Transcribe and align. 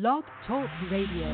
Blog 0.00 0.24
Talk 0.48 0.66
Radio. 0.90 1.28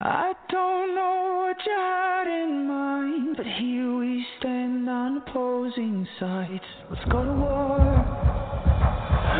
I 0.00 0.32
don't 0.50 0.94
know 0.96 1.46
what 1.46 1.56
you 1.64 1.72
had 1.72 2.26
in 2.26 2.66
mind, 2.66 3.36
but 3.36 3.46
here 3.46 3.96
we 3.96 4.26
stand 4.40 4.90
on 4.90 5.18
opposing 5.18 6.04
sides. 6.18 6.64
Let's 6.90 7.04
go 7.12 7.22
to 7.22 7.32
war. 7.32 7.78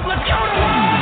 Let's 0.06 0.29
go 0.30 0.38
to 0.46 0.60
war! 0.60 1.02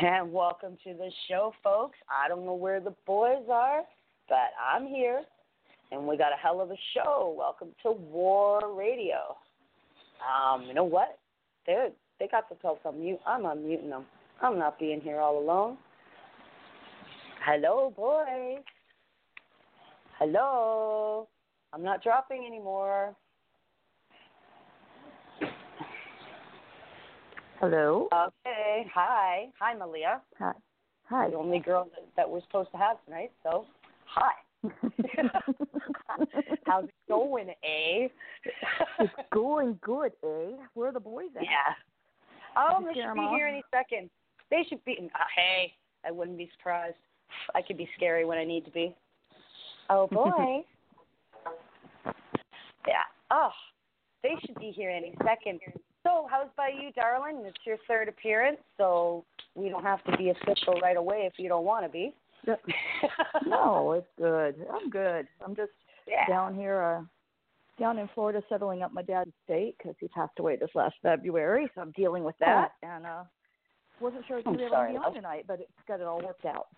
And 0.00 0.32
welcome 0.32 0.76
to 0.84 0.94
the 0.94 1.10
show, 1.26 1.52
folks. 1.64 1.98
I 2.08 2.28
don't 2.28 2.44
know 2.44 2.54
where 2.54 2.78
the 2.78 2.94
boys 3.04 3.42
are, 3.50 3.82
but 4.28 4.50
I'm 4.62 4.86
here, 4.86 5.22
and 5.90 6.06
we 6.06 6.16
got 6.16 6.32
a 6.32 6.36
hell 6.40 6.60
of 6.60 6.70
a 6.70 6.76
show. 6.94 7.34
Welcome 7.36 7.70
to 7.82 7.92
War 7.92 8.60
Radio. 8.76 9.36
Um, 10.22 10.62
you 10.66 10.74
know 10.74 10.84
what? 10.84 11.18
They 11.66 11.88
they 12.20 12.28
got 12.28 12.48
themselves 12.48 12.80
on 12.84 13.00
mute. 13.00 13.18
I'm 13.26 13.42
unmuting 13.42 13.88
them. 13.88 14.04
I'm 14.40 14.56
not 14.56 14.78
being 14.78 15.00
here 15.00 15.18
all 15.18 15.36
alone. 15.36 15.78
Hello, 17.44 17.92
boys. 17.96 18.62
Hello. 20.20 21.26
I'm 21.72 21.82
not 21.82 22.04
dropping 22.04 22.44
anymore. 22.46 23.16
Hello. 27.60 28.08
Okay. 28.12 28.86
Hi. 28.94 29.48
Hi, 29.58 29.74
Malia. 29.74 30.20
Hi. 30.38 30.52
Hi. 31.06 31.30
The 31.30 31.36
only 31.36 31.58
girl 31.58 31.88
that, 31.90 32.06
that 32.16 32.30
we're 32.30 32.40
supposed 32.42 32.70
to 32.70 32.76
have 32.76 33.04
tonight. 33.04 33.32
So, 33.42 33.66
hi. 34.04 34.30
How's 36.66 36.84
it 36.84 36.94
going, 37.08 37.48
eh? 37.48 38.08
it's 39.00 39.12
going 39.32 39.76
good, 39.82 40.12
eh? 40.22 40.52
Where 40.74 40.90
are 40.90 40.92
the 40.92 41.00
boys 41.00 41.30
at? 41.36 41.42
Yeah. 41.42 41.74
Oh, 42.56 42.80
they 42.80 42.94
should 42.94 43.14
be 43.14 43.20
off? 43.20 43.36
here 43.36 43.48
any 43.48 43.62
second. 43.74 44.08
They 44.50 44.64
should 44.68 44.84
be. 44.84 44.96
Uh, 45.12 45.18
hey, 45.36 45.72
I 46.06 46.12
wouldn't 46.12 46.38
be 46.38 46.48
surprised. 46.56 46.96
I 47.56 47.62
could 47.62 47.76
be 47.76 47.88
scary 47.96 48.24
when 48.24 48.38
I 48.38 48.44
need 48.44 48.64
to 48.66 48.70
be. 48.70 48.94
Oh 49.90 50.06
boy. 50.12 50.62
yeah. 52.86 53.02
Oh, 53.32 53.50
they 54.22 54.36
should 54.44 54.58
be 54.60 54.70
here 54.70 54.90
any 54.90 55.14
second. 55.24 55.60
So, 56.08 56.26
how's 56.30 56.48
by 56.56 56.68
you, 56.68 56.90
darling? 56.92 57.42
It's 57.44 57.58
your 57.66 57.76
third 57.86 58.08
appearance, 58.08 58.56
so 58.78 59.26
we 59.54 59.68
don't 59.68 59.82
have 59.82 60.02
to 60.04 60.16
be 60.16 60.30
official 60.30 60.80
right 60.80 60.96
away 60.96 61.28
if 61.30 61.34
you 61.36 61.50
don't 61.50 61.66
want 61.66 61.84
to 61.84 61.90
be. 61.90 62.14
no, 63.46 63.92
it's 63.92 64.06
good. 64.16 64.54
I'm 64.72 64.88
good. 64.88 65.28
I'm 65.44 65.54
just 65.54 65.72
Yeah. 66.06 66.26
down 66.26 66.54
here, 66.54 66.80
uh, 66.80 67.02
down 67.78 67.98
in 67.98 68.08
Florida, 68.14 68.42
settling 68.48 68.80
up 68.80 68.90
my 68.90 69.02
dad's 69.02 69.30
estate 69.42 69.76
because 69.76 69.96
he 70.00 70.08
passed 70.08 70.38
away 70.38 70.56
this 70.56 70.70
last 70.74 70.94
February. 71.02 71.70
So 71.74 71.82
I'm 71.82 71.90
dealing 71.90 72.24
with 72.24 72.38
that, 72.38 72.72
and 72.82 73.04
uh, 73.04 73.24
wasn't 74.00 74.24
sure 74.26 74.38
if 74.38 74.46
you 74.46 74.52
were 74.52 74.70
going 74.70 74.94
to 74.94 75.00
be 75.00 75.06
on 75.06 75.12
tonight, 75.12 75.44
but 75.46 75.60
it's 75.60 75.70
got 75.86 76.00
it 76.00 76.06
all 76.06 76.22
worked 76.22 76.46
out. 76.46 76.68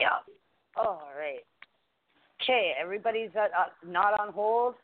Yeah. 0.00 0.08
All 0.78 1.10
right. 1.18 1.44
Okay, 2.42 2.72
everybody's 2.80 3.30
uh, 3.36 3.40
uh, 3.40 3.66
not 3.86 4.18
on 4.18 4.32
hold. 4.32 4.76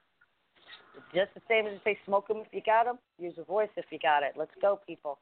Just 1.14 1.34
the 1.34 1.42
same 1.48 1.66
as 1.66 1.74
if 1.74 1.84
they 1.84 1.98
smoke 2.04 2.26
'em 2.30 2.38
if 2.38 2.52
you 2.52 2.60
got 2.60 2.86
'em. 2.86 2.98
Use 3.18 3.36
a 3.38 3.44
voice 3.44 3.70
if 3.76 3.86
you 3.90 3.98
got 3.98 4.22
it. 4.22 4.36
Let's 4.36 4.54
go, 4.60 4.76
people. 4.86 5.18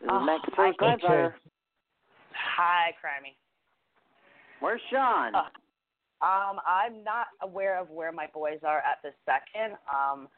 This 0.00 0.10
Oh, 0.10 0.18
hi, 0.20 0.38
for 0.54 0.72
Grandfather. 0.74 1.36
Hi, 2.32 2.94
Crimey. 3.02 3.34
Where's 4.60 4.82
Sean? 4.90 5.34
Uh, 5.34 5.48
Um, 6.20 6.60
I'm 6.66 7.04
not 7.04 7.28
aware 7.42 7.78
of 7.78 7.90
where 7.90 8.10
my 8.10 8.26
boys 8.28 8.58
are 8.64 8.78
at 8.78 9.00
this 9.02 9.14
second. 9.24 9.78
Um, 9.88 10.28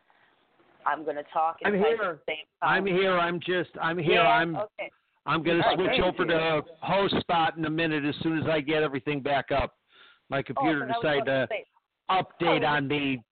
I'm 0.84 1.04
going 1.04 1.16
to 1.16 1.22
talk. 1.24 1.58
I'm 1.64 1.72
here. 1.72 1.96
the 1.96 2.20
same 2.26 2.44
time. 2.60 2.70
I'm 2.70 2.86
here. 2.86 3.18
I'm 3.18 3.40
just. 3.40 3.70
I'm 3.80 3.96
here. 3.96 4.22
Yeah, 4.22 4.28
I'm. 4.28 4.56
okay. 4.56 4.90
I'm 5.26 5.42
going 5.42 5.58
to 5.58 5.64
All 5.64 5.70
right, 5.70 5.78
switch 5.78 5.90
thank 6.00 6.02
over 6.02 6.24
to 6.26 6.62
host 6.82 7.14
spot 7.20 7.56
in 7.56 7.64
a 7.64 7.70
minute 7.70 8.04
as 8.04 8.14
soon 8.16 8.38
as 8.38 8.46
I 8.46 8.60
get 8.60 8.82
everything 8.82 9.20
back 9.20 9.50
up. 9.50 9.76
My 10.28 10.42
computer 10.42 10.84
Oh, 10.84 10.92
so 10.94 11.00
decided 11.00 11.48
what 11.48 11.52
I 12.08 12.22
to 12.22 12.24
update 12.24 12.62
Oh, 12.62 12.66
on 12.66 12.88
me 12.88 13.22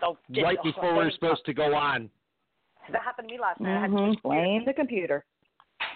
So, 0.00 0.16
just- 0.30 0.44
right 0.44 0.58
before 0.62 0.92
we 0.92 0.96
were 0.98 1.02
thank- 1.04 1.14
supposed 1.20 1.44
to 1.46 1.54
go 1.54 1.74
on. 1.74 2.10
That 2.92 3.02
happened 3.02 3.28
to 3.28 3.34
me 3.34 3.40
last 3.40 3.60
night. 3.60 3.76
I 3.78 3.80
had 3.80 3.90
to 3.90 3.96
Mm-hmm. 3.96 4.28
Blame 4.28 4.64
the 4.64 4.72
computer. 4.72 5.24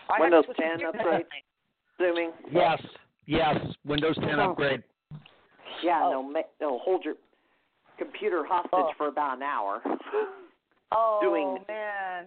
I 0.09 0.21
Windows 0.21 0.45
10 0.59 0.85
upgrade. 0.87 1.25
Zooming. 1.99 2.33
Yes. 2.51 2.83
Yes. 3.27 3.57
Windows 3.85 4.17
10 4.17 4.41
Oh. 4.41 4.51
upgrade. 4.51 4.83
Yeah, 5.85 6.01
Oh. 6.05 6.11
no, 6.11 6.23
ma- 6.23 6.41
no, 6.61 6.79
hold 6.81 7.05
your 7.05 7.15
computer 7.97 8.45
hostage 8.45 8.71
Oh. 8.73 8.93
for 8.97 9.07
about 9.09 9.37
an 9.37 9.43
hour. 9.43 9.83
Oh 10.93 11.21
Doing- 11.23 11.59
man. 11.69 12.25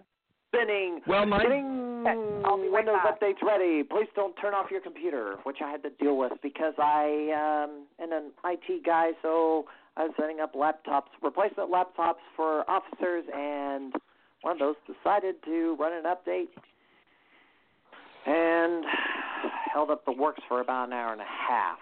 Spinning. 0.48 1.00
Well, 1.06 1.26
my 1.26 1.42
Getting 1.42 2.04
Okay, 2.06 2.46
I'll 2.46 2.56
be 2.56 2.68
Windows 2.70 2.96
back. 3.04 3.20
updates 3.20 3.42
ready. 3.42 3.82
Please 3.82 4.08
don't 4.14 4.34
turn 4.36 4.54
off 4.54 4.70
your 4.70 4.80
computer, 4.80 5.36
which 5.42 5.58
I 5.62 5.70
had 5.70 5.82
to 5.82 5.90
deal 5.90 6.16
with 6.16 6.32
because 6.42 6.72
I 6.78 7.28
um 7.68 7.86
am 8.00 8.12
an 8.12 8.30
IT 8.44 8.82
guy, 8.86 9.10
so 9.20 9.66
I 9.96 10.04
was 10.04 10.12
setting 10.18 10.40
up 10.40 10.54
laptops, 10.54 11.08
replacement 11.22 11.70
laptops 11.70 12.22
for 12.36 12.68
officers, 12.68 13.24
and 13.32 13.94
one 14.42 14.54
of 14.54 14.58
those 14.58 14.74
decided 14.86 15.36
to 15.44 15.76
run 15.78 15.92
an 15.92 16.04
update 16.04 16.48
and 18.26 18.84
held 19.72 19.90
up 19.90 20.04
the 20.04 20.12
works 20.12 20.42
for 20.48 20.60
about 20.60 20.88
an 20.88 20.92
hour 20.92 21.12
and 21.12 21.20
a 21.20 21.24
half. 21.24 21.78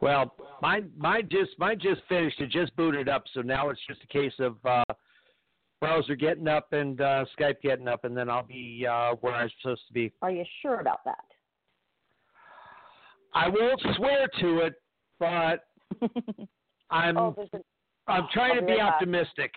Well, 0.00 0.34
mine 0.62 0.90
mine 0.96 1.28
just 1.30 1.50
mine 1.58 1.78
just 1.80 2.00
finished. 2.08 2.40
It 2.40 2.50
just 2.50 2.74
booted 2.76 3.08
up, 3.08 3.24
so 3.34 3.42
now 3.42 3.68
it's 3.68 3.80
just 3.86 4.02
a 4.02 4.06
case 4.06 4.32
of 4.38 4.56
uh, 4.64 4.84
browser 5.80 6.14
getting 6.14 6.48
up 6.48 6.72
and 6.72 7.00
uh, 7.00 7.24
Skype 7.38 7.60
getting 7.62 7.88
up, 7.88 8.04
and 8.04 8.16
then 8.16 8.30
I'll 8.30 8.46
be 8.46 8.86
uh, 8.90 9.14
where 9.20 9.34
I'm 9.34 9.50
supposed 9.60 9.82
to 9.88 9.92
be. 9.92 10.12
Are 10.22 10.30
you 10.30 10.44
sure 10.62 10.80
about 10.80 11.04
that? 11.04 11.24
I 13.34 13.48
won't 13.48 13.80
swear 13.96 14.28
to 14.40 14.58
it, 14.58 14.74
but 15.18 15.66
I'm 16.90 17.16
oh, 17.16 17.34
a, 17.38 17.58
I'm 18.10 18.26
trying 18.32 18.52
I'll 18.52 18.60
to 18.60 18.66
be 18.66 18.66
be 18.66 18.72
right 18.72 18.78
back. 18.78 18.94
optimistic. 18.94 19.52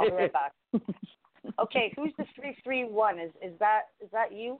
I'll 0.00 0.10
be 0.10 0.12
right 0.12 0.32
back. 0.32 0.52
Okay, 1.60 1.92
who's 1.96 2.12
the 2.18 2.24
three 2.34 2.56
three 2.64 2.84
one? 2.84 3.18
Is 3.20 3.30
is 3.40 3.52
that 3.60 3.82
is 4.02 4.10
that 4.12 4.32
you? 4.32 4.58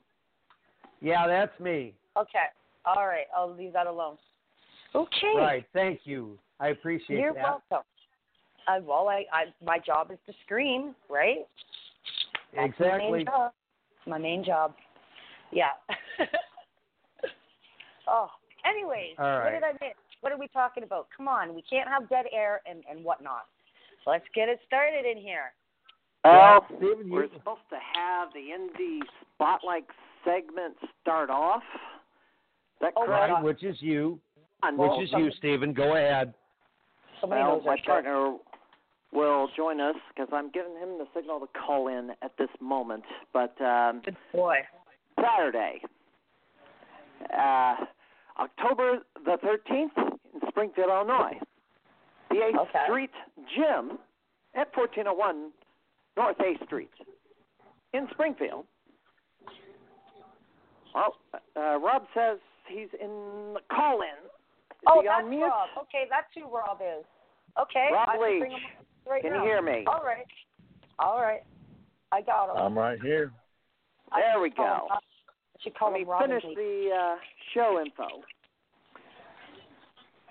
Yeah, 1.00 1.26
that's 1.26 1.58
me. 1.60 1.94
Okay. 2.16 2.46
All 2.84 3.06
right. 3.06 3.26
I'll 3.36 3.52
leave 3.54 3.72
that 3.72 3.86
alone. 3.86 4.16
Okay. 4.94 5.34
Right. 5.36 5.64
Thank 5.72 6.00
you. 6.04 6.38
I 6.60 6.68
appreciate 6.68 7.18
You're 7.18 7.34
that. 7.34 7.42
welcome. 7.42 7.84
Uh, 8.68 8.80
well, 8.82 9.08
I, 9.08 9.24
I 9.32 9.44
my 9.64 9.78
job 9.78 10.10
is 10.10 10.18
to 10.26 10.32
scream, 10.44 10.94
right? 11.10 11.46
That's 12.54 12.78
My 12.78 12.86
main 12.98 13.14
Exactly. 13.14 13.24
job. 13.24 13.52
My 14.06 14.18
main 14.18 14.44
job. 14.44 14.74
Yeah. 15.52 15.70
oh. 18.08 18.28
Anyways, 18.64 19.16
All 19.18 19.40
what 19.40 19.50
did 19.50 19.62
I 19.62 19.72
miss? 19.72 19.94
What 20.20 20.32
are 20.32 20.38
we 20.38 20.48
talking 20.48 20.82
about? 20.82 21.08
Come 21.16 21.28
on, 21.28 21.54
we 21.54 21.62
can't 21.68 21.88
have 21.88 22.08
dead 22.08 22.26
air 22.32 22.60
and 22.68 22.82
and 22.90 23.04
whatnot. 23.04 23.46
So 24.04 24.10
let's 24.10 24.24
get 24.34 24.48
it 24.48 24.58
started 24.66 25.04
in 25.04 25.18
here. 25.22 25.52
Well, 26.24 26.66
Steven, 26.78 27.08
we're 27.08 27.28
supposed 27.32 27.60
to 27.70 27.76
have 27.94 28.28
the 28.32 28.40
indie 28.50 29.00
spotlight 29.34 29.84
segment 30.24 30.74
start 31.00 31.30
off. 31.30 31.62
Is 31.74 32.80
that 32.80 32.92
Oh, 32.96 33.06
correct? 33.06 33.32
right, 33.32 33.42
which 33.44 33.62
is 33.62 33.80
you, 33.80 34.18
On- 34.62 34.76
which 34.76 35.02
is 35.02 35.12
you, 35.12 35.30
Stephen. 35.32 35.72
Go 35.72 35.94
ahead. 35.94 36.34
Somebody 37.20 37.42
well, 37.42 37.56
knows 37.56 37.64
my 37.64 37.70
our 37.72 37.78
show. 37.78 37.84
partner 37.84 38.36
will 39.12 39.48
join 39.56 39.80
us 39.80 39.94
because 40.08 40.28
I'm 40.32 40.50
giving 40.50 40.74
him 40.76 40.98
the 40.98 41.06
signal 41.14 41.38
to 41.40 41.46
call 41.46 41.88
in 41.88 42.10
at 42.22 42.36
this 42.38 42.50
moment. 42.60 43.04
But 43.32 43.58
um, 43.62 44.02
Good 44.04 44.16
boy. 44.32 44.56
Saturday, 45.18 45.80
uh, 47.32 47.76
October 48.38 48.98
the 49.24 49.36
13th 49.42 49.96
in 49.96 50.40
Springfield, 50.48 50.88
Illinois, 50.90 51.38
the 52.30 52.36
8th 52.36 52.58
Okay. 52.68 52.84
Street 52.84 53.10
Gym 53.54 53.98
at 54.54 54.68
1401 54.76 55.50
North 56.16 56.36
8th 56.38 56.64
Street 56.66 56.90
in 57.92 58.08
Springfield. 58.10 58.64
Well, 60.94 61.16
uh, 61.56 61.78
Rob 61.78 62.06
says 62.14 62.38
he's 62.68 62.88
in 63.00 63.54
the 63.54 63.60
call-in. 63.70 64.08
Oh, 64.86 65.02
that's 65.04 65.22
on 65.24 65.30
mute? 65.30 65.42
Rob. 65.42 65.68
Okay, 65.82 66.04
that's 66.08 66.26
who 66.34 66.44
Rob 66.54 66.80
is. 66.80 67.04
Okay. 67.60 67.88
Rob 67.92 68.08
I 68.08 68.12
can 68.12 68.20
bring 68.20 68.42
Leach. 68.42 68.52
him 68.52 68.58
on 69.06 69.12
right 69.12 69.22
Can 69.22 69.32
now. 69.32 69.38
you 69.42 69.44
hear 69.44 69.62
me? 69.62 69.84
All 69.86 70.02
right. 70.04 70.26
All 70.98 71.20
right. 71.20 71.42
I 72.12 72.22
got 72.22 72.50
him. 72.50 72.56
I'm 72.56 72.78
right 72.78 72.98
here. 73.02 73.32
There 74.14 74.32
should 74.34 74.40
we 74.42 74.50
call 74.50 74.66
him- 74.66 74.88
go. 74.88 74.94
I 75.56 75.62
should 75.62 75.74
call 75.78 75.90
Let 75.92 76.00
me 76.00 76.04
Robin 76.06 76.28
finish 76.28 76.44
the 76.54 76.90
uh, 76.94 77.16
show 77.54 77.80
info. 77.80 78.22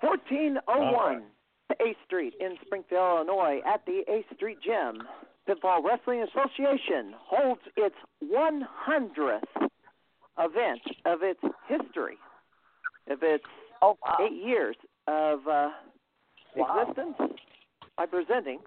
1401 0.00 1.22
8th 1.80 1.94
Street 2.06 2.34
in 2.38 2.54
Springfield, 2.64 3.26
Illinois, 3.26 3.60
at 3.66 3.84
the 3.86 4.02
8th 4.08 4.36
Street 4.36 4.58
Gym. 4.62 5.02
Pinfall 5.48 5.82
Wrestling 5.84 6.22
Association 6.22 7.14
holds 7.18 7.60
its 7.76 7.94
100th 8.24 9.40
event 10.38 10.80
of 11.06 11.22
its 11.22 11.40
history, 11.68 12.16
of 13.10 13.18
its 13.22 13.44
Oh 13.82 13.96
wow. 14.04 14.16
eight 14.24 14.32
years 14.44 14.76
of 15.08 15.46
uh, 15.48 15.70
Wow. 16.54 16.86
existence, 16.88 17.38
by 17.96 18.06
presenting 18.06 18.60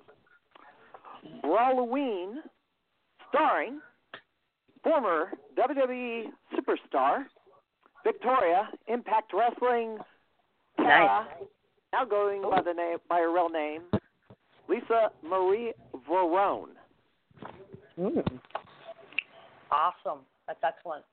Brawloween, 1.43 2.35
starring 3.29 3.79
former 4.83 5.31
WWE 5.57 6.25
superstar 6.55 7.25
Victoria 8.03 8.69
Impact 8.87 9.31
Wrestling 9.33 9.97
Tara, 10.77 11.27
now 11.91 12.05
going 12.05 12.41
by 12.41 12.61
the 12.61 12.73
name 12.73 12.97
by 13.09 13.17
her 13.19 13.31
real 13.33 13.49
name, 13.49 13.81
Lisa 14.69 15.09
Marie 15.23 15.73
Varon. 16.09 16.67
Mm. 17.99 18.39
Awesome. 19.71 20.19
That's 20.47 20.59
excellent. 20.63 21.03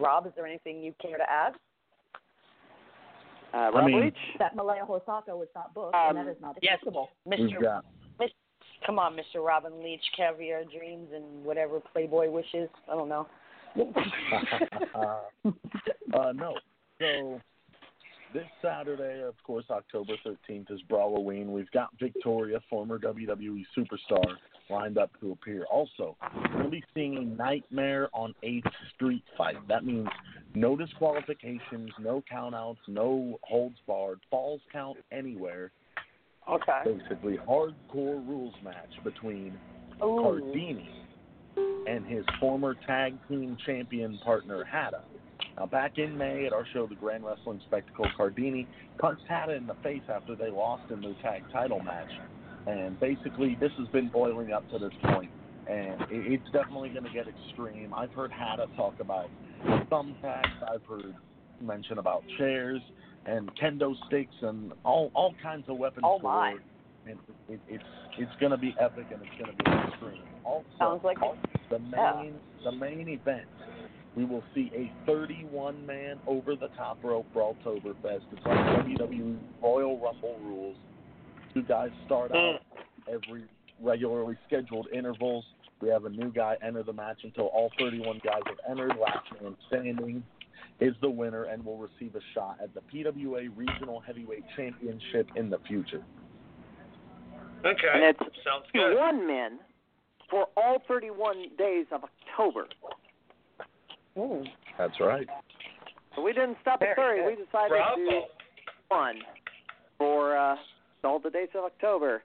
Rob, 0.00 0.26
is 0.26 0.32
there 0.34 0.46
anything 0.46 0.82
you 0.82 0.92
care 1.00 1.16
to 1.18 1.30
add? 1.30 1.52
Uh, 3.54 3.70
Rob 3.72 3.86
mean- 3.86 4.00
Leach. 4.00 4.16
That 4.38 4.56
Malia 4.56 4.84
Hosaka 4.88 5.28
was 5.36 5.48
not 5.54 5.72
booked, 5.74 5.94
Um, 5.94 6.16
and 6.16 6.26
that 6.26 6.30
is 6.30 6.40
not 6.40 6.56
acceptable. 6.56 7.10
We've 7.24 7.38
Mr. 7.40 7.82
Come 8.88 8.98
on, 8.98 9.14
Mr. 9.14 9.44
Robin 9.44 9.82
Leach, 9.84 10.00
caviar 10.16 10.64
dreams 10.64 11.08
and 11.14 11.44
whatever 11.44 11.78
Playboy 11.92 12.30
wishes. 12.30 12.70
I 12.90 12.94
don't 12.94 13.10
know. 13.10 13.28
uh, 16.14 16.32
no. 16.32 16.54
So 16.98 17.38
this 18.32 18.46
Saturday, 18.62 19.22
of 19.22 19.34
course, 19.44 19.66
October 19.70 20.14
13th 20.26 20.72
is 20.72 20.80
Brawloween. 20.90 21.48
We've 21.48 21.70
got 21.70 21.90
Victoria, 22.00 22.60
former 22.70 22.98
WWE 22.98 23.62
superstar, 23.76 24.24
lined 24.70 24.96
up 24.96 25.10
to 25.20 25.32
appear. 25.32 25.66
Also, 25.70 26.16
we'll 26.56 26.70
be 26.70 26.82
seeing 26.94 27.18
a 27.18 27.20
Nightmare 27.20 28.08
on 28.14 28.34
8th 28.42 28.72
Street 28.94 29.22
fight. 29.36 29.56
That 29.68 29.84
means 29.84 30.08
no 30.54 30.76
disqualifications, 30.76 31.90
no 32.00 32.24
countouts, 32.32 32.78
no 32.86 33.38
holds 33.42 33.76
barred, 33.86 34.20
falls 34.30 34.62
count 34.72 34.96
anywhere. 35.12 35.72
Okay. 36.50 36.82
Basically, 36.84 37.38
hardcore 37.46 38.26
rules 38.26 38.54
match 38.64 38.90
between 39.04 39.58
Ooh. 40.02 40.20
Cardini 40.22 40.88
and 41.86 42.06
his 42.06 42.24
former 42.40 42.74
tag 42.86 43.14
team 43.28 43.56
champion 43.66 44.18
partner 44.24 44.64
Hada. 44.72 45.00
Now, 45.56 45.66
back 45.66 45.98
in 45.98 46.16
May 46.16 46.46
at 46.46 46.52
our 46.52 46.64
show, 46.72 46.86
The 46.86 46.94
Grand 46.94 47.24
Wrestling 47.24 47.60
Spectacle, 47.66 48.06
Cardini 48.16 48.66
punched 48.98 49.24
Hada 49.28 49.56
in 49.56 49.66
the 49.66 49.74
face 49.82 50.02
after 50.08 50.36
they 50.36 50.50
lost 50.50 50.90
in 50.90 51.00
their 51.00 51.14
tag 51.22 51.42
title 51.52 51.80
match. 51.80 52.10
And 52.66 52.98
basically, 53.00 53.56
this 53.60 53.72
has 53.78 53.88
been 53.88 54.08
boiling 54.08 54.52
up 54.52 54.68
to 54.70 54.78
this 54.78 54.92
point, 55.04 55.30
and 55.68 56.00
it's 56.10 56.50
definitely 56.52 56.90
going 56.90 57.04
to 57.04 57.12
get 57.12 57.26
extreme. 57.28 57.92
I've 57.92 58.12
heard 58.12 58.30
Hada 58.30 58.74
talk 58.76 59.00
about 59.00 59.28
thumbtacks. 59.90 60.62
I've 60.62 60.84
heard 60.88 61.14
mention 61.60 61.98
about 61.98 62.22
chairs 62.36 62.80
and 63.26 63.50
kendo 63.60 63.94
sticks 64.06 64.34
and 64.42 64.72
all 64.84 65.10
all 65.14 65.34
kinds 65.42 65.64
of 65.68 65.76
weapons. 65.76 66.04
Oh, 66.06 66.18
my. 66.18 66.56
And 67.06 67.18
it, 67.48 67.60
it's 67.68 67.84
it's 68.18 68.32
going 68.40 68.52
to 68.52 68.58
be 68.58 68.74
epic 68.80 69.06
and 69.12 69.20
it's 69.22 69.42
going 69.42 69.56
to 69.56 69.64
be 69.64 69.88
extreme. 69.88 70.22
Also, 70.44 70.66
Sounds 70.78 71.04
like 71.04 71.18
the 71.70 71.80
Yeah. 71.92 72.22
main 72.22 72.34
the 72.64 72.72
main 72.72 73.08
event. 73.08 73.46
We 74.16 74.24
will 74.24 74.42
see 74.54 74.72
a 74.74 74.90
31 75.06 75.86
man 75.86 76.18
over 76.26 76.56
the 76.56 76.68
top 76.76 76.98
rope 77.04 77.26
Brawltoberfest. 77.34 78.22
It's 78.32 78.44
like 78.44 78.58
WWE 78.86 79.38
Royal 79.62 79.98
Rumble 80.00 80.38
rules. 80.42 80.76
Two 81.54 81.62
guys 81.62 81.90
start 82.06 82.32
out 82.32 82.60
mm. 82.60 83.14
every 83.14 83.44
regularly 83.80 84.36
scheduled 84.46 84.88
intervals. 84.92 85.44
We 85.80 85.88
have 85.90 86.04
a 86.04 86.08
new 86.08 86.32
guy 86.32 86.56
enter 86.66 86.82
the 86.82 86.92
match 86.92 87.18
until 87.22 87.46
all 87.46 87.70
31 87.78 88.20
guys 88.24 88.40
have 88.46 88.58
entered. 88.68 88.96
Last 89.00 89.26
man 89.40 89.56
standing 89.68 90.24
is 90.80 90.94
the 91.00 91.10
winner 91.10 91.44
and 91.44 91.64
will 91.64 91.78
receive 91.78 92.14
a 92.14 92.20
shot 92.34 92.58
at 92.62 92.70
the 92.74 92.80
PWA 92.80 93.48
Regional 93.56 94.00
Heavyweight 94.00 94.44
Championship 94.56 95.28
in 95.36 95.50
the 95.50 95.58
future. 95.66 96.02
Okay. 97.64 97.88
And 97.92 98.04
it's 98.04 98.18
Sounds 98.44 98.66
good. 98.72 98.96
one 98.96 99.26
men 99.26 99.58
for 100.30 100.46
all 100.56 100.82
31 100.86 101.46
days 101.56 101.86
of 101.90 102.02
October. 102.04 102.68
Mm. 104.16 104.46
That's 104.76 105.00
right. 105.00 105.26
So 106.14 106.22
we 106.22 106.32
didn't 106.32 106.58
stop 106.62 106.82
at 106.82 106.96
Very 106.96 107.20
30. 107.20 107.30
We 107.30 107.36
good. 107.36 107.46
decided 107.46 107.76
to 107.96 108.10
do 108.10 108.20
one 108.88 109.16
for 109.98 110.36
uh, 110.36 110.56
all 111.04 111.18
the 111.18 111.30
days 111.30 111.48
of 111.54 111.64
October, 111.64 112.22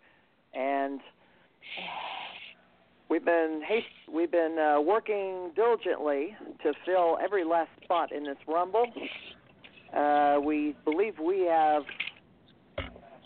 and 0.54 1.00
we've 3.14 3.24
been 3.24 3.62
we've 4.12 4.32
been 4.32 4.58
uh, 4.58 4.82
working 4.82 5.52
diligently 5.56 6.36
to 6.64 6.74
fill 6.84 7.20
every 7.24 7.44
last 7.44 7.70
spot 7.84 8.12
in 8.12 8.24
this 8.24 8.38
rumble. 8.48 8.88
Uh, 9.96 10.40
we 10.44 10.76
believe 10.84 11.14
we 11.24 11.42
have 11.42 11.84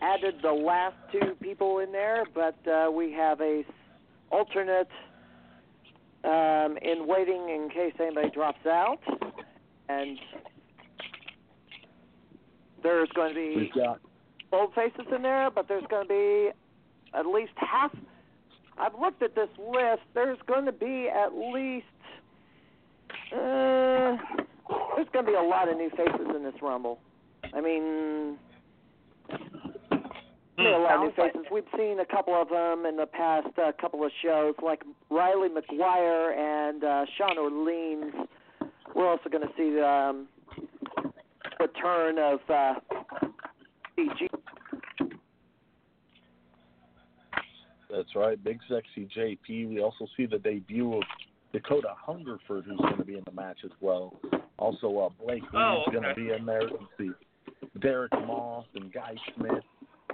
added 0.01 0.36
the 0.41 0.51
last 0.51 0.96
two 1.10 1.36
people 1.41 1.79
in 1.79 1.94
there, 1.94 2.25
but 2.36 2.58
uh, 2.67 2.91
we 2.91 3.13
have 3.13 3.39
a 3.39 3.63
alternate 4.29 4.89
um, 6.25 6.77
in 6.82 7.08
waiting 7.08 7.48
in 7.48 7.70
case 7.74 7.94
anybody 7.98 8.29
drops 8.32 8.65
out, 8.65 9.00
and 9.88 10.17
there's 12.84 13.10
going 13.15 13.29
to 13.29 13.36
be 13.36 13.56
We've 13.56 13.72
old 14.51 14.74
faces 14.74 15.08
in 15.15 15.22
there, 15.22 15.50
but 15.50 15.70
there's 15.70 15.88
going 15.89 16.10
to 16.10 16.13
be 16.13 16.50
at 17.17 17.25
least 17.25 17.53
half. 17.56 17.96
I've 18.79 19.00
looked 19.00 19.24
at 19.24 19.36
this 19.36 19.50
list. 19.57 20.03
There's 20.13 20.38
going 20.48 20.65
to 20.65 20.72
be 20.72 21.10
at 21.10 21.34
least. 21.34 21.86
Uh, 23.34 24.17
there's 24.96 25.07
going 25.13 25.25
to 25.25 25.31
be 25.31 25.38
a 25.38 25.41
lot 25.41 25.69
of 25.69 25.77
new 25.77 25.89
faces 25.91 26.27
in 26.36 26.43
this 26.43 26.53
Rumble. 26.62 27.00
I 27.53 27.62
mean, 27.62 28.38
there's 29.29 30.75
a 30.75 30.79
lot 30.79 30.96
of 30.96 31.01
new 31.01 31.12
faces. 31.15 31.46
We've 31.51 31.63
seen 31.77 32.00
a 32.00 32.05
couple 32.05 32.39
of 32.39 32.50
them 32.50 32.86
in 32.86 32.98
the 32.98 33.05
past 33.05 33.48
uh, 33.57 33.72
couple 33.79 34.03
of 34.03 34.12
shows, 34.24 34.55
like 34.63 34.84
Riley 35.10 35.50
McGuire 35.50 36.36
and 36.36 36.84
uh, 36.84 37.05
Sean 37.17 37.38
Orleans. 37.38 38.13
We're 38.96 39.10
also 39.10 39.29
going 39.29 39.48
to 39.48 39.53
see 39.57 39.72
the 39.72 39.88
um, 39.88 40.27
return 41.60 42.17
of 42.17 42.39
uh, 42.50 42.74
CG 43.98 44.26
That's 47.89 48.15
right, 48.15 48.41
Big 48.44 48.60
Sexy 48.70 49.08
JP. 49.15 49.70
We 49.70 49.82
also 49.82 50.08
see 50.17 50.25
the 50.25 50.39
debut 50.39 50.98
of 50.98 51.03
Dakota 51.53 51.94
Hungerford, 51.96 52.65
who's 52.65 52.77
going 52.77 52.98
to 52.98 53.06
be 53.06 53.15
in 53.15 53.24
the 53.25 53.32
match 53.32 53.60
as 53.63 53.72
well. 53.79 54.13
Also, 54.60 54.98
uh, 55.00 55.10
Blake 55.24 55.44
Lee's 55.44 55.51
Oh, 55.56 55.84
going 55.91 56.03
to 56.03 56.13
be 56.13 56.32
in 56.32 56.46
there. 56.46 56.63
You 56.63 56.88
see 56.98 57.10
Derek 57.79 58.12
Moss 58.12 58.65
and 58.75 58.91
Guy 58.91 59.15
Smith, 59.36 59.63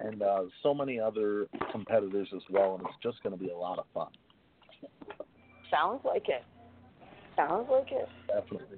and 0.03 0.21
uh, 0.21 0.43
so 0.61 0.73
many 0.73 0.99
other 0.99 1.47
competitors 1.71 2.27
as 2.35 2.41
well. 2.49 2.75
And 2.75 2.85
it's 2.85 2.97
just 3.01 3.23
going 3.23 3.35
to 3.37 3.43
be 3.43 3.49
a 3.49 3.57
lot 3.57 3.79
of 3.79 3.85
fun. 3.93 4.09
Sounds 5.71 6.01
like 6.05 6.29
it. 6.29 6.43
Sounds 7.35 7.67
like 7.71 7.91
it. 7.91 8.07
Definitely. 8.27 8.77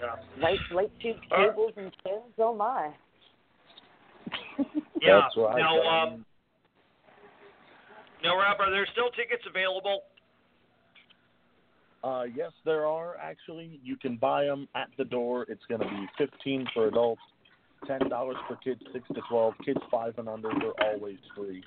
Yeah. 0.00 0.14
Light, 0.40 0.58
light 0.72 0.92
tube 1.02 1.16
cables 1.30 1.72
and 1.76 1.90
pins. 2.04 2.34
Oh 2.38 2.54
my. 2.54 2.92
Yeah. 5.02 5.20
That's 5.22 5.36
right. 5.36 5.58
Now, 5.58 5.82
um, 5.82 6.24
now, 8.26 8.36
Rob, 8.36 8.60
are 8.60 8.70
there 8.70 8.86
still 8.92 9.10
tickets 9.10 9.42
available? 9.48 10.02
Uh, 12.04 12.24
yes, 12.34 12.52
there 12.64 12.86
are 12.86 13.16
actually. 13.16 13.80
You 13.82 13.96
can 13.96 14.16
buy 14.16 14.44
them 14.44 14.68
at 14.74 14.88
the 14.98 15.04
door. 15.04 15.46
It's 15.48 15.64
going 15.68 15.80
to 15.80 15.88
be 15.88 16.06
fifteen 16.18 16.66
for 16.74 16.86
adults, 16.88 17.22
ten 17.86 18.08
dollars 18.08 18.36
for 18.46 18.56
kids 18.56 18.80
six 18.92 19.06
to 19.08 19.20
twelve. 19.28 19.54
Kids 19.64 19.80
five 19.90 20.14
and 20.18 20.28
under 20.28 20.48
are 20.50 20.74
always 20.92 21.18
free. 21.36 21.64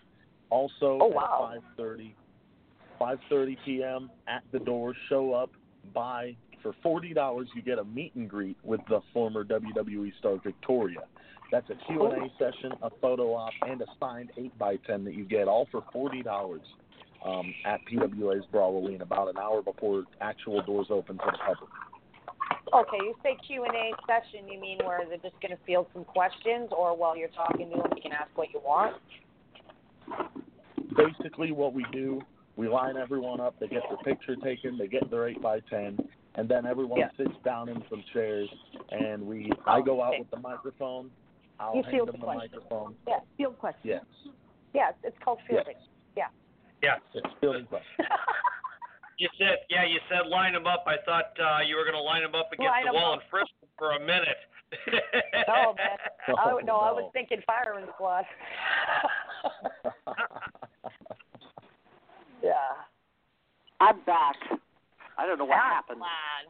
Also 0.50 0.98
Oh, 1.02 1.08
wow. 1.08 1.52
at 1.54 1.56
five 1.62 1.64
thirty, 1.76 2.16
five 2.98 3.18
thirty 3.30 3.58
p.m. 3.66 4.10
at 4.28 4.44
the 4.52 4.60
door. 4.60 4.94
Show 5.10 5.34
up, 5.34 5.52
buy 5.94 6.36
for 6.64 6.74
forty 6.82 7.14
dollars. 7.14 7.50
You 7.54 7.62
get 7.62 7.80
a 7.80 7.84
meet 7.84 8.16
and 8.16 8.30
greet 8.30 8.58
with 8.64 8.82
the 8.88 9.02
former 9.14 9.44
WWE 9.44 10.12
star 10.20 10.38
Victoria. 10.44 11.02
That's 11.52 11.70
a 11.70 11.76
Q 11.88 12.06
and 12.06 12.24
A 12.26 12.30
session, 12.38 12.74
a 12.82 12.90
photo 13.02 13.34
op, 13.34 13.54
and 13.68 13.82
a 13.82 13.86
signed 14.00 14.32
eight 14.38 14.58
by 14.60 14.76
ten 14.88 15.04
that 15.06 15.16
you 15.16 15.26
get 15.26 15.48
all 15.48 15.68
for 15.72 15.84
forty 15.92 16.22
dollars 16.22 16.62
um, 17.26 17.54
at 17.66 17.82
PWA's 17.86 18.46
Brawling 18.52 19.02
about 19.02 19.30
an 19.30 19.38
hour 19.38 19.62
before 19.62 20.04
actual 20.22 20.62
doors 20.62 20.88
open 20.90 21.18
to 21.18 21.24
the 21.26 21.38
public. 21.38 21.70
Okay, 22.72 22.98
you 22.98 23.16
say 23.24 23.36
Q 23.48 23.64
and 23.66 23.74
A 23.76 23.92
session. 24.06 24.48
You 24.48 24.60
mean 24.60 24.78
where 24.84 25.02
they're 25.08 25.18
just 25.18 25.42
going 25.42 25.52
to 25.52 25.64
field 25.66 25.88
some 25.94 26.04
questions, 26.06 26.70
or 26.72 26.96
while 26.96 27.18
you're 27.18 27.30
talking 27.30 27.70
to 27.72 27.78
them, 27.78 27.92
you 27.96 28.02
can 28.02 28.12
ask 28.12 28.30
what 28.36 28.50
you 28.54 28.62
want? 28.64 28.96
Basically, 30.96 31.52
what 31.52 31.74
we 31.74 31.86
do, 31.92 32.22
we 32.58 32.68
line 32.68 32.96
everyone 32.96 33.40
up. 33.40 33.56
They 33.60 33.68
get 33.68 33.84
their 33.90 33.98
picture 33.98 34.36
taken. 34.36 34.78
They 34.78 34.88
get 34.88 35.10
their 35.10 35.28
eight 35.28 35.42
by 35.42 35.62
ten, 35.62 35.98
and 36.36 36.48
then 36.48 36.68
everyone 36.68 37.00
Yeah. 37.00 37.10
sits 37.18 37.36
down 37.44 37.70
in 37.70 37.84
some 37.90 38.04
chairs, 38.14 38.50
and 38.92 39.26
we. 39.26 39.52
I 39.66 39.82
go 39.82 40.04
out 40.04 40.14
Okay. 40.14 40.20
with 40.20 40.30
the 40.30 40.40
microphone. 40.40 41.10
I'll 41.60 41.76
You 41.76 41.84
hand 41.84 41.92
field 41.96 42.08
them 42.08 42.16
the 42.16 42.20
the 42.20 42.26
questions. 42.26 42.52
microphone. 42.56 42.96
Yeah, 43.08 43.20
field 43.38 43.58
questions. 43.60 43.86
Yes, 43.86 44.04
Yes, 44.74 44.94
it's 45.04 45.18
called 45.24 45.40
Yes. 45.50 45.66
fielding. 45.66 45.82
Yeah. 46.16 46.28
Yeah. 46.82 46.96
it's 47.14 47.34
fielding 47.42 47.66
questions. 47.66 47.96
You 49.20 49.28
said, 49.38 49.58
yeah, 49.70 49.84
you 49.84 50.00
said 50.08 50.28
line 50.32 50.54
them 50.54 50.66
up. 50.66 50.86
I 50.88 50.96
thought 51.04 51.36
uh, 51.44 51.60
you 51.68 51.76
were 51.76 51.84
going 51.84 51.94
to 51.98 52.02
line 52.02 52.22
them 52.22 52.36
up 52.36 52.54
against 52.54 52.72
Line 52.72 52.84
the 52.86 52.90
'em 52.92 52.96
wall 52.96 53.12
up. 53.16 53.20
and 53.20 53.30
frisk 53.30 53.52
them 53.60 53.68
for 53.78 53.92
a 53.92 54.00
minute. 54.00 54.40
No, 55.46 55.74
man. 55.78 55.98
I, 56.40 56.62
no, 56.64 56.78
I 56.78 56.92
was 56.96 57.04
no. 57.04 57.10
thinking 57.12 57.42
firing 57.46 57.86
squad. 57.96 58.24
yeah. 62.42 62.54
I'm 63.82 64.00
back. 64.06 64.36
I 65.18 65.26
don't 65.28 65.38
know 65.38 65.46
what 65.46 65.58
I'm 65.58 65.72
happened. 65.72 66.00
glad. 66.00 66.44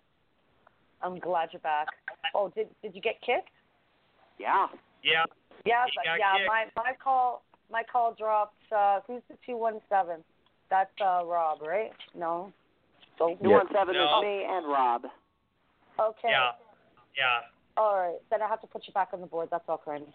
I'm 1.02 1.20
glad 1.20 1.50
you're 1.54 1.62
back. 1.62 1.88
Oh, 2.36 2.52
did 2.56 2.68
did 2.84 2.94
you 2.94 3.02
get 3.02 3.20
kicked? 3.26 3.50
Yeah. 4.38 4.68
Yeah. 5.04 5.24
Yeah, 5.66 5.86
but 5.96 6.04
yeah. 6.06 6.38
kicked. 6.38 6.48
My 6.48 6.66
my 6.76 6.92
call 7.04 7.44
my 7.72 7.84
call 7.92 8.16
dropped. 8.18 8.56
Uh, 8.72 9.00
who's 9.08 9.22
the 9.30 9.36
two 9.46 9.58
one 9.58 9.80
seven? 9.90 10.24
That's 10.70 10.90
uh 11.02 11.24
Rob, 11.26 11.62
right? 11.62 11.92
No. 12.16 12.52
So 13.18 13.38
Two 13.42 13.50
one 13.50 13.68
seven 13.74 13.96
No. 13.96 14.04
is 14.04 14.24
me 14.24 14.46
and 14.48 14.66
Rob. 14.68 15.04
okay. 16.00 16.30
Yeah. 16.30 16.52
Yeah. 17.18 17.50
All 17.76 17.96
right. 17.98 18.18
Then 18.30 18.42
I 18.42 18.48
have 18.48 18.62
to 18.62 18.68
put 18.68 18.88
you 18.88 18.94
back 18.94 19.10
on 19.14 19.22
the 19.22 19.28
board. 19.28 19.50
That's 19.52 19.64
all, 19.68 19.78
Corinne. 19.84 20.06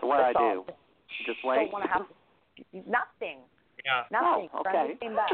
So 0.00 0.06
what 0.06 0.20
I 0.20 0.28
That's 0.32 0.36
all. 0.38 0.64
do? 0.66 0.72
Just 1.26 1.42
Don't 1.42 1.50
wait. 1.50 1.72
want 1.72 1.84
to 1.84 1.90
have 1.90 2.06
nothing. 2.86 3.38
Yeah. 3.84 4.04
Nothing. 4.10 4.48
Oh, 4.54 4.62
Friends 4.62 4.90
okay. 4.90 4.98
came 5.00 5.16
back. 5.16 5.30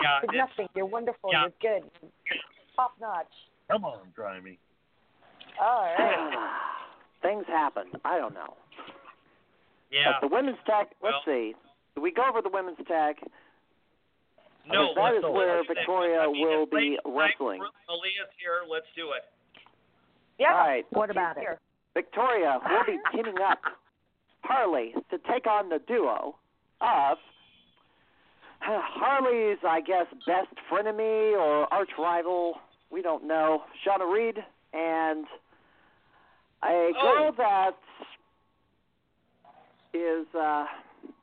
Yeah. 0.00 0.20
It's, 0.22 0.32
nothing. 0.34 0.68
You're 0.74 0.86
wonderful. 0.86 1.30
Yeah. 1.32 1.48
You're 1.62 1.80
good. 1.80 1.90
Top 2.76 2.92
notch. 3.00 3.26
Come 3.70 3.84
on, 3.84 3.98
Crimey. 4.16 4.58
All 5.60 5.82
right. 5.82 6.50
Things 7.22 7.44
happen. 7.48 7.84
I 8.04 8.18
don't 8.18 8.34
know. 8.34 8.54
yeah. 9.90 10.12
But 10.20 10.28
the 10.28 10.34
women's 10.34 10.58
tag. 10.66 10.86
Let's 11.02 11.14
Well- 11.14 11.22
see. 11.26 11.54
Do 11.94 12.02
we 12.02 12.12
go 12.12 12.22
over 12.28 12.42
the 12.42 12.48
women's 12.48 12.78
tag? 12.86 13.16
No, 14.70 14.94
that 14.94 15.00
let's 15.02 15.16
is 15.16 15.22
do 15.22 15.28
it. 15.28 15.32
where 15.32 15.56
Let's 15.56 15.66
do 15.68 15.74
that. 15.74 15.80
Victoria 15.80 16.20
I 16.20 16.26
mean, 16.30 16.46
will 16.46 16.66
be 16.66 16.76
late 16.76 16.98
time. 17.02 17.14
wrestling. 17.16 17.60
Malia's 17.88 18.30
here. 18.38 18.60
Let's 18.70 18.86
do 18.94 19.10
it. 19.12 19.24
Yeah. 20.38 20.52
All 20.52 20.58
right. 20.58 20.86
What 20.90 21.10
about 21.10 21.36
it? 21.38 21.40
Here. 21.40 21.58
Victoria 21.94 22.60
will 22.62 22.84
be 22.86 22.98
teaming 23.16 23.40
up 23.40 23.58
Harley 24.44 24.94
to 25.10 25.18
take 25.28 25.46
on 25.48 25.68
the 25.70 25.80
duo 25.88 26.36
of 26.80 27.18
Harley's, 28.60 29.58
I 29.66 29.80
guess, 29.80 30.06
best 30.26 30.48
frenemy 30.70 31.32
or 31.36 31.72
arch 31.72 31.90
rival. 31.98 32.54
We 32.90 33.02
don't 33.02 33.26
know. 33.26 33.62
Shauna 33.86 34.12
Reed 34.12 34.36
and 34.72 35.26
a 36.64 36.92
girl 36.92 37.30
Oh. 37.30 37.34
that 37.38 37.76
is 39.94 40.26
uh, 40.34 40.66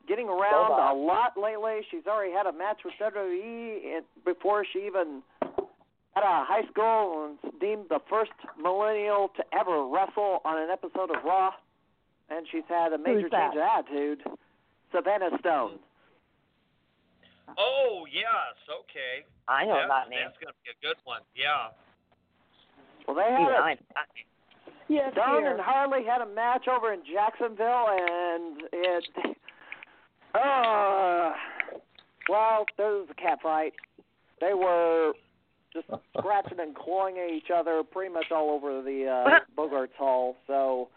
getting 0.07 0.27
around 0.27 0.71
Boba. 0.71 0.91
a 0.91 0.95
lot 0.95 1.33
lately. 1.37 1.81
She's 1.91 2.05
already 2.07 2.31
had 2.31 2.45
a 2.45 2.51
match 2.53 2.79
with 2.83 2.93
WWE 2.99 3.83
in- 3.83 4.03
before 4.25 4.65
she 4.71 4.85
even 4.85 5.21
out 5.43 6.23
of 6.23 6.47
high 6.47 6.65
school 6.71 7.35
and 7.43 7.59
deemed 7.59 7.85
the 7.89 7.99
first 8.09 8.31
millennial 8.61 9.29
to 9.35 9.43
ever 9.57 9.85
wrestle 9.87 10.39
on 10.45 10.57
an 10.57 10.69
episode 10.69 11.11
of 11.15 11.23
Raw. 11.23 11.51
And 12.29 12.47
she's 12.51 12.63
had 12.69 12.93
a 12.93 12.97
major 12.97 13.29
change 13.29 13.55
of 13.55 13.61
attitude. 13.61 14.23
Savannah 14.91 15.29
Stone. 15.39 15.77
Oh, 17.57 18.05
yes. 18.11 18.55
Okay. 18.65 19.25
I 19.47 19.65
know 19.65 19.75
That's, 19.75 19.89
that 19.89 20.09
name. 20.09 20.19
that's 20.25 20.37
going 20.41 20.49
to 20.49 20.57
be 20.65 20.71
a 20.73 20.79
good 20.81 20.97
one. 21.03 21.21
Yeah. 21.35 21.69
Well, 23.07 23.15
they 23.15 23.29
had 23.29 23.45
Yeah, 23.45 23.59
a 23.59 23.61
I, 23.61 23.71
I, 23.93 24.03
Yes, 24.87 25.11
Stone 25.13 25.41
dear. 25.41 25.51
and 25.53 25.59
Harley 25.61 26.03
had 26.05 26.21
a 26.21 26.25
match 26.27 26.67
over 26.67 26.93
in 26.93 27.01
Jacksonville, 27.11 27.87
and 27.89 28.61
it. 28.73 29.05
Uh, 30.35 31.31
well, 32.27 32.65
there 32.75 32.87
was 32.91 33.07
a 33.09 33.13
cat 33.13 33.39
fight. 33.41 33.71
They 34.41 34.53
were 34.53 35.13
just 35.73 35.87
scratching 36.17 36.59
and 36.59 36.75
clawing 36.75 37.15
at 37.17 37.31
each 37.33 37.47
other 37.55 37.83
pretty 37.89 38.13
much 38.13 38.25
all 38.31 38.49
over 38.51 38.81
the 38.81 39.07
uh, 39.07 39.39
Bogarts 39.57 39.95
Hall. 39.97 40.35
So 40.45 40.89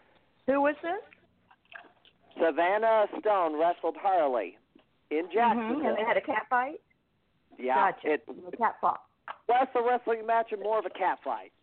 Who 0.45 0.59
was 0.59 0.75
this? 0.83 0.99
Savannah 2.37 3.05
Stone 3.19 3.57
wrestled 3.57 3.95
Harley 3.97 4.57
in 5.09 5.23
Jacksonville. 5.33 5.77
Mhm, 5.79 5.87
And 5.87 5.97
they 5.97 6.03
had 6.05 6.17
a 6.17 6.21
cat 6.21 6.45
fight. 6.49 6.81
yeah, 7.57 7.91
Gotcha. 7.91 8.13
it 8.15 8.23
A 8.51 8.57
cat 8.57 8.75
fight. 8.81 8.97
less 9.47 9.67
a 9.75 9.81
wrestling 9.81 10.25
match 10.25 10.47
and 10.51 10.61
more 10.61 10.79
of 10.79 10.85
a 10.85 10.89
cat 10.89 11.19
fight. 11.23 11.53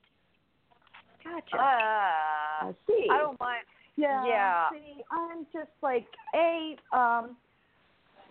Gotcha. 1.27 1.57
uh, 1.57 2.71
I 2.71 2.75
see. 2.87 3.07
I 3.11 3.19
don't 3.19 3.39
mind. 3.41 3.65
Yeah. 3.97 4.25
Yeah. 4.27 4.71
See, 4.71 5.03
I'm 5.11 5.47
just 5.53 5.73
like 5.83 6.07
a 6.35 6.77
um. 6.97 7.37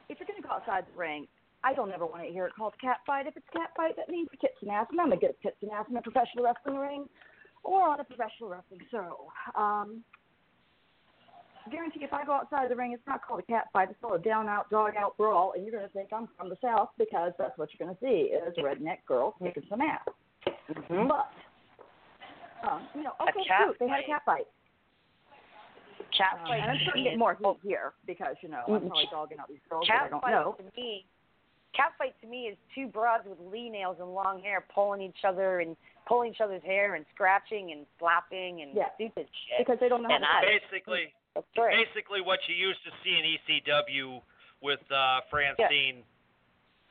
If 0.08 0.20
you're 0.20 0.28
gonna 0.28 0.42
go 0.42 0.54
outside 0.54 0.86
the 0.92 0.98
ring, 0.98 1.28
I 1.64 1.74
don't 1.74 1.92
ever 1.92 2.06
want 2.06 2.24
to 2.24 2.30
hear 2.32 2.46
it 2.46 2.54
called 2.56 2.74
cat 2.80 2.98
fight. 3.06 3.28
If 3.28 3.36
it's 3.36 3.46
cat 3.52 3.72
fight, 3.76 3.96
that 3.98 4.08
means 4.08 4.30
tits 4.40 4.54
and 4.62 4.72
ass, 4.72 4.88
and 4.92 5.02
I'm 5.02 5.10
gonna 5.10 5.20
get 5.20 5.42
tits 5.42 5.58
and 5.62 5.72
ass 5.72 5.86
in 5.90 5.98
a 5.98 6.02
professional 6.02 6.46
wrestling 6.46 6.78
ring 6.78 7.10
or 7.64 7.90
on 7.90 8.00
a 8.00 8.04
professional 8.04 8.50
wrestling 8.50 8.82
show. 8.92 9.28
Um. 9.60 10.04
Guarantee 11.72 12.04
if 12.04 12.14
I 12.14 12.24
go 12.24 12.34
outside 12.34 12.70
the 12.70 12.76
ring, 12.76 12.92
it's 12.94 13.02
not 13.08 13.26
called 13.26 13.40
a 13.40 13.44
cat 13.52 13.70
fight. 13.74 13.90
It's 13.90 14.00
called 14.00 14.20
a 14.20 14.24
down 14.24 14.48
out, 14.48 14.70
dog 14.70 14.94
out 15.00 15.18
brawl, 15.18 15.54
and 15.56 15.66
you're 15.66 15.74
gonna 15.74 15.90
think 15.90 16.10
I'm 16.14 16.30
from 16.38 16.50
the 16.50 16.58
south 16.62 16.90
because 17.00 17.34
that's 17.40 17.58
what 17.58 17.70
you're 17.74 17.88
gonna 17.88 17.98
see 18.00 18.30
is 18.30 18.56
redneck 18.58 19.00
girl 19.08 19.34
kicking 19.44 19.64
some 19.68 19.82
ass. 19.82 20.08
Mhm. 20.70 21.08
But 21.08 21.32
um, 22.70 22.88
you 22.96 23.04
know, 23.04 23.14
A 23.20 23.24
okay, 23.30 23.44
cat 23.48 23.68
shoot, 23.68 23.78
they 23.80 23.88
had 23.88 24.00
a 24.00 24.04
fight. 24.04 24.08
cat 24.08 24.22
fight. 24.26 24.48
Cat 26.16 26.40
Um, 26.42 26.48
fight. 26.48 26.60
and 26.62 26.72
I'm 26.72 26.78
to 26.78 26.86
trying 26.86 27.04
to 27.04 27.10
get 27.10 27.18
more 27.20 27.36
heat 27.36 27.58
here 27.64 27.94
because 28.06 28.36
you 28.42 28.50
know 28.50 28.64
I'm 28.68 28.88
probably 28.88 29.08
dogging 29.12 29.40
out 29.40 29.48
these 29.50 29.60
girls 29.70 29.88
that 29.88 30.04
I 30.04 30.10
don't 30.10 30.22
fight 30.22 30.32
know. 30.32 30.56
to 30.58 30.64
me, 30.80 31.06
cat 31.76 31.92
fight 31.98 32.16
to 32.22 32.28
me 32.28 32.48
is 32.48 32.58
two 32.74 32.88
broads 32.88 33.26
with 33.28 33.40
lee 33.52 33.70
nails 33.70 33.98
and 34.00 34.14
long 34.14 34.42
hair 34.42 34.64
pulling 34.74 35.02
each 35.02 35.24
other 35.28 35.60
and 35.60 35.76
pulling 36.08 36.32
each 36.32 36.40
other's 36.42 36.64
hair 36.64 36.96
and 36.96 37.06
scratching 37.14 37.72
and 37.72 37.86
slapping 38.00 38.62
and 38.62 38.76
Yeah. 38.76 38.94
stupid 38.96 39.28
shit. 39.28 39.58
Because 39.66 39.80
they 39.80 39.90
don't 39.90 40.04
know 40.04 40.10
how 40.10 40.20
to 40.20 40.26
I, 40.26 40.42
fight. 40.42 40.62
Basically, 40.72 41.14
that's 41.34 41.48
right. 41.58 41.76
basically 41.94 42.22
what 42.22 42.40
you 42.48 42.56
used 42.56 42.80
to 42.86 42.92
see 43.04 43.18
in 43.18 43.26
ECW 43.66 44.22
with 44.62 44.80
uh, 44.92 45.22
Francine. 45.30 46.04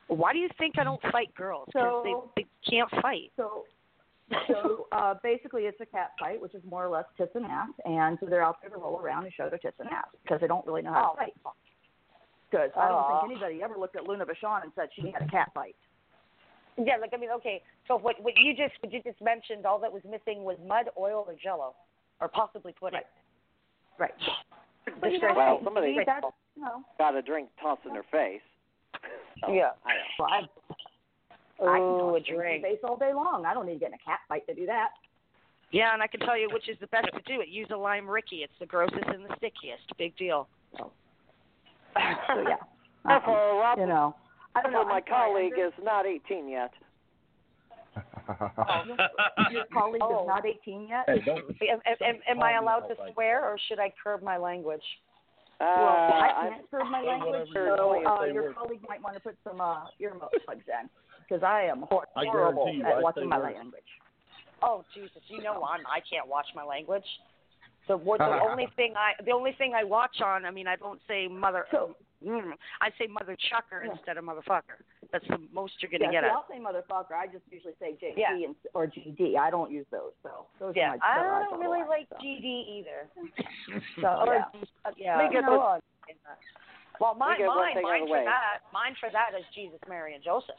Why 0.07 0.33
do 0.33 0.39
you 0.39 0.49
think 0.59 0.77
I 0.77 0.83
don't 0.83 1.01
fight 1.11 1.33
girls? 1.33 1.65
Because 1.67 2.03
So- 2.05 2.29
they, 2.35 2.43
they 2.43 2.47
can't 2.69 2.89
fight. 3.01 3.31
So, 3.37 3.63
so 4.47 4.87
uh, 4.91 5.13
basically, 5.23 5.63
it's 5.63 5.79
a 5.81 5.85
cat 5.85 6.11
fight, 6.19 6.41
which 6.41 6.55
is 6.55 6.61
more 6.69 6.85
or 6.85 6.89
less 6.89 7.05
tits 7.17 7.31
and 7.35 7.45
ass, 7.45 7.69
and 7.85 8.17
so 8.19 8.25
they're 8.25 8.43
out 8.43 8.57
there 8.61 8.69
to 8.71 8.77
roll 8.77 8.99
around 8.99 9.23
and 9.25 9.33
show 9.33 9.49
their 9.49 9.59
tits 9.59 9.77
and 9.79 9.89
ass 9.89 10.07
because 10.23 10.41
they 10.41 10.47
don't 10.47 10.65
really 10.65 10.81
know 10.81 10.93
how 10.93 11.11
Oh. 11.11 11.25
to 11.25 11.31
fight. 11.31 11.33
Because 12.49 12.71
I 12.75 12.87
don't 12.87 12.97
Aw. 12.97 13.19
think 13.21 13.31
anybody 13.31 13.63
ever 13.63 13.75
looked 13.77 13.95
at 13.95 14.07
Luna 14.07 14.25
Vachon 14.25 14.63
and 14.63 14.71
said 14.75 14.89
she 14.95 15.11
had 15.11 15.21
a 15.23 15.27
cat 15.27 15.51
fight. 15.53 15.75
Yeah, 16.77 16.97
like 16.97 17.11
I 17.13 17.17
mean, 17.17 17.31
okay. 17.31 17.61
So 17.87 17.97
what 17.97 18.15
what 18.21 18.33
you 18.37 18.53
just 18.55 18.73
what 18.81 18.91
you 18.91 19.01
just 19.01 19.21
mentioned, 19.21 19.65
all 19.65 19.79
that 19.79 19.91
was 19.91 20.03
missing 20.09 20.43
was 20.43 20.57
mud, 20.65 20.89
oil, 20.97 21.25
or 21.27 21.35
Jello, 21.41 21.73
or 22.19 22.27
possibly 22.27 22.73
pudding. 22.79 23.01
Right. 23.97 24.13
But 25.01 25.11
you 25.11 25.19
know, 25.19 25.33
well, 25.35 25.61
somebody 25.63 25.95
See, 25.95 26.03
you 26.55 26.61
know, 26.63 26.83
got 26.97 27.15
a 27.15 27.21
drink 27.21 27.49
tossed 27.61 27.85
in 27.85 27.93
their 27.93 28.03
face. 28.11 28.41
So, 29.41 29.51
Yeah. 29.51 29.71
I 29.85 29.93
know. 29.93 30.03
well, 30.19 30.27
I, 30.31 30.41
I 31.61 31.77
can 31.77 31.81
Oh, 31.81 32.11
talk 32.17 32.25
a 32.27 32.29
your 32.31 32.41
drink. 32.41 32.63
face 32.63 32.79
all 32.83 32.97
day 32.97 33.13
long. 33.13 33.45
I 33.45 33.53
don't 33.53 33.65
need 33.65 33.73
to 33.73 33.79
get 33.79 33.87
in 33.89 33.93
a 33.95 33.97
cat 34.05 34.19
fight 34.27 34.45
to 34.47 34.53
do 34.53 34.65
that. 34.65 34.89
Yeah, 35.71 35.93
and 35.93 36.01
I 36.03 36.07
can 36.07 36.19
tell 36.21 36.37
you 36.37 36.49
which 36.53 36.69
is 36.69 36.77
the 36.79 36.87
best 36.87 37.07
to 37.13 37.21
do 37.25 37.41
it. 37.41 37.47
Use 37.49 37.67
a 37.73 37.77
lime 37.77 38.07
Ricky. 38.09 38.37
It's 38.43 38.53
the 38.59 38.65
grossest 38.65 39.03
and 39.07 39.25
the 39.25 39.35
stickiest. 39.37 39.83
Big 39.97 40.15
deal. 40.17 40.47
So 40.77 40.91
yeah. 41.97 42.57
Therefore, 43.05 43.51
Um, 43.51 43.57
Rob, 43.59 43.79
you 43.79 43.85
know, 43.87 44.15
I 44.55 44.61
don't 44.61 44.71
know. 44.71 44.83
my 44.85 44.95
I'm 44.97 45.03
colleague 45.07 45.53
I'm 45.57 45.67
is 45.67 45.73
not 45.83 46.05
18 46.05 46.49
yet. 46.49 46.71
just- 47.95 49.51
Your 49.51 49.65
colleague 49.73 50.01
Oh. 50.03 50.23
is 50.23 50.27
not 50.27 50.45
18 50.45 50.87
yet. 50.87 51.03
Hey, 51.07 51.21
don't. 51.25 51.39
Am, 51.61 51.79
am, 51.85 51.95
am, 52.01 52.15
am 52.27 52.43
I 52.43 52.57
allowed 52.57 52.87
to 52.87 52.95
like 53.01 53.13
swear, 53.13 53.43
or 53.45 53.57
should 53.67 53.79
I 53.79 53.93
curb 54.03 54.21
my 54.23 54.37
language? 54.37 54.83
Uh, 55.59 55.63
Well, 55.77 55.87
I 55.87 56.33
I- 56.35 56.49
can't 56.49 56.71
curb 56.71 56.87
my 56.89 57.01
language, 57.01 57.47
so 57.53 58.03
uh, 58.05 58.23
your 58.25 58.43
work. 58.43 58.55
colleague 58.55 58.81
might 58.89 59.01
want 59.01 59.15
to 59.15 59.21
put 59.21 59.37
some 59.43 59.61
uh, 59.61 59.85
earmuffs 59.99 60.35
plugs 60.45 60.63
in 60.67 60.89
because 61.27 61.43
I 61.43 61.63
am 61.63 61.81
hor- 61.89 62.07
I 62.15 62.25
horrible 62.25 62.71
you, 62.73 62.83
at 62.85 62.93
I 62.93 62.99
watching 63.01 63.29
my 63.29 63.39
words. 63.39 63.55
language. 63.55 63.91
Oh 64.61 64.83
Jesus! 64.93 65.21
You 65.27 65.41
know 65.43 65.63
I'm 65.63 65.81
I 65.85 65.99
can't 66.09 66.27
watch 66.27 66.47
my 66.55 66.63
language. 66.63 67.05
The 67.87 67.97
what 67.97 68.19
the 68.19 68.25
only 68.49 68.67
thing 68.75 68.93
I 68.97 69.21
the 69.23 69.31
only 69.31 69.51
thing 69.57 69.73
I 69.75 69.83
watch 69.83 70.21
on 70.23 70.45
I 70.45 70.51
mean 70.51 70.67
I 70.67 70.75
don't 70.75 70.99
say 71.07 71.27
mother 71.27 71.65
So- 71.71 71.95
mm, 72.25 72.51
I 72.81 72.89
say 72.97 73.07
mother 73.07 73.37
chucker 73.51 73.83
Yeah. 73.85 73.91
instead 73.91 74.17
of 74.17 74.23
motherfucker. 74.25 74.81
That's 75.11 75.27
the 75.27 75.37
most 75.53 75.73
you're 75.81 75.91
gonna 75.91 76.11
get 76.11 76.23
see, 76.23 76.27
at. 76.27 76.31
I'll 76.33 76.45
say 76.49 76.57
motherfucker. 76.57 77.13
I 77.13 77.27
just 77.27 77.43
usually 77.51 77.73
say 77.79 77.93
JD 78.01 78.13
Yeah. 78.17 78.33
and, 78.47 78.55
or 78.73 78.87
GD. 78.87 79.37
I 79.37 79.49
don't 79.51 79.71
use 79.71 79.85
those. 79.91 80.13
So 80.23 80.47
those 80.59 80.73
Yeah, 80.75 80.93
are 80.93 80.97
my 80.97 81.05
I 81.05 81.15
those 81.15 81.25
are 81.25 81.43
don't 81.51 81.59
really 81.59 81.79
lines, 81.85 81.89
like 81.89 82.07
so. 82.09 82.15
GD 82.25 82.47
either. 82.79 82.99
So 84.01 84.07
Or 84.07 84.33
yeah. 84.33 84.45
uh, 84.85 84.91
yeah. 84.97 85.27
We 85.27 85.33
get 85.33 85.43
well, 86.99 87.13
mine, 87.13 87.35
mine, 87.37 87.37
thing 87.37 87.45
out 87.47 87.77
of 87.77 87.83
mine 87.83 88.07
for 88.07 88.23
that, 88.23 88.63
mine 88.71 88.95
for 88.99 89.09
that 89.11 89.35
is 89.37 89.43
Jesus, 89.53 89.79
Mary, 89.89 90.15
and 90.15 90.23
Joseph. 90.23 90.55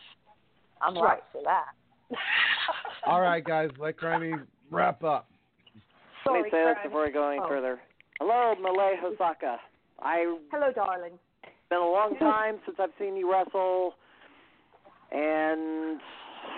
I'm 0.82 0.94
That's 0.94 1.02
right 1.04 1.08
right. 1.10 1.22
for 1.32 1.42
that. 1.44 1.66
All 3.06 3.20
right, 3.20 3.44
guys, 3.44 3.70
let 3.78 3.96
Crimey 3.96 4.34
wrap 4.70 5.02
up. 5.04 5.28
Let 6.26 6.34
me 6.42 6.50
Sorry, 6.50 6.50
say 6.50 6.64
this 6.64 6.76
before 6.84 7.06
we 7.06 7.12
go 7.12 7.28
any 7.28 7.40
Oh. 7.42 7.48
further. 7.48 7.80
Hello, 8.20 8.54
Malia 8.60 8.96
Hosaka. 9.02 9.56
I 10.02 10.38
Hello, 10.52 10.72
darling. 10.74 11.12
It's 11.44 11.52
been 11.70 11.78
a 11.78 11.90
long 11.90 12.16
time 12.18 12.56
since 12.64 12.76
I've 12.80 12.90
seen 12.98 13.16
you 13.16 13.30
wrestle, 13.30 13.94
and 15.12 16.00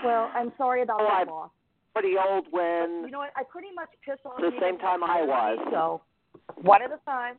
Well, 0.05 0.31
I'm 0.35 0.53
sorry 0.57 0.83
about 0.83 1.01
Oh, 1.01 1.05
that 1.05 1.29
I- 1.29 1.31
loss. 1.31 1.51
pretty 1.95 2.17
old 2.17 2.45
But 2.51 2.53
when 2.53 3.05
you 3.05 3.11
know 3.11 3.19
what? 3.19 3.33
I 3.37 3.43
pretty 3.45 3.73
much 3.73 3.89
piss 4.05 4.19
off 4.25 4.37
the 4.39 4.53
same 4.61 4.79
time 4.79 5.03
I 5.03 5.23
was. 5.23 5.59
So, 5.71 6.01
One 6.63 6.83
at 6.83 6.93
a 6.93 6.99
time. 6.99 7.39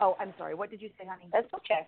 oh, 0.00 0.16
I'm 0.20 0.32
sorry. 0.38 0.54
What 0.54 0.70
did 0.70 0.80
you 0.80 0.90
say, 0.98 1.04
honey? 1.06 1.28
That's 1.32 1.52
okay. 1.54 1.86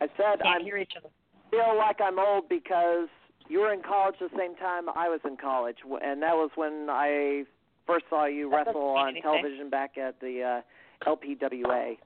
I 0.00 0.08
said 0.16 0.42
Can't 0.42 0.60
I 0.60 0.64
hear 0.64 0.76
each 0.78 0.92
other. 0.96 1.10
Feel 1.52 1.76
like 1.78 2.00
I'm 2.00 2.18
old 2.18 2.48
because 2.48 3.08
you 3.48 3.60
were 3.60 3.72
in 3.72 3.82
college 3.82 4.16
the 4.20 4.30
same 4.36 4.56
time 4.56 4.88
I 4.88 5.08
was 5.08 5.20
in 5.24 5.36
college, 5.36 5.76
and 5.84 6.22
that 6.22 6.34
was 6.34 6.50
when 6.56 6.88
I 6.90 7.44
first 7.86 8.06
saw 8.10 8.24
you 8.26 8.50
That 8.50 8.66
wrestle 8.66 8.82
on 8.96 9.08
anything. 9.10 9.22
television 9.22 9.70
back 9.70 9.98
at 9.98 10.18
the 10.20 10.62
uh, 11.04 11.08
LPWA. 11.10 11.98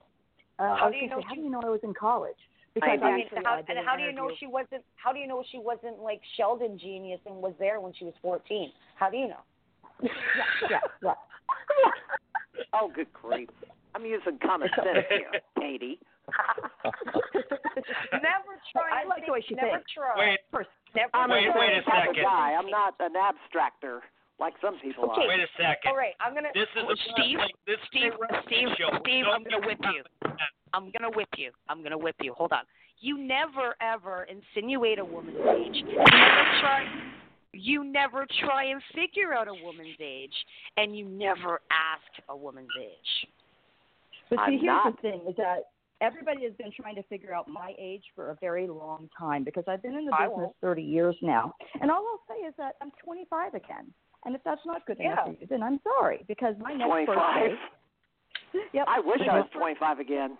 Uh, 0.58 0.74
How 0.76 0.90
do 0.90 0.96
you 0.96 1.08
know 1.08 1.20
say, 1.20 1.26
how 1.28 1.34
do 1.34 1.40
you 1.40 1.50
know 1.50 1.60
I 1.62 1.68
was 1.70 1.80
in 1.82 1.94
college? 1.94 2.36
Because 2.74 2.98
I 3.02 3.06
I 3.06 3.12
mean, 3.16 3.24
actually, 3.26 3.42
how, 3.44 3.62
and 3.68 3.78
how 3.86 3.96
do 3.96 4.02
you 4.02 4.12
know 4.12 4.30
she 4.38 4.46
wasn't? 4.46 4.82
How 4.96 5.12
do 5.12 5.18
you 5.18 5.26
know 5.26 5.42
she 5.50 5.58
wasn't 5.58 5.98
like 6.00 6.20
Sheldon 6.36 6.78
Genius 6.78 7.20
and 7.26 7.36
was 7.36 7.54
there 7.58 7.80
when 7.80 7.92
she 7.98 8.04
was 8.04 8.14
14? 8.22 8.70
How 8.96 9.08
do 9.10 9.16
you 9.16 9.28
know? 9.28 9.44
yeah, 10.02 10.10
yeah, 10.70 10.78
yeah. 11.02 11.12
Oh, 12.72 12.90
good 12.94 13.10
grief! 13.12 13.48
I'm 13.94 14.04
using 14.04 14.38
common 14.42 14.68
sense 14.76 15.06
here, 15.08 15.40
Katie. 15.58 15.98
never 18.22 18.52
try. 18.72 19.02
I 19.02 19.04
like 19.08 19.26
the 19.26 19.32
way 19.32 19.42
she 19.46 19.54
never 19.54 19.78
thinks. 19.78 19.92
try. 19.92 20.14
Wait, 20.18 20.38
First, 20.50 20.68
Never 20.94 21.10
I'm 21.14 21.30
Wait, 21.30 21.46
a 21.48 21.52
try 21.52 21.60
wait 21.60 21.78
a 21.78 21.82
second. 21.84 22.22
guy. 22.22 22.54
I'm 22.58 22.70
not 22.70 22.94
an 23.00 23.12
abstractor 23.14 24.00
like 24.40 24.54
some 24.60 24.78
people 24.80 25.04
Okay. 25.12 25.22
are. 25.24 25.28
wait 25.28 25.40
a 25.40 25.48
second. 25.56 25.90
All 25.92 25.96
right, 25.96 26.14
I'm 26.20 26.34
gonna. 26.34 26.48
This 26.54 26.68
is 26.76 26.82
a 26.84 26.96
Steve, 27.12 27.36
wrestling- 27.38 27.66
This 27.66 27.80
Steve, 27.88 28.12
is 28.12 28.14
a 28.14 28.18
wrestling 28.20 28.42
Steve, 28.46 28.68
show. 28.78 28.90
Steve, 29.00 29.24
Don't 29.24 29.34
I'm 29.34 29.44
gonna 29.44 29.66
whip 29.66 29.78
you. 29.92 30.02
I'm 30.74 30.90
gonna 30.90 31.10
whip 31.10 31.28
you. 31.36 31.50
I'm 31.68 31.82
gonna 31.82 31.98
whip 31.98 32.16
you. 32.20 32.32
Hold 32.34 32.52
on. 32.52 32.64
You 33.00 33.18
never 33.18 33.76
ever 33.80 34.24
insinuate 34.24 34.98
a 34.98 35.04
woman's 35.04 35.36
age. 35.36 35.76
You 35.76 35.96
never 35.96 36.44
try. 36.60 36.84
You 37.52 37.84
never 37.84 38.26
try 38.44 38.64
and 38.64 38.82
figure 38.94 39.32
out 39.32 39.48
a 39.48 39.54
woman's 39.64 39.96
age, 40.00 40.34
and 40.76 40.96
you 40.96 41.06
never 41.06 41.60
ask 41.70 42.08
a 42.28 42.36
woman's 42.36 42.68
age. 42.78 43.28
But 44.28 44.36
see, 44.36 44.42
I'm 44.42 44.52
here's 44.52 44.64
not. 44.64 44.96
the 44.96 45.02
thing: 45.02 45.20
is 45.28 45.36
that 45.36 45.68
everybody 46.00 46.44
has 46.44 46.52
been 46.54 46.70
trying 46.78 46.94
to 46.96 47.02
figure 47.04 47.32
out 47.34 47.48
my 47.48 47.74
age 47.78 48.02
for 48.14 48.30
a 48.30 48.36
very 48.40 48.66
long 48.68 49.08
time 49.18 49.44
because 49.44 49.64
I've 49.68 49.82
been 49.82 49.94
in 49.94 50.04
the 50.04 50.12
I 50.12 50.26
business 50.28 50.36
won't. 50.36 50.56
30 50.60 50.82
years 50.82 51.16
now, 51.22 51.52
and 51.80 51.90
all 51.90 52.04
I'll 52.06 52.34
say 52.36 52.42
is 52.46 52.54
that 52.58 52.74
I'm 52.82 52.90
25 53.04 53.54
again. 53.54 53.92
And 54.24 54.34
if 54.34 54.42
that's 54.44 54.60
not 54.66 54.84
good 54.86 54.98
enough 54.98 55.18
for 55.24 55.30
you, 55.40 55.46
then 55.48 55.62
I'm 55.62 55.78
sorry 55.84 56.24
because 56.26 56.54
my 56.58 56.72
next 56.72 56.88
25. 56.88 57.06
birthday. 57.06 57.54
Yep. 58.72 58.84
I 58.88 59.00
wish 59.00 59.20
I 59.30 59.38
was 59.38 59.48
25 59.52 59.98
again. 60.00 60.36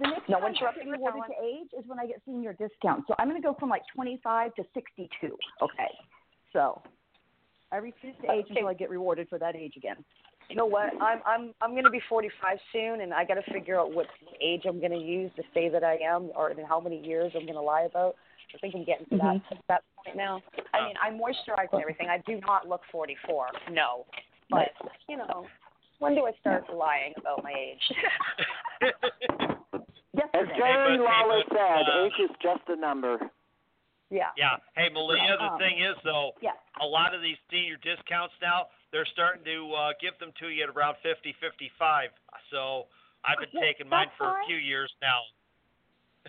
The 0.00 0.08
next 0.08 0.28
No 0.28 0.38
one's 0.38 0.56
interrupting 0.56 0.92
talent. 0.92 1.24
to 1.28 1.44
age 1.44 1.68
is 1.78 1.84
when 1.86 1.98
I 1.98 2.06
get 2.06 2.22
senior 2.24 2.54
discount. 2.54 3.04
So 3.06 3.14
I'm 3.18 3.28
going 3.28 3.40
to 3.40 3.46
go 3.46 3.54
from 3.58 3.68
like 3.68 3.82
25 3.94 4.54
to 4.54 4.64
62. 4.72 5.36
Okay. 5.60 5.88
So 6.52 6.80
I 7.70 7.76
refuse 7.76 8.14
to 8.22 8.32
age 8.32 8.44
Okay. 8.44 8.54
until 8.54 8.68
I 8.68 8.74
get 8.74 8.88
rewarded 8.88 9.28
for 9.28 9.38
that 9.38 9.56
age 9.56 9.74
again. 9.76 9.96
You 10.52 10.58
know 10.58 10.66
what? 10.66 10.92
I'm 11.00 11.20
I'm 11.24 11.54
I'm 11.62 11.74
gonna 11.74 11.88
be 11.88 12.02
45 12.10 12.58
soon, 12.74 13.00
and 13.00 13.14
I 13.14 13.24
got 13.24 13.34
to 13.34 13.52
figure 13.54 13.80
out 13.80 13.94
what 13.94 14.04
age 14.38 14.64
I'm 14.68 14.82
gonna 14.82 14.98
use 14.98 15.30
to 15.36 15.42
say 15.54 15.70
that 15.70 15.82
I 15.82 15.96
am, 15.96 16.30
or 16.36 16.50
in 16.50 16.62
how 16.66 16.78
many 16.78 17.02
years 17.02 17.32
I'm 17.34 17.46
gonna 17.46 17.62
lie 17.62 17.88
about. 17.88 18.16
I 18.54 18.58
think 18.58 18.74
I'm 18.74 18.84
getting 18.84 19.06
to 19.06 19.16
that 19.16 19.56
that 19.68 19.82
point 19.96 20.14
now. 20.14 20.42
I 20.74 20.84
mean, 20.84 20.94
I 21.02 21.08
moisturize 21.08 21.72
and 21.72 21.80
everything. 21.80 22.08
I 22.10 22.18
do 22.26 22.38
not 22.46 22.68
look 22.68 22.82
44. 22.92 23.46
No, 23.70 24.04
but 24.50 24.68
you 25.08 25.16
know, 25.16 25.46
when 26.00 26.14
do 26.14 26.26
I 26.26 26.32
start 26.38 26.64
lying 26.70 27.14
about 27.16 27.42
my 27.42 27.52
age? 27.52 28.92
As 29.72 29.80
Yesterday. 30.14 30.52
Jerry 30.58 30.98
Lawler 30.98 31.42
said, 31.48 31.88
uh, 31.88 32.04
age 32.04 32.12
is 32.22 32.36
just 32.42 32.68
a 32.68 32.76
number. 32.76 33.18
Yeah. 34.12 34.30
Yeah. 34.36 34.56
Hey, 34.76 34.88
Malia, 34.90 35.36
the 35.38 35.44
Um, 35.44 35.58
thing 35.58 35.78
is, 35.80 35.96
though, 36.04 36.32
Yeah. 36.40 36.52
a 36.80 36.86
lot 36.86 37.14
of 37.14 37.22
these 37.22 37.38
senior 37.50 37.76
discounts 37.76 38.34
now, 38.40 38.68
they're 38.92 39.06
starting 39.06 39.42
to 39.44 39.72
uh, 39.74 39.92
give 40.00 40.18
them 40.18 40.32
to 40.38 40.48
you 40.48 40.62
at 40.64 40.68
around 40.68 40.96
50, 41.02 41.32
55. 41.40 42.12
So 42.50 42.86
I've 43.24 43.38
been 43.38 43.48
Well, 43.54 43.62
taking 43.62 43.88
mine 43.88 44.10
for 44.18 44.40
a 44.40 44.44
few 44.46 44.56
years 44.56 44.92
now. 45.00 45.22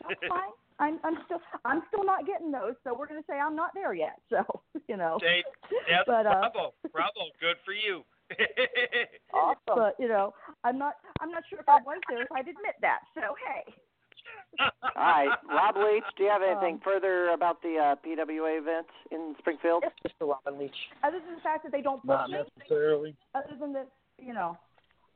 That's 0.07 0.19
fine. 0.27 0.51
I'm 0.79 0.99
I'm 1.03 1.23
still 1.25 1.39
I'm 1.65 1.83
still 1.89 2.03
not 2.03 2.25
getting 2.25 2.51
those, 2.51 2.73
so 2.83 2.95
we're 2.95 3.05
gonna 3.05 3.23
say 3.29 3.39
I'm 3.39 3.55
not 3.55 3.75
there 3.75 3.93
yet. 3.93 4.19
So 4.29 4.63
you 4.87 4.97
know. 4.97 5.19
Hey, 5.21 5.43
that's 5.87 6.03
But, 6.07 6.25
uh, 6.25 6.49
bravo, 6.49 6.73
bravo, 6.91 7.29
good 7.39 7.57
for 7.63 7.73
you. 7.73 8.03
Awesome. 9.33 9.59
But 9.67 9.95
you 9.99 10.07
know, 10.07 10.33
I'm 10.63 10.79
not 10.79 10.95
I'm 11.21 11.29
not 11.29 11.43
sure 11.49 11.59
if 11.59 11.69
I 11.69 11.79
was 11.85 12.01
there 12.09 12.23
if 12.23 12.31
I'd 12.31 12.47
admit 12.47 12.75
that. 12.81 13.01
So 13.13 13.35
hey. 13.45 13.73
All 14.59 14.69
right, 14.95 15.29
Rob 15.49 15.75
Leach, 15.77 16.03
do 16.17 16.23
you 16.23 16.29
have 16.29 16.41
anything 16.43 16.75
Um, 16.75 16.81
further 16.83 17.29
about 17.29 17.61
the 17.61 17.77
uh, 17.77 17.95
PWA 18.05 18.59
event 18.59 18.87
in 19.11 19.35
Springfield? 19.39 19.83
Yes, 19.83 20.13
Mr. 20.21 20.27
Robin 20.29 20.59
Leach. 20.59 20.75
Other 21.03 21.19
than 21.25 21.35
the 21.35 21.41
fact 21.41 21.63
that 21.63 21.71
they 21.71 21.81
don't 21.81 22.05
book 22.05 22.19
Not 22.19 22.29
me, 22.29 22.37
necessarily. 22.57 23.15
other 23.33 23.55
than 23.59 23.73
that, 23.73 23.87
you 24.19 24.33
know. 24.33 24.57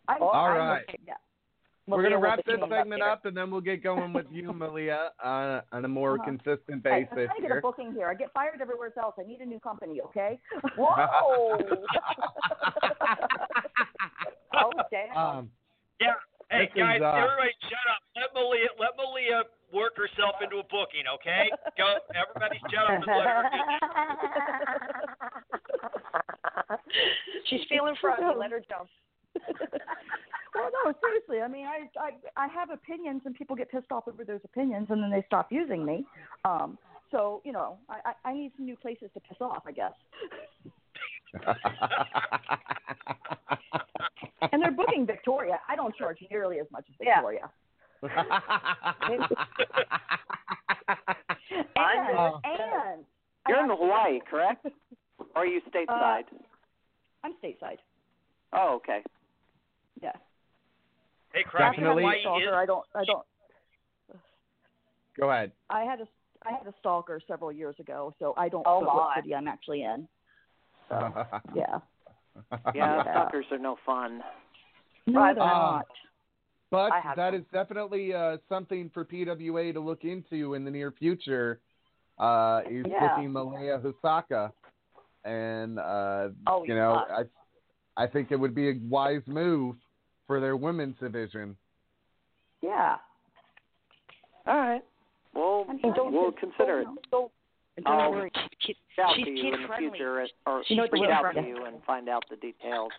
I'm, 0.08 0.22
All 0.24 0.34
I'm 0.34 0.58
right. 0.58 0.84
okay, 0.89 0.98
Yeah. 1.06 1.13
We're 1.89 2.04
gonna 2.04 2.17
wrap 2.20 2.43
this 2.46 2.60
segment 2.60 2.89
later. 3.00 3.10
up, 3.10 3.24
and 3.24 3.38
then 3.38 3.50
we'll 3.50 3.62
get 3.62 3.82
going 3.82 4.12
with 4.12 4.26
you, 4.30 4.52
Malia, 4.54 5.12
uh, 5.24 5.62
on 5.72 5.86
a 5.86 5.88
more 5.88 6.15
Uh-huh. 6.15 6.26
consistent 6.26 6.82
Hey, 6.86 7.08
I'm 7.10 7.15
trying 7.15 7.28
to 7.36 7.41
get 7.48 7.52
a 7.58 7.62
booking 7.62 7.93
here. 7.93 8.10
I 8.10 8.13
get 8.13 8.34
fired 8.34 8.60
everywhere 8.62 8.91
else. 9.02 9.15
I 9.17 9.24
need 9.24 9.39
a 9.39 9.46
new 9.46 9.60
company, 9.62 10.02
okay? 10.02 10.38
Whoa. 10.76 10.98
oh 14.54 14.72
damn. 14.91 15.15
Um, 15.17 15.52
yeah. 16.02 16.13
Hey, 16.50 16.72
This 16.72 16.80
is, 16.80 16.80
guys, 16.80 17.02
uh, 17.04 17.12
everybody 17.12 17.52
shut 17.68 17.88
up. 17.92 18.00
Let 18.16 18.32
Malia, 18.34 18.72
let 18.80 18.96
Malia 18.96 19.44
work 19.74 19.98
herself 20.00 20.40
into 20.40 20.64
a 20.64 20.68
booking, 20.72 21.04
okay? 21.20 21.52
Go, 21.78 22.00
everybody 22.16 22.56
shut 22.72 22.88
up 22.88 22.96
and 22.96 23.04
let 23.04 23.28
her 23.28 23.44
do 23.52 23.60
She's 27.50 27.62
feeling 27.68 27.96
froggy. 28.00 28.24
Let 28.38 28.52
her 28.52 28.64
jump. 28.64 28.88
well, 30.56 30.72
no, 30.72 30.94
seriously. 31.04 31.42
I 31.44 31.48
mean, 31.48 31.66
I, 31.68 31.88
I 32.00 32.12
I 32.36 32.48
have 32.48 32.70
opinions, 32.72 33.22
and 33.26 33.36
people 33.36 33.56
get 33.56 33.70
pissed 33.70 33.92
off 33.92 34.08
over 34.08 34.24
those 34.24 34.40
opinions, 34.44 34.88
and 34.90 35.04
then 35.04 35.12
they 35.12 35.24
stop 35.28 35.52
using 35.52 35.86
me. 35.86 36.06
Um, 36.44 36.78
so 37.12 37.42
you 37.46 37.52
know, 37.52 37.78
I 37.90 38.00
I 38.06 38.30
I 38.32 38.34
need 38.34 38.52
some 38.58 38.66
new 38.66 38.76
places 38.76 39.10
to 39.14 39.20
piss 39.20 39.38
off, 39.42 39.64
I 39.68 39.72
guess. 39.72 39.94
And 44.52 44.62
they're 44.62 44.72
booking 44.72 45.06
Victoria. 45.06 45.60
I 45.68 45.76
don't 45.76 45.96
charge 45.96 46.20
nearly 46.32 46.60
as 46.60 46.68
much 46.72 46.86
as 46.90 46.96
Yeah. 47.02 47.16
Victoria. 47.22 47.50
and, 51.76 52.18
Uh, 52.18 52.40
and 52.44 53.06
You're 53.48 53.58
I 53.58 53.63
in 53.63 53.70
have- 53.70 53.80
Hawaii, 53.80 54.20
correct? 54.30 54.66
Or 55.20 55.26
are 55.36 55.46
you 55.46 55.62
stateside? 55.74 56.24
Uh, 56.32 56.38
I'm 57.24 57.34
stateside. 57.44 57.78
oh, 58.54 58.76
okay. 58.76 59.02
Yeah. 60.02 60.12
Hey, 61.34 61.44
Definitely. 61.44 61.44
Crappy, 61.44 61.63
After 61.63 61.82
having 61.82 61.86
a 61.86 61.94
Hawaii 62.08 62.22
stalker, 62.22 62.44
is 62.44 62.54
I 62.54 62.66
don't. 62.66 62.86
I 62.96 63.04
don't. 63.06 63.26
Go 65.20 65.32
ahead. 65.32 65.52
I 65.70 65.82
had 65.84 66.00
a. 66.02 66.08
I 66.46 66.52
had 66.52 66.68
a 66.68 66.74
stalker 66.80 67.20
several 67.28 67.52
years 67.52 67.76
ago, 67.80 68.13
so 68.20 68.34
I 68.38 68.48
don't 68.50 68.66
Oh, 68.68 68.80
put 68.82 68.94
what 68.94 69.16
city 69.18 69.34
I'm 69.36 69.48
actually 69.48 69.82
in. 69.84 70.08
So 70.89 70.95
yeah. 71.56 71.80
Yeah, 72.73 72.95
Yeah. 72.97 73.04
stalkers 73.04 73.45
are 73.52 73.58
no 73.58 73.78
fun. 73.86 74.23
No, 75.06 75.19
Right. 75.21 75.36
they're 75.36 75.43
Um, 75.43 75.50
not. 75.50 75.86
But 76.69 76.91
I 76.91 77.00
have 77.00 77.15
that 77.15 77.34
is 77.34 77.43
definitely 77.54 78.13
uh, 78.13 78.38
something 78.50 78.89
for 78.93 79.06
PWA 79.06 79.71
to 79.73 79.80
look 79.80 80.04
into 80.04 80.54
in 80.54 80.65
the 80.65 80.71
near 80.71 80.91
future. 80.91 81.62
Uh, 82.19 82.62
is 82.69 82.86
Yeah. 82.89 83.15
booking 83.15 83.32
Malia 83.32 83.80
Hosaka, 83.80 84.52
and 85.23 85.78
uh, 85.80 86.30
Oh, 86.47 86.63
you 86.65 86.73
know, 86.76 87.04
yeah. 87.10 87.23
I 87.97 88.04
I 88.04 88.08
think 88.08 88.32
it 88.32 88.36
would 88.36 88.54
be 88.56 88.69
a 88.69 88.73
wise 88.89 89.21
move 89.28 89.76
for 90.26 90.39
their 90.39 90.58
women's 90.58 90.97
division. 91.00 91.56
Yeah. 92.62 92.97
All 94.45 94.58
right. 94.58 94.82
Well, 95.34 95.65
I 95.69 95.73
mean, 95.73 95.93
don't 95.93 96.12
we'll 96.12 96.32
consider 96.32 96.82
it. 96.82 96.88
don't- 97.12 97.32
don't- 97.84 97.86
Don't 97.86 98.02
I'll 98.02 98.12
worry, 98.12 98.32
kid, 98.32 98.50
reach 98.68 98.78
out 99.00 99.16
she's 99.16 99.26
to 99.26 99.32
you 99.32 99.42
kid 99.44 99.54
in 99.54 99.62
the 99.62 99.68
friendly. 99.68 99.90
future, 99.92 100.22
at, 100.22 100.30
or 100.46 100.63
You 100.68 100.76
know 100.78 100.88
reach 100.92 101.10
out 101.10 101.22
for- 101.24 101.34
to 101.42 101.48
you 101.48 101.66
and 101.66 101.84
find 101.84 102.10
out 102.10 102.24
the 102.30 102.36
details, 102.38 102.92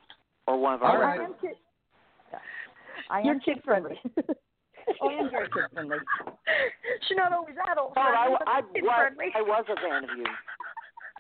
or 0.47 0.57
one 0.59 0.75
of 0.75 0.83
our 0.83 1.01
right. 1.01 1.21
I 1.21 1.25
am 1.25 1.35
kid. 1.41 1.57
Yeah. 2.33 2.39
I 3.11 3.21
You're 3.21 3.35
am 3.35 3.41
kid 3.41 3.63
friendly. 3.65 4.01
I 5.03 5.07
am 5.13 5.31
very 5.31 5.49
kid 5.51 5.65
friendly. 5.73 5.97
Oh, 6.27 6.33
she's 7.09 7.17
not 7.17 7.33
always 7.33 7.55
adult. 7.71 7.93
Oh, 7.97 8.01
I, 8.01 8.13
friendly, 8.15 8.37
but 8.39 8.49
I, 8.49 8.61
kid 8.73 8.83
was, 8.83 8.95
friendly. 8.97 9.27
I 9.35 9.43
was 9.43 9.65
a 9.69 9.77
fan 9.77 10.05
of 10.05 10.11
you. 10.17 10.25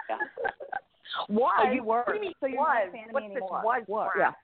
Yeah. 0.09 0.16
Why? 1.29 1.64
Oh, 1.68 1.73
you 1.73 1.83
were. 1.85 1.99
What 2.07 2.09
do 2.09 2.14
you 2.14 2.21
mean 2.21 2.33
So 2.40 2.47
you're 2.47 2.59
was? 2.59 2.79
not 2.79 2.88
a 2.88 2.92
fan 2.92 3.05
of 3.09 3.12
What's 3.12 3.25
me 3.27 3.31
anymore. 3.33 3.62
was 3.64 3.83
What? 3.87 4.11
crap? 4.12 4.37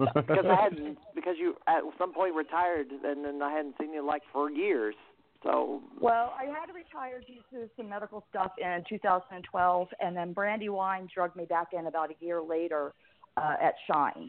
Yeah. 0.00 0.06
because 0.14 0.46
I 0.48 0.54
hadn't 0.62 0.98
because 1.14 1.34
you 1.38 1.56
at 1.66 1.82
some 1.98 2.14
point 2.14 2.34
retired 2.34 2.86
and 2.90 3.24
then 3.24 3.42
I 3.42 3.50
hadn't 3.52 3.74
seen 3.80 3.92
you 3.92 4.06
like 4.06 4.22
for 4.32 4.48
years. 4.50 4.94
So 5.42 5.82
Well, 6.00 6.34
I 6.38 6.46
had 6.46 6.66
to 6.66 6.72
retire 6.72 7.20
due 7.20 7.40
to 7.52 7.68
some 7.76 7.88
medical 7.88 8.24
stuff 8.28 8.52
in 8.58 8.82
2012, 8.88 9.88
and 10.00 10.16
then 10.16 10.32
Brandywine 10.32 11.08
drugged 11.14 11.36
me 11.36 11.44
back 11.44 11.68
in 11.72 11.86
about 11.86 12.10
a 12.10 12.24
year 12.24 12.42
later 12.42 12.92
uh, 13.36 13.54
at 13.62 13.74
Shine. 13.86 14.28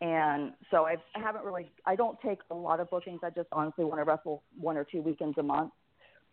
And 0.00 0.52
so 0.70 0.84
I've, 0.84 1.00
I 1.16 1.20
haven't 1.20 1.44
really, 1.44 1.70
I 1.86 1.96
don't 1.96 2.18
take 2.20 2.40
a 2.50 2.54
lot 2.54 2.80
of 2.80 2.90
bookings. 2.90 3.20
I 3.22 3.30
just 3.30 3.48
honestly 3.52 3.84
want 3.84 4.00
to 4.00 4.04
wrestle 4.04 4.42
one 4.58 4.76
or 4.76 4.84
two 4.84 5.00
weekends 5.00 5.38
a 5.38 5.42
month 5.42 5.72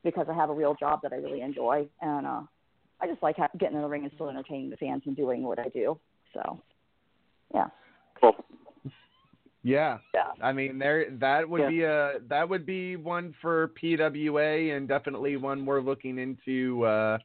because 0.03 0.25
I 0.29 0.33
have 0.33 0.49
a 0.49 0.53
real 0.53 0.75
job 0.75 0.99
that 1.03 1.13
I 1.13 1.17
really 1.17 1.41
enjoy. 1.41 1.87
And 2.01 2.25
uh, 2.27 2.41
I 2.99 3.07
just 3.07 3.23
like 3.23 3.37
getting 3.59 3.77
in 3.77 3.81
the 3.81 3.87
ring 3.87 4.03
and 4.03 4.11
still 4.15 4.29
entertaining 4.29 4.71
the 4.71 4.77
fans 4.77 5.03
and 5.05 5.15
doing 5.15 5.43
what 5.43 5.59
I 5.59 5.69
do. 5.69 5.97
So, 6.33 6.59
yeah. 7.53 7.67
cool. 8.19 8.35
Yeah. 9.63 9.99
Yeah. 10.13 10.31
I 10.41 10.51
mean, 10.53 10.79
there 10.79 11.09
that 11.19 11.47
would 11.47 11.61
Yeah. 11.61 11.69
be 11.69 11.83
a 11.83 12.19
that 12.29 12.49
would 12.49 12.65
be 12.65 12.95
one 12.95 13.33
for 13.41 13.69
PWA 13.79 14.71
and 14.75 14.87
definitely 14.87 15.37
one 15.37 15.65
we're 15.65 15.81
looking 15.81 16.17
into 16.17 16.83
uh, 16.85 17.19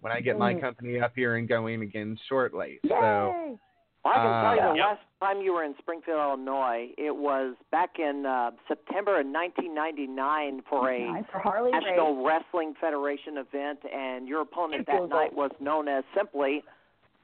when 0.00 0.12
I 0.12 0.20
get 0.20 0.36
my 0.38 0.54
Mm. 0.54 0.60
company 0.60 1.00
up 1.00 1.12
here 1.14 1.36
and 1.36 1.46
going 1.48 1.82
again 1.82 2.18
shortly. 2.28 2.80
Yay! 2.82 2.88
So 2.90 3.58
Well, 4.04 4.14
I 4.14 4.18
can 4.22 4.40
tell 4.40 4.54
you 4.54 4.60
Uh, 4.62 4.72
the 4.72 4.78
Yep. 4.78 4.86
last 4.86 5.00
time 5.20 5.40
you 5.42 5.52
were 5.52 5.64
in 5.64 5.76
Springfield, 5.78 6.18
Illinois, 6.18 6.92
it 6.96 7.14
was 7.14 7.56
back 7.72 7.98
in 7.98 8.24
uh, 8.24 8.52
September 8.68 9.18
of 9.18 9.26
1999 9.26 10.62
for 10.68 10.90
a 10.90 11.10
Nice. 11.12 11.24
For 11.32 11.38
Harley 11.40 11.72
Race. 11.72 11.82
National 11.82 12.24
Wrestling 12.24 12.74
Federation 12.80 13.38
event, 13.38 13.80
and 13.92 14.28
your 14.28 14.42
opponent 14.42 14.86
that 14.86 15.08
night 15.08 15.32
was 15.34 15.50
known 15.60 15.88
as 15.88 16.04
simply 16.14 16.62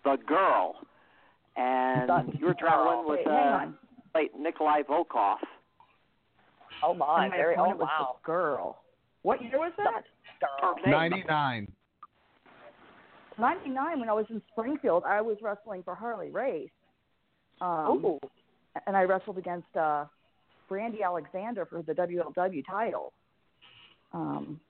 the 0.05 0.17
Girl, 0.27 0.75
and 1.57 2.09
The 2.09 2.37
you 2.39 2.47
were 2.47 2.55
traveling 2.55 3.07
Wait, 3.07 3.19
with 3.19 3.27
hang 3.29 3.49
uh, 3.49 3.57
on. 3.59 3.79
Late 4.15 4.31
Nikolai 4.39 4.83
Volkov. 4.83 5.37
Oh 6.85 6.95
my, 6.95 7.29
my 7.29 7.37
very. 7.37 7.55
Oh 7.57 7.75
wow. 7.77 8.17
girl. 8.25 8.83
What 9.23 9.43
year 9.43 9.59
was 9.59 9.73
that? 9.79 10.05
Ninety 10.87 11.25
nine. 11.29 11.71
99 13.39 14.01
when 14.01 14.09
I 14.09 14.13
was 14.13 14.27
in 14.29 14.43
Springfield, 14.53 15.05
I 15.07 15.21
was 15.21 15.39
wrestling 15.43 15.83
for 15.83 15.95
Harley 15.95 16.31
Race. 16.31 16.69
Um, 17.61 18.05
Ooh. 18.05 18.19
and 18.87 18.97
I 18.97 19.03
wrestled 19.03 19.39
against 19.39 19.75
uh, 19.77 20.05
Brandy 20.69 21.03
Alexander 21.03 21.65
for 21.67 21.83
the 21.83 21.93
WLW 21.93 22.63
title. 22.69 23.13
Um, 24.13 24.61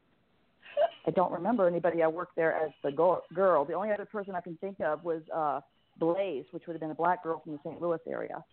I 1.07 1.11
don't 1.11 1.33
remember 1.33 1.67
anybody 1.67 2.03
I 2.03 2.07
worked 2.07 2.37
there 2.37 2.55
as 2.55 2.71
the 2.83 2.93
go- 2.93 3.23
girl. 3.35 3.65
The 3.65 3.75
only 3.75 3.91
other 3.91 4.05
person 4.05 4.35
I 4.35 4.41
can 4.41 4.57
think 4.59 4.81
of 4.81 5.03
was 5.05 5.23
uh, 5.35 5.61
Blaze, 5.99 6.45
which 6.53 6.65
would 6.67 6.75
have 6.75 6.81
been 6.81 6.91
a 6.91 6.95
black 6.95 7.23
girl 7.23 7.41
from 7.43 7.53
the 7.53 7.59
St. 7.65 7.81
Louis 7.81 7.99
area. 8.09 8.45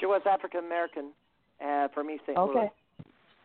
She 0.00 0.06
was 0.06 0.22
African 0.30 0.60
American 0.64 1.10
uh, 1.64 1.88
from 1.94 2.10
East 2.10 2.22
St. 2.26 2.38
Okay. 2.38 2.58
Louis. 2.58 2.70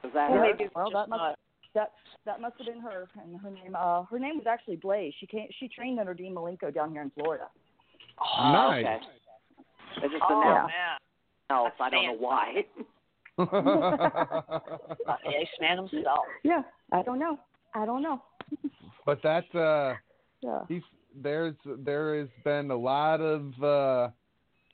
Was 0.04 0.12
that 0.14 0.30
Well, 0.32 0.40
her? 0.40 0.46
maybe 0.46 0.70
Well, 0.76 0.90
that 0.92 1.10
must 1.10 1.20
not. 1.22 1.40
that 1.74 1.92
that 2.26 2.42
must 2.42 2.56
have 2.58 2.68
been 2.68 2.82
her. 2.82 3.08
And 3.22 3.40
her 3.42 3.50
name 3.50 3.76
uh, 3.78 4.04
her 4.04 4.20
name 4.20 4.38
was 4.38 4.46
actually 4.48 4.76
Blaze. 4.78 5.14
She 5.20 5.26
came 5.28 5.48
she 5.60 5.68
trained 5.68 6.00
under 6.00 6.14
Dean 6.14 6.36
Malenko 6.36 6.74
down 6.74 6.92
here 6.92 7.02
in 7.02 7.12
Florida. 7.12 7.46
Oh, 8.20 8.52
Nice. 8.52 8.86
Okay. 8.86 8.98
They 10.02 10.08
just 10.10 10.24
Oh 10.30 10.42
announced 10.42 10.74
man. 10.74 11.58
else. 11.58 11.72
I 11.80 11.90
don't 11.90 12.06
know 12.06 12.18
why. 12.18 12.66
Uh, 13.38 13.46
the 15.08 15.30
Iceman 15.30 15.88
himself. 15.90 16.20
Yeah, 16.44 16.62
I 16.92 17.02
don't 17.04 17.20
know. 17.20 17.40
I 17.74 17.86
don't 17.86 18.02
know. 18.04 18.22
but 19.06 19.20
that's 19.24 19.54
uh 19.56 19.96
Yeah. 20.42 20.60
he's 20.68 20.82
there's 21.16 21.56
there 21.66 22.20
has 22.20 22.28
been 22.44 22.70
a 22.72 22.76
lot 22.76 23.22
of 23.22 23.54
uh 23.64 24.10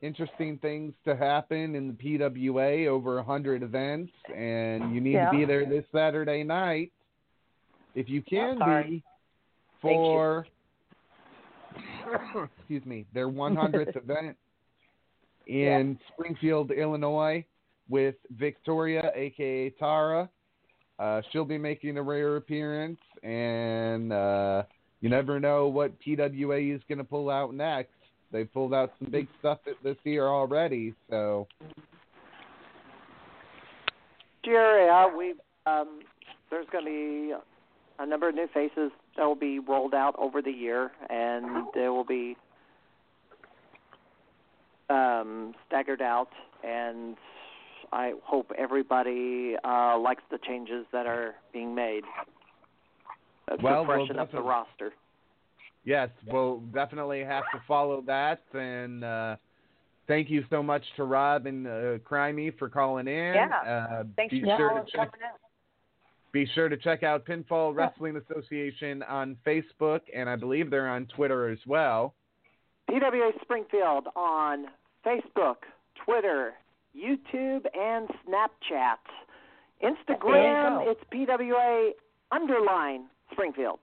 interesting 0.01 0.57
things 0.57 0.93
to 1.05 1.15
happen 1.15 1.75
in 1.75 1.87
the 1.87 1.93
PWA 2.17 2.87
over 2.87 3.19
a 3.19 3.23
hundred 3.23 3.63
events 3.63 4.11
and 4.35 4.93
you 4.93 5.01
need 5.01 5.13
Yeah. 5.13 5.29
to 5.31 5.37
be 5.37 5.45
there 5.45 5.65
this 5.65 5.83
Saturday 5.91 6.43
night 6.43 6.91
if 7.95 8.07
you 8.07 8.21
can 8.21 8.59
be 8.59 8.95
you. 8.95 9.01
for 9.81 10.45
excuse 12.57 12.85
me 12.85 13.05
their 13.13 13.27
100th 13.29 13.95
event 14.03 14.37
in 15.47 15.99
Springfield, 16.13 16.71
Illinois 16.71 17.43
with 17.89 18.15
Victoria 18.31 19.11
aka 19.15 19.71
Tara 19.71 20.29
uh, 20.99 21.21
she'll 21.31 21.45
be 21.45 21.57
making 21.57 21.97
a 21.97 22.03
rare 22.03 22.35
appearance, 22.35 22.99
and 23.23 24.11
uh, 24.11 24.63
you 24.99 25.09
never 25.09 25.39
know 25.39 25.69
what 25.69 25.93
PWA 26.01 26.75
is 26.75 26.81
going 26.89 26.97
to 26.97 27.05
pull 27.05 27.29
out 27.29 27.53
next. 27.53 27.93
They 28.31 28.43
pulled 28.43 28.73
out 28.73 28.93
some 28.99 29.11
big 29.11 29.27
stuff 29.39 29.59
this 29.83 29.97
year 30.03 30.27
already, 30.27 30.93
so 31.09 31.47
Sure, 34.45 34.85
yeah, 34.85 35.15
we 35.15 35.33
um, 35.65 35.99
there's 36.49 36.65
going 36.71 36.85
to 36.85 36.89
be 36.89 37.33
a 37.99 38.05
number 38.05 38.29
of 38.29 38.35
new 38.35 38.47
faces 38.53 38.91
that 39.17 39.25
will 39.25 39.35
be 39.35 39.59
rolled 39.59 39.93
out 39.93 40.15
over 40.17 40.41
the 40.41 40.51
year, 40.51 40.91
and 41.09 41.67
they 41.75 41.89
will 41.89 42.05
be 42.05 42.37
um, 44.89 45.53
staggered 45.67 46.01
out. 46.01 46.29
And 46.63 47.17
I 47.91 48.13
hope 48.23 48.51
everybody 48.57 49.55
uh, 49.63 49.99
likes 49.99 50.23
the 50.31 50.39
changes 50.47 50.85
that 50.93 51.05
are 51.05 51.35
being 51.51 51.75
made 51.75 52.03
uh, 53.51 53.57
to 53.57 53.63
Well, 53.63 53.85
we'll 53.85 54.05
freshen 54.05 54.19
up 54.19 54.31
the 54.31 54.41
roster. 54.41 54.93
Yes, 55.89 56.09
we'll 56.27 56.59
definitely 56.73 57.23
have 57.23 57.43
to 57.51 57.61
follow 57.67 58.01
that. 58.05 58.41
And 58.53 59.03
uh, 59.03 59.35
thank 60.07 60.29
you 60.29 60.45
so 60.49 60.61
much 60.61 60.83
to 60.97 61.03
Rob 61.03 61.47
and 61.47 61.67
uh, 61.67 61.97
Crimey 62.09 62.57
for 62.57 62.69
calling 62.69 63.07
in. 63.07 63.33
Yeah. 63.33 63.47
Uh, 63.47 64.03
Thanks 64.15 64.31
be 64.31 64.41
for 64.41 64.55
sure 64.57 64.69
calling 64.69 64.85
to 64.85 64.91
check. 64.91 65.11
Be 66.31 66.47
sure 66.53 66.69
to 66.69 66.77
check 66.77 67.01
out 67.01 67.25
Pinfall 67.25 67.75
Wrestling 67.75 68.15
Association 68.15 69.01
on 69.03 69.35
Facebook, 69.45 70.01
and 70.15 70.29
I 70.29 70.35
believe 70.35 70.69
they're 70.69 70.87
on 70.87 71.07
Twitter 71.07 71.49
as 71.49 71.57
well. 71.65 72.13
PWA 72.87 73.31
Springfield 73.41 74.07
on 74.15 74.67
Facebook, 75.03 75.55
Twitter, 76.05 76.53
YouTube, 76.95 77.65
and 77.75 78.07
Snapchat. 78.27 78.97
Instagram, 79.83 80.85
it's 80.85 81.01
PWA 81.11 81.91
underline 82.31 83.05
Springfield. 83.31 83.79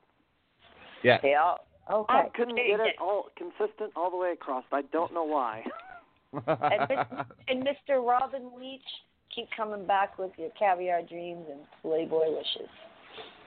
Yeah. 1.03 1.19
Yeah. 1.25 1.55
Okay. 1.91 2.13
I 2.15 2.29
couldn't 2.35 2.57
get 2.57 2.81
it 2.81 2.97
all 3.01 3.27
consistent 3.37 3.93
all 3.95 4.11
the 4.11 4.17
way 4.17 4.33
across. 4.33 4.65
I 4.73 4.83
don't 4.93 5.13
know 5.15 5.25
why. 5.25 5.65
And, 6.33 6.89
Mis- 6.91 7.27
and 7.49 7.67
Mr. 7.67 8.07
Robin 8.07 8.51
Leach, 8.61 8.83
keep 9.35 9.47
coming 9.57 9.87
back 9.87 10.19
with 10.19 10.33
your 10.37 10.51
caviar 10.59 11.01
dreams 11.01 11.47
and 11.51 11.61
playboy 11.81 12.29
wishes. 12.29 12.69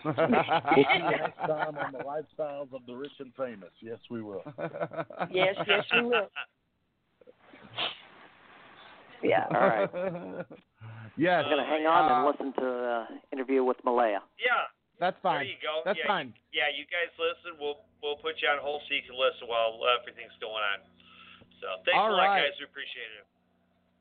We'll 0.06 0.16
see 0.16 0.86
you 0.96 1.00
next 1.12 1.38
time 1.38 1.78
on 1.78 1.92
the 1.92 2.00
lifestyles 2.00 2.74
of 2.74 2.82
the 2.88 2.96
rich 2.96 3.12
and 3.20 3.32
famous. 3.36 3.70
Yes, 3.82 4.00
we 4.10 4.24
will. 4.24 4.42
Yes, 5.30 5.56
yes, 5.68 5.84
we 5.94 6.02
will. 6.04 6.30
Yeah. 9.22 9.46
All 9.54 9.60
right. 9.60 9.90
yes. 11.18 11.44
I'm 11.46 11.50
gonna 11.52 11.66
hang 11.66 11.86
on 11.86 12.12
Uh, 12.12 12.16
and 12.16 12.26
listen 12.26 12.54
to 12.54 12.62
the 12.62 13.06
interview 13.34 13.64
with 13.64 13.78
Malia. 13.84 14.22
Yeah. 14.40 14.64
That's 15.00 15.18
fine. 15.24 15.48
There 15.48 15.56
you 15.56 15.62
go. 15.64 15.82
That's 15.86 16.00
yeah, 16.00 16.12
fine. 16.12 16.36
You, 16.52 16.62
yeah, 16.62 16.70
you 16.76 16.84
guys 16.92 17.12
listen. 17.16 17.56
We'll 17.60 17.80
we'll 18.04 18.20
put 18.20 18.36
you 18.44 18.48
on 18.52 18.60
hold 18.60 18.84
so 18.88 18.94
you 18.94 19.02
can 19.02 19.16
listen 19.16 19.48
while 19.48 19.80
everything's 19.88 20.36
going 20.44 20.60
on. 20.60 20.84
So 21.64 21.68
thanks 21.88 21.96
All 21.96 22.12
a 22.12 22.16
lot, 22.16 22.36
right. 22.36 22.44
guys. 22.44 22.56
We 22.60 22.66
appreciate 22.66 23.12
it. 23.20 23.26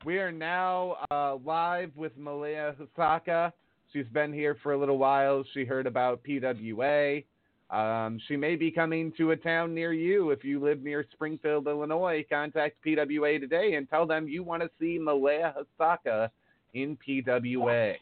We 0.05 0.19
are 0.19 0.31
now 0.31 0.97
uh, 1.11 1.35
live 1.43 1.91
with 1.95 2.15
Malia 2.17 2.75
Hosaka. 2.79 3.51
She's 3.91 4.07
been 4.13 4.31
here 4.31 4.55
for 4.61 4.73
a 4.73 4.77
little 4.77 4.97
while. 4.97 5.43
She 5.53 5.65
heard 5.65 5.87
about 5.87 6.23
PWA. 6.23 7.23
Um, 7.69 8.19
she 8.27 8.35
may 8.35 8.55
be 8.55 8.71
coming 8.71 9.11
to 9.17 9.31
a 9.31 9.35
town 9.35 9.75
near 9.75 9.93
you. 9.93 10.31
If 10.31 10.43
you 10.43 10.59
live 10.59 10.81
near 10.81 11.05
Springfield, 11.11 11.67
Illinois, 11.67 12.25
contact 12.29 12.77
PWA 12.85 13.39
today 13.39 13.75
and 13.75 13.89
tell 13.89 14.07
them 14.07 14.27
you 14.27 14.41
want 14.43 14.63
to 14.63 14.69
see 14.79 14.97
Malia 14.97 15.53
Hosaka 15.79 16.29
in 16.73 16.97
PWA. 16.97 17.95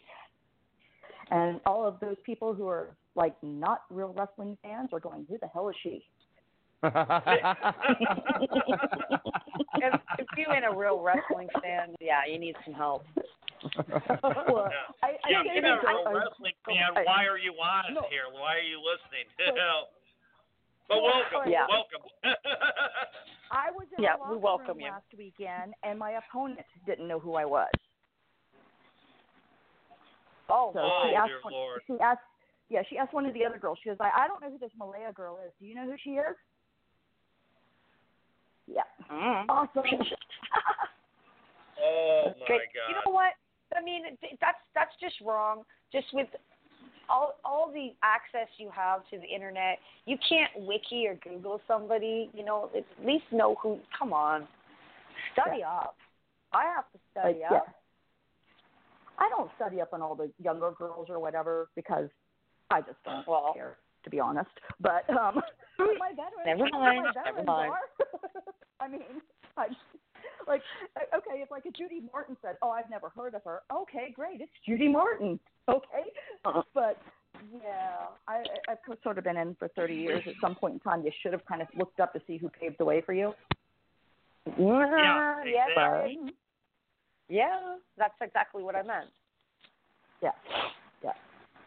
And 1.31 1.59
all 1.65 1.85
of 1.85 1.99
those 1.99 2.15
people 2.25 2.53
who 2.53 2.67
are 2.67 2.95
like 3.15 3.35
not 3.43 3.81
real 3.89 4.13
wrestling 4.17 4.57
fans 4.63 4.89
are 4.93 4.99
going, 4.99 5.25
"Who 5.29 5.37
the 5.39 5.47
hell 5.53 5.69
is 5.69 5.75
she?" 5.83 6.05
if, 6.83 6.93
if 10.19 10.27
you 10.37 10.45
ain't 10.53 10.65
a 10.65 10.75
real 10.75 10.99
wrestling 11.01 11.49
fan, 11.61 11.95
yeah, 11.99 12.21
you 12.31 12.39
need 12.39 12.55
some 12.65 12.73
help. 12.73 13.03
well, 13.89 14.69
I, 15.03 15.17
I 15.25 15.29
yeah, 15.29 15.41
say 15.43 15.49
if 15.49 15.53
you're 15.55 15.61
that- 15.63 15.83
not 15.83 16.05
a 16.05 16.09
I- 16.09 16.13
wrestling 16.13 16.53
oh, 16.67 16.71
fan, 16.71 16.89
I- 16.95 17.03
why 17.03 17.25
are 17.25 17.37
you 17.39 17.51
on 17.53 17.93
No. 17.95 18.01
here? 18.09 18.23
Why 18.31 18.55
are 18.55 18.59
you 18.61 18.79
listening? 18.79 19.25
But- 20.89 20.95
but 20.95 21.03
welcome, 21.03 21.51
yeah. 21.51 21.65
welcome. 21.67 22.07
I 23.51 23.71
was 23.71 23.87
in 23.97 24.01
Yeah, 24.05 24.15
the 24.15 24.23
we 24.23 24.35
locker 24.35 24.39
welcome 24.39 24.67
room 24.77 24.79
you. 24.79 24.91
last 24.91 25.03
weekend, 25.17 25.73
and 25.83 25.99
my 25.99 26.11
opponent 26.11 26.65
didn't 26.85 27.09
know 27.09 27.19
who 27.19 27.33
I 27.33 27.43
was. 27.43 27.67
Oh, 30.49 30.71
So 30.73 30.79
Oh, 30.79 31.03
she 31.09 31.15
asked 31.15 31.27
dear 31.27 31.39
one, 31.43 31.53
Lord. 31.53 31.81
she 31.87 31.93
asked 31.99 32.21
yeah, 32.69 32.81
she 32.89 32.97
asked 32.97 33.13
one 33.13 33.25
of 33.25 33.33
the 33.33 33.45
other 33.45 33.57
girls. 33.57 33.79
She 33.81 33.87
goes, 33.89 33.97
I, 34.01 34.11
I 34.23 34.27
don't 34.27 34.41
know 34.41 34.51
who 34.51 34.57
this 34.57 34.71
Malia 34.77 35.13
girl 35.13 35.39
is. 35.45 35.53
Do 35.59 35.65
you 35.65 35.73
know 35.73 35.85
who 35.85 35.95
she 36.03 36.11
is? 36.11 36.35
Yeah. 38.67 38.81
Mm. 39.09 39.45
Awesome. 39.47 39.83
oh 41.81 42.33
my 42.41 42.47
God. 42.47 42.89
You 42.89 42.95
know 43.05 43.11
what? 43.13 43.33
I 43.75 43.81
mean, 43.81 44.03
that's 44.41 44.57
that's 44.75 44.91
just 45.01 45.15
wrong. 45.25 45.63
Just 45.93 46.07
with 46.13 46.27
all 47.09 47.35
all 47.45 47.71
the 47.73 47.93
access 48.03 48.47
you 48.57 48.69
have 48.75 49.07
to 49.11 49.17
the 49.17 49.33
internet, 49.33 49.79
you 50.05 50.17
can't 50.27 50.51
wiki 50.67 51.07
or 51.07 51.15
Google 51.15 51.61
somebody. 51.67 52.29
You 52.33 52.43
know, 52.43 52.69
at 52.75 52.83
least 53.05 53.25
know 53.31 53.55
who. 53.61 53.79
Come 53.97 54.11
on, 54.11 54.47
study 55.33 55.63
up. 55.63 55.95
I 56.53 56.63
have 56.75 56.85
to 56.91 56.99
study 57.11 57.39
Like, 57.39 57.51
yeah. 57.51 57.57
up. 57.57 57.67
I 59.19 59.29
don't 59.29 59.49
study 59.55 59.81
up 59.81 59.89
on 59.93 60.01
all 60.01 60.15
the 60.15 60.31
younger 60.41 60.71
girls 60.71 61.07
or 61.09 61.19
whatever 61.19 61.69
because 61.75 62.09
I 62.69 62.81
just 62.81 63.01
don't 63.05 63.27
Well. 63.27 63.51
care, 63.53 63.77
to 64.03 64.09
be 64.09 64.19
honest. 64.19 64.49
But 64.79 65.09
um 65.09 65.41
my 65.79 66.11
veterans, 66.11 66.45
Never 66.45 66.67
my 66.71 66.79
mind, 66.79 67.07
veterans 67.13 67.35
never 67.37 67.43
mind. 67.43 67.71
are. 67.71 68.41
I 68.79 68.87
mean, 68.87 69.21
I 69.57 69.67
like 70.47 70.61
uh, 70.95 71.17
okay, 71.17 71.41
if 71.41 71.49
like 71.51 71.65
a 71.65 71.71
Judy 71.71 72.01
Martin 72.13 72.37
said, 72.41 72.57
"Oh, 72.61 72.69
I've 72.69 72.89
never 72.89 73.09
heard 73.09 73.33
of 73.35 73.43
her." 73.45 73.61
Okay, 73.73 74.11
great, 74.15 74.41
it's 74.41 74.51
Judy 74.65 74.87
Martin. 74.87 75.39
Okay, 75.67 76.11
Uh-huh. 76.45 76.61
but 76.73 77.01
yeah, 77.53 78.07
I 78.27 78.35
I- 78.67 78.71
I've 78.71 78.99
sort 79.03 79.17
of 79.17 79.23
been 79.23 79.37
in 79.37 79.55
for 79.55 79.67
30 79.69 79.95
years. 79.95 80.23
At 80.27 80.33
some 80.41 80.55
point 80.55 80.75
in 80.75 80.79
time, 80.79 81.03
you 81.03 81.11
should 81.21 81.33
have 81.33 81.45
kind 81.45 81.61
of 81.61 81.67
looked 81.75 81.99
up 81.99 82.13
to 82.13 82.21
see 82.27 82.37
who 82.37 82.49
paved 82.49 82.77
the 82.77 82.85
way 82.85 83.01
for 83.01 83.13
you. 83.13 83.33
Yeah, 84.57 85.43
yeah, 85.45 85.69
exactly. 85.69 86.19
But 87.27 87.35
yeah. 87.35 87.77
That's 87.97 88.13
exactly 88.21 88.63
what 88.63 88.75
I 88.75 88.83
meant. 88.83 89.09
yeah, 90.21 90.31
yeah. 91.03 91.11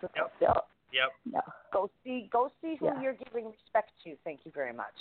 So, 0.00 0.08
Yep. 0.16 0.32
yeah. 0.40 0.52
Yep. 0.92 1.10
No. 1.32 1.40
Go 1.72 1.90
see, 2.02 2.28
go 2.32 2.50
see 2.60 2.74
who 2.76 2.86
Yeah. 2.86 3.00
you're 3.00 3.12
giving 3.14 3.46
respect 3.48 3.92
to. 4.04 4.16
Thank 4.24 4.44
you 4.44 4.50
very 4.50 4.72
much. 4.72 4.94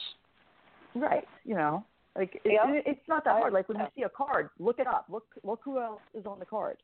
Right. 0.94 1.28
You 1.46 1.56
know, 1.56 1.84
like 2.16 2.36
it, 2.36 2.42
Yeah. 2.52 2.70
it, 2.72 2.84
it's 2.86 3.08
not 3.08 3.24
that 3.24 3.32
hard. 3.40 3.54
Like 3.54 3.68
when 3.70 3.80
you 3.80 3.88
see 3.96 4.04
a 4.04 4.10
card, 4.10 4.50
look 4.60 4.80
it 4.80 4.88
up. 4.88 5.06
Look 5.10 5.26
look 5.44 5.62
who 5.64 5.80
else 5.80 6.02
is 6.14 6.26
on 6.26 6.38
the 6.40 6.46
card. 6.46 6.78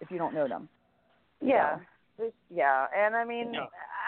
If 0.00 0.10
you 0.10 0.18
don't 0.18 0.34
know 0.34 0.48
them. 0.48 0.68
Yeah. 1.40 1.80
This, 2.16 2.32
yeah, 2.48 2.86
and 2.96 3.16
I 3.16 3.24
mean, 3.24 3.52
Yeah. 3.54 3.66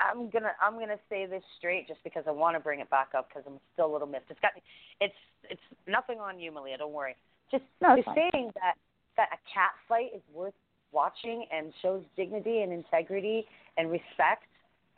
I'm 0.09 0.31
gonna 0.31 0.53
I'm 0.61 0.79
gonna 0.79 0.99
say 1.09 1.27
this 1.27 1.42
straight 1.59 1.88
just 1.88 2.03
because 2.05 2.25
I 2.29 2.31
want 2.31 2.55
to 2.57 2.61
bring 2.61 2.79
it 2.81 2.88
back 2.88 3.14
up 3.14 3.29
because 3.29 3.42
I'm 3.46 3.59
still 3.72 3.87
a 3.87 3.92
little 3.92 4.07
miffed. 4.07 4.31
It's 4.31 4.40
got 4.40 4.53
it's 5.01 5.16
it's 5.51 5.61
nothing 5.88 6.20
on 6.20 6.38
you, 6.38 6.53
Malia. 6.53 6.79
Don't 6.79 6.92
worry. 6.92 7.16
Just 7.51 7.65
No, 7.81 7.97
just 7.97 8.09
saying 8.15 8.51
that 8.55 8.75
that 9.17 9.29
a 9.33 9.39
cat 9.53 9.73
fight 9.89 10.11
is 10.15 10.23
worth 10.35 10.55
watching 10.93 11.47
and 11.53 11.73
shows 11.83 12.03
dignity 12.17 12.61
and 12.63 12.73
integrity 12.73 13.45
and 13.77 13.91
respect 13.91 14.45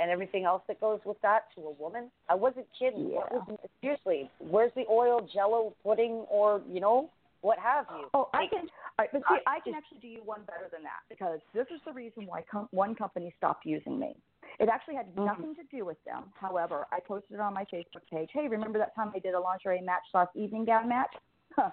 and 0.00 0.10
everything 0.10 0.44
else 0.44 0.62
that 0.68 0.80
goes 0.80 1.00
with 1.04 1.20
that 1.22 1.46
to 1.56 1.62
a 1.62 1.70
woman. 1.72 2.10
I 2.28 2.34
wasn't 2.34 2.66
kidding. 2.78 3.10
Yeah. 3.10 3.20
was, 3.30 3.58
seriously, 3.80 4.30
where's 4.38 4.72
the 4.76 4.84
oil, 4.90 5.28
Jello, 5.32 5.74
pudding, 5.82 6.24
or 6.30 6.62
you 6.70 6.80
know 6.80 7.10
what 7.40 7.58
have 7.58 7.86
you? 7.98 8.08
Oh, 8.14 8.28
I 8.32 8.46
can. 8.50 8.60
All 8.60 9.04
right, 9.04 9.08
but 9.12 9.22
see, 9.28 9.38
I 9.46 9.56
I 9.56 9.60
can 9.60 9.74
actually 9.74 9.98
do 9.98 10.08
you 10.08 10.20
one 10.24 10.40
better 10.46 10.68
than 10.72 10.82
that 10.82 11.02
because 11.08 11.38
this 11.54 11.66
is 11.74 11.80
the 11.86 11.92
reason 11.92 12.26
why 12.26 12.44
com- 12.50 12.68
one 12.70 12.94
company 12.94 13.32
stopped 13.38 13.64
using 13.66 13.98
me. 13.98 14.16
It 14.58 14.68
actually 14.68 14.96
had 14.96 15.06
Mm-hmm. 15.14 15.24
nothing 15.24 15.54
to 15.54 15.62
do 15.70 15.84
with 15.84 16.02
them. 16.04 16.24
However, 16.34 16.86
I 16.92 16.98
posted 17.00 17.34
it 17.34 17.40
on 17.40 17.54
my 17.54 17.64
Facebook 17.72 18.02
page. 18.10 18.30
Hey, 18.32 18.48
remember 18.48 18.78
that 18.78 18.94
time 18.94 19.12
I 19.14 19.20
did 19.20 19.34
a 19.34 19.40
lingerie 19.40 19.80
match 19.80 20.02
slash 20.10 20.28
evening 20.34 20.64
gown 20.64 20.88
match? 20.88 21.14
Huh. 21.56 21.70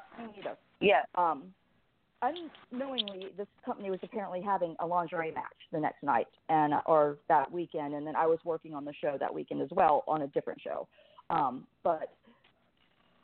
Yeah. 0.80 1.04
Um, 1.16 1.54
unknowingly, 2.22 3.28
this 3.38 3.48
company 3.66 3.92
was 3.92 4.00
apparently 4.04 4.42
having 4.42 4.76
a 4.80 4.86
lingerie 4.86 5.32
match 5.32 5.46
the 5.72 5.80
next 5.80 6.04
night 6.04 6.28
and 6.50 6.74
or 6.86 7.18
that 7.28 7.52
weekend, 7.52 7.94
and 7.94 8.06
then 8.06 8.16
I 8.16 8.26
was 8.26 8.40
working 8.44 8.74
on 8.74 8.86
the 8.86 8.94
show 9.02 9.18
that 9.20 9.34
weekend 9.34 9.62
as 9.62 9.70
well 9.72 10.04
on 10.08 10.24
a 10.24 10.28
different 10.28 10.62
show. 10.62 10.88
Um, 11.30 11.66
but 11.84 12.14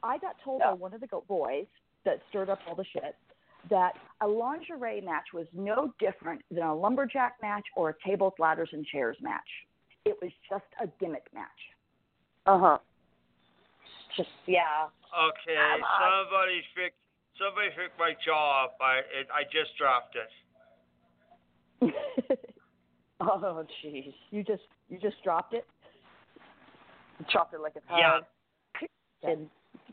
I 0.03 0.17
got 0.17 0.35
told 0.43 0.61
by 0.61 0.73
one 0.73 0.93
of 0.93 1.01
the 1.01 1.07
go- 1.07 1.23
boys 1.27 1.65
that 2.05 2.21
stirred 2.29 2.49
up 2.49 2.59
all 2.67 2.75
the 2.75 2.85
shit 2.93 3.15
that 3.69 3.93
a 4.21 4.27
lingerie 4.27 5.01
match 5.01 5.25
was 5.33 5.45
no 5.53 5.93
different 5.99 6.41
than 6.49 6.63
a 6.63 6.75
lumberjack 6.75 7.35
match 7.41 7.65
or 7.75 7.89
a 7.89 7.93
tables, 8.07 8.33
ladders, 8.39 8.69
and 8.71 8.85
chairs 8.87 9.17
match. 9.21 9.39
It 10.05 10.17
was 10.21 10.31
just 10.49 10.65
a 10.81 10.87
gimmick 10.99 11.25
match. 11.33 11.47
Uh 12.47 12.59
huh. 12.59 12.77
Just 14.17 14.29
yeah. 14.47 14.87
Okay, 15.11 15.55
Come 15.55 15.83
on. 15.83 16.25
somebody 16.27 16.61
picked 16.75 16.99
somebody 17.37 17.69
picked 17.75 17.97
my 17.99 18.13
jaw 18.25 18.65
up. 18.65 18.77
I 18.81 18.99
it, 19.11 19.27
I 19.31 19.43
just 19.51 19.75
dropped 19.77 20.15
it. 20.15 20.31
Oh 23.23 23.63
jeez. 23.85 24.13
you 24.31 24.43
just 24.43 24.63
you 24.89 24.97
just 24.97 25.21
dropped 25.23 25.53
it. 25.53 25.65
Dropped 27.31 27.53
it 27.53 27.61
like 27.61 27.75
a 27.75 27.81
Yeah. 27.95 28.21
pie. 28.79 28.87
And 29.23 29.47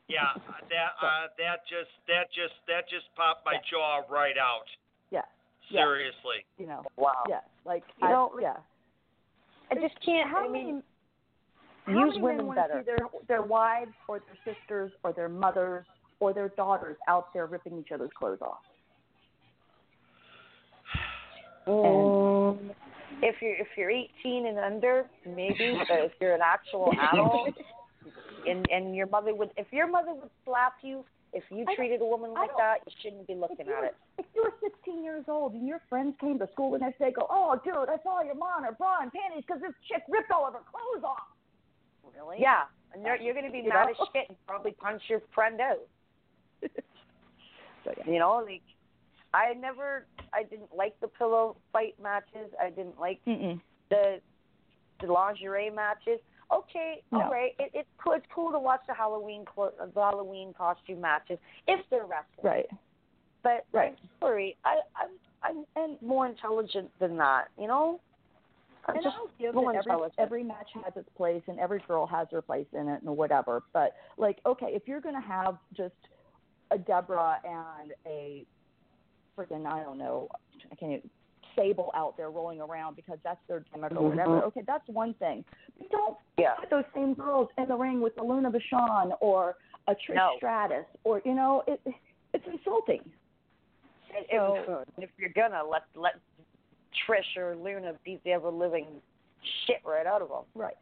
Yeah, 0.09 0.33
that 0.71 0.97
uh, 1.03 1.27
that 1.37 1.61
just 1.69 1.91
that 2.07 2.33
just 2.33 2.55
that 2.67 2.89
just 2.89 3.05
popped 3.17 3.45
my 3.45 3.57
jaw 3.71 4.01
right 4.09 4.39
out. 4.39 4.65
Yeah. 5.11 5.21
Yeah. 5.69 5.83
Seriously. 5.85 6.47
You 6.57 6.69
know. 6.69 6.83
wow. 6.97 7.25
Yeah. 7.29 7.41
Like 7.67 7.85
You 8.01 8.09
I, 8.09 8.13
know, 8.13 8.33
yeah. 8.41 8.57
I 9.71 9.75
just 9.75 10.01
can't. 10.03 10.31
How 10.31 10.49
I 10.49 10.51
mean, 10.51 10.67
many, 10.67 10.83
how 11.89 12.07
use 12.07 12.15
women 12.19 12.39
men 12.39 12.47
want 12.47 12.59
to 12.59 12.63
better. 12.69 12.85
their 12.85 12.99
their 13.29 13.43
wives 13.43 13.93
or 14.09 14.21
their 14.21 14.55
sisters 14.55 14.93
or 15.03 15.13
their 15.13 15.29
mothers 15.29 15.87
or 16.21 16.33
their 16.33 16.49
daughters 16.51 16.97
out 17.09 17.33
there 17.33 17.47
ripping 17.47 17.79
each 17.79 17.93
other's 17.93 18.11
clothes 18.19 18.39
off? 18.43 18.59
Um, 21.67 22.71
if 23.23 23.37
you're 23.43 23.57
if 23.57 23.69
you're 23.77 23.91
18 23.91 24.47
and 24.47 24.59
under, 24.59 25.05
maybe. 25.27 25.79
But 25.89 26.05
if 26.05 26.13
you're 26.21 26.35
an 26.35 26.41
actual 26.43 26.93
adult, 27.13 27.55
and 28.47 28.67
and 28.71 28.97
your 28.97 29.07
mother 29.07 29.35
would, 29.35 29.51
if 29.57 29.67
your 29.73 29.87
mother 29.87 30.15
would 30.15 30.31
slap 30.45 30.75
you, 30.83 31.05
if 31.33 31.45
you 31.51 31.67
treated 31.77 32.01
a 32.01 32.05
woman 32.05 32.33
like 32.33 32.51
that, 32.57 32.79
you 32.87 32.93
shouldn't 33.03 33.27
be 33.27 33.35
looking 33.35 33.69
at 33.69 33.85
it. 33.85 33.97
if 34.19 34.25
you 34.35 34.43
were 34.43 34.55
16 34.63 35.05
years 35.05 35.25
old 35.29 35.53
and 35.53 35.67
your 35.67 35.81
friends 35.89 36.15
came 36.21 36.39
to 36.39 36.49
school 36.53 36.73
the 36.73 36.79
next 36.79 36.99
day, 36.99 37.13
go, 37.13 37.27
oh, 37.29 37.61
dude, 37.65 37.75
I 37.75 38.01
saw 38.03 38.23
your 38.23 38.35
mom 38.35 38.65
or 38.65 38.73
bra 38.73 39.03
and 39.03 39.13
panties 39.13 39.45
because 39.47 39.61
this 39.61 39.75
chick 39.87 40.03
ripped 40.09 40.31
all 40.31 40.47
of 40.47 40.55
her 40.55 40.61
clothes 40.71 41.05
off. 41.05 41.29
Really? 42.17 42.37
Yeah, 42.41 42.63
and 42.95 43.03
you're, 43.05 43.17
you're 43.17 43.35
going 43.35 43.47
to 43.47 43.53
be 43.53 43.59
You 43.65 43.69
mad 43.71 43.87
know? 43.87 43.91
as 43.91 44.09
shit 44.13 44.27
and 44.29 44.37
probably 44.47 44.73
punch 44.73 45.03
your 45.09 45.21
friend 45.35 45.61
out. 45.61 45.79
So, 47.85 47.93
yeah. 47.97 48.13
You 48.13 48.19
know, 48.19 48.43
like 48.45 48.63
I 49.33 49.55
never, 49.55 50.07
I 50.35 50.43
didn't 50.43 50.75
like 50.75 50.99
the 51.01 51.07
pillow 51.09 51.57
fight 51.73 51.95
matches. 52.03 52.51
I 52.61 52.71
didn't 52.71 52.99
like 52.99 53.21
Mm-mm. 53.27 53.61
the 53.89 54.21
the 55.01 55.07
lingerie 55.13 55.71
matches. 55.71 56.19
Okay, 56.53 57.03
No. 57.13 57.23
all 57.23 57.31
right, 57.31 57.53
it, 57.59 57.71
it's 57.75 57.89
cool. 58.03 58.15
It's 58.15 58.27
cool 58.35 58.51
to 58.53 58.59
watch 58.59 58.81
the 58.89 58.95
Halloween 58.95 59.45
clo- 59.45 59.73
uh, 59.81 59.87
the 59.95 60.01
Halloween 60.01 60.53
costume 60.57 61.01
matches 61.03 61.39
if 61.69 61.81
they're 61.91 62.07
wrestling. 62.07 62.43
Right. 62.43 62.67
But 63.43 63.65
Right. 63.73 63.97
I'm 64.03 64.09
sorry, 64.19 64.57
I 64.65 64.81
I'm 65.45 65.65
I'm 65.77 65.97
more 66.07 66.27
intelligent 66.27 66.91
than 66.99 67.17
that. 67.19 67.45
You 67.59 67.69
know. 67.69 68.01
And 68.89 69.03
just 69.03 69.17
I'll 69.17 69.31
give 69.39 69.55
that 69.55 69.85
every, 69.87 70.09
every 70.19 70.45
match 70.45 70.69
has 70.83 70.93
its 70.97 71.09
place 71.17 71.43
and 71.47 71.59
every 71.59 71.81
girl 71.87 72.07
has 72.07 72.27
her 72.33 72.41
place 72.41 72.67
in 72.73 72.89
it 72.89 73.03
and 73.03 73.17
whatever. 73.17 73.63
But 73.73 73.95
like, 74.17 74.39
okay, 74.47 74.69
if 74.71 74.83
you're 74.87 75.01
gonna 75.01 75.21
have 75.21 75.59
just 75.77 75.95
a 76.71 76.79
Debra 76.79 77.41
and 77.45 77.93
a 78.07 78.47
freaking 79.37 79.67
I 79.67 79.83
don't 79.83 79.99
know, 79.99 80.29
I 80.73 80.75
can't 80.75 80.93
even, 80.93 81.11
Sable 81.57 81.91
out 81.97 82.17
there 82.17 82.31
rolling 82.31 82.61
around 82.61 82.95
because 82.95 83.19
that's 83.25 83.41
their 83.49 83.65
gimmick 83.75 83.91
or 83.97 84.09
whatever. 84.11 84.37
Mm-hmm. 84.37 84.47
Okay, 84.47 84.61
that's 84.65 84.87
one 84.87 85.15
thing. 85.15 85.45
But 85.77 85.91
don't 85.91 86.17
Yeah. 86.37 86.55
put 86.55 86.71
those 86.71 86.85
same 86.95 87.15
girls 87.15 87.49
in 87.59 87.67
the 87.67 87.75
ring 87.75 88.01
with 88.01 88.17
a 88.21 88.23
Luna 88.23 88.49
Vachon 88.53 89.17
or 89.21 89.57
a 89.89 89.93
Trish 89.93 90.15
No. 90.15 90.35
Stratus 90.37 90.85
or 91.03 91.21
you 91.25 91.35
know 91.35 91.65
it 91.67 91.81
it's 92.33 92.47
insulting. 92.47 93.01
And 94.15 94.25
if, 94.31 94.89
if 94.99 95.11
you're 95.19 95.31
gonna 95.31 95.65
let 95.69 95.83
let 95.97 96.15
Trish 97.07 97.37
or 97.37 97.57
Luna 97.57 97.93
beat 98.05 98.23
the 98.25 98.33
ever 98.33 98.51
living 98.51 98.87
shit 99.67 99.81
right 99.85 100.07
out 100.07 100.23
of 100.23 100.29
them, 100.29 100.45
right? 100.55 100.77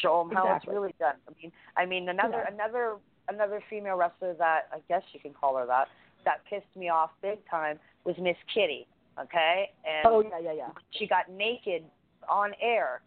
Show 0.00 0.24
them 0.26 0.36
how 0.36 0.44
Exactly. 0.44 0.70
it's 0.70 0.74
really 0.74 0.94
done. 0.98 1.14
I 1.28 1.32
mean, 1.40 1.52
I 1.76 1.86
mean 1.86 2.08
another 2.08 2.44
Yeah. 2.46 2.54
another 2.54 2.96
another 3.28 3.62
female 3.70 3.96
wrestler 3.96 4.34
that 4.34 4.68
I 4.72 4.80
guess 4.88 5.02
you 5.12 5.20
can 5.20 5.32
call 5.32 5.56
her 5.56 5.66
that 5.66 5.88
that 6.24 6.44
pissed 6.48 6.74
me 6.76 6.88
off 6.88 7.10
big 7.20 7.38
time 7.48 7.78
was 8.04 8.16
Miss 8.18 8.36
Kitty. 8.52 8.86
Okay, 9.20 9.70
and 9.84 10.06
Oh 10.06 10.22
yeah, 10.22 10.38
yeah, 10.42 10.52
yeah. 10.52 10.68
she 10.92 11.06
got 11.06 11.30
naked 11.30 11.84
on 12.28 12.52
air 12.60 13.02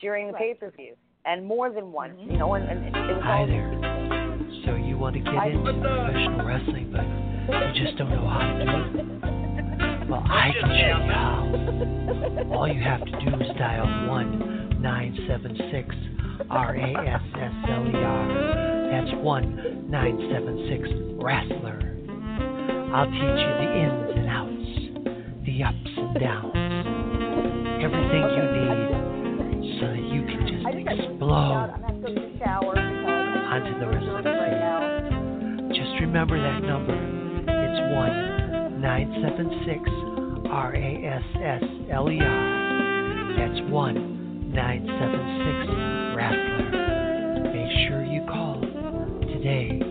during 0.00 0.26
the 0.26 0.32
Right. 0.32 0.54
pay 0.58 0.66
per 0.66 0.70
view, 0.70 0.96
and 1.24 1.46
more 1.46 1.70
than 1.70 1.92
once, 1.92 2.18
mm-hmm. 2.18 2.32
you 2.32 2.38
know, 2.38 2.54
and, 2.54 2.68
and 2.68 2.86
it 2.86 2.92
was 3.14 3.22
Hi 3.22 3.40
all 3.40 3.46
there. 3.46 3.70
So 4.64 4.74
you 4.74 4.98
want 4.98 5.14
to 5.14 5.20
get 5.20 5.34
I- 5.34 5.48
into 5.48 5.72
professional 5.72 6.44
wrestling, 6.44 6.90
but 6.90 7.76
you 7.76 7.84
just 7.84 7.96
don't 7.96 8.10
know 8.10 8.26
how 8.26 8.40
to 8.40 8.64
do 8.64 9.26
it? 9.28 9.35
Well, 10.08 10.22
I 10.24 10.52
can 10.54 10.70
show 10.70 10.86
you 10.86 11.10
how. 11.10 12.54
All 12.54 12.68
you 12.68 12.80
have 12.80 13.04
to 13.04 13.10
do 13.10 13.42
is 13.42 13.50
dial 13.58 14.08
one 14.08 14.80
nine 14.80 15.18
seven 15.26 15.56
six 15.72 15.94
R 16.48 16.76
A 16.76 16.94
S 17.08 17.22
S 17.34 17.52
L 17.68 17.86
E 17.88 17.96
R. 17.96 18.90
That's 18.92 19.10
one 19.24 19.90
nine 19.90 20.16
seven 20.30 20.66
six 20.70 20.88
wrestler. 21.18 21.82
I'll 22.94 23.10
teach 23.10 23.18
you 23.18 23.52
the 23.58 23.68
ins 23.82 24.14
and 24.14 24.28
outs, 24.30 24.70
the 25.44 25.64
ups 25.64 25.90
and 25.98 26.14
downs, 26.22 26.54
everything 27.82 28.24
you 28.30 28.44
need, 28.54 29.80
so 29.80 29.86
that 29.90 30.04
you 30.06 30.22
can 30.22 30.46
just 30.46 30.66
I 30.66 30.72
think 30.72 30.88
I 30.88 30.92
explode 30.92 31.74
I'm 31.74 31.82
gonna 31.82 32.00
go 32.00 32.06
to 32.06 32.14
the 32.14 32.38
because 32.38 33.42
onto 33.50 33.74
the 33.74 33.86
now. 34.54 35.68
Just 35.74 36.00
remember 36.00 36.38
that 36.40 36.62
number. 36.62 36.94
It's 36.94 37.80
one 37.92 38.35
nine 38.86 39.10
seven 39.20 39.50
six 39.66 39.82
R 40.48 40.72
A 40.76 41.04
S 41.04 41.22
S 41.42 41.62
L 41.90 42.08
E 42.08 42.20
R. 42.22 43.34
That's 43.36 43.60
one 43.68 44.52
nine 44.54 44.86
seven 44.86 45.22
six 45.42 45.66
wrestler. 46.14 46.70
Make 47.50 47.72
sure 47.88 48.06
you 48.06 48.22
call 48.30 48.60
today. 49.26 49.82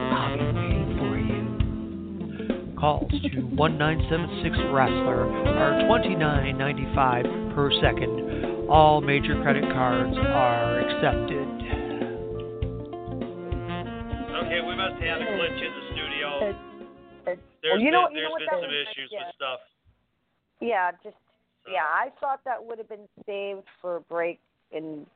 I'll 0.00 0.32
be 0.32 0.44
waiting 0.48 0.96
for 0.96 1.14
you. 1.20 2.72
Calls 2.80 3.12
to 3.12 3.40
one 3.54 3.76
nine 3.76 4.00
seven 4.08 4.40
six 4.42 4.56
wrestler 4.72 5.28
are 5.28 5.86
twenty 5.86 6.14
nine 6.14 6.56
ninety 6.56 6.86
five 6.94 7.26
per 7.54 7.70
second. 7.82 8.66
All 8.70 9.02
major 9.02 9.42
credit 9.42 9.64
cards 9.74 10.16
are 10.16 10.80
accepted. 10.80 11.48
Okay, 14.40 14.60
we 14.66 14.74
must 14.74 14.96
have 15.04 15.20
a 15.20 15.24
glitch 15.36 15.60
in 15.60 15.72
the 15.76 15.84
studio. 15.92 16.69
There's 17.62 17.74
well, 17.76 17.80
you 17.80 17.90
know, 17.90 18.08
been, 18.08 18.16
you 18.16 18.22
know 18.22 18.28
there's 18.28 18.30
what 18.30 18.38
been 18.40 18.60
that 18.60 18.66
some 18.66 18.74
is? 18.74 18.86
issues 18.90 19.08
yeah. 19.12 19.18
with 19.26 19.34
stuff. 19.36 19.60
Yeah, 20.60 20.90
just 21.02 21.16
yeah. 21.68 21.84
I 21.84 22.08
thought 22.20 22.40
that 22.44 22.62
would 22.62 22.78
have 22.78 22.88
been 22.88 23.08
saved 23.26 23.66
for 23.80 23.96
a 23.96 24.00
break 24.00 24.40
and 24.72 25.06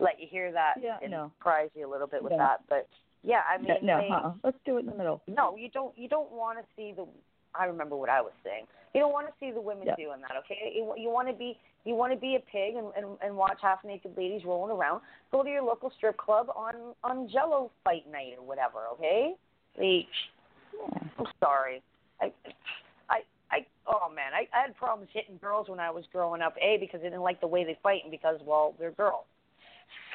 let 0.00 0.20
you 0.20 0.26
hear 0.30 0.52
that 0.52 0.74
Yeah, 0.82 0.98
and 1.02 1.10
no. 1.10 1.30
surprise 1.38 1.70
you 1.74 1.88
a 1.88 1.90
little 1.90 2.06
bit 2.06 2.22
with 2.22 2.32
No. 2.32 2.38
that. 2.38 2.60
But 2.68 2.88
yeah, 3.22 3.42
I 3.48 3.58
mean, 3.58 3.76
no, 3.82 4.00
they, 4.00 4.08
uh-uh. 4.08 4.32
let's 4.42 4.58
do 4.64 4.76
it 4.76 4.80
in 4.80 4.86
the 4.86 4.94
middle. 4.94 5.22
no, 5.26 5.56
you 5.56 5.68
don't. 5.68 5.96
You 5.96 6.08
don't 6.08 6.30
want 6.32 6.58
to 6.58 6.64
see 6.76 6.92
the. 6.92 7.06
I 7.54 7.66
remember 7.66 7.96
what 7.96 8.08
I 8.08 8.20
was 8.20 8.32
saying. 8.42 8.64
You 8.94 9.00
don't 9.00 9.12
want 9.12 9.26
to 9.28 9.32
see 9.40 9.50
the 9.52 9.60
women 9.60 9.86
Yeah. 9.86 9.96
doing 9.96 10.20
that. 10.22 10.32
Okay, 10.44 10.72
you, 10.74 10.92
you 10.96 11.10
want 11.10 11.28
to 11.28 11.34
be. 11.34 11.58
You 11.84 11.94
want 11.94 12.12
to 12.12 12.18
be 12.18 12.36
a 12.36 12.40
pig 12.40 12.76
and, 12.76 12.92
and 12.96 13.16
and 13.22 13.36
watch 13.36 13.58
half 13.62 13.84
naked 13.84 14.16
ladies 14.16 14.42
rolling 14.44 14.74
around. 14.76 15.02
Go 15.30 15.42
to 15.42 15.48
your 15.48 15.62
local 15.62 15.90
strip 15.96 16.16
club 16.16 16.48
on 16.54 16.74
on 17.04 17.28
Jello 17.28 17.70
fight 17.84 18.10
night 18.10 18.34
or 18.38 18.44
whatever. 18.44 18.80
Okay. 18.94 19.34
Like, 19.78 20.06
I'm 21.18 21.26
sorry. 21.40 21.82
I, 22.20 22.32
I, 23.08 23.20
I, 23.50 23.66
oh 23.86 24.12
man, 24.12 24.32
I, 24.34 24.46
I 24.56 24.62
had 24.66 24.76
problems 24.76 25.10
hitting 25.12 25.38
girls 25.40 25.68
when 25.68 25.80
I 25.80 25.90
was 25.90 26.04
growing 26.12 26.42
up. 26.42 26.54
A 26.60 26.78
because 26.78 27.00
I 27.00 27.04
didn't 27.04 27.20
like 27.20 27.40
the 27.40 27.46
way 27.46 27.64
they 27.64 27.78
fight, 27.82 28.00
and 28.02 28.10
because 28.10 28.40
well, 28.44 28.74
they're 28.78 28.92
girls. 28.92 29.24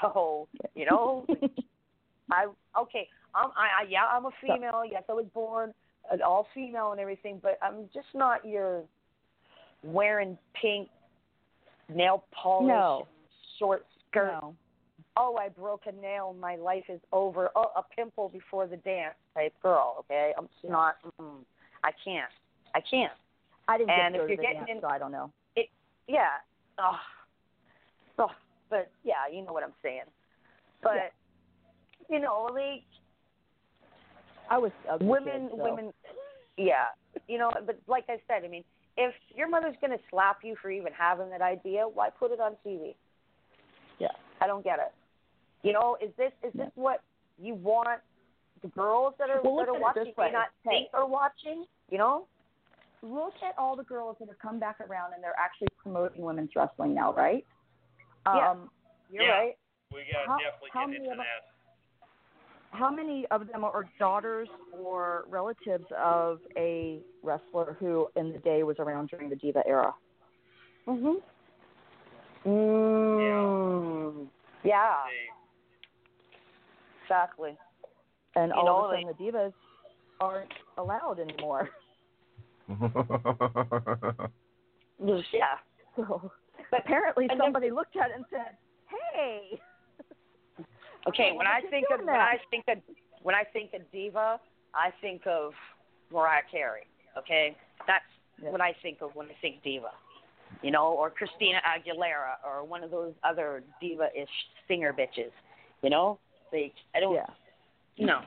So 0.02 0.48
you 0.76 0.86
know, 0.86 1.26
I 2.32 2.46
okay. 2.80 3.08
I'm, 3.34 3.50
I, 3.56 3.84
I, 3.84 3.88
yeah, 3.90 4.06
I'm 4.12 4.26
a 4.26 4.32
female. 4.42 4.84
Yes, 4.90 5.04
I 5.10 5.14
was 5.14 5.26
born 5.34 5.74
an 6.12 6.22
all 6.22 6.48
female 6.54 6.92
and 6.92 7.00
everything, 7.00 7.40
but 7.42 7.58
I'm 7.62 7.90
just 7.94 8.08
not 8.14 8.46
your 8.46 8.84
wearing 9.84 10.38
pink 10.60 10.90
nail 11.94 12.24
polish, 12.32 12.68
No. 12.68 13.08
short 13.60 13.86
skirt. 14.10 14.40
No. 14.42 14.56
Oh, 15.20 15.36
I 15.40 15.50
broke 15.50 15.84
a 15.88 15.92
nail. 15.92 16.36
My 16.40 16.56
life 16.56 16.84
is 16.90 17.00
over. 17.12 17.50
Oh, 17.56 17.72
a 17.76 17.84
pimple 17.96 18.30
before 18.30 18.68
the 18.68 18.78
dance 18.78 19.16
type 19.34 19.54
girl. 19.64 19.96
Okay, 20.00 20.34
I'm 20.38 20.48
just 20.62 20.72
not. 20.72 20.96
Mm, 21.20 21.40
I 21.84 21.92
can't. 22.04 22.30
I 22.76 22.82
can't. 22.82 23.12
I 23.68 23.78
didn't 23.78 23.90
And 23.90 24.14
get 24.14 24.22
if 24.22 24.30
you're 24.30 24.38
getting 24.38 24.60
dance, 24.60 24.70
in- 24.76 24.82
so 24.82 24.88
I 24.88 25.00
don't 25.00 25.12
know. 25.12 25.32
It, 25.56 25.68
yeah. 26.08 26.38
Oh, 26.78 26.98
oh, 28.20 28.32
but 28.70 28.92
yeah, 29.04 29.28
you 29.32 29.44
know 29.44 29.54
what 29.54 29.64
I'm 29.64 29.74
saying. 29.82 30.02
But 30.84 31.12
you 32.10 32.20
know, 32.20 32.50
like 32.54 32.84
I 34.52 34.58
was 34.58 34.72
a 34.90 35.04
women, 35.04 35.50
kid, 35.50 35.58
so. 35.58 35.64
women. 35.64 35.94
Yeah, 36.58 36.86
you 37.28 37.40
know. 37.40 37.52
But 37.66 37.80
like 37.88 38.06
I 38.10 38.18
said, 38.28 38.46
I 38.46 38.48
mean, 38.48 38.64
if 38.98 39.14
your 39.36 39.50
mother's 39.50 39.76
gonna 39.82 39.98
slap 40.12 40.40
you 40.44 40.56
for 40.62 40.70
even 40.70 40.94
having 40.94 41.30
that 41.32 41.42
idea, 41.42 41.86
why 41.92 42.10
put 42.10 42.32
it 42.32 42.40
on 42.40 42.54
TV? 42.66 42.94
Yeah. 44.00 44.10
I 44.40 44.48
don't 44.48 44.64
get 44.64 44.78
it. 44.80 44.94
You 45.68 45.74
know, 45.74 45.98
is 46.02 46.12
this 46.18 46.32
is 46.44 46.54
this 46.54 46.70
what 46.76 47.02
you 47.38 47.54
want 47.56 48.00
the 48.62 48.70
girls 48.70 49.14
that 49.20 49.30
are 49.30 49.42
Well, 49.44 49.58
that 49.58 49.68
are 49.70 49.80
watching 49.80 50.14
may 50.18 50.32
not 50.32 50.48
think 50.64 50.90
are 50.94 51.06
watching? 51.06 51.66
You 51.90 51.98
know? 51.98 52.26
Look 53.04 53.34
at 53.48 53.54
all 53.60 53.76
the 53.76 53.84
girls 53.84 54.16
that 54.20 54.28
have 54.30 54.40
come 54.40 54.60
back 54.60 54.80
around 54.80 55.14
and 55.14 55.24
they're 55.24 55.38
actually 55.38 55.68
promoting 55.78 56.22
women's 56.24 56.50
wrestling 56.56 56.96
now, 56.96 57.14
right? 57.14 57.46
Yeah. 58.26 58.52
Um, 58.52 58.70
You're 59.12 59.24
Yeah. 59.24 59.30
right. 59.38 59.58
We 59.94 60.00
got 60.12 60.24
to 60.24 60.28
How- 60.30 60.38
definitely 60.38 60.70
how 60.74 60.80
get 60.82 60.88
many 60.88 60.98
into 60.98 61.12
of 61.12 61.18
them- 61.18 61.26
that. 62.72 62.78
how 62.78 62.90
many 62.90 63.28
of 63.28 63.48
them 63.48 63.64
are 63.64 63.86
daughters 64.00 64.50
or 64.74 65.26
relatives 65.30 65.86
of 65.96 66.42
a 66.58 67.02
wrestler 67.24 67.74
who 67.80 68.10
in 68.16 68.34
the 68.34 68.40
day 68.40 68.64
was 68.64 68.80
around 68.80 69.10
during 69.10 69.30
the 69.30 69.36
diva 69.36 69.66
era? 69.68 69.94
Mm 70.88 71.02
hmm. 71.02 72.50
Mm. 72.50 74.28
Yeah. 74.64 74.96
Exactly. 77.08 77.56
And 78.36 78.50
You 78.50 78.60
all 78.60 78.66
know, 78.66 78.86
of 78.86 78.92
a 78.92 78.96
sudden 79.02 79.16
the 79.18 79.24
divas 79.32 79.54
aren't 80.20 80.52
allowed 80.78 81.20
anymore. 81.20 81.70
Yeah. 85.32 85.58
So 85.96 86.32
apparently 86.78 87.28
and 87.30 87.40
then- 87.40 87.46
somebody 87.46 87.72
looked 87.72 87.96
at 87.96 88.10
it 88.10 88.16
and 88.16 88.26
said, 88.30 88.58
"Hey, 88.90 89.60
Okay, 91.08 91.32
when 91.34 91.48
I 91.48 91.62
think 91.70 91.86
of 91.94 92.00
when? 92.06 92.10
I 92.16 92.38
think 92.52 92.66
of 92.68 92.78
when 93.22 93.36
I 93.36 93.44
think 93.54 93.74
of 93.74 93.82
diva, 93.92 94.40
I 94.74 94.92
think 95.02 95.26
of 95.28 95.54
Mariah 96.12 96.42
Carey. 96.52 96.88
Okay, 97.18 97.56
that's 97.86 98.04
Yeah. 98.42 98.50
what 98.50 98.60
I 98.62 98.74
think 98.82 99.02
of 99.02 99.16
when 99.16 99.28
I 99.30 99.34
think 99.42 99.64
diva. 99.64 99.92
You 100.62 100.72
know, 100.72 100.92
or 100.94 101.10
Christina 101.10 101.62
Aguilera, 101.66 102.38
or 102.46 102.64
one 102.64 102.84
of 102.84 102.90
those 102.92 103.14
other 103.24 103.64
diva-ish 103.80 104.30
singer 104.68 104.92
bitches. 104.94 105.32
You 105.84 105.90
know, 105.90 106.20
like 106.54 106.74
I 106.96 107.00
don't. 107.00 107.14
yeah." 107.16 107.26
No. 108.00 108.20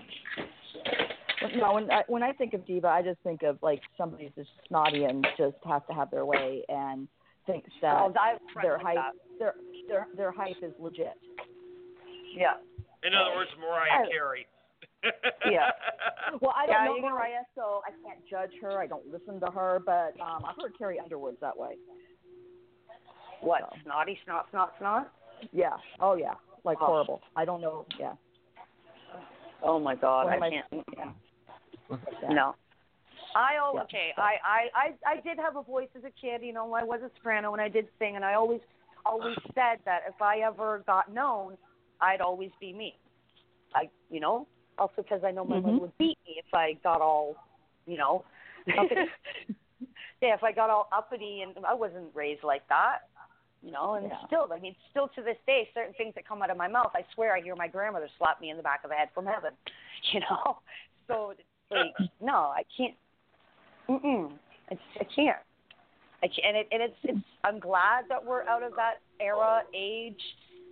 No, 1.56 1.72
when 1.72 1.90
I, 1.90 2.02
when 2.06 2.22
I 2.22 2.32
think 2.32 2.52
of 2.54 2.66
diva, 2.66 2.88
I 2.88 3.00
just 3.02 3.18
think 3.22 3.42
of 3.42 3.58
like 3.62 3.80
somebody 3.96 4.24
who's 4.24 4.34
just 4.46 4.50
snotty 4.68 5.04
and 5.04 5.26
just 5.38 5.56
has 5.66 5.80
to 5.88 5.94
have 5.94 6.10
their 6.10 6.26
way 6.26 6.62
and 6.68 7.08
thinks 7.46 7.70
that 7.80 7.96
Oh, 7.96 8.12
I 8.20 8.32
have 8.32 8.38
friends 8.52 8.66
their 8.66 8.76
like 8.78 8.84
hype 8.84 8.96
that. 8.96 9.38
their 9.38 9.54
their 9.88 10.06
their 10.16 10.32
hype 10.32 10.56
is 10.62 10.72
legit. 10.78 11.14
Yeah. 12.36 12.54
In 13.02 13.14
other 13.14 13.34
words, 13.36 13.50
Mariah 13.58 14.04
I- 14.04 14.10
Carey. 14.10 14.46
Yeah. 15.50 15.70
Well, 16.40 16.54
I 16.56 16.66
don't 16.66 16.74
Yeah, 16.76 16.84
know 16.84 16.94
you 16.96 17.02
know- 17.02 17.08
Mariah, 17.10 17.42
so 17.56 17.80
I 17.86 17.90
can't 18.06 18.20
judge 18.30 18.52
her. 18.62 18.78
I 18.78 18.86
don't 18.86 19.04
listen 19.10 19.40
to 19.40 19.46
her, 19.50 19.80
but 19.84 20.14
um 20.20 20.44
I've 20.44 20.56
heard 20.60 20.76
Carrie 20.78 21.00
Underwood's 21.00 21.40
that 21.40 21.56
way. 21.56 21.76
What? 23.40 23.62
So. 23.62 23.76
Snotty, 23.84 24.18
snot, 24.24 24.46
snot, 24.50 24.74
snot. 24.78 25.10
Yeah. 25.52 25.76
Oh 26.00 26.14
yeah. 26.16 26.34
Like 26.64 26.78
Oh. 26.80 26.86
horrible. 26.86 27.20
I 27.36 27.44
don't 27.44 27.60
know. 27.60 27.86
Yeah. 27.98 28.12
Oh 29.62 29.78
my 29.78 29.94
God, 29.94 30.26
One 30.26 30.42
I 30.42 30.50
can't. 30.50 30.66
yeah. 30.96 31.12
No. 32.30 32.54
I 33.34 33.54
al 33.56 33.74
Yeah. 33.74 33.82
okay. 33.82 34.12
I, 34.16 34.36
I 34.44 34.68
I 34.74 34.94
I 35.12 35.20
did 35.20 35.38
have 35.38 35.56
a 35.56 35.62
voice 35.62 35.88
as 35.96 36.04
a 36.04 36.10
kid. 36.10 36.42
You 36.42 36.52
know, 36.52 36.72
I 36.74 36.82
was 36.82 37.00
a 37.02 37.10
soprano 37.16 37.52
and 37.52 37.60
I 37.62 37.68
did 37.68 37.86
sing, 37.98 38.16
and 38.16 38.24
I 38.24 38.34
always 38.34 38.60
always 39.06 39.36
said 39.54 39.78
that 39.84 40.02
if 40.08 40.20
I 40.20 40.38
ever 40.40 40.82
got 40.86 41.12
known, 41.12 41.56
I'd 42.00 42.20
always 42.20 42.50
be 42.60 42.72
me. 42.72 42.96
I 43.74 43.88
you 44.10 44.20
know 44.20 44.46
also 44.78 44.94
because 45.02 45.22
I 45.24 45.30
know 45.30 45.44
my 45.44 45.60
mother 45.60 45.76
Mhm. 45.76 45.80
would 45.80 45.98
beat 45.98 46.18
me 46.26 46.38
if 46.38 46.52
I 46.54 46.72
got 46.82 47.00
all 47.00 47.36
you 47.86 47.96
know 47.96 48.24
yeah, 48.66 50.34
if 50.34 50.42
I 50.42 50.52
got 50.52 50.70
all 50.70 50.88
uppity 50.92 51.42
and 51.42 51.64
I 51.64 51.74
wasn't 51.74 52.14
raised 52.14 52.42
like 52.44 52.66
that, 52.68 53.08
you 53.62 53.70
know, 53.70 53.94
and 53.94 54.08
Yeah. 54.08 54.26
still, 54.26 54.52
I 54.52 54.58
mean, 54.58 54.74
still 54.90 55.08
to 55.08 55.22
this 55.22 55.36
day, 55.46 55.68
certain 55.74 55.94
things 55.94 56.14
that 56.14 56.26
come 56.26 56.42
out 56.42 56.50
of 56.50 56.56
my 56.56 56.68
mouth, 56.68 56.92
I 56.94 57.04
swear 57.14 57.34
I 57.34 57.40
hear 57.40 57.54
my 57.56 57.68
grandmother 57.68 58.08
slap 58.18 58.40
me 58.40 58.50
in 58.50 58.56
the 58.56 58.62
back 58.62 58.84
of 58.84 58.90
the 58.90 58.96
head 58.96 59.10
from 59.14 59.26
heaven, 59.26 59.52
you 60.12 60.20
know. 60.20 60.58
So, 61.06 61.34
like, 61.70 61.92
no, 62.20 62.52
I 62.54 62.62
can't. 62.76 62.94
Mm-mm, 63.88 64.32
it's, 64.70 64.80
I 65.00 65.04
can't. 65.04 65.38
I 66.22 66.28
can't, 66.28 66.46
and 66.46 66.56
it, 66.56 66.68
and 66.72 66.82
it's, 66.82 66.96
it's. 67.02 67.26
I'm 67.44 67.58
glad 67.58 68.04
that 68.08 68.24
we're 68.24 68.44
out 68.44 68.62
of 68.62 68.74
that 68.76 69.00
era, 69.20 69.62
age, 69.74 70.20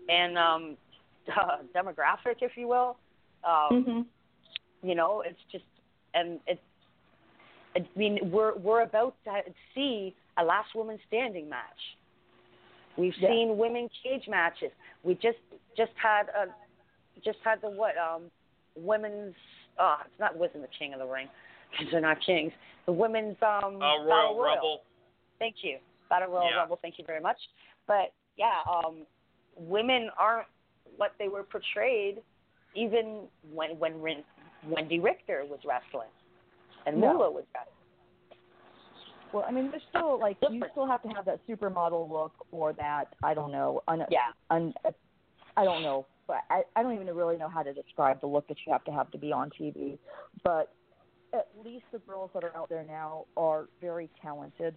and 0.09 0.39
um, 0.39 0.77
uh, 1.29 1.59
demographic, 1.75 2.37
if 2.43 2.57
you 2.57 2.69
will. 2.69 2.97
Um, 3.45 3.85
Mhm. 3.85 4.07
You 4.83 4.95
know, 4.95 5.23
it's 5.23 5.41
just, 5.51 5.65
and 6.15 6.39
it's. 6.47 6.61
I 7.77 7.85
mean, 7.97 8.31
we're 8.31 8.57
we're 8.57 8.83
about 8.83 9.15
to 9.25 9.43
see 9.75 10.15
a 10.37 10.45
last 10.45 10.75
woman 10.75 10.99
standing 11.09 11.49
match. 11.49 11.97
We've 12.99 13.17
Yeah. 13.17 13.29
seen 13.31 13.57
women 13.57 13.89
cage 14.03 14.27
matches. 14.29 14.73
We 15.05 15.15
just 15.15 15.39
just 15.77 15.93
had 15.95 16.29
a 16.31 16.49
just 17.25 17.39
had 17.45 17.61
the 17.63 17.71
what 17.71 17.97
um 17.97 18.31
women's 18.77 19.35
oh 19.79 19.97
it's 20.05 20.19
not 20.21 20.37
wasn't 20.37 20.63
the 20.63 20.69
king 20.77 20.93
of 20.93 20.99
the 20.99 21.07
ring 21.07 21.29
because 21.71 21.87
they're 21.93 22.01
not 22.01 22.21
kings. 22.21 22.53
The 22.87 22.93
women's 22.93 23.37
um 23.41 23.77
Uh, 23.81 24.03
Royal 24.03 24.07
Battle 24.09 24.35
Royal. 24.37 24.45
Rumble. 24.55 24.83
Thank 25.39 25.63
you. 25.63 25.79
Battle 26.11 26.29
Royal 26.33 26.51
Yeah. 26.51 26.57
Rumble. 26.57 26.77
Thank 26.83 26.99
you 26.99 27.05
very 27.07 27.21
much. 27.21 27.39
But 27.87 28.13
yeah, 28.37 28.63
um, 28.69 29.07
women 29.57 30.11
aren't 30.19 30.49
what 30.97 31.13
they 31.19 31.29
were 31.29 31.45
portrayed, 31.45 32.23
even 32.75 33.29
when 33.53 33.79
when 33.79 34.01
Ren- 34.03 34.25
Wendy 34.67 34.99
Richter 34.99 35.45
was 35.45 35.61
wrestling 35.65 36.11
and 36.87 37.01
No. 37.01 37.13
Moolah 37.13 37.31
was 37.31 37.45
wrestling. 37.55 37.75
Well, 39.33 39.45
I 39.47 39.53
mean, 39.53 39.71
there's 39.71 39.83
still 39.91 40.19
like 40.19 40.37
you 40.51 40.63
still 40.73 40.87
have 40.87 41.03
to 41.03 41.09
have 41.09 41.25
that 41.27 41.41
supermodel 41.49 42.11
look 42.11 42.33
or 42.51 42.73
that 42.75 43.15
I 43.23 43.35
don't 43.35 43.53
know. 43.53 43.83
Un, 43.89 44.05
Yeah. 44.11 44.19
Un, 44.51 44.73
I 45.57 45.65
don't 45.65 45.83
know, 45.83 46.07
but 46.27 46.39
I 46.51 46.63
I 46.77 46.83
don't 46.83 46.95
even 46.95 47.07
really 47.15 47.37
know 47.37 47.49
how 47.49 47.63
to 47.63 47.73
describe 47.73 48.21
the 48.21 48.27
look 48.27 48.47
that 48.49 48.57
you 48.67 48.73
have 48.73 48.85
to 48.85 48.93
have 48.93 49.11
to 49.11 49.19
be 49.19 49.33
on 49.33 49.51
TV. 49.51 49.99
But 50.45 50.73
at 51.35 51.49
least 51.65 51.85
the 51.93 51.99
girls 52.01 52.31
that 52.35 52.45
are 52.45 52.57
out 52.57 52.69
there 52.69 52.85
now 52.89 53.27
are 53.37 53.69
very 53.81 54.09
talented, 54.23 54.75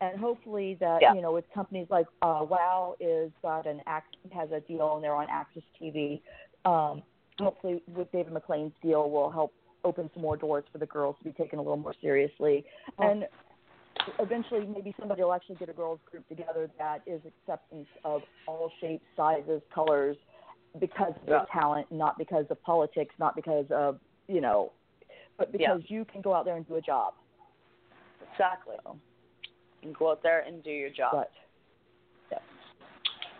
and 0.00 0.18
hopefully 0.18 0.76
that 0.80 1.00
Yeah. 1.02 1.14
you 1.14 1.22
know 1.22 1.32
with 1.32 1.44
companies 1.54 1.86
like 1.90 2.06
uh, 2.22 2.44
Wow 2.48 2.96
is 2.98 3.30
got 3.42 3.66
an 3.66 3.82
act 3.86 4.16
has 4.32 4.50
a 4.50 4.60
deal 4.60 4.94
and 4.96 5.04
they're 5.04 5.14
on 5.14 5.28
AXS 5.28 5.62
TV. 5.80 6.20
Um, 6.64 7.02
hopefully 7.38 7.82
with 7.88 8.10
David 8.12 8.32
McLane's 8.32 8.72
deal 8.82 9.10
will 9.10 9.30
help 9.30 9.52
open 9.84 10.08
some 10.14 10.22
more 10.22 10.36
doors 10.36 10.64
for 10.70 10.78
the 10.78 10.86
girls 10.86 11.16
to 11.18 11.24
be 11.24 11.32
taken 11.32 11.58
a 11.58 11.62
little 11.62 11.76
more 11.76 11.94
seriously 12.00 12.64
and 13.00 13.26
eventually 14.18 14.66
maybe 14.66 14.94
somebody 14.98 15.22
will 15.22 15.32
actually 15.32 15.56
get 15.56 15.68
a 15.68 15.72
girls 15.72 16.00
group 16.10 16.26
together 16.28 16.68
that 16.78 17.02
is 17.06 17.20
acceptance 17.26 17.86
of 18.04 18.22
all 18.46 18.70
shapes, 18.80 19.04
sizes, 19.16 19.62
colors 19.74 20.16
because 20.80 21.12
of 21.20 21.26
their 21.26 21.46
talent, 21.52 21.86
not 21.90 22.16
because 22.18 22.46
of 22.50 22.62
politics, 22.62 23.14
not 23.18 23.36
because 23.36 23.66
of 23.70 23.98
you 24.28 24.40
know, 24.40 24.72
but 25.36 25.48
Yeah. 25.52 25.74
because 25.74 25.90
you 25.90 26.04
can 26.04 26.20
go 26.20 26.32
out 26.34 26.44
there 26.44 26.56
and 26.56 26.66
do 26.66 26.76
a 26.76 26.80
job. 26.80 27.14
Exactly. 28.32 28.76
And 29.82 29.94
go 29.96 30.10
out 30.12 30.22
there 30.22 30.40
and 30.40 30.62
do 30.62 30.70
your 30.70 30.90
job. 30.90 31.12
But 31.12 31.32
yeah. 32.30 32.38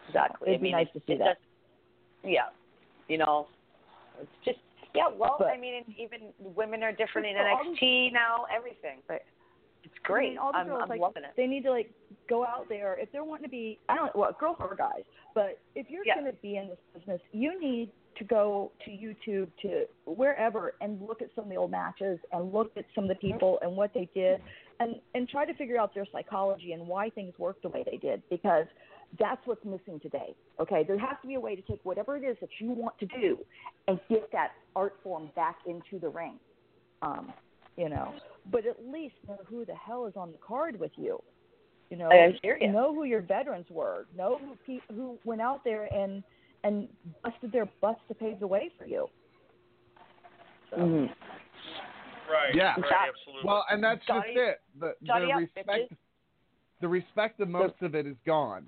Exactly. 0.09 0.49
It'd 0.51 0.61
I 0.61 0.63
be 0.63 0.73
nice 0.73 0.89
to 0.93 1.01
see 1.07 1.17
that. 1.17 1.39
just- 1.39 1.41
yeah. 2.25 2.49
You 3.09 3.19
know, 3.19 3.47
it's 4.21 4.31
just 4.45 4.59
yeah. 4.95 5.09
Well, 5.09 5.37
But- 5.39 5.49
I 5.49 5.57
mean, 5.57 5.95
even 5.97 6.35
women 6.39 6.83
are 6.83 6.93
different 6.93 7.27
in 7.27 7.37
NXT 7.37 8.11
now. 8.13 8.45
Everything. 8.55 9.03
But 9.09 9.23
it's 9.85 9.95
great. 10.05 10.27
I 10.27 10.31
mean, 10.31 10.39
all 10.39 10.53
the 10.53 10.59
I'm, 10.59 10.67
girls, 10.67 10.81
I'm 10.83 10.89
like, 10.89 11.01
loving 11.01 11.25
it. 11.25 11.31
They 11.37 11.47
need 11.47 11.63
to 11.65 11.71
like 11.71 11.93
go 12.29 12.45
out 12.45 12.69
there 12.69 12.97
if 12.99 13.11
they're 13.13 13.25
wanting 13.25 13.45
to 13.45 13.51
be. 13.51 13.79
I 13.89 13.97
don't 13.97 14.15
well, 14.15 14.35
girls 14.39 14.57
or 14.61 14.75
guys, 14.77 15.03
but 15.35 15.59
if 15.75 15.91
you're 15.91 16.05
Yeah. 16.05 16.15
going 16.15 16.27
to 16.27 16.39
be 16.41 16.57
in 16.57 16.69
this 16.69 16.79
business, 16.95 17.21
you 17.33 17.59
need 17.61 17.91
to 18.17 18.25
go 18.25 18.71
to 18.85 18.91
YouTube 18.91 19.49
to 19.63 19.87
wherever 20.05 20.75
and 20.81 21.01
look 21.01 21.23
at 21.23 21.29
some 21.35 21.45
of 21.45 21.51
the 21.51 21.57
old 21.57 21.71
matches 21.71 22.19
and 22.33 22.53
look 22.53 22.71
at 22.77 22.85
some 22.95 23.05
of 23.05 23.09
the 23.09 23.15
people 23.17 23.59
and 23.63 23.75
what 23.75 23.93
they 23.95 24.09
did 24.15 24.41
and 24.81 24.97
and 25.15 25.29
try 25.29 25.45
to 25.45 25.55
figure 25.55 25.79
out 25.79 25.95
their 25.95 26.07
psychology 26.13 26.73
and 26.73 26.87
why 26.87 27.09
things 27.11 27.33
worked 27.39 27.63
the 27.63 27.69
way 27.69 27.85
they 27.91 27.97
did 27.97 28.23
because 28.31 28.67
that's 29.19 29.41
what's 29.47 29.65
missing 29.65 30.01
today. 30.01 30.35
Okay, 30.61 30.85
there 30.87 30.99
has 30.99 31.17
to 31.23 31.29
be 31.29 31.35
a 31.35 31.41
way 31.41 31.55
to 31.55 31.63
take 31.63 31.81
whatever 31.85 32.17
it 32.17 32.25
is 32.25 32.37
that 32.41 32.49
you 32.61 32.71
want 32.71 32.99
to 32.99 33.07
do 33.07 33.39
and 33.89 34.01
get 34.09 34.31
that 34.33 34.53
art 34.75 34.95
form 35.03 35.31
back 35.35 35.57
into 35.67 35.99
the 36.01 36.09
ring. 36.09 36.39
Um, 37.03 37.33
you 37.77 37.89
know, 37.89 38.13
but 38.51 38.67
at 38.67 38.77
least 38.87 39.15
know 39.27 39.39
who 39.47 39.65
the 39.65 39.75
hell 39.75 40.07
is 40.07 40.15
on 40.17 40.33
the 40.33 40.39
card 40.39 40.79
with 40.79 40.93
you. 40.97 41.23
You 41.91 41.97
know, 41.99 42.11
I 42.11 42.39
hear 42.43 42.59
ya. 42.61 42.71
know 42.71 42.95
who 42.95 43.05
your 43.05 43.21
veterans 43.21 43.67
were. 43.71 44.07
Know 44.17 44.39
who 44.39 44.57
pe- 44.67 44.95
who 44.95 45.19
went 45.25 45.41
out 45.41 45.63
there 45.65 45.93
and 45.95 46.23
and 46.65 46.89
busted 47.23 47.53
their 47.53 47.69
butts 47.81 48.01
to 48.09 48.15
pave 48.15 48.41
the 48.41 48.47
way 48.47 48.71
for 48.79 48.87
you. 48.87 49.09
So, 50.71 50.77
mm-hmm. 50.77 51.13
Right. 52.33 52.55
Yeah. 52.55 52.75
Right. 52.77 53.11
Absolutely. 53.11 53.43
Well, 53.47 53.65
and 53.71 53.83
that's 53.83 54.01
just 54.07 54.27
it. 54.29 54.61
The, 54.81 54.95
the 55.01 55.07
Johnny 55.07 55.33
up, 55.33 55.41
respect, 55.41 55.69
bitches. 55.69 55.97
the 56.81 56.89
respect 56.89 57.41
of 57.41 57.49
most 57.49 57.75
of 57.83 57.95
it 57.95 58.07
is 58.07 58.17
gone. 58.25 58.67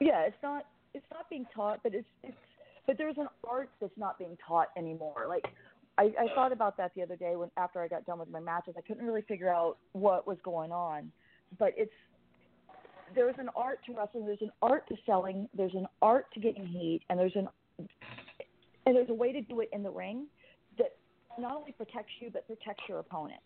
yeah, 0.00 0.22
it's 0.22 0.36
not 0.42 0.66
it's 0.92 1.06
not 1.12 1.28
being 1.30 1.46
taught, 1.54 1.80
but 1.82 1.94
it's 1.94 2.08
it's 2.22 2.36
but 2.86 2.98
there's 2.98 3.16
an 3.18 3.28
art 3.48 3.70
that's 3.80 3.96
not 3.96 4.18
being 4.18 4.36
taught 4.46 4.68
anymore. 4.76 5.26
Like 5.28 5.44
I, 5.98 6.12
I 6.18 6.34
thought 6.34 6.52
about 6.52 6.76
that 6.76 6.92
the 6.94 7.02
other 7.02 7.16
day 7.16 7.36
when 7.36 7.50
after 7.56 7.80
I 7.80 7.88
got 7.88 8.04
done 8.04 8.18
with 8.18 8.30
my 8.30 8.40
matches, 8.40 8.74
I 8.76 8.82
couldn't 8.82 9.06
really 9.06 9.22
figure 9.22 9.48
out 9.48 9.78
what 9.92 10.26
was 10.26 10.36
going 10.42 10.72
on, 10.72 11.10
but 11.58 11.72
it's 11.76 11.92
there's 13.14 13.36
an 13.38 13.48
art 13.56 13.78
to 13.86 13.92
wrestling, 13.94 14.26
there's 14.26 14.42
an 14.42 14.50
art 14.62 14.86
to 14.88 14.96
selling, 15.06 15.48
there's 15.56 15.74
an 15.74 15.86
art 16.02 16.26
to 16.34 16.40
getting 16.40 16.66
heat, 16.66 17.02
and 17.08 17.18
there's 17.18 17.36
an 17.36 17.48
and 17.78 18.94
there's 18.94 19.08
a 19.08 19.14
way 19.14 19.32
to 19.32 19.40
do 19.40 19.60
it 19.60 19.70
in 19.72 19.82
the 19.82 19.90
ring 19.90 20.26
that 20.78 20.96
not 21.38 21.56
only 21.56 21.72
protects 21.72 22.12
you 22.20 22.30
but 22.32 22.46
protects 22.46 22.84
your 22.88 22.98
opponent. 22.98 23.40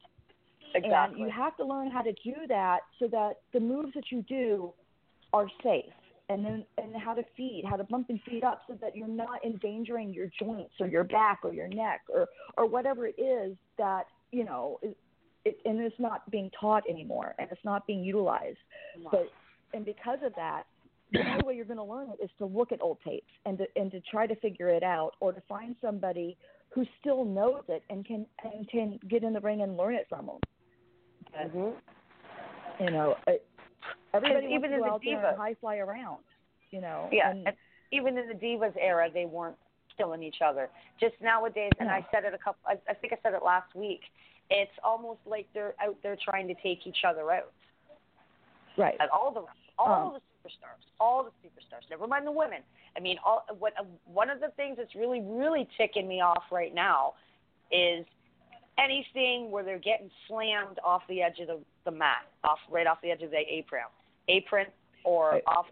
Exactly. 0.74 1.20
And 1.20 1.26
you 1.26 1.32
have 1.36 1.57
to 1.57 1.64
learn 1.64 1.90
how 1.90 2.03
to 2.03 2.12
do 2.12 2.34
that 2.48 2.80
so 2.98 3.09
that 3.09 3.40
the 3.53 3.61
moves 3.61 3.92
that 3.94 4.05
you 4.11 4.22
do 4.22 4.72
are 5.32 5.46
safe. 5.62 5.92
And 6.31 6.45
then 6.45 6.64
and 6.78 6.95
how 6.95 7.12
to 7.12 7.24
feed, 7.37 7.64
how 7.68 7.74
to 7.74 7.83
bump 7.83 8.09
and 8.09 8.20
feed 8.22 8.45
up 8.45 8.62
so 8.68 8.78
that 8.81 8.97
you're 8.97 9.09
not 9.09 9.45
endangering 9.45 10.14
your 10.14 10.31
joints 10.39 10.74
or 10.78 10.87
your 10.87 11.03
back 11.03 11.41
or 11.43 11.53
your 11.53 11.66
neck 11.66 12.03
or 12.09 12.28
or 12.57 12.66
whatever 12.66 13.09
it 13.09 13.20
is 13.20 13.57
that, 13.78 14.05
you 14.31 14.45
know, 14.45 14.78
is 14.81 14.95
it, 15.45 15.59
and 15.64 15.81
it's 15.81 15.99
not 15.99 16.31
being 16.31 16.49
taught 16.61 16.85
anymore 16.89 17.35
and 17.41 17.49
it's 17.51 17.64
not 17.64 17.85
being 17.85 18.05
utilized. 18.05 18.59
But 19.11 19.26
and 19.74 19.85
because 19.85 20.18
of 20.24 20.33
that, 20.37 20.64
the 21.12 21.20
only 21.20 21.45
way 21.45 21.57
you're 21.57 21.64
going 21.64 21.78
to 21.78 21.83
learn 21.83 22.11
it 22.11 22.22
is 22.22 22.31
to 22.39 22.47
look 22.47 22.70
at 22.70 22.81
old 22.81 22.99
tapes 23.05 23.33
and 23.45 23.59
to 23.59 23.66
and 23.74 23.91
to 23.91 24.01
try 24.11 24.28
to 24.28 24.37
figure 24.37 24.68
it 24.68 24.85
out 24.85 25.12
or 25.18 25.33
to 25.33 25.43
find 25.49 25.74
somebody 25.81 26.37
who 26.68 26.85
still 27.01 27.24
knows 27.24 27.62
it 27.68 27.83
and 27.91 28.07
can 28.07 28.24
and 28.45 28.68
can 28.70 29.01
get 29.09 29.24
in 29.24 29.33
the 29.33 29.41
ring 29.41 29.62
and 29.62 29.76
learn 29.76 29.95
it 29.95 30.07
from 30.09 30.26
them. 30.26 30.39
Mm-hmm. 31.37 32.85
You 32.85 32.91
know, 32.91 33.16
it, 33.26 33.45
everybody 34.14 34.47
wants 34.47 34.55
even 34.57 34.70
to 34.70 34.76
in 34.76 34.82
the 34.82 34.86
out 34.86 35.01
there 35.05 35.16
Divas. 35.18 35.28
and 35.30 35.38
high 35.38 35.55
fly 35.61 35.76
around. 35.76 36.18
You 36.70 36.80
know, 36.80 37.09
Yeah, 37.12 37.30
and, 37.30 37.47
and 37.49 37.57
even 37.93 38.16
in 38.16 38.28
the 38.28 38.34
Divas 38.34 38.74
era, 38.80 39.09
they 39.12 39.26
weren't 39.26 39.57
killing 39.97 40.22
each 40.22 40.41
other. 40.45 40.68
Just 41.01 41.14
nowadays, 41.20 41.72
and 41.80 41.88
I 41.91 42.07
said 42.12 42.24
it 42.24 42.32
a 42.34 42.38
couple. 42.38 42.61
I, 42.66 42.78
I 42.88 42.95
think 42.95 43.12
I 43.12 43.18
said 43.22 43.34
it 43.34 43.43
last 43.45 43.74
week. 43.74 44.01
It's 44.51 44.70
almost 44.82 45.20
like 45.26 45.47
they're 45.55 45.74
out 45.82 45.97
there 46.03 46.16
trying 46.22 46.49
to 46.49 46.55
take 46.55 46.86
each 46.86 47.05
other 47.07 47.30
out. 47.30 47.53
right. 48.76 48.97
And 48.99 49.11
all 49.11 49.32
the 49.32 49.45
all 49.78 50.09
Um, 50.09 50.12
the 50.14 50.49
superstars, 50.49 50.82
all 51.01 51.24
the 51.24 51.30
superstars. 51.47 51.88
Never 51.91 52.07
mind 52.07 52.26
the 52.26 52.32
women. 52.32 52.61
I 52.97 53.01
mean, 53.01 53.16
all 53.24 53.45
what 53.59 53.72
uh, 53.78 53.84
one 54.05 54.30
of 54.30 54.41
the 54.41 54.49
things 54.57 54.76
that's 54.76 54.95
really 54.95 55.20
really 55.22 55.68
ticking 55.76 56.07
me 56.09 56.20
off 56.20 56.45
right 56.51 56.74
now 56.74 57.14
is 57.70 58.05
anything 58.79 59.51
where 59.51 59.64
they're 59.64 59.79
getting 59.79 60.11
slammed 60.29 60.79
off 60.85 61.03
the 61.09 61.23
edge 61.23 61.39
of 61.41 61.49
the, 61.49 61.59
the 61.85 61.91
mat, 61.91 62.27
off 62.45 62.59
right 62.71 62.87
off 62.87 62.99
the 63.03 63.11
edge 63.11 63.23
of 63.23 63.31
the 63.31 63.39
apron, 63.49 63.83
apron, 64.29 64.66
or 65.05 65.31
Right. 65.33 65.43
off 65.47 65.66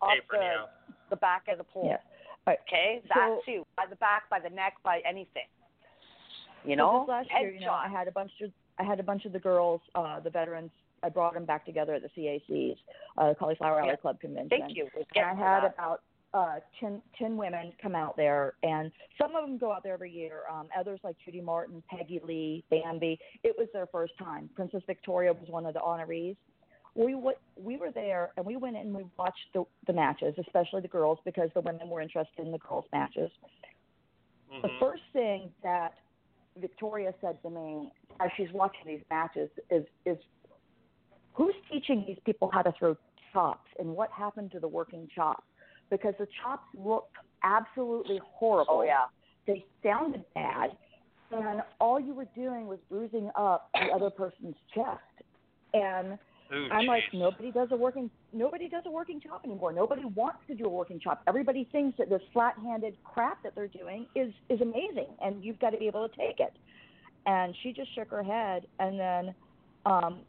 off 0.00 0.12
Apron, 0.16 0.40
the 0.40 0.46
yeah. 0.46 0.94
the 1.10 1.16
back 1.16 1.48
of 1.48 1.58
the 1.58 1.64
pole. 1.64 1.86
Yeah. 1.88 1.98
Right. 2.46 2.58
Okay, 2.68 3.02
that 3.08 3.14
So- 3.16 3.40
too, 3.44 3.66
by 3.76 3.84
the 3.90 3.96
back, 3.96 4.28
by 4.30 4.38
the 4.40 4.50
neck, 4.50 4.74
by 4.82 5.00
anything. 5.04 5.46
You 6.64 6.76
know, 6.76 7.00
this 7.02 7.08
last 7.08 7.28
year, 7.40 7.50
you 7.50 7.60
know, 7.60 7.66
Headshot. 7.72 7.84
I 7.86 7.88
had 7.88 8.08
a 8.08 8.12
bunch 8.12 8.32
of 8.42 8.52
I 8.80 8.84
had 8.84 9.00
a 9.00 9.02
bunch 9.02 9.24
of 9.24 9.32
the 9.32 9.40
girls, 9.40 9.80
uh, 9.96 10.20
the 10.20 10.30
veterans. 10.30 10.70
I 11.02 11.08
brought 11.08 11.34
them 11.34 11.44
back 11.44 11.64
together 11.64 11.94
at 11.94 12.02
the 12.02 12.08
CACs, 12.08 12.76
uh, 13.16 13.28
the 13.30 13.34
Cauliflower 13.34 13.80
Alley 13.80 13.88
Yeah. 13.90 13.96
Club 13.96 14.20
convention. 14.20 14.50
Thank 14.60 14.76
you. 14.76 14.88
And 15.16 15.24
I 15.26 15.34
had 15.34 15.62
that. 15.64 15.74
about 15.74 16.02
uh, 16.34 16.56
10, 16.80 17.00
10 17.18 17.36
women 17.36 17.72
come 17.80 17.94
out 17.94 18.16
there, 18.16 18.54
and 18.62 18.92
some 19.20 19.34
of 19.34 19.42
them 19.42 19.58
go 19.58 19.72
out 19.72 19.82
there 19.82 19.94
every 19.94 20.10
year. 20.10 20.42
Um, 20.52 20.68
others, 20.78 21.00
like 21.02 21.16
Judy 21.24 21.40
Martin, 21.40 21.82
Peggy 21.90 22.20
Lee, 22.22 22.64
Bambi, 22.70 23.18
it 23.42 23.54
was 23.58 23.68
their 23.72 23.86
first 23.86 24.12
time. 24.18 24.50
Princess 24.54 24.82
Victoria 24.86 25.32
was 25.32 25.48
one 25.48 25.64
of 25.66 25.74
the 25.74 25.80
honorees. 25.80 26.36
We 26.94 27.12
w- 27.12 27.36
we 27.56 27.76
were 27.76 27.90
there, 27.90 28.32
and 28.36 28.44
we 28.44 28.56
went 28.56 28.76
in 28.76 28.82
and 28.82 28.94
we 28.94 29.04
watched 29.18 29.46
the, 29.54 29.64
the 29.86 29.92
matches, 29.92 30.34
especially 30.38 30.82
the 30.82 30.88
girls, 30.88 31.18
because 31.24 31.48
the 31.54 31.60
women 31.60 31.88
were 31.88 32.00
interested 32.00 32.44
in 32.44 32.52
the 32.52 32.58
girls' 32.58 32.86
matches. 32.92 33.30
The 34.62 34.68
Mhm. 34.68 34.78
first 34.80 35.02
thing 35.12 35.54
that 35.62 35.94
Victoria 36.56 37.14
said 37.20 37.40
to 37.42 37.50
me 37.50 37.92
as 38.20 38.30
she's 38.36 38.50
watching 38.52 38.86
these 38.86 39.04
matches 39.10 39.50
is 39.70 39.86
is 40.04 40.18
who's 41.34 41.54
teaching 41.70 42.04
these 42.06 42.18
people 42.24 42.50
how 42.50 42.62
to 42.62 42.72
throw 42.72 42.96
chops 43.32 43.70
and 43.78 43.94
what 43.94 44.10
happened 44.10 44.50
to 44.52 44.60
the 44.60 44.66
working 44.66 45.06
chop? 45.14 45.44
Because 45.90 46.14
the 46.18 46.26
chops 46.42 46.66
looked 46.74 47.14
absolutely 47.42 48.20
horrible. 48.22 48.78
Oh 48.78 48.82
yeah. 48.82 49.04
They 49.46 49.64
sounded 49.82 50.24
bad, 50.34 50.76
and 51.30 51.62
all 51.80 51.98
you 51.98 52.12
were 52.14 52.26
doing 52.34 52.66
was 52.66 52.78
bruising 52.90 53.30
up 53.34 53.70
the 53.72 53.94
other 53.94 54.10
person's 54.10 54.56
chest. 54.74 55.00
And 55.72 56.18
Ooh, 56.52 56.68
I'm 56.70 56.86
like, 56.86 57.04
nobody 57.12 57.50
does 57.50 57.68
a 57.70 57.76
working 57.76 58.10
nobody 58.32 58.68
does 58.68 58.82
a 58.86 58.90
working 58.90 59.20
chop 59.20 59.42
anymore. 59.44 59.72
Nobody 59.72 60.04
wants 60.04 60.40
to 60.48 60.54
do 60.54 60.64
a 60.64 60.68
working 60.68 61.00
chop. 61.00 61.22
Everybody 61.26 61.68
thinks 61.72 61.96
that 61.98 62.10
this 62.10 62.22
flat-handed 62.32 62.96
crap 63.04 63.42
that 63.42 63.54
they're 63.54 63.68
doing 63.68 64.06
is 64.14 64.32
is 64.50 64.60
amazing, 64.60 65.08
and 65.22 65.42
you've 65.42 65.58
got 65.58 65.70
to 65.70 65.78
be 65.78 65.86
able 65.86 66.06
to 66.06 66.14
take 66.16 66.40
it. 66.40 66.52
And 67.26 67.54
she 67.62 67.72
just 67.72 67.94
shook 67.94 68.10
her 68.10 68.22
head, 68.22 68.66
and 68.78 68.98
then, 68.98 69.34
um, 69.84 70.20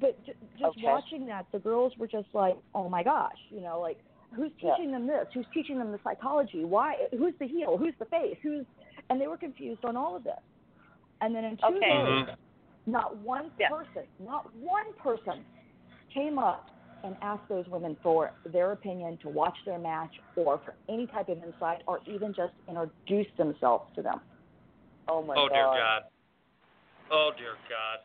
but 0.00 0.24
j- 0.24 0.34
just 0.52 0.64
Okay. 0.64 0.82
watching 0.82 1.26
that, 1.26 1.46
the 1.52 1.58
girls 1.58 1.92
were 1.98 2.08
just 2.08 2.28
like, 2.32 2.56
oh 2.74 2.88
my 2.88 3.02
gosh, 3.02 3.38
you 3.50 3.60
know, 3.60 3.80
like 3.80 3.98
who's 4.34 4.52
Yeah. 4.58 4.74
teaching 4.76 4.92
them 4.92 5.06
this? 5.06 5.26
Who's 5.32 5.46
teaching 5.52 5.78
them 5.78 5.92
the 5.92 5.98
psychology? 6.04 6.64
Why? 6.64 7.08
Who's 7.12 7.34
the 7.38 7.46
heel? 7.46 7.76
Who's 7.76 7.94
the 7.98 8.06
face? 8.06 8.38
Who's? 8.42 8.66
And 9.10 9.20
they 9.20 9.26
were 9.26 9.38
confused 9.38 9.84
on 9.84 9.96
all 9.96 10.16
of 10.16 10.24
this. 10.24 10.38
And 11.20 11.34
then 11.34 11.44
in 11.44 11.56
two 11.56 11.66
Okay. 11.66 11.80
days, 11.80 12.26
Mhm. 12.26 12.36
not 12.86 13.16
one 13.16 13.50
Yeah. 13.58 13.68
person, 13.68 14.06
not 14.18 14.52
one 14.54 14.92
person 14.94 15.44
came 16.10 16.38
up 16.38 16.70
and 17.04 17.16
asked 17.22 17.46
those 17.48 17.66
women 17.68 17.96
for 17.96 18.32
their 18.44 18.72
opinion 18.72 19.16
to 19.18 19.28
watch 19.28 19.56
their 19.64 19.78
match 19.78 20.20
or 20.36 20.58
for 20.58 20.74
any 20.88 21.06
type 21.06 21.28
of 21.28 21.42
insight 21.42 21.82
or 21.86 22.00
even 22.06 22.32
just 22.32 22.54
introduce 22.66 23.32
themselves 23.36 23.92
to 23.94 24.02
them. 24.02 24.20
Oh 25.06 25.22
my 25.22 25.36
Oh 25.36 25.48
god. 25.48 25.54
dear 25.54 25.64
God. 25.64 26.04
Oh 27.10 27.32
dear 27.32 27.56
God. 27.68 28.00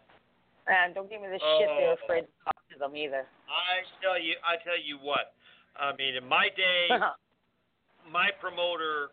And 0.67 0.95
don't 0.95 1.09
give 1.09 1.21
me 1.21 1.27
the 1.27 1.39
shit 1.39 1.67
they're 1.77 1.91
Oh. 1.91 1.93
afraid 1.93 2.21
to 2.21 2.31
talk 2.45 2.69
to 2.69 2.79
them 2.79 2.95
either. 2.95 3.27
I 3.49 3.83
tell 4.01 4.17
you, 4.17 4.35
I 4.45 4.57
tell 4.57 4.77
you 4.79 4.97
what. 4.99 5.33
I 5.79 5.95
mean, 5.97 6.15
in 6.15 6.27
my 6.27 6.49
day, 6.55 6.87
my 8.11 8.29
promoter 8.39 9.09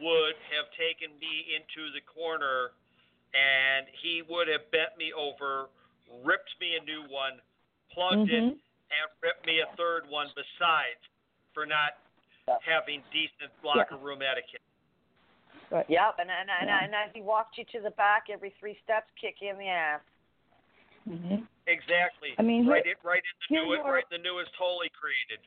would 0.00 0.36
have 0.52 0.66
taken 0.76 1.14
me 1.18 1.54
into 1.54 1.90
the 1.94 2.02
corner, 2.02 2.72
and 3.32 3.86
he 4.02 4.22
would 4.28 4.48
have 4.48 4.66
bent 4.70 4.98
me 4.98 5.12
over, 5.14 5.70
ripped 6.24 6.52
me 6.60 6.76
a 6.76 6.82
new 6.84 7.02
one, 7.08 7.40
plugged 7.90 8.28
it, 8.30 8.42
Mhm. 8.42 8.58
and 8.58 9.06
ripped 9.22 9.46
me 9.46 9.60
a 9.60 9.66
third 9.76 10.06
one 10.10 10.28
besides 10.34 11.00
for 11.54 11.64
not 11.64 11.98
having 12.60 13.02
decent 13.12 13.50
locker 13.62 13.96
room 13.96 14.20
etiquette. 14.20 14.60
Right. 15.70 15.88
Yep, 15.88 16.18
and 16.18 16.30
and 16.30 16.50
and, 16.50 16.68
Yeah. 16.68 16.84
and 16.84 16.94
as 16.94 17.10
he 17.14 17.22
walked 17.22 17.56
you 17.56 17.64
to 17.72 17.80
the 17.80 17.90
back 17.92 18.28
every 18.28 18.50
three 18.60 18.78
steps, 18.84 19.10
kick 19.16 19.40
you 19.40 19.48
in 19.48 19.58
the 19.58 19.68
ass. 19.68 20.02
Mhm. 21.08 21.46
Exactly. 21.66 22.34
I 22.38 22.42
mean, 22.42 22.66
right, 22.66 22.84
here- 22.84 22.92
in, 23.00 23.06
right 23.08 23.22
in 23.24 23.38
the 23.40 23.46
here 23.48 23.64
new, 23.64 23.82
right 23.82 24.04
in 24.10 24.22
the 24.22 24.22
newest 24.28 24.54
holy 24.56 24.90
created. 24.90 25.40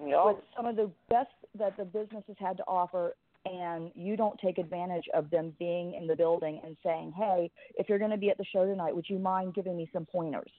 With 0.00 0.36
some 0.56 0.66
of 0.66 0.76
the 0.76 0.90
best 1.10 1.28
that 1.58 1.76
the 1.76 1.84
business 1.84 2.24
has 2.26 2.36
had 2.38 2.56
to 2.56 2.64
offer, 2.66 3.14
and 3.44 3.90
you 3.94 4.16
don't 4.16 4.38
take 4.38 4.58
advantage 4.58 5.04
of 5.12 5.30
them 5.30 5.54
being 5.58 5.94
in 5.94 6.06
the 6.06 6.16
building 6.16 6.60
and 6.64 6.76
saying, 6.82 7.12
"Hey, 7.12 7.50
if 7.76 7.88
you're 7.88 7.98
going 7.98 8.10
to 8.10 8.16
be 8.16 8.30
at 8.30 8.38
the 8.38 8.44
show 8.44 8.64
tonight, 8.64 8.94
would 8.94 9.08
you 9.08 9.18
mind 9.18 9.54
giving 9.54 9.76
me 9.76 9.88
some 9.92 10.06
pointers?" 10.06 10.50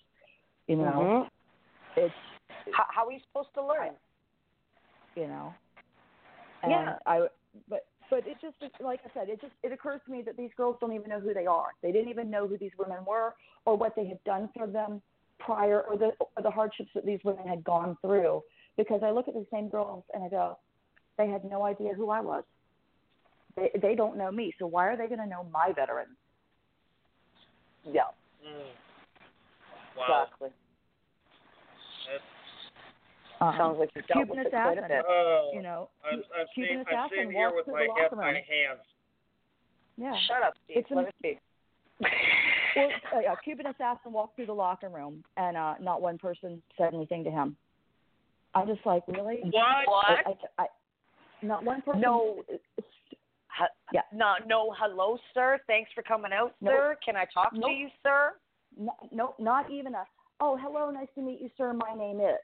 You 0.68 0.76
know, 0.76 1.26
Mhm. 1.26 1.30
it's 1.98 2.14
How, 2.74 2.86
how 2.90 3.08
are 3.08 3.12
you 3.12 3.20
supposed 3.20 3.54
to 3.56 3.64
learn? 3.66 3.96
you 5.16 5.28
know. 5.28 5.54
And 6.64 6.72
Yeah. 6.72 6.98
I 7.06 7.28
but 7.68 7.86
but 8.10 8.28
it 8.28 8.38
just 8.42 8.56
like 8.82 9.00
I 9.06 9.10
said, 9.14 9.30
it 9.30 9.42
just 9.42 9.54
it 9.64 9.72
occurs 9.72 10.02
to 10.06 10.12
me 10.12 10.22
that 10.24 10.38
these 10.38 10.52
girls 10.56 10.78
don't 10.80 10.94
even 10.94 11.10
know 11.10 11.20
who 11.20 11.34
they 11.34 11.46
are. 11.46 11.70
They 11.82 11.92
didn't 11.92 12.10
even 12.10 12.30
know 12.30 12.48
who 12.48 12.58
these 12.58 12.72
women 12.78 13.04
were 13.06 13.36
or 13.66 13.76
what 13.76 13.96
they 13.96 14.06
had 14.06 14.24
done 14.24 14.50
for 14.56 14.68
them 14.68 15.02
prior 15.40 15.82
or 15.82 15.98
the 15.98 16.12
or 16.20 16.44
the 16.44 16.52
hardships 16.52 16.90
that 16.94 17.06
these 17.06 17.20
women 17.24 17.48
had 17.48 17.64
gone 17.64 17.98
through. 18.02 18.44
Because 18.82 19.02
I 19.04 19.12
look 19.12 19.28
at 19.28 19.36
the 19.36 19.46
same 19.54 19.70
girls 19.70 20.04
and 20.12 20.24
I 20.24 20.30
go, 20.30 20.58
they 21.20 21.28
had 21.28 21.46
no 21.46 21.64
idea 21.66 21.94
who 21.94 22.10
I 22.10 22.20
was. 22.20 22.44
They 23.56 23.70
they 23.80 23.94
don't 23.94 24.18
know 24.18 24.32
me, 24.32 24.56
so 24.58 24.66
why 24.66 24.88
are 24.88 24.98
they 24.98 25.06
going 25.06 25.20
to 25.20 25.28
know 25.28 25.46
my 25.52 25.72
veterans? 25.76 26.18
Yeah. 27.86 28.10
Mm. 28.42 28.74
Wow. 29.96 30.24
Exactly. 30.24 30.50
Um, 33.40 33.56
Sounds 33.58 33.78
like 33.78 33.90
you 33.96 34.02
dealt 34.02 34.26
Cuban 34.26 34.38
with 34.38 34.48
it 34.48 34.52
quite 34.52 34.78
a 34.78 34.86
assassin, 34.86 35.04
oh, 35.08 35.52
you 35.54 35.62
know, 35.62 35.90
I'm, 36.04 36.24
I'm, 36.40 36.46
Cuban 36.56 36.78
I'm 36.78 36.82
assassin 36.82 37.10
sitting 37.12 37.32
here 37.32 37.52
with 37.54 37.68
my 37.68 37.88
head 37.98 38.12
in 38.12 38.18
my 38.18 38.34
hands. 38.34 38.86
Yeah. 39.98 40.16
Shut 40.28 40.44
up, 40.44 40.54
Steve. 40.66 40.78
It's 40.78 40.92
Let 40.92 41.06
her 41.06 41.12
speak. 41.20 41.40
well, 42.76 42.90
uh, 43.16 43.20
yeah, 43.22 43.36
Cuban 43.44 43.68
assassin 43.68 44.12
walked 44.12 44.36
through 44.36 44.48
the 44.48 44.54
locker 44.54 44.90
room, 44.90 45.24
and 45.38 45.56
uh, 45.56 45.76
not 45.80 46.02
one 46.02 46.18
person 46.18 46.62
said 46.78 46.94
anything 46.94 47.24
to 47.26 47.32
him. 47.32 47.58
I'm 48.54 48.68
just 48.68 48.86
like, 48.86 49.04
really? 49.08 49.40
What? 49.44 49.88
What? 49.88 50.06
I, 50.06 50.30
I, 50.60 50.64
I, 50.64 50.66
not 51.42 51.64
one 51.64 51.82
person. 51.82 52.02
No. 52.02 52.44
Ha- 53.48 53.68
Yeah. 53.94 54.02
No, 54.14 54.34
no. 54.46 54.74
Hello, 54.78 55.18
sir. 55.34 55.60
Thanks 55.68 55.92
for 55.94 56.02
coming 56.04 56.32
out, 56.34 56.54
Nope. 56.62 56.74
sir. 56.74 56.98
Can 57.04 57.16
I 57.16 57.26
talk 57.34 57.52
Nope. 57.54 57.70
to 57.70 57.72
you, 57.72 57.88
sir? 58.04 58.34
No, 58.78 58.92
no, 59.12 59.36
not 59.40 59.70
even 59.72 59.96
a. 59.96 60.04
Oh, 60.40 60.58
hello, 60.62 60.90
nice 60.92 61.08
to 61.16 61.22
meet 61.22 61.42
you, 61.42 61.50
sir. 61.58 61.74
My 61.74 61.94
name 61.96 62.20
is. 62.20 62.40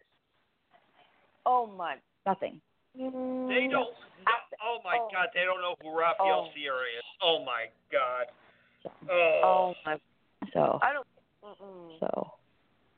Oh 1.46 1.68
my. 1.78 1.96
Nothing. 2.26 2.60
They 2.96 3.04
mm. 3.04 3.72
don't. 3.72 3.72
No, 3.72 4.34
oh 4.64 4.80
my 4.84 4.98
oh. 5.00 5.08
God! 5.14 5.28
They 5.34 5.42
don't 5.46 5.62
know 5.62 5.76
who 5.82 5.98
Rafael 5.98 6.48
Oh. 6.48 6.52
Sierra 6.56 6.82
is. 6.82 7.04
Oh 7.22 7.44
my 7.46 7.68
God. 7.92 8.26
Oh 9.10 9.42
Oh. 9.44 9.74
my. 9.86 9.98
So, 10.54 10.80
I 10.82 10.94
don't. 10.94 11.08
Mm-mm. 11.44 12.00
so 12.00 12.32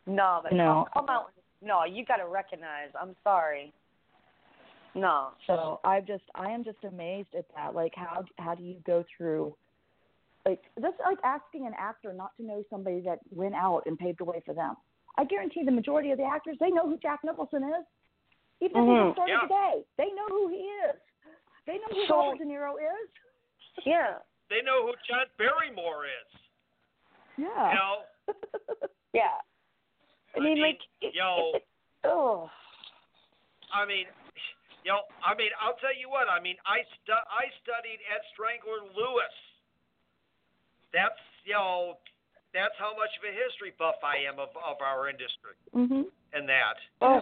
No, 0.08 0.40
but 0.44 0.54
No. 0.54 0.88
come 0.94 1.10
out. 1.10 1.32
No, 1.62 1.84
you 1.84 2.06
got 2.06 2.18
to 2.18 2.28
recognize. 2.28 2.90
I'm 3.00 3.16
sorry. 3.24 3.74
No. 4.96 5.30
So 5.46 5.80
I've 5.84 6.08
just 6.08 6.24
I 6.36 6.50
am 6.50 6.64
just 6.64 6.84
amazed 6.88 7.30
at 7.38 7.46
that. 7.56 7.76
Like 7.76 7.94
how 7.96 8.24
how 8.38 8.56
do 8.56 8.64
you 8.64 8.76
go 8.86 9.04
through 9.16 9.56
like 10.46 10.62
that's 10.82 10.96
like 11.06 11.20
asking 11.24 11.68
an 11.68 11.74
actor 11.78 12.14
not 12.14 12.36
to 12.38 12.44
know 12.44 12.64
somebody 12.70 13.02
that 13.02 13.20
went 13.32 13.56
out 13.56 13.84
and 13.86 13.98
paved 13.98 14.20
the 14.20 14.26
way 14.26 14.42
for 14.46 14.54
them. 14.54 14.76
I 15.18 15.26
guarantee 15.26 15.64
the 15.64 15.72
majority 15.72 16.12
of 16.12 16.18
the 16.18 16.24
actors 16.24 16.58
they 16.60 16.70
know 16.70 16.88
who 16.88 16.98
Jack 16.98 17.20
Nicholson 17.24 17.64
is. 17.64 17.86
Even 18.62 18.82
mm-hmm. 18.82 18.92
if 18.92 18.98
he 18.98 19.08
just 19.08 19.16
started 19.16 19.34
Yeah. 19.34 19.48
today, 19.48 19.86
they 19.98 20.10
know 20.16 20.28
who 20.28 20.48
he 20.50 20.64
is. 20.90 20.96
They 21.68 21.78
know 21.78 21.92
who 21.92 22.06
So- 22.08 22.18
Robert 22.18 22.40
De 22.40 22.46
Niro 22.46 22.74
is. 22.76 23.10
Yeah. 23.86 24.20
They 24.50 24.62
know 24.64 24.88
who 24.88 24.94
John 25.08 25.28
Barrymore 25.38 26.06
is. 26.06 26.42
Yeah. 27.38 27.70
You 27.70 27.76
know. 27.76 27.96
Yeah. 29.12 29.42
I 30.36 30.40
mean, 30.40 30.62
like. 30.62 30.80
It, 31.02 31.16
yo. 31.16 31.54
It, 31.56 31.66
oh. 32.04 32.50
I 33.74 33.86
mean, 33.86 34.06
know, 34.90 35.06
I 35.22 35.38
mean, 35.38 35.54
I'll 35.62 35.78
tell 35.78 35.94
you 35.94 36.10
what. 36.10 36.26
I 36.26 36.42
mean, 36.42 36.58
I 36.66 36.82
stu- 37.02 37.14
I 37.30 37.46
studied 37.62 38.02
at 38.10 38.22
Strangler 38.34 38.82
Lewis. 38.98 39.36
That's 40.92 41.20
know, 41.54 41.98
that's 42.54 42.74
how 42.82 42.98
much 42.98 43.14
of 43.22 43.24
a 43.30 43.34
history 43.34 43.74
buff 43.78 44.02
I 44.02 44.26
am 44.26 44.42
of 44.42 44.50
of 44.58 44.82
our 44.82 45.08
industry 45.10 45.54
Mhm. 45.74 46.10
and 46.34 46.50
that. 46.50 46.78
Oh. 47.02 47.22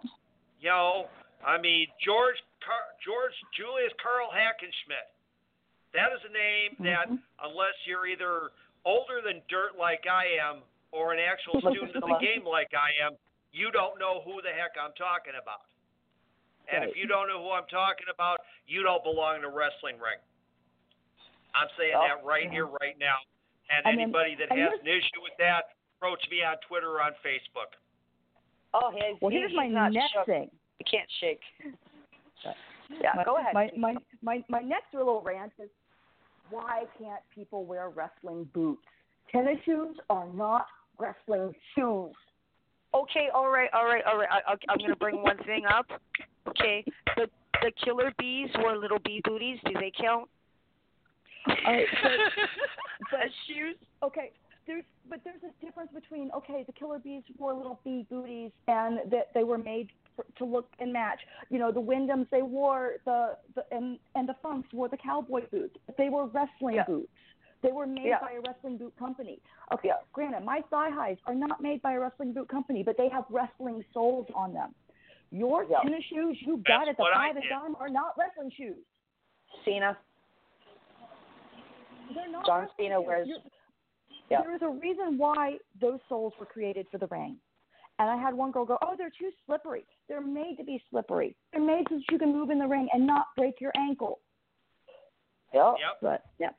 You 0.59 0.69
know, 0.69 1.09
I 1.45 1.57
mean, 1.59 1.87
George 1.99 2.41
Car- 2.63 2.95
George 3.03 3.35
Julius 3.53 3.93
Karl 4.01 4.31
Hackenschmidt. 4.31 5.11
That 5.93 6.11
is 6.13 6.23
a 6.25 6.29
name 6.29 6.75
that, 6.79 7.07
Mhm. 7.09 7.21
unless 7.39 7.75
you're 7.85 8.07
either 8.07 8.51
older 8.85 9.21
than 9.21 9.41
dirt 9.47 9.77
like 9.77 10.07
I 10.07 10.25
am, 10.39 10.63
or 10.91 11.13
an 11.13 11.19
actual 11.19 11.59
student 11.61 11.95
of 11.95 12.03
the 12.03 12.17
game 12.21 12.45
like 12.47 12.71
I 12.73 12.91
am, 13.03 13.13
you 13.51 13.71
don't 13.71 13.99
know 13.99 14.21
who 14.23 14.41
the 14.41 14.51
heck 14.55 14.75
I'm 14.79 14.93
talking 14.97 15.33
about. 15.39 15.67
And 16.67 16.83
if 16.83 16.95
you 16.99 17.07
don't 17.07 17.27
know 17.31 17.39
who 17.41 17.51
I'm 17.55 17.67
talking 17.71 18.07
about, 18.11 18.43
you 18.67 18.83
don't 18.83 19.03
belong 19.03 19.39
in 19.39 19.43
a 19.47 19.51
wrestling 19.51 19.95
ring. 20.03 20.19
I'm 21.55 21.71
saying 21.79 21.95
Oh, 21.95 22.03
that 22.07 22.23
right 22.27 22.45
yeah. 22.45 22.51
here, 22.51 22.67
right 22.67 22.95
now. 22.99 23.17
And, 23.71 23.85
And 23.87 23.95
then- 23.97 24.03
anybody 24.11 24.35
that 24.35 24.51
and 24.51 24.59
has 24.59 24.79
an 24.79 24.87
issue 24.87 25.21
with 25.23 25.35
that, 25.39 25.75
approach 25.97 26.21
me 26.29 26.43
on 26.43 26.55
Twitter 26.67 26.91
or 26.99 27.01
on 27.01 27.13
Facebook. 27.23 27.71
Oh, 28.73 28.91
he's, 28.91 29.15
Well, 29.21 29.31
he- 29.31 29.37
here's 29.39 29.55
my 29.55 29.67
next 29.67 30.11
shook. 30.13 30.25
thing. 30.27 30.51
You 30.79 30.85
can't 30.89 31.09
shake. 31.19 31.41
Yeah, 33.01 33.11
my, 33.15 33.23
go 33.23 33.37
ahead. 33.37 33.53
My, 33.53 33.69
my 33.75 33.95
my 34.21 34.43
my 34.47 34.61
next 34.61 34.93
little 34.93 35.21
rant 35.21 35.51
is 35.59 35.69
why 36.49 36.83
can't 36.97 37.19
people 37.35 37.65
wear 37.65 37.89
wrestling 37.89 38.45
boots? 38.53 38.85
Tennis 39.31 39.57
shoes 39.65 39.95
are 40.09 40.27
not 40.33 40.65
wrestling 40.97 41.53
shoes. 41.75 42.13
Okay, 42.93 43.27
all 43.33 43.49
right, 43.49 43.69
all 43.73 43.85
right, 43.85 44.03
all 44.05 44.17
right. 44.17 44.29
I, 44.31 44.53
I'm 44.69 44.77
going 44.77 44.89
to 44.89 44.95
bring 44.95 45.21
one 45.21 45.37
thing 45.45 45.65
up. 45.65 45.87
Okay, 46.47 46.83
the 47.15 47.27
the 47.61 47.71
killer 47.83 48.13
bees 48.17 48.49
wore 48.59 48.77
little 48.77 48.99
bee 48.99 49.21
booties. 49.25 49.57
Do 49.65 49.73
they 49.73 49.91
count? 49.99 50.29
All 51.47 51.73
right, 51.73 51.85
but, 52.03 52.11
but 53.11 53.19
shoes? 53.47 53.75
okay, 54.03 54.31
there's 54.65 54.83
but 55.09 55.19
there's 55.23 55.41
a 55.43 55.65
difference 55.65 55.91
between 55.93 56.31
okay, 56.31 56.63
the 56.65 56.73
killer 56.73 56.99
bees 56.99 57.23
wore 57.37 57.53
little 57.53 57.79
bee 57.83 58.05
booties 58.09 58.51
and 58.67 58.99
that 59.11 59.29
they 59.33 59.43
were 59.43 59.57
made 59.57 59.89
for, 60.15 60.25
to 60.37 60.45
look 60.45 60.69
and 60.79 60.91
match. 60.93 61.19
You 61.49 61.59
know, 61.59 61.71
the 61.71 61.81
Windhams 61.81 62.29
they 62.31 62.41
wore 62.41 62.93
the, 63.05 63.35
the 63.55 63.63
and 63.71 63.99
and 64.15 64.27
the 64.27 64.35
Funks 64.41 64.71
wore 64.73 64.87
the 64.89 64.97
cowboy 64.97 65.41
boots. 65.51 65.75
But 65.85 65.97
they 65.97 66.09
were 66.09 66.27
wrestling 66.27 66.75
Yeah. 66.75 66.85
boots. 66.85 67.09
They 67.61 67.71
were 67.71 67.87
made 67.87 68.05
Yeah. 68.05 68.19
by 68.19 68.33
a 68.33 68.41
wrestling 68.41 68.77
boot 68.77 68.95
company. 68.97 69.41
Okay, 69.73 69.91
granted, 70.13 70.43
my 70.45 70.61
thigh 70.69 70.89
highs 70.89 71.17
are 71.25 71.33
not 71.35 71.59
made 71.61 71.81
by 71.81 71.93
a 71.93 71.99
wrestling 71.99 72.33
boot 72.33 72.47
company, 72.49 72.83
but 72.83 72.97
they 72.97 73.09
have 73.09 73.25
wrestling 73.29 73.83
soles 73.93 74.27
on 74.35 74.53
them. 74.53 74.75
Your 75.31 75.63
Yeah. 75.63 75.79
tennis 75.81 76.03
shoes 76.05 76.41
you 76.41 76.57
got 76.57 76.85
That's 76.85 76.91
at 76.91 76.97
the 76.97 77.03
what 77.03 77.13
five 77.13 77.35
and 77.35 77.43
did. 77.43 77.49
dime 77.49 77.75
are 77.79 77.89
not 77.89 78.17
wrestling 78.17 78.51
shoes. 78.51 78.85
Cena. 79.65 79.97
They're 82.13 82.29
not 82.29 82.45
John 82.45 82.61
wrestling 82.61 82.85
Cena 82.89 82.99
shoes. 82.99 83.07
wears. 83.07 83.27
You're- 83.27 83.43
Yeah. 84.29 84.41
There 84.41 84.53
is 84.55 84.61
a 84.61 84.69
reason 84.69 85.17
why 85.17 85.59
those 85.75 86.01
soles 86.09 86.37
were 86.37 86.45
created 86.45 86.87
for 86.89 86.97
the 86.97 87.07
ring. 87.07 87.39
And 87.99 88.09
I 88.09 88.15
had 88.17 88.33
one 88.35 88.51
girl 88.51 88.65
go, 88.65 88.77
"Oh, 88.81 88.95
they're 88.95 89.09
too 89.09 89.31
slippery. 89.45 89.85
They're 90.07 90.21
made 90.21 90.57
to 90.57 90.63
be 90.63 90.77
slippery. 90.89 91.35
They're 91.51 91.61
made 91.61 91.87
so 91.89 91.95
that 91.95 92.11
you 92.11 92.19
can 92.19 92.31
move 92.31 92.49
in 92.51 92.59
the 92.59 92.67
ring 92.67 92.89
and 92.93 93.07
not 93.07 93.33
break 93.35 93.59
your 93.59 93.71
ankle." 93.75 94.19
Yep. 95.53 95.77
Yep. 95.79 95.97
But 96.01 96.25
yep. 96.39 96.55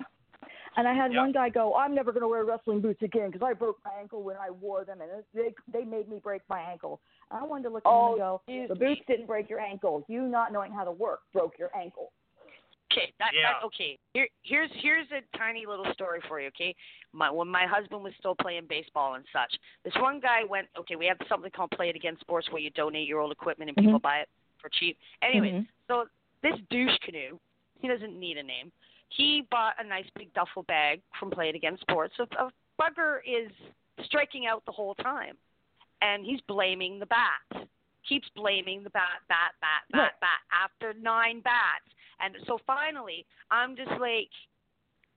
And 0.79 0.87
I 0.87 0.95
had 0.95 1.12
Yep. 1.12 1.20
one 1.20 1.33
guy 1.33 1.49
go, 1.49 1.74
"I'm 1.74 1.93
never 1.93 2.12
going 2.12 2.22
to 2.22 2.29
wear 2.29 2.45
wrestling 2.45 2.81
boots 2.81 3.03
again 3.03 3.33
because 3.33 3.45
I 3.45 3.53
broke 3.53 3.85
my 3.85 3.91
ankle 3.95 4.22
when 4.22 4.37
I 4.37 4.51
wore 4.51 4.85
them, 4.85 5.01
and 5.01 5.24
they 5.35 5.53
they 5.66 5.85
made 5.85 6.09
me 6.09 6.20
break 6.20 6.43
my 6.49 6.61
ankle." 6.61 7.01
I 7.33 7.43
wanted 7.43 7.64
to 7.64 7.70
look 7.70 7.85
at 7.85 7.91
him 7.91 7.95
Oh, 7.97 8.09
and 8.12 8.16
go, 8.18 8.43
excuse 8.47 8.68
"The 8.68 8.74
me. 8.76 8.95
boots 8.95 9.07
didn't 9.09 9.26
break 9.26 9.51
your 9.51 9.59
ankle. 9.59 10.05
You 10.07 10.22
not 10.22 10.53
knowing 10.53 10.70
how 10.72 10.85
to 10.85 10.93
work 10.93 11.22
broke 11.33 11.59
your 11.59 11.76
ankle." 11.76 12.12
Okay, 12.93 13.12
that, 13.18 13.33
Yeah. 13.35 13.55
that 13.55 13.64
okay. 13.64 13.99
Here 14.14 14.29
here's 14.45 14.70
here's 14.74 15.11
a 15.11 15.20
tiny 15.37 15.66
little 15.66 15.93
story 15.95 16.20
for 16.29 16.41
you, 16.41 16.47
okay? 16.47 16.76
My 17.12 17.29
when 17.29 17.49
my 17.49 17.66
husband 17.66 18.05
was 18.05 18.14
still 18.20 18.37
playing 18.37 18.66
baseball 18.68 19.14
and 19.14 19.24
such. 19.33 19.59
This 19.83 19.95
one 19.97 20.20
guy 20.20 20.45
went 20.45 20.68
okay, 20.79 20.95
we 20.95 21.07
have 21.07 21.18
something 21.29 21.51
called 21.51 21.72
Play 21.72 21.89
It 21.89 21.97
Again 21.97 22.16
Sports 22.20 22.47
where 22.53 22.62
you 22.62 22.70
donate 22.70 23.09
your 23.09 23.18
old 23.18 23.33
equipment 23.33 23.68
and 23.68 23.76
people 23.76 23.99
Mhm. 23.99 24.03
buy 24.03 24.18
it 24.20 24.29
for 24.59 24.68
cheap. 24.68 24.97
Anyway, 25.22 25.51
Mhm. 25.51 25.66
so 25.89 26.09
this 26.41 26.57
douche 26.70 26.97
canoe, 26.99 27.37
he 27.81 27.89
doesn't 27.89 28.16
need 28.16 28.39
a 28.39 28.45
name. 28.45 28.70
He 29.11 29.46
bought 29.50 29.74
a 29.78 29.86
nice 29.86 30.06
big 30.16 30.32
duffel 30.34 30.62
bag 30.64 31.00
from 31.18 31.30
Play 31.30 31.48
It 31.48 31.54
Again 31.54 31.78
Sports. 31.80 32.14
So 32.16 32.26
a 32.38 32.50
bugger 32.80 33.18
is 33.26 33.50
striking 34.04 34.46
out 34.46 34.62
the 34.66 34.72
whole 34.72 34.94
time. 34.96 35.36
And 36.00 36.24
he's 36.24 36.40
blaming 36.42 36.98
the 37.00 37.06
bat. 37.06 37.66
Keeps 38.09 38.28
blaming 38.36 38.84
the 38.84 38.90
bat, 38.90 39.20
bat, 39.28 39.52
bat, 39.61 39.82
bat, 39.90 39.98
Right. 40.00 40.20
bat 40.20 40.40
after 40.52 40.94
nine 41.00 41.40
bats. 41.40 41.84
And 42.20 42.34
so 42.46 42.59
finally, 42.66 43.26
I'm 43.50 43.74
just 43.76 43.90
like, 44.00 44.28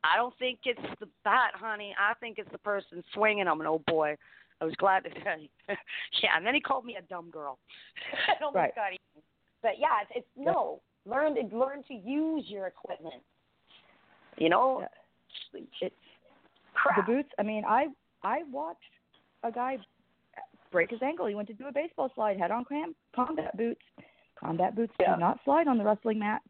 I 0.03 0.17
don't 0.17 0.35
think 0.39 0.59
it's 0.65 0.81
the 0.99 1.07
bat, 1.23 1.51
honey. 1.53 1.95
I 1.99 2.13
think 2.15 2.39
it's 2.39 2.51
the 2.51 2.57
person 2.57 3.03
swinging. 3.13 3.47
I'm 3.47 3.61
an 3.61 3.67
old 3.67 3.85
boy. 3.85 4.17
I 4.59 4.65
was 4.65 4.73
glad 4.75 5.03
to 5.03 5.09
tell 5.23 5.39
you. 5.39 5.49
yeah, 5.67 6.29
and 6.35 6.45
then 6.45 6.55
he 6.55 6.61
called 6.61 6.85
me 6.85 6.95
a 6.95 7.01
dumb 7.03 7.29
girl. 7.29 7.59
I 8.27 8.43
almost 8.43 8.55
Right. 8.55 8.75
got 8.75 8.87
even. 8.87 9.23
But 9.61 9.73
yeah, 9.77 10.01
it's, 10.01 10.11
it's 10.15 10.27
no. 10.35 10.81
Learn 11.05 11.35
learn 11.51 11.83
to 11.87 11.93
use 11.93 12.45
your 12.47 12.67
equipment. 12.67 13.23
You 14.37 14.49
know. 14.49 14.85
It's 15.53 15.93
Crap. 16.73 16.95
the 17.05 17.11
boots. 17.13 17.29
I 17.37 17.43
mean, 17.43 17.63
I 17.67 17.87
I 18.23 18.43
watched 18.51 18.79
a 19.43 19.51
guy 19.51 19.77
break 20.71 20.89
his 20.89 21.01
ankle. 21.03 21.27
He 21.27 21.35
went 21.35 21.47
to 21.49 21.53
do 21.53 21.67
a 21.67 21.71
baseball 21.71 22.09
slide, 22.15 22.37
head 22.39 22.51
on 22.51 22.63
cram, 22.63 22.95
combat 23.15 23.55
boots. 23.57 23.81
Combat 24.39 24.75
boots 24.75 24.93
Yeah. 24.99 25.15
do 25.15 25.19
not 25.19 25.39
slide 25.43 25.67
on 25.67 25.77
the 25.77 25.83
wrestling 25.83 26.19
mat. 26.19 26.41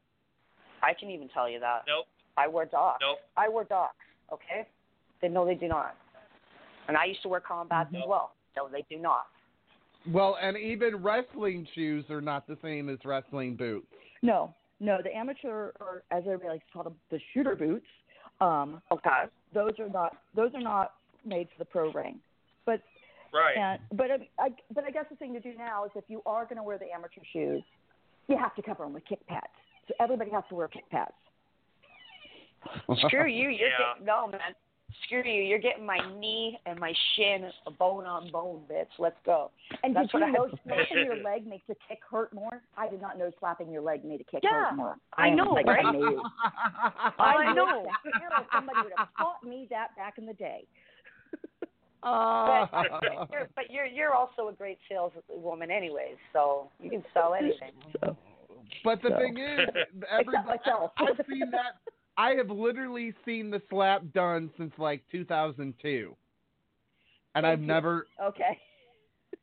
I 0.84 0.94
can 0.94 1.10
even 1.10 1.28
tell 1.30 1.50
you 1.50 1.60
that. 1.60 1.84
Nope. 1.88 2.06
I 2.38 2.48
wear 2.48 2.66
docs. 2.66 3.00
Nope. 3.02 3.20
I 3.36 3.50
wear 3.50 3.64
docs. 3.66 3.96
Okay. 4.32 4.68
They 5.22 5.28
no, 5.28 5.46
they 5.46 5.56
do 5.56 5.68
not. 5.68 5.96
And 6.88 6.96
I 6.98 7.06
used 7.06 7.22
to 7.24 7.30
wear 7.30 7.40
combats 7.40 7.90
as 7.96 8.02
well. 8.08 8.34
No, 8.56 8.68
they 8.70 8.84
do 8.90 9.02
not. 9.02 9.28
Well, 10.08 10.38
and 10.42 10.58
even 10.58 10.96
wrestling 11.04 11.68
shoes 11.76 12.06
are 12.10 12.22
not 12.22 12.48
the 12.48 12.58
same 12.62 12.90
as 12.90 12.98
wrestling 13.06 13.56
boots. 13.56 13.86
No, 14.22 14.54
no, 14.82 14.98
the 15.02 15.16
amateur 15.16 15.72
or 15.80 16.04
as 16.12 16.24
everybody 16.26 16.50
likes 16.50 16.66
to 16.66 16.74
call 16.74 16.84
them, 16.84 16.96
the 17.12 17.20
shooter 17.34 17.56
boots. 17.56 17.86
Um, 18.42 18.82
Okay. 18.92 19.26
those 19.54 19.80
are 19.80 19.88
not 19.90 20.18
those 20.36 20.54
are 20.56 20.62
not 20.62 20.96
made 21.24 21.48
for 21.50 21.60
the 21.60 21.66
pro 21.66 21.92
ring. 21.92 22.20
But 22.66 22.82
Right. 23.32 23.56
and 23.56 23.80
but 23.94 24.12
I, 24.12 24.28
I 24.40 24.50
but 24.74 24.84
I 24.84 24.90
guess 24.92 25.06
the 25.10 25.16
thing 25.16 25.34
to 25.34 25.40
do 25.40 25.54
now 25.56 25.86
is 25.86 25.92
if 25.96 26.04
you 26.08 26.22
are 26.26 26.44
going 26.46 26.58
to 26.58 26.64
wear 26.64 26.78
the 26.78 26.92
amateur 26.92 27.22
shoes, 27.32 27.64
you 28.28 28.38
have 28.38 28.56
to 28.56 28.62
cover 28.62 28.84
them 28.84 28.94
with 28.94 29.06
kick 29.06 29.26
pads. 29.28 29.46
So 29.88 29.94
everybody 30.00 30.32
has 30.32 30.44
to 30.50 30.56
wear 30.56 30.68
kick 30.68 30.90
pads. 30.90 31.14
Screw 33.06 33.28
you. 33.28 33.50
You're 33.50 33.70
Yeah. 33.70 33.94
getting 33.94 34.06
no 34.06 34.28
man. 34.28 34.56
Screw 35.06 35.24
you. 35.24 35.44
You're 35.44 35.60
getting 35.60 35.86
my 35.86 36.00
knee 36.20 36.58
and 36.66 36.80
my 36.80 36.94
shin 37.16 37.50
bone 37.78 38.06
on 38.06 38.32
bone, 38.32 38.62
bitch. 38.72 38.88
Let's 39.00 39.16
go. 39.26 39.52
And 39.84 39.96
That's 39.96 40.12
did 40.12 40.22
you 40.22 40.32
know 40.32 40.48
slapping 40.66 41.06
your 41.06 41.18
leg 41.24 41.46
makes 41.48 41.64
a 41.70 41.76
kick 41.88 42.00
hurt 42.10 42.34
more? 42.34 42.62
I 42.78 42.90
did 42.90 43.02
not 43.02 43.18
know 43.18 43.32
slapping 43.40 43.72
your 43.72 43.82
leg 43.82 44.04
made 44.06 44.22
a 44.22 44.24
kick 44.24 44.42
Yeah, 44.44 44.70
hurt 44.70 44.76
more. 44.76 44.96
I 45.18 45.28
am 45.30 45.36
know, 45.38 45.52
like 45.52 45.66
right? 45.68 45.84
amazed. 45.86 46.22
I 47.20 47.54
know. 47.56 47.86
that 48.04 48.46
somebody 48.54 48.80
would 48.84 48.94
have 48.98 49.10
taught 49.18 49.44
me 49.44 49.68
that 49.70 49.96
back 49.96 50.18
in 50.18 50.26
the 50.26 50.34
day. 50.34 50.66
But, 52.04 53.30
you're, 53.32 53.50
but 53.56 53.70
you're 53.70 53.86
you're 53.86 54.14
also 54.16 54.48
a 54.50 54.54
great 54.54 54.80
saleswoman, 54.90 55.70
anyways. 55.70 56.16
So 56.34 56.70
you 56.82 56.90
can 56.90 57.04
sell 57.14 57.36
anything. 57.36 57.74
So, 58.00 58.18
But 58.84 59.04
the 59.04 59.10
So- 59.10 59.18
thing 59.20 59.38
is, 59.38 59.70
everybody, 60.12 60.48
myself. 60.48 60.92
I've 60.98 61.24
seen 61.30 61.52
that. 61.52 61.76
I 62.22 62.36
have 62.36 62.50
literally 62.52 63.14
seen 63.26 63.50
the 63.50 63.62
slap 63.70 64.04
done 64.14 64.52
since 64.58 64.72
like 64.78 65.02
2002, 65.12 66.16
and 67.34 67.48
I've 67.48 67.62
you. 67.62 67.66
never. 67.68 68.08
okay. 68.22 68.60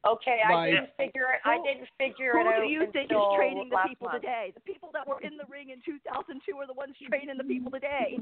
Okay, 0.06 0.38
I 0.46 0.54
Like- 0.54 0.70
didn't 0.72 0.90
figure 0.96 1.26
it. 1.34 1.40
I 1.44 1.56
Who- 1.56 1.64
didn't 1.64 1.88
figure 1.98 2.32
Who 2.32 2.40
it 2.40 2.46
out 2.46 2.60
do 2.62 2.68
you 2.68 2.86
think 2.92 3.10
is 3.10 3.18
training 3.34 3.68
the 3.68 3.78
people 3.88 4.08
month. 4.08 4.20
today? 4.22 4.52
The 4.54 4.60
people 4.60 4.90
that 4.92 5.08
were 5.08 5.20
in 5.22 5.36
the 5.36 5.44
ring 5.50 5.70
in 5.70 5.80
2002 5.84 6.56
are 6.56 6.66
the 6.68 6.72
ones 6.74 6.94
training 7.08 7.36
the 7.36 7.42
people 7.44 7.72
today. 7.72 8.16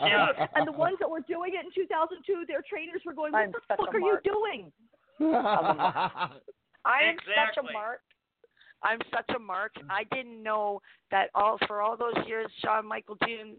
Yeah. 0.00 0.48
And 0.56 0.66
the 0.66 0.72
ones 0.72 0.96
that 0.98 1.08
were 1.08 1.20
doing 1.20 1.54
it 1.54 1.64
in 1.64 1.70
2002, 1.72 2.46
their 2.48 2.62
trainers 2.68 3.02
were 3.04 3.12
going, 3.14 3.32
"What 3.32 3.42
I'm 3.42 3.52
the 3.52 3.60
fuck 3.68 3.78
a 3.94 3.96
are 3.96 4.00
you 4.00 4.18
doing?" 4.24 4.72
I 6.84 7.02
am 7.04 7.16
such 7.22 7.56
a 7.58 7.72
mark. 7.72 8.00
I'm 8.84 9.00
such 9.12 9.34
a 9.34 9.38
mark. 9.38 9.72
I 9.90 10.04
didn't 10.14 10.42
know 10.42 10.80
that 11.10 11.30
all 11.34 11.58
for 11.66 11.82
all 11.82 11.96
those 11.96 12.26
years 12.26 12.48
Shawn 12.62 12.86
Michael 12.86 13.16
June 13.26 13.56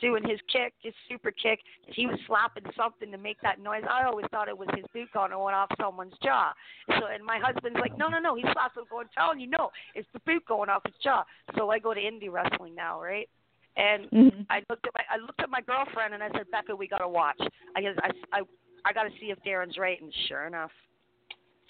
doing 0.00 0.28
his 0.28 0.40
kick, 0.52 0.74
his 0.82 0.92
super 1.08 1.30
kick, 1.30 1.60
he 1.86 2.06
was 2.06 2.18
slapping 2.26 2.64
something 2.76 3.10
to 3.12 3.18
make 3.18 3.40
that 3.40 3.60
noise. 3.60 3.84
I 3.88 4.04
always 4.04 4.26
thought 4.30 4.48
it 4.48 4.58
was 4.58 4.68
his 4.74 4.84
boot 4.92 5.08
going 5.14 5.32
off 5.32 5.70
someone's 5.80 6.14
jaw. 6.22 6.52
So 6.98 7.06
and 7.12 7.24
my 7.24 7.38
husband's 7.42 7.78
like, 7.80 7.96
No, 7.98 8.08
no, 8.08 8.18
no, 8.18 8.34
he 8.34 8.42
slaps 8.52 8.76
him 8.76 8.84
going 8.90 9.06
telling 9.16 9.40
you 9.40 9.48
no, 9.48 9.70
it's 9.94 10.08
the 10.12 10.20
boot 10.20 10.44
going 10.46 10.70
off 10.70 10.82
his 10.84 10.94
jaw. 11.02 11.24
So 11.56 11.70
I 11.70 11.78
go 11.78 11.94
to 11.94 12.00
indie 12.00 12.30
wrestling 12.30 12.74
now, 12.74 13.00
right? 13.00 13.28
And 13.76 14.10
Mhm. 14.10 14.46
I 14.50 14.62
looked 14.68 14.86
at 14.86 14.92
my 14.94 15.04
I 15.08 15.16
looked 15.18 15.40
at 15.40 15.50
my 15.50 15.60
girlfriend 15.60 16.14
and 16.14 16.22
I 16.22 16.30
said, 16.30 16.50
Becca, 16.50 16.74
we 16.74 16.86
gotta 16.86 17.08
watch. 17.08 17.40
I 17.76 17.80
guess 17.80 17.96
I 18.02 18.10
I 18.32 18.42
I 18.84 18.92
gotta 18.92 19.10
see 19.20 19.30
if 19.30 19.38
Darren's 19.44 19.78
right 19.78 20.00
and 20.00 20.12
sure 20.28 20.46
enough. 20.46 20.72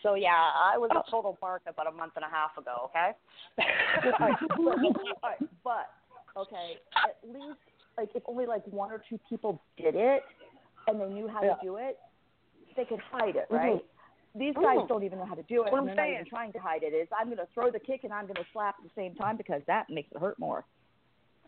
So 0.02 0.14
yeah, 0.14 0.50
I 0.54 0.78
was 0.78 0.90
a 0.92 1.10
total 1.10 1.38
mark 1.40 1.62
about 1.66 1.86
a 1.86 1.92
month 1.92 2.12
and 2.16 2.24
a 2.24 2.28
half 2.28 2.56
ago. 2.56 2.90
Okay. 2.90 3.12
Right, 4.20 4.36
but, 4.40 4.58
all 4.58 4.78
right, 5.22 5.38
but 5.62 5.86
okay, 6.36 6.74
at 6.96 7.16
least 7.24 7.58
like 7.96 8.08
if 8.14 8.22
only 8.26 8.46
like 8.46 8.66
one 8.66 8.90
or 8.90 9.02
two 9.08 9.18
people 9.28 9.62
did 9.76 9.94
it 9.94 10.22
and 10.88 11.00
they 11.00 11.08
knew 11.08 11.28
how 11.28 11.42
Yeah. 11.42 11.54
to 11.54 11.58
do 11.62 11.76
it, 11.76 11.98
they 12.76 12.84
could 12.84 13.00
hide 13.00 13.36
it, 13.36 13.48
Mhm. 13.50 13.56
right? 13.56 13.84
These 14.34 14.54
guys 14.54 14.78
Mhm. 14.78 14.88
don't 14.88 15.02
even 15.04 15.18
know 15.18 15.26
how 15.26 15.34
to 15.34 15.42
do 15.44 15.64
it, 15.64 15.72
What 15.72 15.78
I'm 15.78 15.86
they're 15.86 15.94
not 15.94 16.02
saying. 16.02 16.14
even 16.14 16.24
trying 16.26 16.52
to 16.52 16.58
hide 16.58 16.82
it. 16.82 16.94
Is 16.94 17.08
I'm 17.12 17.26
going 17.26 17.36
to 17.38 17.46
throw 17.52 17.70
the 17.70 17.78
kick 17.78 18.04
and 18.04 18.12
I'm 18.12 18.24
going 18.26 18.42
to 18.42 18.46
slap 18.52 18.76
at 18.78 18.84
the 18.84 18.90
same 18.94 19.14
time 19.14 19.36
because 19.36 19.62
that 19.66 19.88
makes 19.90 20.10
it 20.10 20.18
hurt 20.18 20.38
more. 20.38 20.64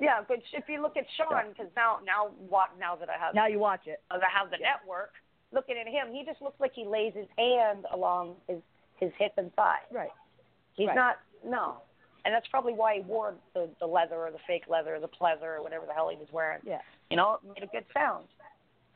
Yeah, 0.00 0.22
but 0.26 0.42
if 0.52 0.68
you 0.68 0.82
look 0.82 0.96
at 0.96 1.06
Shawn, 1.16 1.50
because 1.50 1.72
now 1.76 2.00
now 2.04 2.28
what 2.48 2.76
now 2.78 2.94
that 2.96 3.08
I 3.08 3.16
have 3.16 3.34
Now 3.34 3.46
you 3.46 3.58
watch 3.58 3.86
it. 3.86 4.02
I 4.10 4.18
have 4.28 4.50
the 4.50 4.58
network, 4.58 5.14
looking 5.54 5.76
at 5.78 5.86
him, 5.86 6.12
he 6.12 6.24
just 6.24 6.42
looks 6.42 6.60
like 6.60 6.72
he 6.74 6.84
lays 6.84 7.14
his 7.14 7.28
hand 7.38 7.86
along 7.92 8.34
his 8.48 8.58
his 9.00 9.10
hip 9.18 9.32
and 9.38 9.52
thigh. 9.54 9.78
Right. 9.90 10.10
He's 10.74 10.88
Right. 10.88 10.96
not 10.96 11.16
no, 11.44 11.76
and 12.24 12.34
that's 12.34 12.46
probably 12.48 12.74
why 12.74 12.96
he 12.96 13.00
wore 13.02 13.34
the 13.54 13.68
the 13.80 13.86
leather 13.86 14.16
or 14.16 14.30
the 14.30 14.38
fake 14.46 14.64
leather 14.68 14.96
or 14.96 15.00
the 15.00 15.08
pleather 15.08 15.56
or 15.58 15.62
whatever 15.62 15.86
the 15.86 15.92
hell 15.94 16.08
he 16.10 16.16
was 16.16 16.28
wearing. 16.32 16.60
Yeah. 16.64 16.80
You 17.10 17.16
know, 17.16 17.34
it 17.42 17.48
made 17.60 17.62
a 17.62 17.70
good 17.72 17.84
sound. 17.94 18.26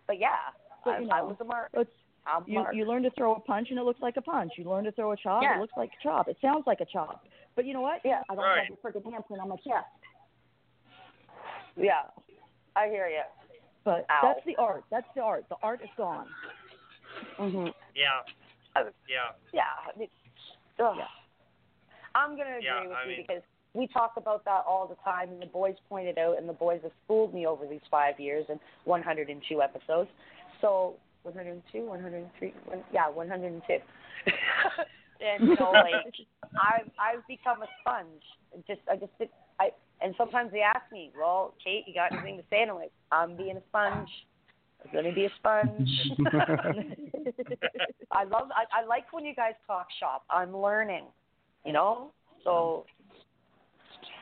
But 0.06 0.18
yeah, 0.18 0.36
But, 0.84 0.94
I, 0.94 0.98
you 1.00 1.08
I 1.10 1.22
was 1.22 1.36
a 1.40 1.44
mark. 1.44 1.70
I'm 2.26 2.44
you 2.46 2.54
mark. 2.60 2.74
you 2.74 2.84
learn 2.86 3.02
to 3.04 3.10
throw 3.10 3.34
a 3.34 3.40
punch 3.40 3.68
and 3.70 3.78
it 3.78 3.82
looks 3.84 4.00
like 4.02 4.16
a 4.16 4.22
punch. 4.22 4.52
You 4.56 4.64
learn 4.68 4.84
to 4.84 4.92
throw 4.92 5.12
a 5.12 5.16
chop, 5.16 5.42
Yeah. 5.42 5.56
it 5.56 5.60
looks 5.60 5.72
like 5.76 5.90
a 5.98 6.02
chop. 6.02 6.28
It 6.28 6.36
sounds 6.42 6.66
like 6.66 6.80
a 6.80 6.84
chop. 6.86 7.24
But 7.56 7.64
you 7.64 7.72
know 7.74 7.80
what? 7.80 8.00
Yeah. 8.04 8.22
I 8.28 8.34
don't 8.34 8.44
Right. 8.44 8.66
have 8.68 8.78
a 8.78 8.86
freaking 8.98 9.10
hamstring 9.12 9.40
on 9.40 9.48
my 9.48 9.56
chest. 9.56 9.86
Yeah, 11.76 12.02
I 12.76 12.88
hear 12.88 13.08
you. 13.08 13.22
But 13.88 14.04
Ow. 14.10 14.20
that's 14.34 14.44
the 14.44 14.54
art. 14.60 14.84
That's 14.90 15.06
the 15.16 15.22
art. 15.22 15.46
The 15.48 15.56
art 15.62 15.80
is 15.82 15.88
gone. 15.96 16.26
Mhm. 17.38 17.72
Yeah. 17.96 18.20
Uh, 18.76 18.90
Yeah. 19.08 19.32
Yeah. 19.52 19.62
It's, 19.96 20.12
ugh. 20.78 20.94
Yeah. 20.98 21.06
I'm 22.14 22.36
going 22.36 22.48
to 22.48 22.52
agree 22.60 22.64
Yeah, 22.66 22.82
with 22.82 22.92
I 22.92 23.02
you 23.04 23.08
mean- 23.08 23.24
because 23.26 23.42
we 23.72 23.86
talk 23.86 24.12
about 24.18 24.44
that 24.44 24.64
all 24.68 24.86
the 24.86 24.96
time, 24.96 25.30
and 25.30 25.40
the 25.40 25.46
boys 25.46 25.76
pointed 25.88 26.18
out, 26.18 26.36
and 26.36 26.46
the 26.48 26.52
boys 26.52 26.80
have 26.82 26.92
fooled 27.06 27.32
me 27.32 27.46
over 27.46 27.66
these 27.66 27.80
five 27.90 28.20
years 28.20 28.44
and 28.50 28.60
102 28.84 29.62
episodes. 29.62 30.10
So 30.60 30.96
102, 31.22 31.86
103, 31.86 32.52
one, 32.66 32.84
yeah, 32.92 33.08
102. 33.08 33.72
and 35.20 35.56
so 35.58 35.70
like 35.70 35.94
I've 36.60 36.90
I've 37.00 37.26
become 37.26 37.62
a 37.62 37.68
sponge. 37.80 38.22
Just 38.66 38.80
I 38.90 38.96
just 38.96 39.12
I 39.58 39.70
And 40.00 40.14
sometimes 40.16 40.52
they 40.52 40.60
ask 40.60 40.90
me, 40.92 41.10
"Well, 41.18 41.54
Kate, 41.62 41.84
you 41.86 41.94
got 41.94 42.12
anything 42.12 42.36
to 42.36 42.44
say?" 42.50 42.62
And 42.62 42.70
I'm 42.70 42.76
like, 42.76 42.92
"I'm 43.10 43.36
being 43.36 43.56
a 43.56 43.62
sponge. 43.68 44.08
I'm 44.84 44.92
gonna 44.92 45.12
be 45.12 45.24
a 45.24 45.30
sponge." 45.38 45.88
I 48.12 48.24
love. 48.24 48.48
I, 48.54 48.64
I 48.72 48.84
like 48.86 49.12
when 49.12 49.24
you 49.24 49.34
guys 49.34 49.54
talk 49.66 49.88
shop. 49.98 50.24
I'm 50.30 50.56
learning. 50.56 51.06
You 51.64 51.72
know. 51.72 52.12
So, 52.44 52.86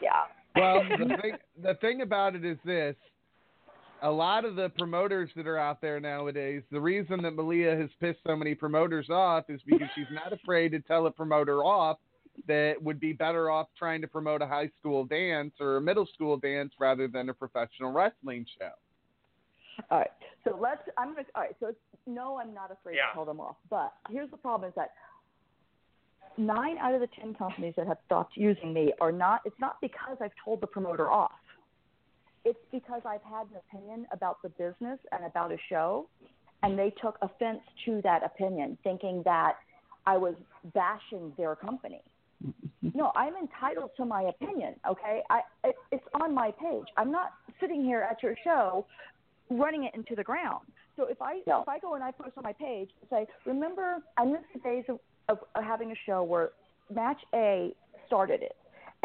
yeah. 0.02 0.24
Well, 0.54 0.82
the 0.98 1.16
thing 1.20 1.36
the 1.62 1.74
thing 1.74 2.00
about 2.00 2.34
it 2.34 2.44
is 2.44 2.56
this: 2.64 2.96
a 4.02 4.10
lot 4.10 4.44
of 4.44 4.56
the 4.56 4.70
promoters 4.78 5.30
that 5.36 5.46
are 5.46 5.58
out 5.58 5.80
there 5.80 6.00
nowadays, 6.00 6.62
the 6.70 6.80
reason 6.80 7.22
that 7.22 7.32
Malia 7.32 7.76
has 7.76 7.90
pissed 8.00 8.20
so 8.26 8.36
many 8.36 8.54
promoters 8.54 9.08
off 9.10 9.44
is 9.48 9.60
because 9.66 9.88
she's 9.94 10.06
not 10.10 10.32
afraid 10.32 10.70
to 10.72 10.80
tell 10.80 11.06
a 11.06 11.10
promoter 11.10 11.58
off 11.64 11.98
that 12.46 12.74
would 12.82 13.00
be 13.00 13.12
better 13.12 13.50
off 13.50 13.68
trying 13.78 14.00
to 14.00 14.06
promote 14.08 14.42
a 14.42 14.46
high 14.46 14.70
school 14.78 15.04
dance 15.04 15.52
or 15.60 15.76
a 15.76 15.80
middle 15.80 16.06
school 16.14 16.36
dance 16.36 16.72
rather 16.78 17.08
than 17.08 17.28
a 17.28 17.34
professional 17.34 17.92
wrestling 17.92 18.46
show. 18.58 18.70
All 19.90 19.98
right. 19.98 20.10
So 20.44 20.58
let's. 20.60 20.82
I'm 20.96 21.14
gonna. 21.14 21.26
All 21.34 21.42
right. 21.42 21.56
So 21.60 21.68
it's, 21.68 21.78
no, 22.06 22.38
I'm 22.38 22.54
not 22.54 22.70
afraid 22.70 22.96
Yeah. 22.96 23.08
to 23.08 23.14
tell 23.14 23.24
them 23.24 23.40
off. 23.40 23.56
But 23.68 23.92
here's 24.08 24.30
the 24.30 24.36
problem: 24.36 24.68
is 24.68 24.74
that 24.76 24.92
nine 26.38 26.78
out 26.78 26.94
of 26.94 27.00
the 27.00 27.08
ten 27.18 27.34
companies 27.34 27.74
that 27.76 27.86
have 27.86 27.98
stopped 28.06 28.36
using 28.36 28.72
me 28.72 28.92
are 29.00 29.12
not. 29.12 29.40
It's 29.44 29.58
not 29.60 29.76
because 29.80 30.16
I've 30.20 30.32
told 30.44 30.60
the 30.60 30.66
promoter 30.66 31.10
off. 31.10 31.32
It's 32.44 32.58
because 32.70 33.02
I've 33.04 33.22
had 33.22 33.48
an 33.50 33.56
opinion 33.68 34.06
about 34.12 34.40
the 34.42 34.50
business 34.50 34.98
and 35.12 35.24
about 35.24 35.50
a 35.50 35.58
show, 35.68 36.08
and 36.62 36.78
they 36.78 36.94
took 37.02 37.18
offense 37.20 37.60
to 37.84 38.00
that 38.02 38.24
opinion, 38.24 38.78
thinking 38.84 39.22
that 39.24 39.56
I 40.06 40.16
was 40.16 40.34
bashing 40.72 41.32
their 41.36 41.56
company. 41.56 42.02
No, 42.94 43.12
I'm 43.16 43.34
entitled 43.36 43.90
to 43.96 44.04
my 44.04 44.22
opinion. 44.22 44.74
Okay, 44.88 45.22
I 45.30 45.40
it, 45.64 45.76
it's 45.92 46.04
on 46.20 46.34
my 46.34 46.50
page. 46.50 46.84
I'm 46.96 47.10
not 47.10 47.32
sitting 47.60 47.84
here 47.84 48.06
at 48.08 48.22
your 48.22 48.34
show 48.44 48.86
running 49.50 49.84
it 49.84 49.94
into 49.94 50.14
the 50.14 50.24
ground. 50.24 50.66
So 50.96 51.04
if 51.04 51.20
I 51.20 51.40
if 51.46 51.68
I 51.68 51.78
go 51.78 51.94
and 51.94 52.02
I 52.02 52.10
post 52.10 52.32
on 52.36 52.44
my 52.44 52.52
page 52.52 52.90
and 53.00 53.10
say, 53.10 53.26
remember, 53.44 53.98
I 54.16 54.24
miss 54.24 54.40
the 54.54 54.60
days 54.60 54.84
of, 54.88 54.98
of, 55.28 55.38
of 55.54 55.64
having 55.64 55.92
a 55.92 55.94
show 56.06 56.22
where 56.22 56.50
match 56.94 57.20
A 57.34 57.74
started 58.06 58.42
it, 58.42 58.56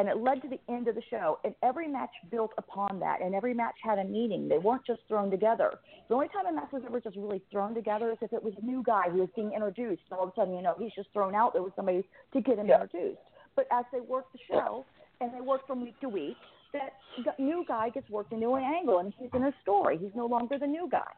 and 0.01 0.09
it 0.09 0.17
led 0.17 0.41
to 0.41 0.49
the 0.49 0.59
end 0.67 0.87
of 0.87 0.95
the 0.95 1.01
show, 1.11 1.37
and 1.43 1.53
every 1.61 1.87
match 1.87 2.09
built 2.31 2.49
upon 2.57 2.99
that, 2.99 3.21
and 3.21 3.35
every 3.35 3.53
match 3.53 3.75
had 3.83 3.99
a 3.99 4.03
meaning. 4.03 4.49
They 4.49 4.57
weren't 4.57 4.83
just 4.83 5.01
thrown 5.07 5.29
together. 5.29 5.75
The 6.09 6.15
only 6.15 6.27
time 6.29 6.47
a 6.47 6.51
match 6.51 6.71
was 6.71 6.81
ever 6.87 6.99
just 6.99 7.15
really 7.15 7.39
thrown 7.51 7.75
together 7.75 8.11
is 8.11 8.17
if 8.19 8.33
it 8.33 8.43
was 8.43 8.55
a 8.59 8.65
new 8.65 8.81
guy 8.83 9.11
who 9.11 9.19
was 9.19 9.29
being 9.35 9.51
introduced, 9.53 10.01
and 10.09 10.17
all 10.17 10.25
of 10.25 10.29
a 10.29 10.35
sudden, 10.35 10.55
you 10.55 10.63
know, 10.63 10.73
he's 10.79 10.91
just 10.95 11.09
thrown 11.13 11.35
out 11.35 11.53
there 11.53 11.61
with 11.61 11.75
somebody 11.75 12.03
to 12.33 12.41
get 12.41 12.57
him 12.57 12.67
introduced. 12.67 13.19
But 13.55 13.67
as 13.71 13.85
they 13.93 13.99
work 13.99 14.25
the 14.33 14.39
show, 14.49 14.85
and 15.19 15.31
they 15.35 15.41
work 15.41 15.67
from 15.67 15.83
week 15.83 15.99
to 16.01 16.09
week, 16.09 16.37
that 16.73 16.93
new 17.37 17.63
guy 17.67 17.89
gets 17.89 18.09
worked 18.09 18.33
into 18.33 18.55
an 18.55 18.63
angle, 18.63 18.97
and 18.97 19.13
he's 19.19 19.29
in 19.35 19.43
a 19.43 19.53
story. 19.61 19.99
He's 19.99 20.15
no 20.15 20.25
longer 20.25 20.57
the 20.57 20.65
new 20.65 20.89
guy. 20.89 21.11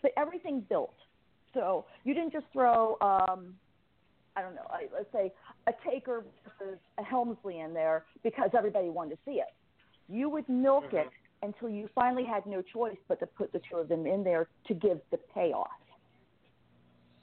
But 0.00 0.12
everything 0.16 0.64
built. 0.66 0.94
So 1.52 1.84
you 2.04 2.14
didn't 2.14 2.32
just 2.32 2.46
throw, 2.54 2.96
um, 3.02 3.54
I 4.36 4.42
don't 4.42 4.54
know, 4.54 4.66
I- 4.70 4.88
let's 4.92 5.10
say 5.12 5.32
a 5.66 5.72
Taker 5.84 6.24
versus 6.44 6.78
a 6.98 7.02
Helmsley 7.02 7.60
in 7.60 7.74
there 7.74 8.04
because 8.22 8.50
everybody 8.56 8.88
wanted 8.88 9.16
to 9.16 9.18
see 9.24 9.40
it. 9.40 9.52
You 10.08 10.28
would 10.28 10.48
milk 10.48 10.92
it 10.92 11.06
mm-hmm. 11.06 11.46
until 11.48 11.68
you 11.68 11.88
finally 11.94 12.24
had 12.24 12.46
no 12.46 12.62
choice 12.62 12.98
but 13.08 13.18
to 13.20 13.26
put 13.26 13.52
the 13.52 13.60
two 13.70 13.76
of 13.76 13.88
them 13.88 14.06
in 14.06 14.24
there 14.24 14.48
to 14.66 14.74
give 14.74 15.00
the 15.10 15.18
payoff. 15.34 15.68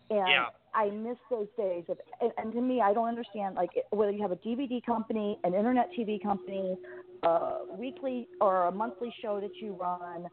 And 0.10 0.28
Yeah. 0.28 0.50
I 0.74 0.90
miss 0.90 1.18
those 1.30 1.48
days 1.58 1.86
of, 1.90 2.00
and, 2.22 2.32
and 2.38 2.54
to 2.54 2.62
me, 2.62 2.82
I 2.82 2.94
don't 2.94 3.08
understand 3.08 3.56
like 3.56 3.72
whether 3.90 4.12
you 4.12 4.22
have 4.22 4.32
a 4.32 4.38
DVD 4.38 4.86
company, 4.86 5.40
an 5.44 5.54
internet 5.54 5.90
TV 5.98 6.22
company, 6.22 6.78
a 7.24 7.60
weekly 7.78 8.28
or 8.40 8.66
a 8.66 8.72
monthly 8.72 9.14
show 9.22 9.40
that 9.40 9.56
you 9.56 9.74
run, 9.74 10.28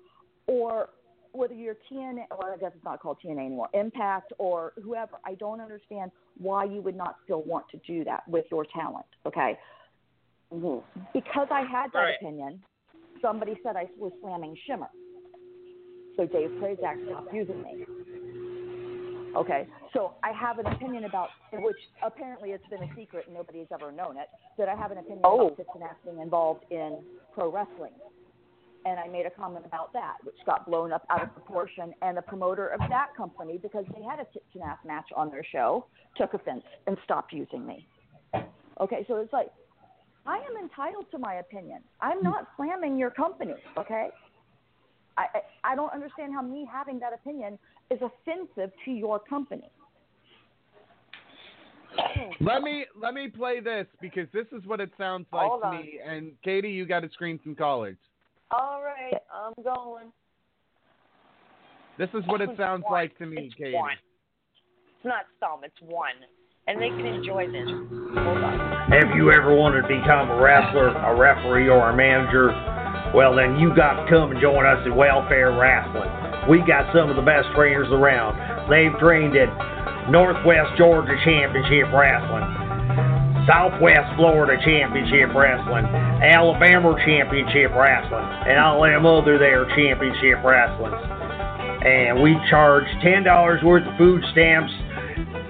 or 0.46 0.90
whether 1.34 1.54
you're 1.54 1.76
TNA, 1.90 2.24
well, 2.30 2.52
I 2.54 2.56
guess 2.56 2.72
it's 2.74 2.84
not 2.84 3.00
called 3.00 3.18
TNA 3.24 3.46
anymore, 3.46 3.68
Impact 3.74 4.32
or 4.38 4.72
whoever. 4.82 5.18
I 5.24 5.34
don't 5.34 5.60
understand 5.60 6.10
why 6.38 6.64
you 6.64 6.80
would 6.80 6.96
not 6.96 7.16
still 7.24 7.42
want 7.42 7.66
to 7.70 7.78
do 7.86 8.04
that 8.04 8.26
with 8.28 8.44
your 8.50 8.64
talent. 8.72 9.06
Okay, 9.26 9.58
mm-hmm. 10.52 11.00
because 11.12 11.48
I 11.50 11.62
had 11.62 11.90
that 11.92 11.98
Right. 11.98 12.14
opinion, 12.20 12.62
somebody 13.20 13.56
said 13.62 13.76
I 13.76 13.86
was 13.98 14.12
slamming 14.20 14.56
Shimmer, 14.66 14.88
so 16.16 16.26
Dave 16.26 16.50
Prazak 16.60 17.04
stopped 17.06 17.34
using 17.34 17.62
me. 17.62 17.84
Okay, 19.36 19.66
so 19.92 20.12
I 20.22 20.30
have 20.30 20.60
an 20.60 20.66
opinion 20.66 21.04
about 21.04 21.30
which 21.52 21.76
apparently 22.04 22.50
it's 22.50 22.66
been 22.68 22.84
a 22.84 22.94
secret 22.94 23.24
and 23.26 23.34
nobody's 23.34 23.66
ever 23.72 23.90
known 23.90 24.16
it. 24.16 24.28
That 24.56 24.68
I 24.68 24.76
have 24.76 24.92
an 24.92 24.98
opinion 24.98 25.22
Oh. 25.24 25.46
about 25.48 25.56
Cincinnati 25.56 25.96
being 26.04 26.20
involved 26.20 26.64
in 26.70 27.02
pro 27.32 27.50
wrestling, 27.50 27.90
and 28.84 28.98
I 29.00 29.08
made 29.08 29.26
a 29.26 29.30
comment 29.30 29.64
about 29.66 29.92
that, 29.92 30.16
which 30.24 30.34
got 30.44 30.66
blown 30.66 30.92
up 30.92 31.06
out 31.10 31.22
of 31.22 31.32
proportion. 31.32 31.94
And 32.02 32.16
the 32.16 32.22
promoter 32.22 32.68
of 32.68 32.80
that 32.90 33.08
company, 33.16 33.58
because 33.58 33.84
they 33.96 34.02
had 34.02 34.20
a 34.20 34.26
Cincinnati 34.32 34.86
match 34.86 35.06
on 35.16 35.30
their 35.30 35.44
show, 35.44 35.86
took 36.16 36.34
offense 36.34 36.64
and 36.86 36.96
stopped 37.04 37.32
using 37.32 37.66
me. 37.66 37.86
Okay, 38.80 39.04
so 39.08 39.16
it's 39.16 39.32
like 39.32 39.48
I 40.26 40.36
am 40.36 40.62
entitled 40.62 41.06
to 41.12 41.18
my 41.18 41.34
opinion. 41.34 41.80
I'm 42.00 42.22
not 42.22 42.48
slamming 42.56 42.98
your 42.98 43.10
company. 43.10 43.54
Okay, 43.78 44.08
I 45.16 45.22
I, 45.22 45.72
I 45.72 45.76
don't 45.76 45.92
understand 45.92 46.32
how 46.34 46.42
me 46.42 46.68
having 46.70 46.98
that 47.00 47.12
opinion 47.12 47.58
is 47.90 48.00
offensive 48.02 48.72
to 48.84 48.90
your 48.90 49.18
company. 49.18 49.70
Let 52.40 52.62
me 52.62 52.86
let 53.00 53.14
me 53.14 53.28
play 53.28 53.60
this 53.60 53.86
because 54.00 54.26
this 54.32 54.46
is 54.52 54.66
what 54.66 54.80
it 54.80 54.90
sounds 54.98 55.26
like 55.32 55.46
Hold 55.48 55.62
to 55.62 55.68
on. 55.68 55.76
me. 55.76 56.00
And 56.04 56.32
Katie, 56.42 56.70
you 56.70 56.86
got 56.86 57.00
to 57.00 57.10
screen 57.10 57.38
some 57.44 57.54
collards. 57.54 57.98
All 58.50 58.82
right, 58.82 59.20
I'm 59.32 59.54
going. 59.62 60.12
This 61.98 62.08
is 62.14 62.26
what 62.26 62.40
it 62.40 62.50
sounds 62.56 62.82
One. 62.84 62.92
like 62.92 63.16
to 63.18 63.26
me, 63.26 63.46
It's 63.46 63.54
Katie. 63.54 63.74
one. 63.74 63.92
It's 63.92 65.04
not 65.04 65.26
some. 65.38 65.62
It's 65.64 65.80
one, 65.80 66.14
and 66.66 66.80
they 66.80 66.88
can 66.88 67.06
enjoy 67.06 67.46
this. 67.46 67.68
Hold 67.68 68.42
on. 68.42 68.90
Have 68.90 69.14
you 69.16 69.30
ever 69.32 69.54
wanted 69.54 69.82
to 69.82 69.88
become 69.88 70.30
a 70.30 70.40
wrestler, 70.40 70.88
a 70.88 71.14
referee, 71.14 71.68
or 71.68 71.90
a 71.90 71.96
manager? 71.96 72.50
Well, 73.14 73.34
then 73.34 73.58
you 73.58 73.74
got 73.74 74.02
to 74.04 74.10
come 74.10 74.32
and 74.32 74.40
join 74.40 74.66
us 74.66 74.82
at 74.86 74.94
Welfare 74.94 75.52
Wrestling. 75.54 76.10
We 76.50 76.58
got 76.66 76.90
some 76.92 77.08
of 77.10 77.16
the 77.16 77.22
best 77.22 77.46
trainers 77.54 77.88
around. 77.90 78.36
They've 78.68 78.92
trained 78.98 79.36
at 79.36 79.48
Northwest 80.10 80.76
Georgia 80.76 81.14
Championship 81.24 81.88
Wrestling, 81.94 82.44
Southwest 83.46 84.08
Florida 84.16 84.56
Championship 84.64 85.34
Wrestling, 85.36 85.84
Alabama 86.24 86.96
Championship 87.04 87.76
Wrestling, 87.76 88.24
and 88.48 88.56
all 88.58 88.80
them 88.80 89.04
other 89.04 89.38
there 89.38 89.68
championship 89.76 90.40
wrestlings. 90.40 90.96
And 91.84 92.22
we 92.24 92.32
charge 92.48 92.88
ten 93.04 93.22
dollars 93.24 93.62
worth 93.62 93.84
of 93.86 93.92
food 93.98 94.24
stamps 94.32 94.72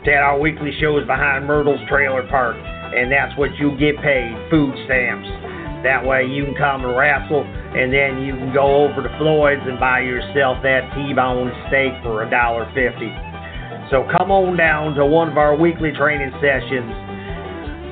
at 0.04 0.20
our 0.20 0.38
weekly 0.38 0.74
shows 0.80 1.06
behind 1.06 1.46
Myrtle's 1.46 1.80
Trailer 1.88 2.26
Park, 2.28 2.56
and 2.58 3.10
that's 3.10 3.32
what 3.38 3.54
you 3.56 3.78
get 3.78 3.96
paid, 4.02 4.34
food 4.50 4.74
stamps. 4.84 5.30
That 5.86 6.02
way 6.04 6.26
you 6.26 6.44
can 6.44 6.56
come 6.58 6.84
and 6.84 6.96
wrestle, 6.96 7.44
and 7.44 7.92
then 7.92 8.24
you 8.26 8.34
can 8.34 8.52
go 8.52 8.84
over 8.84 9.06
to 9.06 9.12
Floyd's 9.22 9.62
and 9.68 9.78
buy 9.78 10.00
yourself 10.00 10.58
that 10.64 10.90
T-bone 10.96 11.52
steak 11.68 11.92
for 12.02 12.24
a 12.24 12.30
dollar 12.30 12.66
fifty. 12.74 13.12
So 13.92 14.02
come 14.10 14.32
on 14.32 14.56
down 14.56 14.94
to 14.96 15.06
one 15.06 15.28
of 15.28 15.38
our 15.38 15.54
weekly 15.54 15.92
training 15.92 16.32
sessions, 16.40 16.90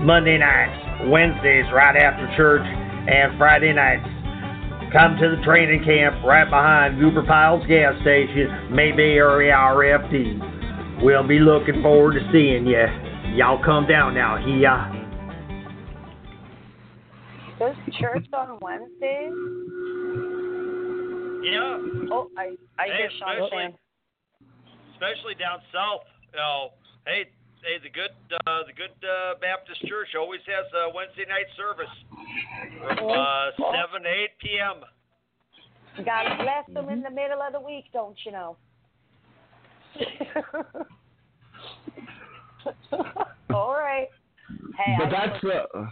Monday 0.02 0.36
nights, 0.38 1.06
Wednesdays 1.08 1.64
right 1.72 1.96
after 1.96 2.26
church, 2.36 2.62
and 2.62 3.38
Friday 3.38 3.72
nights. 3.72 4.08
Come 4.92 5.16
to 5.18 5.36
the 5.36 5.42
training 5.44 5.84
camp 5.84 6.22
right 6.24 6.44
behind 6.44 6.98
Goober 7.00 7.22
Pyle's 7.24 7.64
gas 7.66 7.94
station, 8.02 8.68
Maybe 8.74 9.02
area 9.16 9.54
RFD. 9.54 11.02
We'll 11.02 11.26
be 11.26 11.38
looking 11.38 11.80
forward 11.82 12.14
to 12.14 12.20
seeing 12.32 12.66
you. 12.66 12.84
Y'all 13.36 13.62
come 13.64 13.86
down 13.86 14.14
now, 14.14 14.36
here. 14.36 14.98
There's 17.58 17.76
church 17.98 18.26
on 18.34 18.58
Wednesdays. 18.60 19.32
Yeah, 21.44 21.78
Oh, 22.12 22.28
I 22.36 22.54
I 22.78 22.86
Hey, 22.86 22.96
hear 22.98 23.10
Sean 23.18 23.28
especially- 23.32 23.50
saying. 23.50 23.74
especially 24.94 25.34
down 25.36 25.60
south. 25.72 26.04
You 26.32 26.38
know, 26.38 26.70
hey, 27.06 27.30
hey, 27.62 27.78
the 27.82 27.90
good, 27.90 28.10
uh, 28.46 28.62
the 28.66 28.72
good 28.72 28.90
uh, 29.06 29.34
Baptist 29.40 29.80
Church 29.86 30.08
always 30.18 30.40
has 30.46 30.64
a 30.74 30.90
Wednesday 30.94 31.24
night 31.28 31.46
service 31.56 31.90
from 32.82 33.10
uh, 33.10 33.50
seven 33.56 34.02
to 34.02 34.08
eight 34.08 34.30
p.m. 34.40 34.82
God 36.04 36.38
bless 36.38 36.64
them 36.74 36.88
in 36.88 37.02
the 37.02 37.10
middle 37.10 37.42
of 37.42 37.52
the 37.52 37.60
week, 37.60 37.84
don't 37.92 38.16
you 38.24 38.32
know? 38.32 38.56
All 43.54 43.74
right. 43.74 44.08
Hey, 44.76 44.94
but 44.98 45.14
I 45.14 45.26
that's 45.26 45.40
the 45.42 45.88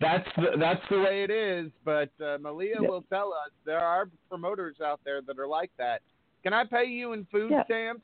that's 0.00 0.28
the 0.36 0.46
that's 0.58 0.82
the 0.90 0.98
way 0.98 1.24
it 1.24 1.30
is. 1.30 1.70
But 1.84 2.10
uh, 2.24 2.38
Malia 2.38 2.80
will 2.80 3.04
tell 3.08 3.32
us 3.32 3.50
there 3.64 3.80
are 3.80 4.08
promoters 4.28 4.76
out 4.84 5.00
there 5.04 5.22
that 5.22 5.38
are 5.38 5.48
like 5.48 5.70
that. 5.78 6.02
Can 6.42 6.52
I 6.52 6.64
pay 6.64 6.84
you 6.84 7.12
in 7.12 7.26
food 7.32 7.50
Yeah. 7.50 7.64
stamps? 7.64 8.02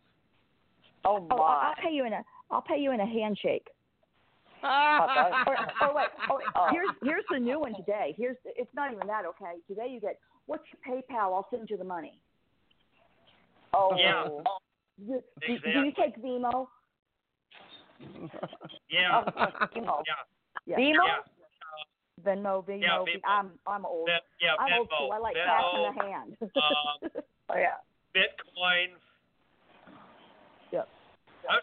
Oh 1.05 1.27
Oh, 1.31 1.39
I'll 1.39 1.69
I'll 1.69 1.75
pay 1.77 1.93
you 1.93 2.07
in 2.07 2.13
a 2.13 2.23
I'll 2.53 2.63
pay 2.63 2.79
you 2.79 2.93
in 2.93 3.01
a 3.01 3.07
handshake. 3.07 3.67
Hot 4.61 5.09
dogs. 5.09 5.69
or, 5.83 5.89
or 5.89 5.95
wait, 5.97 6.07
oh, 6.31 6.37
wait. 6.37 6.47
Oh. 6.55 6.69
here's 6.71 6.91
here's 7.03 7.25
the 7.33 7.39
new 7.39 7.59
one 7.59 7.75
today. 7.75 8.15
Here's 8.17 8.37
it's 8.45 8.71
not 8.75 8.93
even 8.93 9.07
that 9.09 9.25
okay. 9.25 9.59
Today 9.67 9.89
you 9.91 9.99
get 10.01 10.21
what's 10.47 10.63
your 10.71 11.03
PayPal? 11.03 11.35
I'll 11.35 11.49
send 11.51 11.69
you 11.71 11.77
the 11.77 11.85
money. 11.85 12.21
Oh. 13.75 13.97
Yeah. 13.97 14.29
Do, 15.05 15.21
do, 15.41 15.59
do 15.59 15.81
you 15.81 15.93
take 15.99 16.23
Vimo? 16.23 16.69
Yeah. 18.89 19.23
Oh, 19.27 19.31
Vimo. 19.75 20.03
Yeah. 20.65 20.77
Yeah. 20.77 20.77
Vimo? 20.77 21.07
Yeah. 21.07 22.25
Venmo, 22.25 22.65
Vimo. 22.65 22.83
Yeah, 22.83 22.99
Venmo. 22.99 23.21
I'm 23.27 23.51
I'm 23.67 23.85
old. 23.85 24.07
Ven- 24.07 24.21
yeah, 24.41 24.55
I'm 24.61 24.79
old 24.79 24.89
Venmo. 24.89 24.95
school. 24.95 25.13
I 25.13 25.19
like 25.19 25.35
Venmo, 25.35 25.47
cash 25.47 25.65
in 25.75 25.83
the 25.83 26.03
hand. 26.13 26.37
um, 26.41 27.23
Oh 27.51 27.57
yeah. 27.57 27.81
Bitcoin. 28.15 28.95
Yep. 30.71 30.89
I'm, 31.51 31.59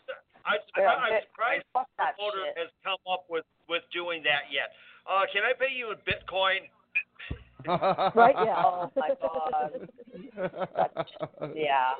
su- 0.58 0.58
I'm, 0.58 0.62
su- 0.66 0.82
Yeah, 0.82 0.90
I'm 0.98 1.22
surprised 1.30 1.66
fuck 1.74 1.88
the 1.98 2.04
that 2.04 2.16
promoter 2.18 2.44
shit. 2.50 2.58
has 2.58 2.72
come 2.84 2.98
up 3.12 3.26
with, 3.30 3.46
with 3.70 3.84
doing 3.94 4.24
that 4.24 4.50
yet. 4.50 4.74
Uh, 5.06 5.26
can 5.32 5.44
I 5.46 5.54
pay 5.54 5.74
you 5.74 5.92
in 5.92 5.98
Bitcoin? 6.08 6.66
right? 8.16 8.36
Yeah. 8.40 8.64
Oh 8.64 8.92
my 8.96 9.10
god. 9.20 9.72
Yeah. 11.56 11.94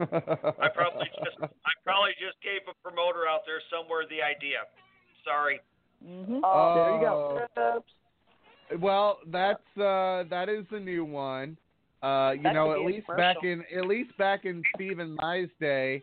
I 0.00 0.68
probably 0.74 1.06
just 1.24 1.38
I 1.40 1.72
probably 1.84 2.12
just 2.20 2.36
gave 2.42 2.60
a 2.68 2.74
promoter 2.82 3.26
out 3.28 3.40
there 3.46 3.60
somewhere 3.70 4.04
the 4.08 4.20
idea. 4.22 4.58
Sorry. 5.24 5.60
hmm 6.04 6.40
Oh, 6.44 6.72
there 6.74 6.94
you 6.94 7.00
go. 7.00 7.76
Oops. 7.78 8.82
Well, 8.82 9.18
that's 9.28 9.62
uh 9.78 10.24
that 10.30 10.48
is 10.48 10.64
the 10.70 10.80
new 10.80 11.04
one. 11.04 11.56
Uh 12.02 12.32
you 12.36 12.42
That 12.42 12.54
know, 12.54 12.72
at 12.72 12.78
be 12.78 12.82
a 12.82 12.86
least 12.86 13.06
back 13.16 13.36
in 13.42 13.64
at 13.74 13.86
least 13.86 14.16
back 14.18 14.44
in 14.44 14.62
Stephen 14.74 15.16
Mai's 15.20 15.48
day, 15.60 16.02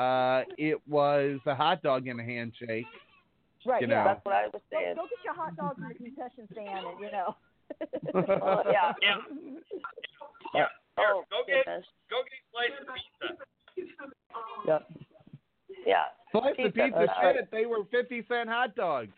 uh 0.00 0.44
it 0.56 0.78
was 0.88 1.38
a 1.46 1.54
hot 1.54 1.82
dog 1.82 2.06
and 2.08 2.20
a 2.20 2.24
handshake. 2.24 2.86
Right. 3.66 3.82
You 3.82 3.88
yeah. 3.88 3.96
know. 3.96 4.04
That's 4.04 4.24
what 4.24 4.34
I 4.34 4.46
was 4.46 4.62
saying. 4.72 4.96
go 4.96 5.02
get 5.02 5.24
your 5.24 5.34
hot 5.34 5.56
dogs 5.56 5.78
in 5.78 5.88
the 5.88 5.94
concession 5.94 6.48
stand, 6.52 6.86
and 6.86 7.00
you 7.00 7.10
know. 7.12 7.36
Oh, 8.14 8.62
yeah. 8.66 8.92
Yeah. 9.00 9.16
Yeah. 10.52 10.66
Here, 10.96 11.06
Oh, 11.06 11.22
go 11.30 11.42
get 11.46 11.64
goodness. 11.64 11.86
go 12.10 12.16
get 12.26 12.34
a 12.34 12.46
slice 12.50 12.74
of 12.80 13.38
pizza. 13.76 14.04
Yep. 14.66 14.90
Yeah. 15.86 15.94
Slice 16.32 16.50
of 16.58 16.74
Pizza, 16.74 16.84
pizza 16.84 16.98
uh, 16.98 17.32
shit, 17.32 17.50
they 17.52 17.66
were 17.66 17.84
fifty 17.90 18.24
cent 18.28 18.48
hot 18.48 18.74
dogs. 18.74 19.12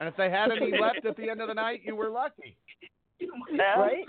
And 0.00 0.08
if 0.08 0.16
they 0.16 0.30
had 0.30 0.50
any 0.50 0.72
left 0.78 1.06
at 1.06 1.16
the 1.16 1.30
end 1.30 1.40
of 1.40 1.48
the 1.48 1.54
night, 1.54 1.80
you 1.84 1.96
were 1.96 2.10
lucky. 2.10 2.56
Yeah. 3.20 3.80
Right. 3.80 4.04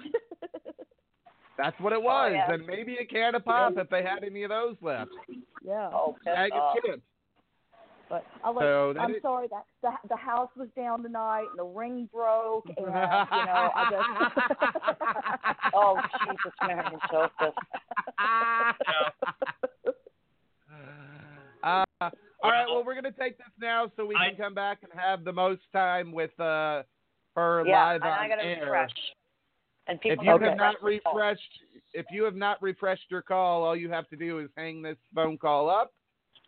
That's 1.58 1.80
what 1.80 1.94
it 1.94 2.02
was. 2.02 2.32
Oh, 2.32 2.34
yeah. 2.34 2.54
And 2.54 2.66
maybe 2.66 2.98
a 3.02 3.06
can 3.06 3.36
of 3.36 3.44
pop 3.44 3.74
if 3.78 3.90
they 3.90 4.04
had 4.04 4.24
any 4.24 4.44
of 4.44 4.50
those 4.50 4.76
left. 4.82 5.12
Yeah. 5.70 5.90
Oh, 5.94 6.16
Bag 6.26 6.52
of 6.54 6.76
chips. 6.84 7.02
But 8.10 8.26
I 8.44 8.50
like, 8.50 8.64
so 8.64 8.94
I'm 9.00 9.14
is- 9.14 9.22
sorry 9.22 9.48
that 9.52 9.66
the 9.84 9.92
the 10.10 10.16
house 10.16 10.50
was 10.58 10.68
down 10.76 11.04
tonight 11.04 11.46
and 11.52 11.60
the 11.60 11.64
ring 11.64 12.10
broke 12.12 12.66
and 12.66 12.76
you 12.80 12.86
know 12.88 12.92
I 12.92 13.90
just 13.92 15.58
Oh 15.76 16.02
Jesus, 16.26 16.54
Mary 16.66 16.84
and 16.92 17.02
Joseph. 17.12 17.54
Yeah. 18.20 18.72
Uh, 21.62 21.84
all 22.02 22.10
right, 22.52 22.66
Well, 22.68 22.76
well, 22.76 22.84
we're 22.86 22.94
going 23.00 23.12
to 23.12 23.20
take 23.20 23.38
this 23.38 23.48
now 23.60 23.92
so 23.98 24.06
we 24.06 24.16
I- 24.16 24.30
can 24.30 24.38
come 24.38 24.54
back 24.54 24.80
and 24.84 24.92
have 25.00 25.24
the 25.26 25.34
most 25.34 25.62
time 25.74 26.12
with 26.12 26.32
uh, 26.40 26.84
her 27.36 27.64
Yeah, 27.66 27.84
live 27.86 28.02
and 28.02 28.12
on 28.12 28.18
I 28.20 28.28
gotta 28.30 28.46
air. 28.46 28.62
refresh. 28.64 28.92
And 29.88 29.98
If 29.98 30.02
people 30.04 30.24
you 30.26 30.32
don't 30.32 30.42
have 30.44 30.58
not 30.58 30.82
refresh 30.82 31.04
their 31.04 31.14
refreshed, 31.14 31.60
if 31.94 32.06
you 32.12 32.24
have 32.24 32.36
not 32.36 32.62
refreshed 32.62 33.06
your 33.10 33.22
call, 33.22 33.64
all 33.64 33.76
you 33.76 33.90
have 33.90 34.08
to 34.10 34.16
do 34.16 34.40
is 34.40 34.50
hang 34.56 34.82
this 34.82 34.98
phone 35.14 35.38
call 35.38 35.70
up 35.70 35.92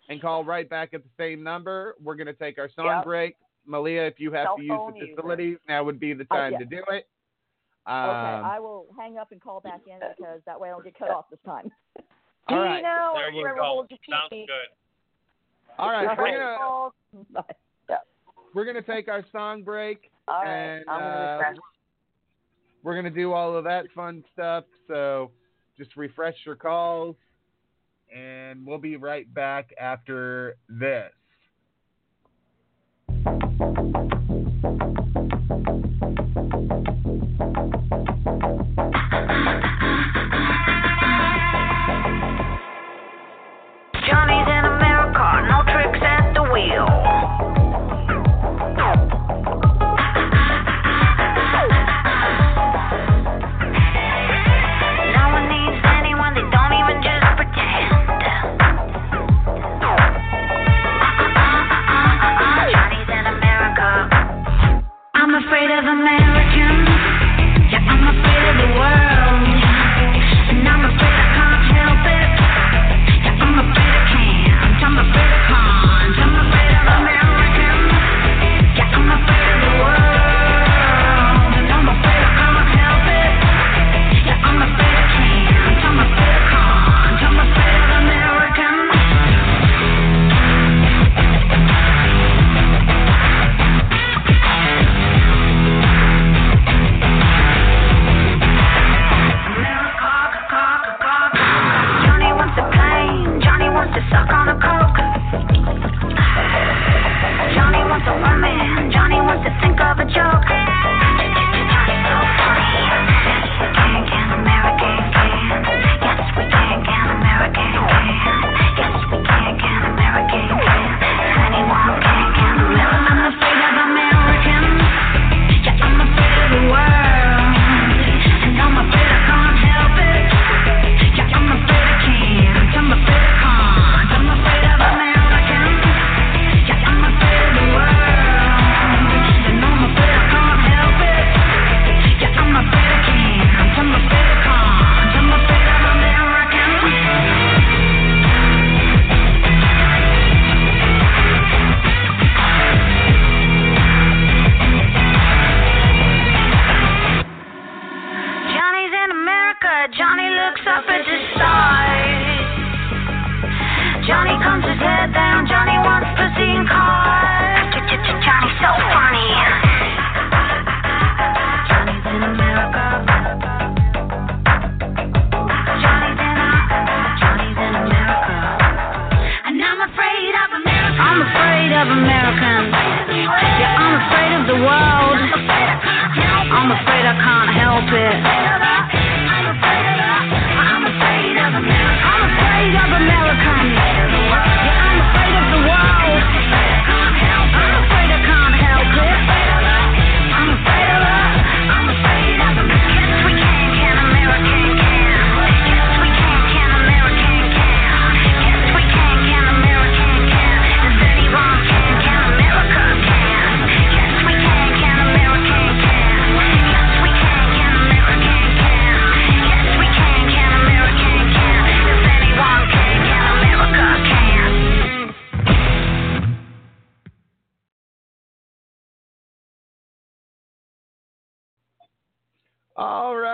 and 0.09 0.21
call 0.21 0.43
right 0.43 0.69
back 0.69 0.93
at 0.93 1.03
the 1.03 1.09
same 1.17 1.43
number. 1.43 1.95
We're 2.03 2.15
going 2.15 2.27
to 2.27 2.33
take 2.33 2.57
our 2.59 2.69
song 2.75 2.85
Yep. 2.85 3.03
break. 3.05 3.35
Malia, 3.65 4.03
if 4.05 4.19
you 4.19 4.31
have 4.31 4.45
Cell 4.47 4.57
to 4.57 4.63
use 4.63 4.69
phone 4.75 4.93
the 4.93 4.99
user. 4.99 5.15
facilities, 5.15 5.57
now 5.67 5.83
would 5.83 5.99
be 5.99 6.13
the 6.13 6.25
Uh, 6.31 6.35
time 6.35 6.51
yeah. 6.53 6.57
to 6.59 6.65
do 6.65 6.83
it. 6.89 7.07
Um, 7.87 8.09
okay, 8.09 8.41
I 8.47 8.59
will 8.59 8.87
hang 8.97 9.17
up 9.17 9.31
and 9.31 9.41
call 9.41 9.59
back 9.61 9.81
in 9.87 9.99
because 10.17 10.41
that 10.45 10.59
way 10.59 10.69
I 10.69 10.71
don't 10.71 10.83
get 10.83 10.97
cut 10.97 11.09
off 11.09 11.29
this 11.31 11.39
time. 11.45 11.71
all 12.47 12.59
right, 12.59 12.77
Dino, 12.77 13.13
There 13.15 13.31
you 13.31 13.41
forever 13.41 13.57
go. 13.57 13.87
Sounds 14.09 14.29
good. 14.29 14.49
all 15.79 15.89
right, 15.89 16.07
All 16.07 16.15
we're 16.15 16.23
right. 16.23 16.91
gonna 17.13 17.43
Yeah. 17.89 17.97
we're 18.53 18.65
gonna 18.65 18.81
take 18.83 19.07
our 19.07 19.23
song 19.31 19.63
break. 19.63 20.11
All 20.27 20.43
right. 20.43 20.47
and 20.47 20.85
I'm 20.89 20.99
gonna 20.99 21.09
uh, 21.09 21.53
we're 22.84 22.95
gonna 22.95 23.09
do 23.09 23.34
all 23.34 23.55
of 23.55 23.63
that 23.65 23.86
fun 23.93 24.23
stuff. 24.34 24.65
So 24.88 25.32
just 25.77 25.95
refresh 25.95 26.36
your 26.45 26.55
calls, 26.55 27.15
and 28.15 28.65
we'll 28.65 28.77
be 28.77 28.95
right 28.95 29.32
back 29.34 29.71
after 29.79 30.57
this. 30.69 31.11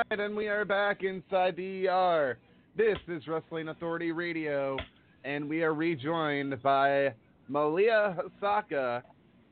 Right, 0.10 0.20
and 0.20 0.36
we 0.36 0.48
are 0.48 0.66
back 0.66 1.04
inside 1.04 1.56
the 1.56 1.88
ER. 1.88 2.38
This 2.76 2.98
is 3.08 3.28
Wrestling 3.28 3.70
Authority 3.70 4.12
Radio, 4.12 4.78
and 5.24 5.50
we 5.50 5.64
are 5.64 5.74
rejoined 5.74 6.62
by 6.62 7.14
Malia 7.48 8.16
Hosaka, 8.42 9.02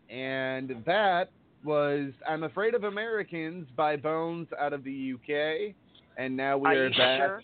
and 0.10 0.84
that 0.86 1.30
was 1.64 2.12
I'm 2.28 2.44
Afraid 2.44 2.76
of 2.76 2.84
Americans 2.84 3.68
by 3.76 3.96
Bones 3.96 4.48
out 4.60 4.74
of 4.74 4.84
the 4.84 5.14
UK, 5.16 5.74
and 6.18 6.36
now 6.36 6.58
we 6.58 6.70
Are 6.70 6.72
are, 6.74 6.84
you 6.88 6.90
back. 6.92 7.20
sure? 7.20 7.44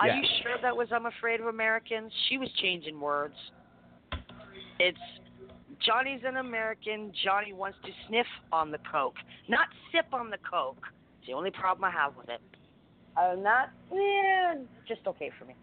Are 0.00 0.06
Yes. 0.06 0.18
you 0.22 0.28
sure 0.44 0.56
that 0.62 0.76
was 0.76 0.88
I'm 0.92 1.06
Afraid 1.06 1.40
of 1.40 1.46
Americans? 1.46 2.12
She 2.28 2.38
was 2.38 2.48
changing 2.62 3.00
words. 3.00 3.34
It's 4.78 4.98
Johnny's 5.84 6.20
an 6.24 6.36
American. 6.36 7.12
Johnny 7.24 7.52
wants 7.52 7.78
to 7.84 7.90
sniff 8.06 8.26
on 8.52 8.70
the 8.70 8.78
Coke, 8.90 9.16
not 9.48 9.66
sip 9.90 10.06
on 10.12 10.30
the 10.30 10.38
Coke. 10.48 10.86
It's 11.28 11.34
the 11.34 11.36
only 11.36 11.50
problem 11.50 11.84
I 11.84 11.90
have 11.90 12.16
with 12.16 12.30
it. 12.30 12.40
I'm 13.14 13.42
not, 13.42 13.68
yeah, 13.92 14.54
just 14.86 15.06
okay 15.06 15.30
for 15.38 15.44
me. 15.44 15.54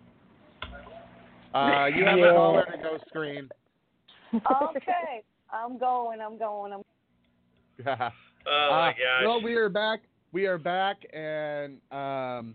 Uh, 1.55 1.87
you 1.87 2.05
have 2.05 2.19
Yeah. 2.19 2.29
a 2.29 2.33
caller 2.33 2.65
to 2.71 2.77
go 2.77 2.99
screen. 3.07 3.49
okay, 4.35 5.23
I'm 5.51 5.79
going. 5.79 6.21
I'm 6.21 6.37
going. 6.37 6.73
I'm. 6.73 6.81
oh 7.87 8.69
my 8.69 8.91
gosh. 8.91 9.23
Well, 9.23 9.41
we 9.41 9.55
are 9.55 9.69
back. 9.69 10.01
We 10.31 10.45
are 10.45 10.59
back, 10.59 10.97
and 11.11 11.81
um, 11.91 12.53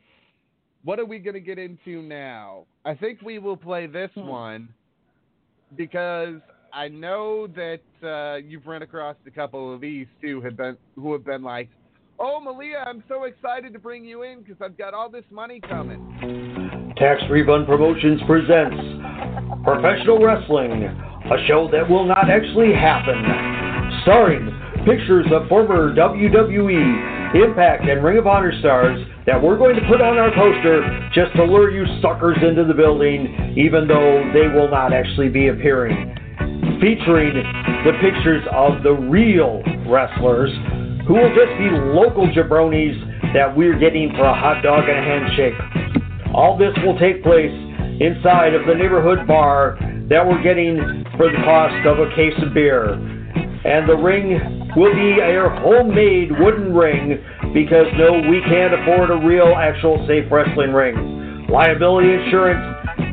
what 0.84 1.00
are 1.00 1.04
we 1.04 1.18
going 1.18 1.34
to 1.34 1.40
get 1.40 1.58
into 1.58 2.02
now? 2.02 2.64
I 2.84 2.94
think 2.94 3.22
we 3.22 3.40
will 3.40 3.56
play 3.56 3.88
this 3.88 4.10
one 4.14 4.68
because 5.76 6.36
I 6.72 6.86
know 6.86 7.48
that 7.48 8.06
uh, 8.06 8.36
you've 8.36 8.68
run 8.68 8.82
across 8.82 9.16
a 9.26 9.32
couple 9.32 9.74
of 9.74 9.80
these 9.80 10.06
too 10.20 10.40
have 10.42 10.56
been 10.56 10.76
who 10.94 11.12
have 11.12 11.24
been 11.24 11.42
like, 11.42 11.70
"Oh, 12.20 12.38
Malia, 12.38 12.84
I'm 12.86 13.02
so 13.08 13.24
excited 13.24 13.72
to 13.72 13.78
bring 13.78 14.04
you 14.04 14.22
in 14.24 14.42
because 14.42 14.60
I've 14.60 14.76
got 14.76 14.92
all 14.92 15.08
this 15.08 15.24
money 15.30 15.58
coming." 15.60 16.92
Tax 16.96 17.22
Refund 17.30 17.66
Promotions 17.66 18.20
presents 18.26 18.76
Professional 19.64 20.22
Wrestling, 20.22 20.84
a 20.84 21.46
show 21.46 21.66
that 21.72 21.88
will 21.88 22.04
not 22.04 22.28
actually 22.28 22.74
happen. 22.74 23.24
Starring 24.02 24.52
pictures 24.84 25.26
of 25.32 25.48
former 25.48 25.94
WWE, 25.94 27.40
Impact, 27.42 27.88
and 27.88 28.04
Ring 28.04 28.18
of 28.18 28.26
Honor 28.26 28.52
stars 28.60 29.00
that 29.24 29.40
we're 29.40 29.56
going 29.56 29.76
to 29.76 29.86
put 29.88 30.00
on 30.00 30.18
our 30.18 30.30
poster 30.34 31.08
just 31.14 31.34
to 31.36 31.44
lure 31.44 31.70
you 31.70 31.86
suckers 32.02 32.36
into 32.42 32.64
the 32.64 32.74
building, 32.74 33.54
even 33.56 33.86
though 33.86 34.30
they 34.34 34.48
will 34.48 34.68
not 34.68 34.92
actually 34.92 35.28
be 35.28 35.48
appearing. 35.48 36.14
Featuring 36.80 37.34
the 37.84 37.92
pictures 38.00 38.44
of 38.52 38.82
the 38.82 38.92
real 38.92 39.62
wrestlers 39.86 40.50
who 41.06 41.14
will 41.14 41.34
just 41.34 41.52
be 41.58 41.70
local 41.94 42.26
jabronis 42.28 42.96
that 43.32 43.54
we're 43.54 43.78
getting 43.78 44.10
for 44.16 44.24
a 44.24 44.34
hot 44.34 44.62
dog 44.62 44.88
and 44.88 44.98
a 44.98 45.02
handshake. 45.02 45.54
All 46.34 46.56
this 46.58 46.74
will 46.84 46.98
take 46.98 47.22
place 47.22 47.52
inside 48.00 48.54
of 48.54 48.66
the 48.66 48.74
neighborhood 48.74 49.26
bar 49.26 49.78
that 50.08 50.26
we're 50.26 50.42
getting 50.42 51.04
for 51.16 51.30
the 51.30 51.38
cost 51.44 51.86
of 51.86 51.98
a 51.98 52.10
case 52.16 52.34
of 52.42 52.54
beer. 52.54 52.94
And 53.62 53.88
the 53.88 53.96
ring 53.96 54.40
will 54.74 54.94
be 54.94 55.20
a 55.20 55.48
homemade 55.62 56.32
wooden 56.38 56.74
ring 56.74 57.22
because 57.52 57.86
no, 57.98 58.18
we 58.28 58.40
can't 58.48 58.74
afford 58.74 59.10
a 59.10 59.26
real, 59.26 59.54
actual 59.56 60.04
safe 60.08 60.30
wrestling 60.30 60.72
ring. 60.72 61.46
Liability 61.48 62.12
insurance, 62.12 62.62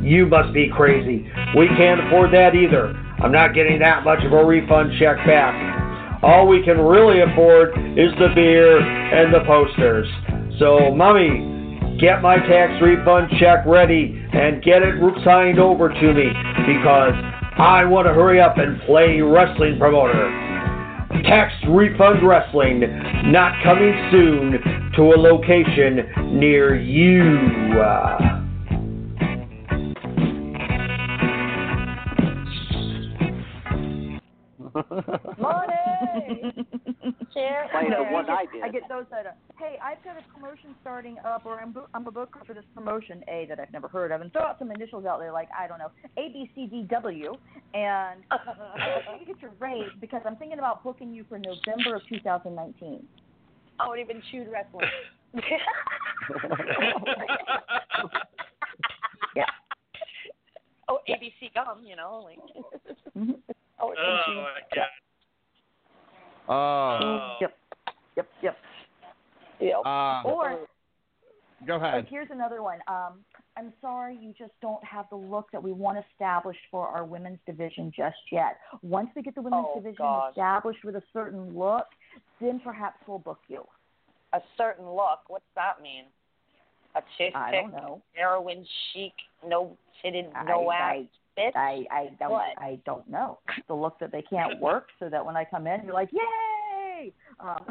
you 0.02 0.26
must 0.26 0.54
be 0.54 0.70
crazy. 0.74 1.30
We 1.58 1.68
can't 1.78 2.00
afford 2.08 2.34
that 2.34 2.56
either. 2.56 2.96
I'm 3.20 3.32
not 3.32 3.54
getting 3.54 3.80
that 3.80 4.04
much 4.04 4.24
of 4.24 4.32
a 4.32 4.46
refund 4.46 4.94
check 5.00 5.18
back. 5.26 5.77
All 6.24 6.48
we 6.48 6.64
can 6.64 6.80
really 6.80 7.22
afford 7.22 7.70
is 7.98 8.12
the 8.20 8.30
beer 8.34 8.80
and 8.80 9.34
the 9.34 9.42
posters. 9.46 10.08
So, 10.60 10.94
mommy, 10.94 12.00
get 12.00 12.22
my 12.22 12.38
tax 12.38 12.82
refund 12.82 13.32
check 13.40 13.66
ready 13.66 14.26
and 14.34 14.64
get 14.64 14.82
it 14.82 14.96
signed 15.24 15.60
over 15.60 15.90
to 15.90 16.14
me 16.14 16.30
because 16.66 17.14
I 17.58 17.86
want 17.86 18.08
to 18.08 18.14
hurry 18.14 18.42
up 18.42 18.58
and 18.58 18.82
play 18.82 19.22
wrestling 19.22 19.78
promoter. 19.78 20.30
Tax 21.24 21.54
refund 21.70 22.28
wrestling 22.28 22.82
not 23.32 23.64
coming 23.64 23.94
soon 24.12 24.92
to 24.96 25.02
a 25.14 25.18
location 25.18 26.40
near 26.40 26.76
you. 26.76 27.82
Uh, 34.78 35.34
Money. 35.40 35.77
Share. 37.34 37.68
Play 37.72 37.90
the 37.90 38.04
one 38.12 38.30
I 38.30 38.46
did. 38.52 38.64
I 38.64 38.70
get 38.70 38.84
those 38.90 39.06
that. 39.12 39.26
Are, 39.26 39.36
hey, 39.60 39.78
I've 39.84 40.04
got 40.04 40.18
a 40.18 40.24
promotion 40.34 40.76
starting 40.82 41.18
up, 41.26 41.46
or 41.46 41.60
I'm 41.60 41.72
bo- 41.72 41.88
I'm 41.94 42.06
a 42.08 42.12
booker 42.12 42.42
for 42.46 42.54
this 42.54 42.66
promotion 42.74 43.24
A 43.28 43.46
that 43.50 43.60
I've 43.60 43.72
never 43.72 43.88
heard 43.88 44.12
of, 44.12 44.22
and 44.22 44.32
throw 44.32 44.44
out 44.44 44.60
some 44.60 44.72
initials 44.72 45.06
out 45.06 45.20
there 45.20 45.32
like 45.32 45.50
I 45.58 45.68
don't 45.68 45.80
know 45.80 45.92
A 46.18 46.30
B 46.30 46.50
C 46.56 46.68
D 46.68 46.88
W, 46.90 47.34
and 47.74 48.24
I 48.32 48.38
want 49.08 49.22
you 49.22 49.28
to 49.28 49.34
get 49.34 49.42
your 49.42 49.52
rate 49.60 50.00
because 50.00 50.22
I'm 50.26 50.36
thinking 50.38 50.60
about 50.60 50.84
booking 50.84 51.14
you 51.14 51.26
for 51.28 51.38
November 51.40 51.96
of 51.96 52.02
2019. 52.10 53.06
I 53.80 53.88
would 53.88 54.00
even 54.00 54.22
chewed 54.32 54.48
wrestling. 54.52 54.88
yeah. 59.36 59.46
Oh, 60.90 61.00
ABC 61.08 61.54
gum, 61.54 61.84
you 61.86 61.96
know, 61.96 62.24
like. 62.26 62.40
Mm-hmm. 63.18 63.32
oh, 63.82 63.94
Oh 63.98 64.34
my 64.36 64.62
god. 64.76 64.88
Oh. 66.48 67.36
Yep. 67.42 67.54
Yep. 68.16 68.28
Yep. 68.42 68.58
Yep. 69.60 69.86
Uh, 69.86 70.22
Or 70.26 70.60
go 71.66 71.76
ahead. 71.76 71.94
Like, 71.96 72.10
here's 72.10 72.30
another 72.32 72.62
one. 72.62 72.80
Um, 72.88 73.20
I'm 73.58 73.74
sorry, 73.82 74.18
you 74.22 74.34
just 74.38 74.52
don't 74.62 74.84
have 74.84 75.06
the 75.10 75.16
look 75.16 75.48
that 75.52 75.62
we 75.62 75.72
want 75.72 75.98
established 76.14 76.60
for 76.70 76.88
our 76.88 77.04
women's 77.04 77.40
division 77.48 77.92
just 77.96 78.18
yet. 78.32 78.58
Once 78.84 79.10
we 79.16 79.24
get 79.24 79.34
the 79.36 79.42
women's 79.42 79.66
Oh, 79.70 79.76
division 79.76 79.96
God. 79.98 80.30
established 80.30 80.84
with 80.84 80.96
a 80.96 81.04
certain 81.12 81.58
look, 81.58 81.88
then 82.40 82.60
perhaps 82.64 82.98
we'll 83.08 83.20
book 83.20 83.40
you. 83.48 83.66
A 84.34 84.42
certain 84.58 84.86
look. 84.88 85.22
What's 85.28 85.46
that 85.56 85.82
mean? 85.82 86.06
A 86.96 87.02
chick 87.18 87.34
I 87.36 87.52
don't 87.52 87.72
know. 87.72 88.02
heroin 88.14 88.66
chic, 88.94 89.14
no 89.46 89.76
titted, 90.04 90.32
no 90.46 90.70
I, 90.70 90.76
ass 90.76 91.06
bitch. 91.38 91.56
I, 91.56 91.86
I 91.92 92.10
don't. 92.20 92.32
What? 92.32 92.58
I 92.58 92.80
don't 92.86 93.08
know 93.10 93.40
the 93.68 93.74
look 93.74 94.00
that 94.00 94.12
they 94.12 94.22
can't 94.22 94.60
work, 94.60 94.88
so 95.00 95.10
that 95.10 95.26
when 95.26 95.36
I 95.36 95.46
come 95.46 95.68
in, 95.68 95.84
you're 95.84 95.94
like, 95.94 96.10
yay! 96.12 97.14
Um, 97.40 97.66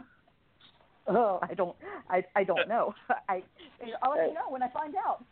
oh, 1.08 1.38
I 1.42 1.54
don't. 1.54 1.76
I 2.08 2.24
I 2.34 2.44
don't 2.44 2.68
know. 2.68 2.94
I 3.28 3.42
I'll 4.02 4.16
let 4.16 4.28
you 4.28 4.34
know 4.34 4.48
when 4.48 4.62
I 4.62 4.68
find 4.68 4.94
out. 4.96 5.24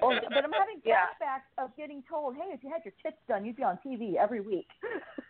Oh, 0.00 0.18
but 0.30 0.44
I'm 0.44 0.52
having 0.52 0.80
Yeah. 0.84 1.06
of 1.58 1.76
getting 1.76 2.02
told, 2.08 2.34
"Hey, 2.36 2.50
if 2.52 2.62
you 2.64 2.70
had 2.70 2.82
your 2.84 2.94
tits 3.02 3.18
done, 3.28 3.44
you'd 3.44 3.56
be 3.56 3.62
on 3.62 3.78
TV 3.84 4.16
every 4.16 4.40
week." 4.40 4.68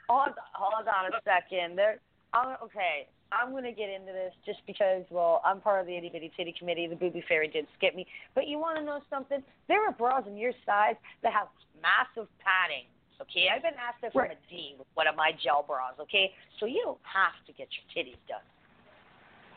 hold, 0.09 0.35
hold 0.53 0.87
on 0.87 1.13
a 1.13 1.21
second. 1.25 1.77
There, 1.77 2.01
I'm, 2.35 2.57
okay, 2.63 3.09
I'm 3.33 3.53
going 3.53 3.65
to 3.65 3.73
get 3.73 3.89
into 3.89 4.13
this 4.13 4.33
just 4.45 4.61
because, 4.67 5.05
well, 5.11 5.41
I'm 5.45 5.61
part 5.61 5.81
of 5.81 5.87
the 5.87 5.97
itty 5.97 6.11
bitty 6.13 6.33
titty 6.37 6.55
committee. 6.59 6.87
The 6.87 6.97
booby 6.97 7.23
fairy 7.29 7.49
did 7.49 7.67
skip 7.77 7.95
me. 7.95 8.07
But 8.35 8.49
you 8.49 8.59
want 8.59 8.79
to 8.79 8.85
know 8.85 9.01
something? 9.11 9.43
There 9.69 9.87
are 9.87 9.93
bras 9.93 10.25
in 10.27 10.37
your 10.37 10.53
size 10.65 10.97
that 11.23 11.33
have 11.33 11.49
massive 11.81 12.29
padding. 12.41 12.85
Okay, 13.21 13.49
I've 13.55 13.63
been 13.63 13.75
asked 13.75 14.01
from 14.13 14.23
Right. 14.23 14.31
a 14.31 14.51
D 14.51 14.77
with 14.79 14.87
one 14.95 15.09
of 15.09 15.17
my 15.17 15.33
gel 15.43 15.65
bras. 15.67 15.95
Okay, 16.01 16.33
so 16.61 16.67
you 16.67 16.81
don't 16.85 17.01
have 17.03 17.35
to 17.47 17.53
get 17.53 17.69
your 17.75 17.87
titties 17.91 18.21
done. 18.29 18.47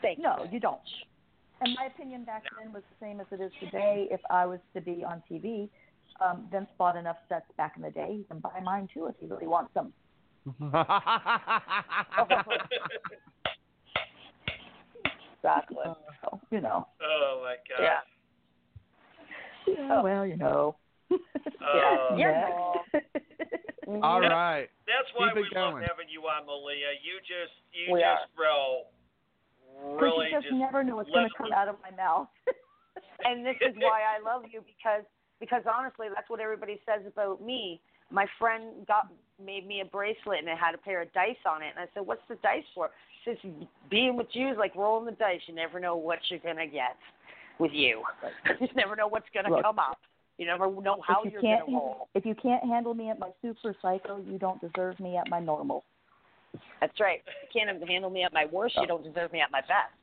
Thank 0.02 0.18
no, 0.18 0.46
you 0.50 0.58
don't. 0.58 0.80
And 1.60 1.76
my 1.78 1.86
opinion 1.86 2.24
back 2.24 2.42
then 2.58 2.72
was 2.72 2.82
the 2.90 3.06
same 3.06 3.20
as 3.20 3.26
it 3.30 3.40
is 3.40 3.52
today. 3.60 4.08
If 4.10 4.20
I 4.30 4.46
was 4.46 4.58
to 4.74 4.80
be 4.80 5.04
on 5.04 5.22
TV, 5.30 5.68
um, 6.20 6.48
Vince 6.50 6.66
bought 6.76 6.96
enough 6.96 7.18
sets 7.28 7.46
back 7.56 7.74
in 7.76 7.82
the 7.82 7.90
day. 7.90 8.16
He 8.18 8.24
can 8.24 8.40
buy 8.40 8.58
mine 8.64 8.88
too 8.92 9.06
if 9.06 9.14
he 9.20 9.26
really 9.26 9.46
wants 9.46 9.72
them. 9.74 9.92
exactly. 15.38 15.86
So, 16.22 16.40
you 16.50 16.60
know. 16.60 16.86
Oh 17.02 17.42
my 17.42 17.56
god. 17.68 17.82
Yeah. 17.82 18.00
Yeah, 19.66 20.02
well, 20.02 20.26
you 20.26 20.36
know. 20.36 20.76
Oh. 21.62 22.16
yeah. 22.18 22.74
All 24.02 24.20
that, 24.20 24.28
right. 24.28 24.68
That's 24.86 25.06
why 25.14 25.28
Keep 25.28 25.36
we 25.36 25.42
love 25.54 25.74
going. 25.78 25.86
having 25.86 26.10
you 26.10 26.22
on, 26.26 26.46
Malia. 26.46 26.98
You 26.98 27.22
just, 27.22 27.54
you 27.70 27.94
we 27.94 28.00
just, 28.00 28.26
are. 28.26 28.26
bro, 28.34 28.90
really 29.94 30.26
you 30.26 30.42
just, 30.42 30.50
just 30.50 30.58
never 30.58 30.82
know 30.82 30.96
what's 30.96 31.10
going 31.10 31.28
to 31.28 31.34
come 31.38 31.52
out 31.54 31.68
of 31.68 31.76
my 31.82 31.94
mouth. 31.94 32.26
and 33.24 33.46
this 33.46 33.54
is 33.62 33.76
why 33.78 34.02
I 34.02 34.18
love 34.18 34.42
you 34.50 34.64
because, 34.66 35.06
because 35.38 35.62
honestly, 35.70 36.08
that's 36.12 36.28
what 36.28 36.40
everybody 36.40 36.80
says 36.82 37.06
about 37.06 37.42
me. 37.42 37.80
My 38.10 38.26
friend 38.38 38.86
got 38.86 39.06
made 39.44 39.66
me 39.66 39.80
a 39.80 39.84
bracelet 39.84 40.38
and 40.38 40.48
it 40.48 40.58
had 40.58 40.74
a 40.74 40.78
pair 40.78 41.02
of 41.02 41.12
dice 41.12 41.36
on 41.48 41.62
it, 41.62 41.72
and 41.76 41.78
I 41.78 41.88
said, 41.94 42.06
"What's 42.06 42.26
the 42.28 42.36
dice 42.36 42.64
for?" 42.74 42.90
She 43.24 43.30
says, 43.30 43.52
"Being 43.90 44.16
with 44.16 44.28
you 44.34 44.50
is 44.50 44.58
like 44.58 44.74
rolling 44.74 45.06
the 45.06 45.12
dice. 45.12 45.40
You 45.46 45.54
never 45.54 45.80
know 45.80 45.96
what 45.96 46.18
you're 46.28 46.40
gonna 46.40 46.66
get 46.66 46.96
with 47.58 47.72
you. 47.72 48.02
you 48.60 48.68
never 48.74 48.96
know 48.96 49.08
what's 49.08 49.28
gonna 49.34 49.50
Look, 49.50 49.62
come 49.62 49.78
up. 49.78 49.98
You 50.38 50.46
never 50.46 50.70
know 50.70 51.00
how 51.06 51.24
you 51.24 51.30
you're 51.30 51.40
can't 51.40 51.66
gonna 51.66 51.78
roll." 51.78 52.08
if 52.14 52.24
you 52.24 52.34
can't 52.34 52.64
handle 52.64 52.94
me 52.94 53.10
at 53.10 53.18
my 53.18 53.30
super 53.42 53.74
psycho, 53.80 54.18
you 54.18 54.38
don't 54.38 54.60
deserve 54.60 54.98
me 55.00 55.16
at 55.16 55.28
my 55.28 55.40
normal. 55.40 55.84
That's 56.80 56.98
right. 57.00 57.22
You 57.26 57.48
can't 57.52 57.88
handle 57.88 58.10
me 58.10 58.24
at 58.24 58.32
my 58.32 58.46
worst. 58.46 58.76
You 58.76 58.82
oh. 58.84 58.86
don't 58.86 59.04
deserve 59.04 59.32
me 59.32 59.40
at 59.40 59.50
my 59.50 59.60
best. 59.60 59.94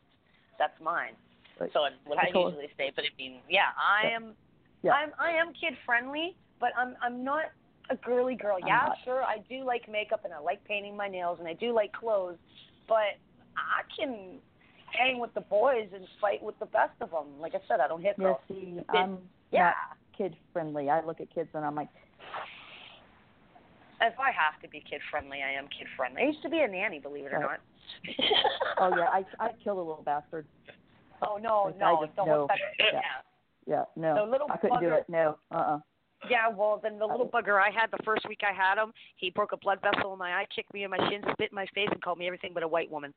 That's 0.58 0.74
mine. 0.82 1.14
Right. 1.60 1.70
So 1.74 1.82
what 2.06 2.18
I 2.18 2.28
usually 2.28 2.70
say. 2.78 2.92
But 2.96 3.06
I 3.06 3.16
mean, 3.18 3.42
yeah, 3.50 3.72
I 3.78 4.08
Yeah. 4.08 4.16
am. 4.16 4.36
Yeah. 4.82 4.94
I'm 4.94 5.12
I 5.20 5.32
am 5.32 5.54
kid 5.54 5.78
friendly, 5.86 6.36
but 6.60 6.72
I'm 6.78 6.96
I'm 7.02 7.24
not 7.24 7.52
a 7.90 7.96
girly 7.96 8.36
girl. 8.36 8.58
Yeah, 8.66 8.90
sure, 9.04 9.24
I 9.24 9.38
do 9.50 9.64
like 9.64 9.90
makeup 9.90 10.22
and 10.24 10.34
I 10.34 10.40
like 10.40 10.64
painting 10.66 10.96
my 10.96 11.08
nails 11.08 11.38
and 11.40 11.48
I 11.48 11.54
do 11.54 11.74
like 11.74 11.92
clothes, 11.92 12.38
but 12.88 13.18
I 13.58 13.82
can 13.98 14.40
hang 14.98 15.20
with 15.20 15.34
the 15.34 15.42
boys 15.42 15.88
and 15.94 16.06
fight 16.20 16.42
with 16.42 16.58
the 16.60 16.66
best 16.68 16.94
of 17.02 17.12
them. 17.12 17.40
Like 17.40 17.56
I 17.56 17.60
said, 17.68 17.80
I 17.80 17.88
don't 17.88 18.02
hit 18.02 18.16
Yeah, 18.18 18.26
girls. 18.26 18.40
see, 18.48 18.80
I'm 18.90 19.18
yeah. 19.52 19.64
not 19.64 19.76
kid 20.18 20.36
friendly. 20.54 20.90
I 20.90 21.04
look 21.06 21.22
at 21.22 21.34
kids 21.34 21.50
and 21.54 21.66
I'm 21.66 21.76
like, 21.76 21.90
If 24.02 24.20
I 24.20 24.32
have 24.32 24.62
to 24.62 24.70
be 24.70 24.84
kid 24.90 25.02
friendly, 25.12 25.40
I 25.44 25.58
am 25.58 25.66
kid 25.68 25.88
friendly. 25.98 26.22
I 26.24 26.26
used 26.26 26.42
to 26.44 26.50
be 26.50 26.60
a 26.60 26.68
nanny, 26.68 27.00
believe 27.00 27.26
it 27.26 27.34
or 27.34 27.40
Right. 27.40 27.50
not. 27.52 27.60
oh 28.94 28.98
yeah, 28.98 29.08
I 29.12 29.26
I 29.40 29.50
killed 29.64 29.78
a 29.78 29.82
little 29.82 30.04
bastard. 30.04 30.46
Oh 31.22 31.38
no, 31.38 31.64
Like, 31.66 31.78
no, 31.80 31.86
I 31.86 32.06
just 32.06 32.16
don't 32.16 32.48
that. 32.48 32.58
Yeah. 32.80 33.02
Yeah, 33.68 33.84
no, 33.96 34.26
little 34.26 34.48
I 34.50 34.58
couldn't 34.58 34.80
do 34.80 34.94
it. 34.94 35.06
No, 35.10 35.38
uh, 35.52 35.56
uh 35.56 35.80
Yeah, 36.30 36.50
well, 36.50 36.80
then 36.82 37.00
the 37.00 37.06
little 37.06 37.28
bugger 37.28 37.62
I 37.62 37.70
had 37.72 37.92
the 37.92 38.04
first 38.04 38.28
week 38.28 38.42
I 38.44 38.52
had 38.54 38.82
him, 38.82 38.92
he 39.16 39.30
broke 39.30 39.52
a 39.54 39.58
blood 39.58 39.80
vessel 39.82 40.12
in 40.12 40.20
my 40.20 40.34
eye, 40.34 40.46
kicked 40.54 40.74
me 40.74 40.84
in 40.84 40.90
my 40.92 40.98
shin, 41.10 41.22
spit 41.32 41.52
in 41.52 41.56
my 41.56 41.66
face, 41.74 41.88
and 41.92 42.02
called 42.02 42.18
me 42.18 42.28
everything 42.28 42.52
but 42.54 42.64
a 42.64 42.68
white 42.68 42.92
woman. 42.92 43.14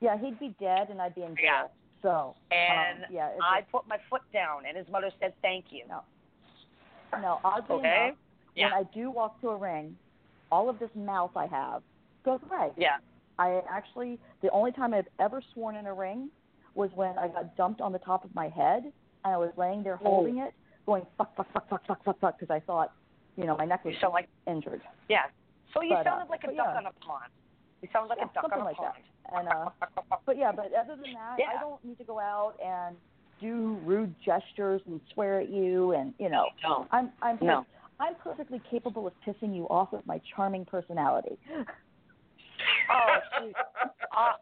Yeah, 0.00 0.16
he'd 0.18 0.38
be 0.38 0.54
dead 0.60 0.88
and 0.90 1.00
I'd 1.02 1.14
be 1.14 1.22
in 1.22 1.34
jail. 1.34 1.42
Yeah. 1.44 1.66
So 2.02 2.34
And 2.52 3.04
um, 3.04 3.10
yeah, 3.10 3.30
I 3.42 3.60
just- 3.62 3.72
put 3.72 3.88
my 3.88 3.98
foot 4.08 4.22
down, 4.32 4.64
and 4.66 4.76
his 4.76 4.86
mother 4.88 5.10
said, 5.18 5.32
"Thank 5.42 5.66
you." 5.72 5.82
No. 5.88 6.02
no, 7.20 7.40
oddly 7.42 7.76
Okay. 7.76 8.06
enough, 8.08 8.18
Yeah. 8.54 8.64
when 8.66 8.74
I 8.74 8.82
do 8.94 9.10
walk 9.10 9.40
to 9.40 9.48
a 9.50 9.56
ring, 9.56 9.96
all 10.52 10.68
of 10.68 10.78
this 10.78 10.90
mouth 10.94 11.32
I 11.36 11.46
have 11.46 11.82
goes 12.24 12.40
away. 12.44 12.70
Yeah. 12.76 12.98
I 13.38 13.62
actually, 13.68 14.18
the 14.42 14.50
only 14.50 14.70
time 14.72 14.94
I've 14.94 15.08
ever 15.18 15.40
sworn 15.52 15.74
in 15.76 15.86
a 15.86 15.94
ring 15.94 16.30
was 16.74 16.90
when 16.94 17.18
I 17.18 17.28
got 17.28 17.56
dumped 17.56 17.80
on 17.80 17.92
the 17.92 17.98
top 17.98 18.24
of 18.24 18.34
my 18.34 18.48
head 18.48 18.84
and 19.24 19.34
I 19.34 19.36
was 19.38 19.50
laying 19.56 19.82
there 19.82 19.96
holding 19.96 20.38
it, 20.38 20.52
going 20.86 21.04
fuck, 21.18 21.36
fuck, 21.36 21.52
fuck, 21.52 21.68
fuck, 21.68 21.86
fuck, 21.86 22.04
fuck, 22.04 22.20
fuck, 22.20 22.38
because 22.38 22.54
I 22.54 22.60
thought, 22.60 22.92
you 23.36 23.44
know, 23.44 23.56
my 23.56 23.64
neck 23.66 23.84
was 23.84 23.94
sound 24.00 24.14
like 24.14 24.28
injured. 24.46 24.80
yeah. 25.08 25.22
So 25.74 25.82
you 25.82 25.90
But, 25.90 26.06
uh, 26.06 26.10
sounded 26.10 26.30
like 26.30 26.44
a 26.44 26.46
duck 26.48 26.54
yeah. 26.72 26.76
on 26.78 26.86
a 26.86 26.92
pond. 27.04 27.30
You 27.82 27.88
sound 27.92 28.08
like 28.08 28.18
Yeah, 28.18 28.24
a 28.24 28.34
duck 28.34 28.44
something 28.44 28.60
on 28.60 28.66
a 28.66 28.68
like 28.70 28.76
that. 28.78 28.94
pond. 28.94 29.48
And 29.48 29.48
uh, 29.48 30.16
but 30.24 30.38
yeah, 30.38 30.52
but 30.52 30.72
other 30.72 30.94
than 30.96 31.12
that, 31.12 31.36
Yeah. 31.38 31.46
I 31.58 31.60
don't 31.60 31.84
need 31.84 31.98
to 31.98 32.04
go 32.04 32.18
out 32.20 32.54
and 32.64 32.96
do 33.40 33.78
rude 33.84 34.14
gestures 34.24 34.80
and 34.86 35.00
swear 35.12 35.40
at 35.40 35.50
you 35.50 35.92
and 35.92 36.14
you 36.18 36.30
know. 36.30 36.46
No. 36.62 36.86
I'm 36.92 37.10
I'm 37.20 37.38
No. 37.42 37.66
I'm 38.00 38.14
perfectly 38.14 38.60
capable 38.70 39.06
of 39.06 39.12
pissing 39.26 39.54
you 39.54 39.64
off 39.68 39.90
with 39.92 40.06
my 40.06 40.20
charming 40.34 40.64
personality. 40.64 41.36
Oh, 42.90 43.16
uh, 44.16 44.32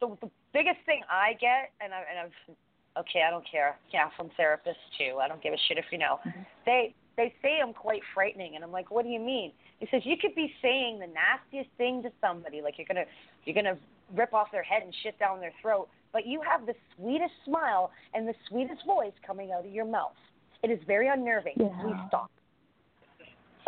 the, 0.00 0.16
the 0.20 0.30
biggest 0.52 0.78
thing 0.86 1.02
I 1.10 1.34
get, 1.40 1.70
and 1.80 1.92
I 1.94 2.02
and 2.10 2.18
I've 2.18 2.56
okay, 2.98 3.22
I 3.26 3.30
don't 3.30 3.44
care. 3.50 3.76
Yeah, 3.92 4.08
from 4.16 4.30
therapists 4.38 4.82
too. 4.98 5.18
I 5.20 5.28
don't 5.28 5.42
give 5.42 5.52
a 5.52 5.58
shit 5.68 5.78
if 5.78 5.86
you 5.90 5.98
know. 5.98 6.18
Mm-hmm. 6.26 6.40
They 6.66 6.94
they 7.16 7.34
say 7.42 7.58
I'm 7.62 7.74
quite 7.74 8.02
frightening, 8.14 8.54
and 8.54 8.64
I'm 8.64 8.72
like, 8.72 8.90
what 8.90 9.04
do 9.04 9.10
you 9.10 9.20
mean? 9.20 9.52
He 9.78 9.86
says 9.90 10.02
you 10.04 10.16
could 10.20 10.34
be 10.34 10.52
saying 10.62 11.00
the 11.00 11.06
nastiest 11.06 11.70
thing 11.76 12.02
to 12.02 12.10
somebody, 12.20 12.62
like 12.62 12.74
you're 12.78 12.86
gonna 12.86 13.04
you're 13.44 13.54
gonna 13.54 13.78
rip 14.14 14.34
off 14.34 14.48
their 14.52 14.62
head 14.62 14.82
and 14.82 14.94
shit 15.02 15.18
down 15.18 15.40
their 15.40 15.52
throat, 15.62 15.88
but 16.12 16.26
you 16.26 16.40
have 16.42 16.66
the 16.66 16.74
sweetest 16.96 17.32
smile 17.44 17.90
and 18.14 18.26
the 18.26 18.34
sweetest 18.48 18.84
voice 18.86 19.12
coming 19.26 19.52
out 19.52 19.64
of 19.64 19.72
your 19.72 19.84
mouth. 19.84 20.16
It 20.62 20.70
is 20.70 20.78
very 20.86 21.08
unnerving. 21.08 21.54
Yeah. 21.56 21.68
Please 21.82 21.96
stop. 22.08 22.30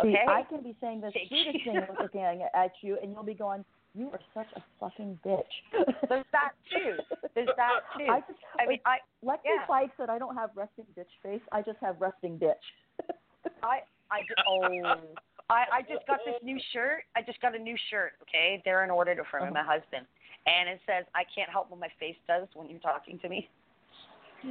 See, 0.01 0.07
Okay. 0.09 0.25
I 0.27 0.43
can 0.43 0.61
be 0.61 0.75
saying 0.81 1.01
the 1.01 1.11
sweetest 1.11 1.63
thing 1.65 1.79
looking 2.01 2.21
at 2.21 2.71
you, 2.81 2.97
and 3.01 3.13
you'll 3.13 3.23
be 3.23 3.33
going, 3.33 3.63
"You 3.95 4.09
are 4.11 4.19
such 4.33 4.47
a 4.55 4.61
fucking 4.79 5.19
bitch." 5.25 5.53
There's 6.09 6.25
that 6.31 6.51
too. 6.71 6.97
There's 7.35 7.49
that 7.57 7.81
too. 7.97 8.07
I 8.09 8.19
just, 8.21 8.39
I 8.59 8.67
mean, 8.67 8.79
I 8.85 8.97
Lexi 9.23 9.39
yeah. 9.45 9.87
Said 9.97 10.09
I 10.09 10.17
don't 10.17 10.35
have 10.35 10.51
resting 10.55 10.85
bitch 10.97 11.11
face. 11.21 11.41
I 11.51 11.61
just 11.61 11.77
have 11.81 11.99
resting 11.99 12.39
bitch. 12.39 12.53
I 13.63 13.79
I 14.11 14.21
oh 14.47 14.95
I 15.49 15.65
I 15.71 15.81
just 15.81 16.05
got 16.07 16.19
this 16.25 16.35
new 16.43 16.59
shirt. 16.71 17.03
I 17.15 17.21
just 17.21 17.41
got 17.41 17.55
a 17.55 17.59
new 17.59 17.75
shirt. 17.89 18.13
Okay, 18.23 18.61
Darren 18.65 18.89
ordered 18.89 19.19
it 19.19 19.25
for 19.29 19.39
me, 19.39 19.47
uh-huh. 19.47 19.53
my 19.53 19.63
husband, 19.63 20.05
and 20.45 20.69
it 20.69 20.79
says 20.85 21.05
I 21.15 21.23
can't 21.35 21.49
help 21.49 21.69
what 21.69 21.79
my 21.79 21.89
face 21.99 22.17
does 22.27 22.47
when 22.53 22.69
you're 22.69 22.79
talking 22.79 23.19
to 23.19 23.29
me. 23.29 23.49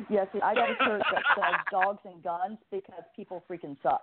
Yeah, 0.09 0.24
see, 0.32 0.40
I 0.40 0.55
got 0.55 0.70
a 0.70 0.76
shirt 0.84 1.03
that 1.12 1.22
says 1.36 1.55
dogs 1.70 2.01
and 2.05 2.22
guns 2.22 2.59
because 2.70 3.05
people 3.14 3.45
freaking 3.49 3.76
suck. 3.82 4.03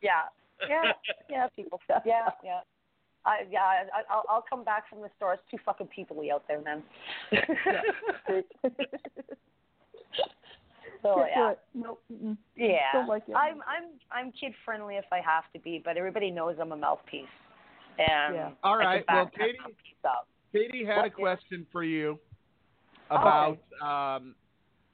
Yeah, 0.00 0.28
yeah, 0.68 0.92
yeah. 1.28 1.46
People. 1.54 1.80
Suck. 1.86 2.02
Yeah, 2.06 2.28
yeah. 2.44 2.60
I 3.26 3.40
yeah. 3.50 3.60
I, 3.60 4.02
I'll 4.10 4.24
I'll 4.28 4.44
come 4.48 4.64
back 4.64 4.88
from 4.88 5.00
the 5.02 5.08
store. 5.16 5.34
It's 5.34 5.42
too 5.50 5.58
fucking 5.64 5.88
peoply 5.96 6.32
out 6.32 6.44
there, 6.48 6.62
man. 6.62 6.82
so 11.02 11.14
Can't 11.16 11.30
yeah. 11.36 11.50
it. 11.52 11.58
Nope. 11.74 12.02
mm-mm. 12.12 12.36
Yeah. 12.56 12.78
Don't 12.92 13.08
like 13.08 13.22
it. 13.28 13.34
I'm 13.34 13.56
I'm 13.66 13.84
I'm 14.10 14.32
kid 14.32 14.52
friendly 14.64 14.96
if 14.96 15.04
I 15.12 15.16
have 15.20 15.44
to 15.54 15.58
be, 15.60 15.80
but 15.84 15.96
everybody 15.96 16.30
knows 16.30 16.56
I'm 16.60 16.72
a 16.72 16.76
mouthpiece. 16.76 17.24
And 17.98 18.34
Yeah. 18.34 18.50
All 18.62 18.74
I 18.74 18.82
can 18.82 18.86
right. 18.86 19.06
back 19.06 19.16
Well, 19.16 19.30
Katie. 19.48 19.58
Katie 20.52 20.84
had 20.84 20.96
What? 20.98 21.06
a 21.06 21.10
question 21.10 21.66
for 21.72 21.82
you 21.84 22.18
Oh. 23.10 23.16
about 23.16 24.16
um, 24.16 24.34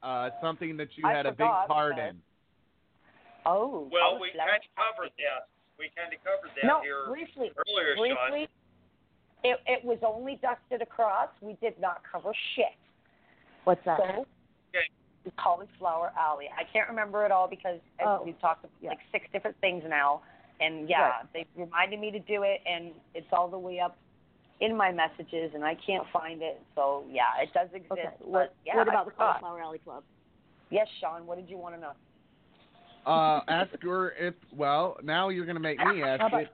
uh, 0.03 0.29
something 0.41 0.77
that 0.77 0.89
you 0.95 1.03
I 1.07 1.13
had 1.13 1.25
a 1.25 1.31
big 1.31 1.47
part 1.67 1.95
but- 1.95 2.05
in. 2.09 2.21
Oh. 3.45 3.89
Well, 3.91 4.13
oh, 4.15 4.19
we 4.21 4.29
kind 4.37 4.49
of 4.55 4.61
covered 4.75 5.11
that. 5.17 5.47
We 5.79 5.89
kind 5.97 6.13
of 6.13 6.19
covered 6.23 6.51
that 6.55 6.67
no, 6.67 6.81
here 6.81 7.05
briefly. 7.07 7.51
earlier, 7.67 7.95
briefly. 7.97 8.47
Shawn. 8.47 8.47
It 9.43 9.57
it 9.67 9.81
was 9.83 9.99
only 10.05 10.39
dusted 10.41 10.81
across. 10.81 11.29
We 11.41 11.57
did 11.61 11.79
not 11.79 12.01
cover 12.09 12.31
shit. 12.55 12.77
What's 13.65 13.83
that? 13.85 13.97
So 13.99 14.25
Okay. 14.73 14.87
cauliflower 15.37 16.11
alley. 16.17 16.47
I 16.55 16.63
can't 16.71 16.87
remember 16.89 17.25
it 17.25 17.31
all 17.31 17.47
because 17.47 17.79
Oh, 18.03 18.21
we've 18.23 18.39
talked 18.39 18.63
about 18.63 18.71
yeah. 18.81 18.89
like 18.89 18.99
six 19.11 19.25
different 19.33 19.57
things 19.61 19.83
now. 19.87 20.21
And 20.59 20.87
yeah, 20.89 21.09
Right. 21.09 21.33
they 21.33 21.45
reminded 21.55 21.99
me 21.99 22.11
to 22.11 22.19
do 22.19 22.43
it 22.43 22.61
and 22.65 22.93
it's 23.13 23.27
all 23.33 23.47
the 23.49 23.57
way 23.59 23.79
up 23.79 23.97
in 24.61 24.75
my 24.77 24.91
messages 24.91 25.51
and 25.55 25.65
I 25.65 25.75
can't 25.75 26.07
find 26.13 26.41
it. 26.41 26.61
So 26.75 27.03
yeah, 27.09 27.41
it 27.41 27.51
does 27.53 27.67
exist. 27.73 27.91
Okay. 27.91 28.09
But 28.19 28.27
What, 28.27 28.55
yeah, 28.65 28.75
what 28.77 28.87
I 28.87 28.91
about 28.91 29.05
the 29.05 29.11
forgot. 29.11 29.39
Cauliflower 29.41 29.61
Alley 29.61 29.79
Club? 29.79 30.03
Yes, 30.69 30.87
Shawn, 31.01 31.25
what 31.25 31.37
did 31.37 31.49
you 31.49 31.57
want 31.57 31.75
to 31.75 31.81
know? 31.81 31.93
Uh, 33.05 33.41
ask 33.47 33.69
her 33.81 34.11
if. 34.11 34.33
Well, 34.51 34.97
now 35.03 35.29
you're 35.29 35.45
going 35.45 35.55
to 35.55 35.61
make 35.61 35.79
me 35.79 36.01
ask 36.03 36.21
How 36.21 36.27
about- 36.27 36.41
it. 36.43 36.53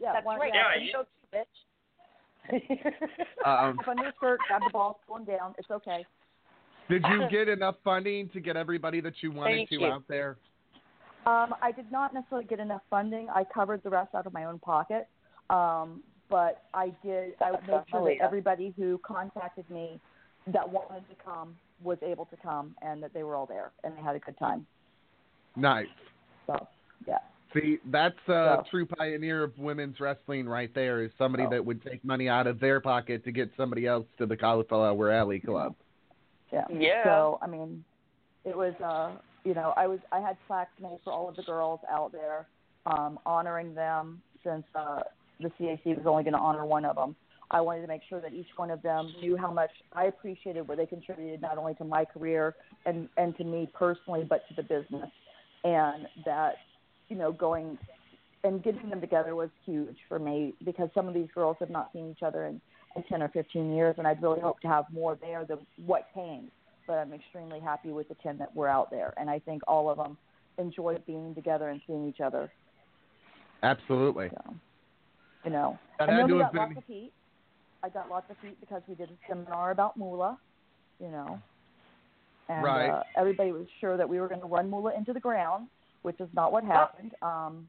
Yeah, 0.00 0.12
That's 0.14 0.24
why 0.24 0.38
right. 0.38 0.52
you 0.54 0.58
Yeah, 0.60 0.80
you 0.80 0.86
you- 0.86 0.92
show 0.92 1.02
too, 1.02 1.36
bitch. 1.36 1.46
Um, 3.46 3.78
Up 3.78 3.88
under 3.88 4.04
the 4.04 4.12
skirt, 4.16 4.40
grab 4.48 4.62
the 4.66 4.70
ball, 4.70 5.00
pull 5.06 5.16
him 5.18 5.24
down. 5.24 5.54
It's 5.58 5.70
okay. 5.70 6.04
Did 6.88 7.04
you 7.10 7.26
get 7.30 7.48
enough 7.48 7.76
funding 7.84 8.28
to 8.30 8.40
get 8.40 8.56
everybody 8.56 9.00
that 9.00 9.14
you 9.22 9.30
wanted 9.30 9.54
Thank 9.56 9.68
to 9.70 9.80
you. 9.80 9.86
out 9.86 10.04
there? 10.08 10.36
Um, 11.26 11.54
I 11.62 11.70
did 11.74 11.92
not 11.92 12.14
necessarily 12.14 12.46
get 12.46 12.60
enough 12.60 12.80
funding. 12.88 13.28
I 13.28 13.44
covered 13.44 13.82
the 13.82 13.90
rest 13.90 14.14
out 14.14 14.26
of 14.26 14.32
my 14.32 14.44
own 14.44 14.58
pocket. 14.58 15.06
Um, 15.50 16.02
but 16.30 16.62
I 16.72 16.92
did. 17.04 17.34
I 17.40 17.50
made 17.52 17.84
sure 17.90 18.04
that 18.08 18.24
everybody 18.24 18.72
who 18.76 18.98
contacted 19.06 19.68
me 19.70 20.00
that 20.46 20.68
wanted 20.68 21.08
to 21.10 21.14
come 21.22 21.56
was 21.82 21.98
able 22.02 22.24
to 22.26 22.36
come, 22.36 22.74
and 22.82 23.02
that 23.02 23.12
they 23.12 23.22
were 23.22 23.34
all 23.36 23.46
there, 23.46 23.72
and 23.84 23.96
they 23.96 24.00
had 24.02 24.16
a 24.16 24.18
good 24.20 24.38
time. 24.38 24.66
Nice. 25.56 25.86
So, 26.46 26.66
yeah. 27.06 27.18
See, 27.54 27.78
that's 27.86 28.18
a 28.28 28.62
So- 28.62 28.64
true 28.70 28.86
pioneer 28.86 29.42
of 29.42 29.58
women's 29.58 29.98
wrestling 30.00 30.48
right 30.48 30.72
there. 30.74 31.02
Is 31.02 31.12
somebody 31.18 31.44
Oh. 31.44 31.50
that 31.50 31.64
would 31.64 31.82
take 31.82 32.04
money 32.04 32.28
out 32.28 32.46
of 32.46 32.60
their 32.60 32.80
pocket 32.80 33.24
to 33.24 33.32
get 33.32 33.50
somebody 33.56 33.86
else 33.86 34.06
to 34.18 34.26
the 34.26 34.36
Cauliflower 34.36 35.10
Alley 35.10 35.40
Club. 35.40 35.74
Yeah. 36.52 36.64
Yeah. 36.70 37.04
So 37.04 37.38
I 37.42 37.46
mean, 37.46 37.84
it 38.44 38.56
was 38.56 38.74
uh, 38.80 39.12
you 39.44 39.54
know, 39.54 39.72
I 39.76 39.86
was 39.86 40.00
I 40.12 40.20
had 40.20 40.36
plaques 40.46 40.78
made 40.80 40.98
for 41.04 41.12
all 41.12 41.28
of 41.28 41.36
the 41.36 41.42
girls 41.42 41.80
out 41.88 42.12
there, 42.12 42.46
um, 42.86 43.18
honoring 43.26 43.74
them 43.74 44.22
since 44.44 44.64
uh, 44.74 45.02
the 45.40 45.50
CAC 45.50 45.96
was 45.96 46.06
only 46.06 46.22
going 46.22 46.34
to 46.34 46.38
honor 46.40 46.66
one 46.66 46.84
of 46.84 46.96
them. 46.96 47.16
I 47.52 47.60
wanted 47.60 47.82
to 47.82 47.88
make 47.88 48.02
sure 48.08 48.20
that 48.20 48.32
each 48.32 48.46
one 48.56 48.70
of 48.70 48.80
them 48.82 49.12
knew 49.20 49.36
how 49.36 49.50
much 49.50 49.70
I 49.92 50.04
appreciated 50.04 50.68
what 50.68 50.76
they 50.76 50.86
contributed 50.86 51.40
not 51.42 51.58
only 51.58 51.74
to 51.74 51.84
my 51.84 52.04
career 52.04 52.54
and 52.86 53.08
and 53.16 53.36
to 53.38 53.44
me 53.44 53.68
personally, 53.72 54.24
but 54.28 54.46
to 54.48 54.54
the 54.54 54.62
business. 54.62 55.10
And 55.64 56.06
that 56.24 56.54
you 57.08 57.16
know 57.16 57.32
going 57.32 57.78
and 58.44 58.62
getting 58.62 58.88
them 58.88 59.00
together 59.00 59.34
was 59.34 59.50
huge 59.64 59.96
for 60.08 60.18
me 60.18 60.54
because 60.64 60.88
some 60.94 61.08
of 61.08 61.14
these 61.14 61.28
girls 61.34 61.56
have 61.60 61.70
not 61.70 61.90
seen 61.92 62.10
each 62.10 62.22
other 62.22 62.46
in, 62.46 62.60
in 62.96 63.02
10 63.04 63.22
or 63.22 63.28
15 63.28 63.74
years, 63.74 63.94
and 63.98 64.06
I'd 64.06 64.22
really 64.22 64.40
hope 64.40 64.60
to 64.60 64.68
have 64.68 64.86
more 64.92 65.18
there 65.20 65.44
than 65.44 65.58
what 65.84 66.08
came. 66.14 66.50
But 66.86 66.94
I'm 66.94 67.12
extremely 67.12 67.60
happy 67.60 67.90
with 67.90 68.08
the 68.08 68.16
10 68.22 68.38
that 68.38 68.54
were 68.56 68.68
out 68.68 68.90
there, 68.90 69.12
and 69.18 69.28
I 69.28 69.38
think 69.38 69.62
all 69.68 69.90
of 69.90 69.98
them 69.98 70.16
enjoyed 70.58 71.04
being 71.06 71.34
together 71.34 71.68
and 71.68 71.80
seeing 71.86 72.08
each 72.08 72.20
other. 72.20 72.50
Absolutely. 73.62 74.30
So, 74.30 74.54
you 75.44 75.50
know, 75.50 75.78
That 75.98 76.08
I 76.08 76.16
know 76.16 76.34
we 76.34 76.40
got 76.40 76.54
lots 76.54 76.76
of 76.76 76.84
heat. 76.86 77.12
I 77.82 77.88
got 77.88 78.10
lots 78.10 78.30
of 78.30 78.36
heat 78.42 78.58
because 78.60 78.82
we 78.88 78.94
did 78.94 79.10
a 79.10 79.28
seminar 79.28 79.70
about 79.70 79.96
Moolah, 79.96 80.38
you 80.98 81.10
know, 81.10 81.40
and 82.50 82.64
Right. 82.64 82.90
uh, 82.90 83.02
everybody 83.16 83.52
was 83.52 83.66
sure 83.80 83.96
that 83.96 84.08
we 84.08 84.20
were 84.20 84.28
going 84.28 84.40
to 84.40 84.46
run 84.46 84.68
Moolah 84.68 84.94
into 84.96 85.12
the 85.12 85.20
ground, 85.20 85.68
which 86.02 86.20
is 86.20 86.28
not 86.34 86.52
what 86.52 86.64
happened. 86.64 87.14
Um, 87.22 87.68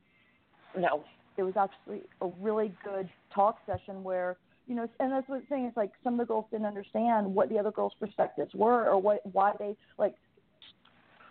no, 0.75 1.03
it 1.37 1.43
was 1.43 1.55
actually 1.55 2.03
a 2.21 2.27
really 2.39 2.73
good 2.83 3.07
talk 3.33 3.59
session 3.65 4.03
where 4.03 4.37
you 4.67 4.75
know, 4.75 4.87
and 4.99 5.11
that's 5.11 5.27
what 5.27 5.41
the 5.41 5.47
thing 5.47 5.65
is 5.65 5.73
like 5.75 5.91
some 6.03 6.13
of 6.13 6.19
the 6.19 6.25
girls 6.25 6.45
didn't 6.51 6.65
understand 6.65 7.27
what 7.27 7.49
the 7.49 7.59
other 7.59 7.71
girls' 7.71 7.93
perspectives 7.99 8.53
were 8.53 8.89
or 8.89 8.99
what 8.99 9.21
why 9.33 9.51
they 9.59 9.75
like 9.97 10.15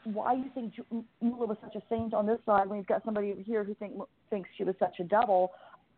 why 0.05 0.35
you 0.35 0.51
think 0.55 0.75
Moolah 1.21 1.47
was 1.47 1.57
such 1.63 1.75
a 1.75 1.83
saint 1.89 2.13
on 2.13 2.27
this 2.27 2.39
side 2.45 2.69
when 2.69 2.79
you've 2.79 2.87
got 2.87 3.05
somebody 3.05 3.33
over 3.33 3.41
here 3.41 3.65
who 3.65 3.75
think 3.75 3.95
thinks 4.31 4.49
she 4.57 4.65
was 4.65 4.75
such 4.79 5.01
a 5.01 5.05
devil. 5.05 5.53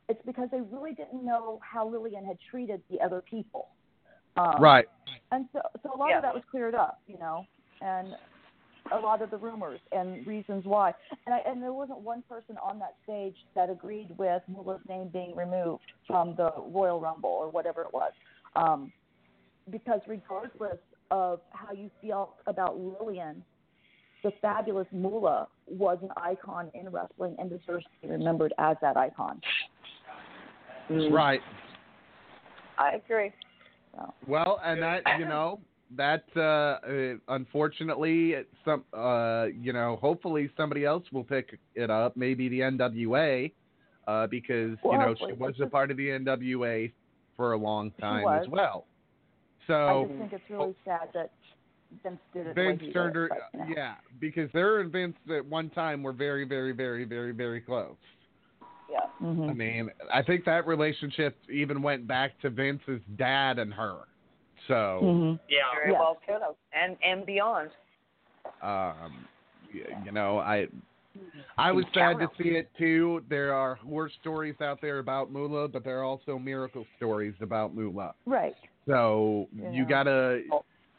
It's 0.09 0.20
because 0.27 0.49
they 0.51 0.61
really 0.61 0.93
didn't 0.93 1.24
know 1.24 1.61
how 1.62 1.89
Lillian 1.89 2.24
had 2.24 2.37
treated 2.51 2.83
the 2.91 3.01
other 3.01 3.23
people. 3.23 3.69
Um, 4.36 4.60
Right. 4.60 4.86
And 5.30 5.46
so, 5.52 5.60
so 5.82 5.94
a 5.94 5.96
lot 5.96 6.14
of 6.14 6.22
that 6.22 6.34
was 6.34 6.42
cleared 6.50 6.74
up, 6.74 7.00
you 7.06 7.18
know, 7.18 7.46
and 7.80 8.09
a 8.92 8.98
lot 8.98 9.22
of 9.22 9.30
the 9.30 9.38
rumors 9.38 9.80
and 9.92 10.26
reasons 10.26 10.64
why. 10.64 10.92
And 11.26 11.34
I, 11.34 11.38
and 11.46 11.62
there 11.62 11.72
wasn't 11.72 12.00
one 12.00 12.22
person 12.28 12.56
on 12.62 12.78
that 12.80 12.96
stage 13.04 13.36
that 13.54 13.70
agreed 13.70 14.09
with 14.18 14.42
Moolah's 14.48 14.82
name 14.88 15.09
being 15.12 15.34
removed 15.34 15.84
from 16.06 16.34
the 16.36 16.52
Royal 16.68 17.00
Rumble 17.00 17.30
or 17.30 17.50
whatever 17.50 17.82
it 17.82 17.92
was. 17.92 18.12
Um, 18.56 18.92
because 19.70 20.00
regardless 20.06 20.78
of 21.10 21.40
how 21.52 21.72
you 21.72 21.90
feel 22.00 22.34
about 22.46 22.78
Lillian, 22.78 23.42
the 24.22 24.32
fabulous 24.40 24.86
Moolah 24.92 25.48
was 25.66 25.98
an 26.02 26.10
icon 26.16 26.70
in 26.74 26.90
wrestling 26.90 27.36
and 27.38 27.50
deserves 27.50 27.84
to 27.84 28.06
be 28.06 28.12
remembered 28.12 28.52
as 28.59 28.76
that 28.82 28.96
icon. 28.96 29.40
Right. 30.90 31.40
I 32.78 32.96
agree. 32.96 33.32
Well, 34.27 34.60
and 34.64 34.82
that 34.82 35.02
you 35.19 35.27
know 35.27 35.60
that 35.97 36.24
uh, 36.36 36.40
uh, 36.40 37.35
unfortunately 37.35 38.35
some 38.64 38.85
uh, 38.93 39.47
you 39.59 39.73
know 39.73 39.98
hopefully 40.01 40.51
somebody 40.56 40.85
else 40.85 41.05
will 41.12 41.24
pick 41.24 41.59
it 41.74 41.90
up, 41.90 42.16
maybe 42.16 42.48
the 42.48 42.60
NWA, 42.60 43.52
uh, 44.06 44.27
because 44.27 44.77
Well, 44.82 44.94
you 44.94 44.98
know 44.98 45.14
she 45.14 45.32
was 45.35 45.55
a 45.60 45.66
part 45.66 45.90
of 45.90 45.97
the 45.97 46.09
NWA 46.09 46.93
for 47.36 47.52
a 47.52 47.59
long 47.59 47.90
time 48.01 48.27
as 48.28 48.48
well. 48.48 48.86
So 49.66 49.74
I 49.74 50.05
just 50.06 50.19
think 50.19 50.32
it's 50.32 50.51
really 50.51 50.74
sad 50.85 51.09
that 51.14 51.31
Vince 52.02 52.19
did 52.32 52.47
it. 52.48 52.55
Vince 52.55 52.82
turned 52.93 53.14
her, 53.14 53.28
but, 53.28 53.39
you 53.52 53.66
know. 53.66 53.74
yeah, 53.77 53.94
because 54.20 54.51
her 54.52 54.81
and 54.81 54.90
Vince 54.90 55.16
at 55.35 55.44
one 55.44 55.70
time 55.70 56.02
were 56.02 56.12
very, 56.12 56.44
very, 56.44 56.73
very, 56.73 57.05
very, 57.05 57.32
very 57.32 57.60
close. 57.60 57.97
Yeah. 59.23 59.28
Mm-hmm. 59.28 59.51
I 59.51 59.53
mean, 59.53 59.90
I 60.12 60.23
think 60.23 60.44
that 60.44 60.66
relationship 60.66 61.36
even 61.51 61.82
went 61.82 62.07
back 62.07 62.40
to 62.43 62.51
Vince's 62.51 63.01
dad 63.16 63.59
and 63.59 63.73
her. 63.73 63.97
So, 64.69 65.01
Mm-hmm. 65.03 65.36
Yeah. 65.49 65.59
Very 65.74 65.93
well 65.93 66.19
could 66.27 66.43
have. 66.43 66.55
And 66.73 66.97
and 67.05 67.24
beyond. 67.27 67.70
um, 68.62 69.27
y- 69.74 70.03
you 70.05 70.12
know, 70.12 70.39
I 70.39 70.66
I 71.59 71.73
was 71.73 71.85
sad 71.94 72.19
to 72.20 72.28
see 72.43 72.51
it 72.51 72.70
too. 72.78 73.23
There 73.28 73.53
are 73.55 73.74
horror 73.77 74.11
stories 74.20 74.55
out 74.61 74.81
there 74.81 74.99
about 74.99 75.31
Moolah, 75.31 75.69
but 75.69 75.85
there 75.85 75.99
are 76.01 76.05
also 76.05 76.39
miracle 76.39 76.86
stories 76.97 77.35
about 77.40 77.74
Moolah. 77.74 78.15
Right. 78.27 78.55
So 78.86 79.49
You 79.53 79.70
you 79.73 79.85
gotta, 79.86 80.43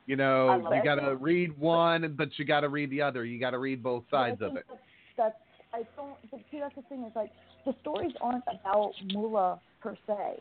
you 0.05 0.15
know, 0.15 0.69
you 0.71 0.83
gotta 0.83 1.15
read 1.15 1.57
one, 1.59 2.13
but 2.17 2.29
you 2.37 2.45
gotta 2.45 2.69
read 2.69 2.89
the 2.91 3.01
other. 3.01 3.25
You 3.25 3.39
gotta 3.39 3.57
read 3.59 3.81
both 3.81 4.03
sides 4.11 4.41
of 4.41 4.55
it. 4.55 4.65
That's, 4.67 4.79
that's 5.17 5.35
I 5.73 5.83
don't. 5.95 6.15
But 6.29 6.41
see, 6.51 6.59
that's 6.59 6.75
the 6.75 6.83
thing 6.83 7.03
is 7.03 7.11
like 7.15 7.31
the 7.65 7.75
stories 7.81 8.11
aren't 8.21 8.43
about 8.47 8.93
Moolah 9.13 9.59
per 9.81 9.95
se. 10.07 10.39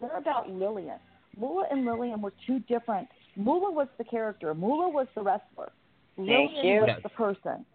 They're 0.00 0.16
about 0.16 0.50
Lillian. 0.50 0.98
Moolah 1.38 1.66
and 1.70 1.84
Lillian 1.84 2.20
were 2.20 2.32
two 2.46 2.60
different. 2.60 3.08
Moolah 3.36 3.72
was 3.72 3.88
the 3.98 4.04
character. 4.04 4.54
Moolah 4.54 4.88
was 4.88 5.06
the 5.14 5.22
wrestler. 5.22 5.72
Thank 6.16 6.28
Lillian 6.28 6.66
you. 6.66 6.80
was 6.80 6.88
Yes. 6.88 7.00
the 7.02 7.08
person. 7.10 7.66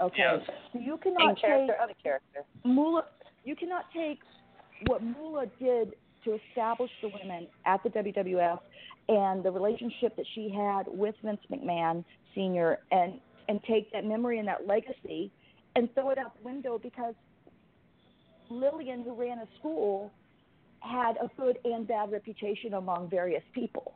Okay. 0.00 0.18
Yes. 0.18 0.40
So 0.72 0.78
you 0.78 0.92
In 0.94 0.98
cannot 0.98 1.40
character, 1.40 1.72
take 1.72 1.82
other 1.82 1.94
character. 2.02 2.44
Moolah, 2.64 3.04
you 3.44 3.56
cannot 3.56 3.86
take 3.92 4.20
what 4.86 5.02
Moolah 5.02 5.46
did 5.58 5.94
to 6.24 6.38
establish 6.50 6.90
the 7.02 7.08
women 7.08 7.46
at 7.64 7.82
the 7.82 7.88
WWF 7.90 8.60
and 9.08 9.42
the 9.42 9.50
relationship 9.50 10.14
that 10.16 10.26
she 10.34 10.50
had 10.50 10.86
with 10.86 11.14
Vince 11.24 11.40
McMahon 11.50 12.04
Sr. 12.34 12.78
and 12.92 13.14
and 13.48 13.62
take 13.64 13.90
that 13.92 14.04
memory 14.04 14.38
and 14.38 14.46
that 14.46 14.66
legacy 14.66 15.30
and 15.74 15.92
throw 15.94 16.10
it 16.10 16.18
out 16.18 16.36
the 16.38 16.44
window 16.44 16.78
because 16.78 17.14
Lillian, 18.50 19.02
who 19.02 19.14
ran 19.14 19.38
a 19.38 19.46
school, 19.58 20.10
had 20.80 21.16
a 21.16 21.30
good 21.40 21.58
and 21.64 21.86
bad 21.86 22.12
reputation 22.12 22.74
among 22.74 23.08
various 23.10 23.42
people. 23.52 23.94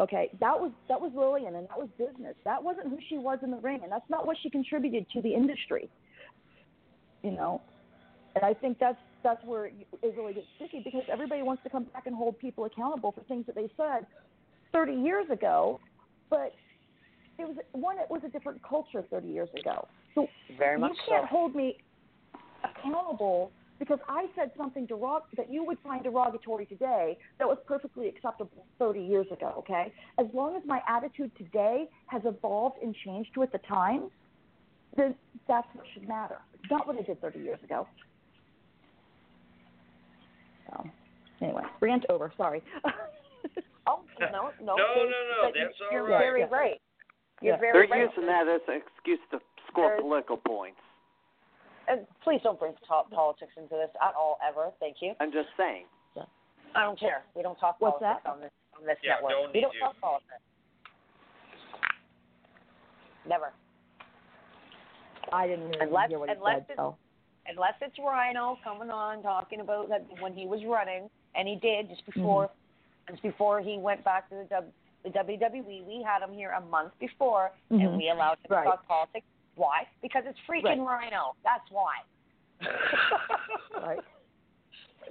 Okay, 0.00 0.30
that 0.40 0.58
was 0.58 0.70
that 0.88 1.00
was 1.00 1.10
Lillian, 1.14 1.56
and 1.56 1.68
that 1.68 1.78
was 1.78 1.88
business. 1.98 2.36
That 2.44 2.62
wasn't 2.62 2.88
who 2.88 2.98
she 3.08 3.18
was 3.18 3.40
in 3.42 3.50
the 3.50 3.56
ring, 3.56 3.80
and 3.82 3.90
that's 3.90 4.08
not 4.08 4.26
what 4.26 4.36
she 4.42 4.48
contributed 4.48 5.06
to 5.12 5.22
the 5.22 5.34
industry. 5.34 5.88
You 7.22 7.32
know, 7.32 7.60
and 8.36 8.44
I 8.44 8.54
think 8.54 8.78
that's 8.78 8.98
that's 9.24 9.44
where 9.44 9.66
it 9.66 9.74
really 10.16 10.34
gets 10.34 10.46
sticky 10.56 10.82
because 10.84 11.02
everybody 11.10 11.42
wants 11.42 11.64
to 11.64 11.70
come 11.70 11.84
back 11.84 12.06
and 12.06 12.14
hold 12.14 12.38
people 12.38 12.64
accountable 12.64 13.10
for 13.10 13.22
things 13.22 13.44
that 13.46 13.56
they 13.56 13.68
said 13.76 14.06
30 14.72 14.92
years 14.94 15.26
ago, 15.30 15.80
but 16.30 16.52
it 17.38 17.48
was 17.48 17.56
one. 17.72 17.98
It 17.98 18.08
was 18.08 18.22
a 18.24 18.28
different 18.28 18.62
culture 18.62 19.04
30 19.10 19.26
years 19.26 19.48
ago. 19.58 19.88
So 20.14 20.28
Very 20.56 20.78
much 20.78 20.92
you 20.92 20.96
can't 21.08 21.24
so. 21.24 21.36
hold 21.36 21.56
me 21.56 21.78
accountable 22.64 23.50
because 23.78 23.98
I 24.08 24.26
said 24.34 24.50
something 24.56 24.86
derog- 24.86 25.22
that 25.36 25.50
you 25.50 25.64
would 25.64 25.78
find 25.80 26.02
derogatory 26.02 26.66
today 26.66 27.16
that 27.38 27.46
was 27.46 27.58
perfectly 27.66 28.08
acceptable 28.08 28.64
30 28.78 29.00
years 29.00 29.26
ago, 29.30 29.54
okay? 29.58 29.92
As 30.18 30.26
long 30.34 30.56
as 30.56 30.62
my 30.66 30.80
attitude 30.88 31.30
today 31.36 31.88
has 32.06 32.22
evolved 32.24 32.76
and 32.82 32.94
changed 33.04 33.36
with 33.36 33.52
the 33.52 33.58
times, 33.58 34.10
then 34.96 35.14
that's 35.46 35.68
what 35.74 35.84
should 35.94 36.08
matter. 36.08 36.38
It's 36.54 36.70
not 36.70 36.86
what 36.86 36.96
I 36.98 37.02
did 37.02 37.20
30 37.20 37.38
years 37.38 37.58
ago. 37.62 37.86
So, 40.70 40.84
anyway, 41.40 41.62
rant 41.80 42.04
over. 42.08 42.32
Sorry. 42.36 42.62
oh, 43.86 44.00
no, 44.20 44.26
no. 44.28 44.50
No, 44.60 44.76
no, 44.76 44.76
no, 44.76 45.08
but 45.44 45.52
that's 45.54 45.74
all 45.80 45.92
you're 45.92 46.06
right. 46.08 46.18
very 46.18 46.44
right. 46.46 46.80
You're 47.40 47.54
Yeah. 47.54 47.60
very 47.60 47.86
They're 47.88 47.98
right. 47.98 48.10
using 48.10 48.26
that 48.26 48.48
as 48.48 48.60
an 48.68 48.80
excuse 48.82 49.20
to 49.30 49.38
score 49.68 49.86
There's- 49.88 50.00
political 50.02 50.36
points. 50.36 50.80
And 51.88 52.06
please 52.22 52.40
don't 52.42 52.58
bring 52.58 52.74
top 52.86 53.10
politics 53.10 53.52
into 53.56 53.74
this 53.74 53.90
at 54.02 54.14
all, 54.14 54.38
ever. 54.46 54.70
Thank 54.78 54.96
you. 55.00 55.14
I'm 55.20 55.32
just 55.32 55.48
saying. 55.56 55.84
I 56.74 56.82
don't 56.84 57.00
care. 57.00 57.22
We 57.34 57.42
don't 57.42 57.58
talk 57.58 57.76
What's 57.78 57.98
politics 57.98 58.22
that? 58.24 58.30
on 58.30 58.40
this 58.40 58.50
on 58.78 58.84
this 58.84 58.98
Yeah, 59.02 59.14
network. 59.14 59.32
don't 59.32 59.54
we 59.54 59.60
don't 59.62 59.72
to. 59.72 59.78
talk 59.80 59.96
politics. 60.00 60.44
Never. 63.26 63.52
I 65.32 65.46
didn't 65.46 65.68
really 65.70 65.86
Unless 65.86 66.08
hear 66.10 66.18
what 66.18 66.28
he 66.28 66.34
unless 66.36 66.56
said. 66.56 66.66
it's 66.68 66.76
So. 66.76 66.96
unless 67.48 67.74
it's 67.80 67.98
Rhino 67.98 68.58
coming 68.62 68.90
on 68.90 69.22
talking 69.22 69.60
about 69.60 69.88
that 69.88 70.04
when 70.20 70.34
he 70.34 70.46
was 70.46 70.60
running, 70.66 71.08
and 71.34 71.48
he 71.48 71.56
did 71.56 71.88
just 71.88 72.04
before 72.06 72.50
just 73.10 73.22
before 73.22 73.60
he 73.60 73.78
went 73.78 74.04
back 74.04 74.28
to 74.28 74.34
the, 74.36 74.44
w, 74.44 74.72
the 75.04 75.08
WWE. 75.10 75.86
We 75.86 76.02
had 76.06 76.22
him 76.22 76.34
here 76.34 76.50
a 76.50 76.60
month 76.60 76.92
before, 77.00 77.50
Mhm. 77.72 77.80
and 77.80 77.96
we 77.96 78.10
allowed 78.10 78.36
him 78.44 78.50
Right. 78.50 78.64
to 78.64 78.70
talk 78.72 78.86
politics. 78.86 79.26
Why? 79.58 79.90
Because 80.00 80.22
it's 80.24 80.38
freaking 80.46 80.86
Rhino. 80.86 81.34
That's 81.42 81.66
why. 81.74 82.06
right. 83.82 83.98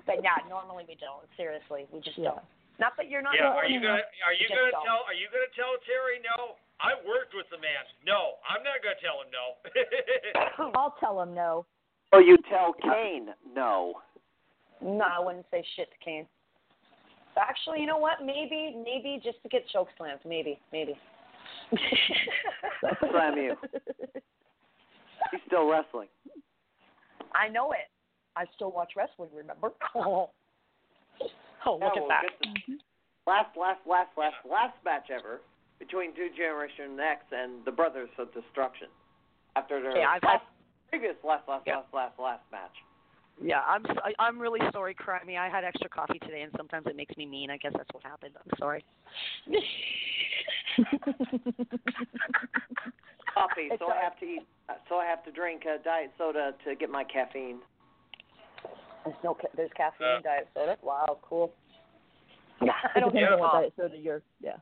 But 0.07 0.23
yeah, 0.23 0.39
normally 0.47 0.87
we 0.87 0.95
don't. 0.95 1.27
Seriously, 1.35 1.83
we 1.91 1.99
just 1.99 2.17
Yeah. 2.17 2.39
don't. 2.39 2.47
Not 2.79 2.95
that 2.95 3.09
you're 3.09 3.21
not. 3.21 3.35
Yeah, 3.35 3.51
are 3.51 3.65
you 3.67 3.81
gonna 3.81 4.07
are 4.23 4.33
you 4.33 4.47
gonna 4.47 4.71
don't. 4.71 4.85
tell 4.85 5.03
are 5.03 5.13
you 5.13 5.27
gonna 5.27 5.51
tell 5.55 5.75
Terry 5.83 6.23
no? 6.23 6.55
I 6.79 6.93
worked 7.03 7.33
with 7.35 7.49
the 7.49 7.57
man. 7.57 7.83
No, 8.05 8.37
I'm 8.47 8.63
not 8.63 8.79
gonna 8.79 8.95
tell 9.03 9.19
him 9.19 9.29
no. 9.35 10.71
I'll 10.79 10.95
tell 10.99 11.19
him 11.21 11.33
no. 11.33 11.65
Or 12.13 12.21
you 12.21 12.37
tell 12.49 12.73
Kane 12.73 13.33
no. 13.53 13.99
No, 14.81 15.03
I 15.03 15.19
wouldn't 15.19 15.47
say 15.51 15.65
shit 15.75 15.89
to 15.91 15.97
Kane. 16.05 16.27
Actually, 17.35 17.81
you 17.81 17.87
know 17.87 17.97
what? 17.97 18.23
Maybe, 18.23 18.75
maybe 18.83 19.19
just 19.23 19.41
to 19.43 19.49
get 19.49 19.67
choke 19.69 19.89
slams. 19.97 20.21
Maybe, 20.25 20.59
maybe. 20.71 20.95
Slam 23.11 23.37
you. 23.37 23.55
He's 25.31 25.41
still 25.47 25.67
wrestling. 25.69 26.07
I 27.33 27.47
know 27.49 27.71
it. 27.71 27.89
I 28.35 28.45
still 28.55 28.71
watch 28.71 28.91
wrestling. 28.95 29.29
Remember? 29.35 29.71
Oh, 31.65 31.73
look 31.73 31.81
Yeah, 31.81 31.87
at 31.87 31.95
well, 31.97 32.07
that. 32.07 32.23
the- 32.41 32.77
Last, 33.25 33.57
last, 33.57 33.81
last, 33.85 34.09
last, 34.17 34.35
last 34.49 34.75
match 34.85 35.09
ever 35.11 35.41
between 35.79 36.13
Two 36.15 36.29
Generation 36.37 36.97
X 36.97 37.25
and 37.31 37.65
the 37.65 37.71
Brothers 37.71 38.09
of 38.19 38.31
Destruction. 38.33 38.87
after 39.57 39.81
their 39.81 40.07
I've 40.07 40.23
last, 40.23 40.45
previous 40.89 41.15
last 41.25 41.45
last 41.49 41.63
Yeah. 41.67 41.77
last 41.77 41.93
last 41.93 42.19
last 42.19 42.43
match. 42.53 42.71
Yeah, 43.41 43.61
I'm 43.67 43.85
s- 43.85 43.97
I- 44.03 44.13
I'm 44.19 44.39
really 44.39 44.61
sorry, 44.71 44.95
Crimey. 44.95 45.37
I 45.37 45.49
had 45.49 45.65
extra 45.65 45.89
coffee 45.89 46.19
today, 46.19 46.41
and 46.43 46.53
sometimes 46.55 46.85
it 46.87 46.95
makes 46.95 47.17
me 47.17 47.25
mean. 47.25 47.49
I 47.51 47.57
guess 47.57 47.73
that's 47.75 47.91
what 47.91 48.03
happened. 48.03 48.35
I'm 48.37 48.57
sorry. 48.59 48.85
Coffee, 53.37 53.67
It's 53.71 53.79
so 53.79 53.85
all 53.85 53.91
I 53.93 54.01
have 54.03 54.17
to 54.19 54.25
eat. 54.25 54.41
uh, 54.69 54.73
So 54.89 54.95
I 54.95 55.05
have 55.05 55.23
to 55.25 55.31
drink 55.31 55.63
a 55.65 55.81
diet 55.83 56.11
soda 56.17 56.53
to 56.65 56.75
get 56.75 56.89
my 56.89 57.03
caffeine. 57.03 57.59
There's 59.05 59.15
no 59.23 59.33
ca- 59.33 59.47
there's 59.55 59.71
caffeine 59.73 60.07
Uh. 60.07 60.17
in 60.17 60.23
diet 60.23 60.47
soda. 60.53 60.77
Wow, 60.81 61.19
cool. 61.21 61.53
I 62.61 62.99
don't 62.99 63.11
drink 63.11 63.29
on 63.31 63.39
pop. 63.39 63.53
diet 63.53 63.73
soda 63.77 63.97
you're. 63.97 64.21
Yeah. 64.41 64.57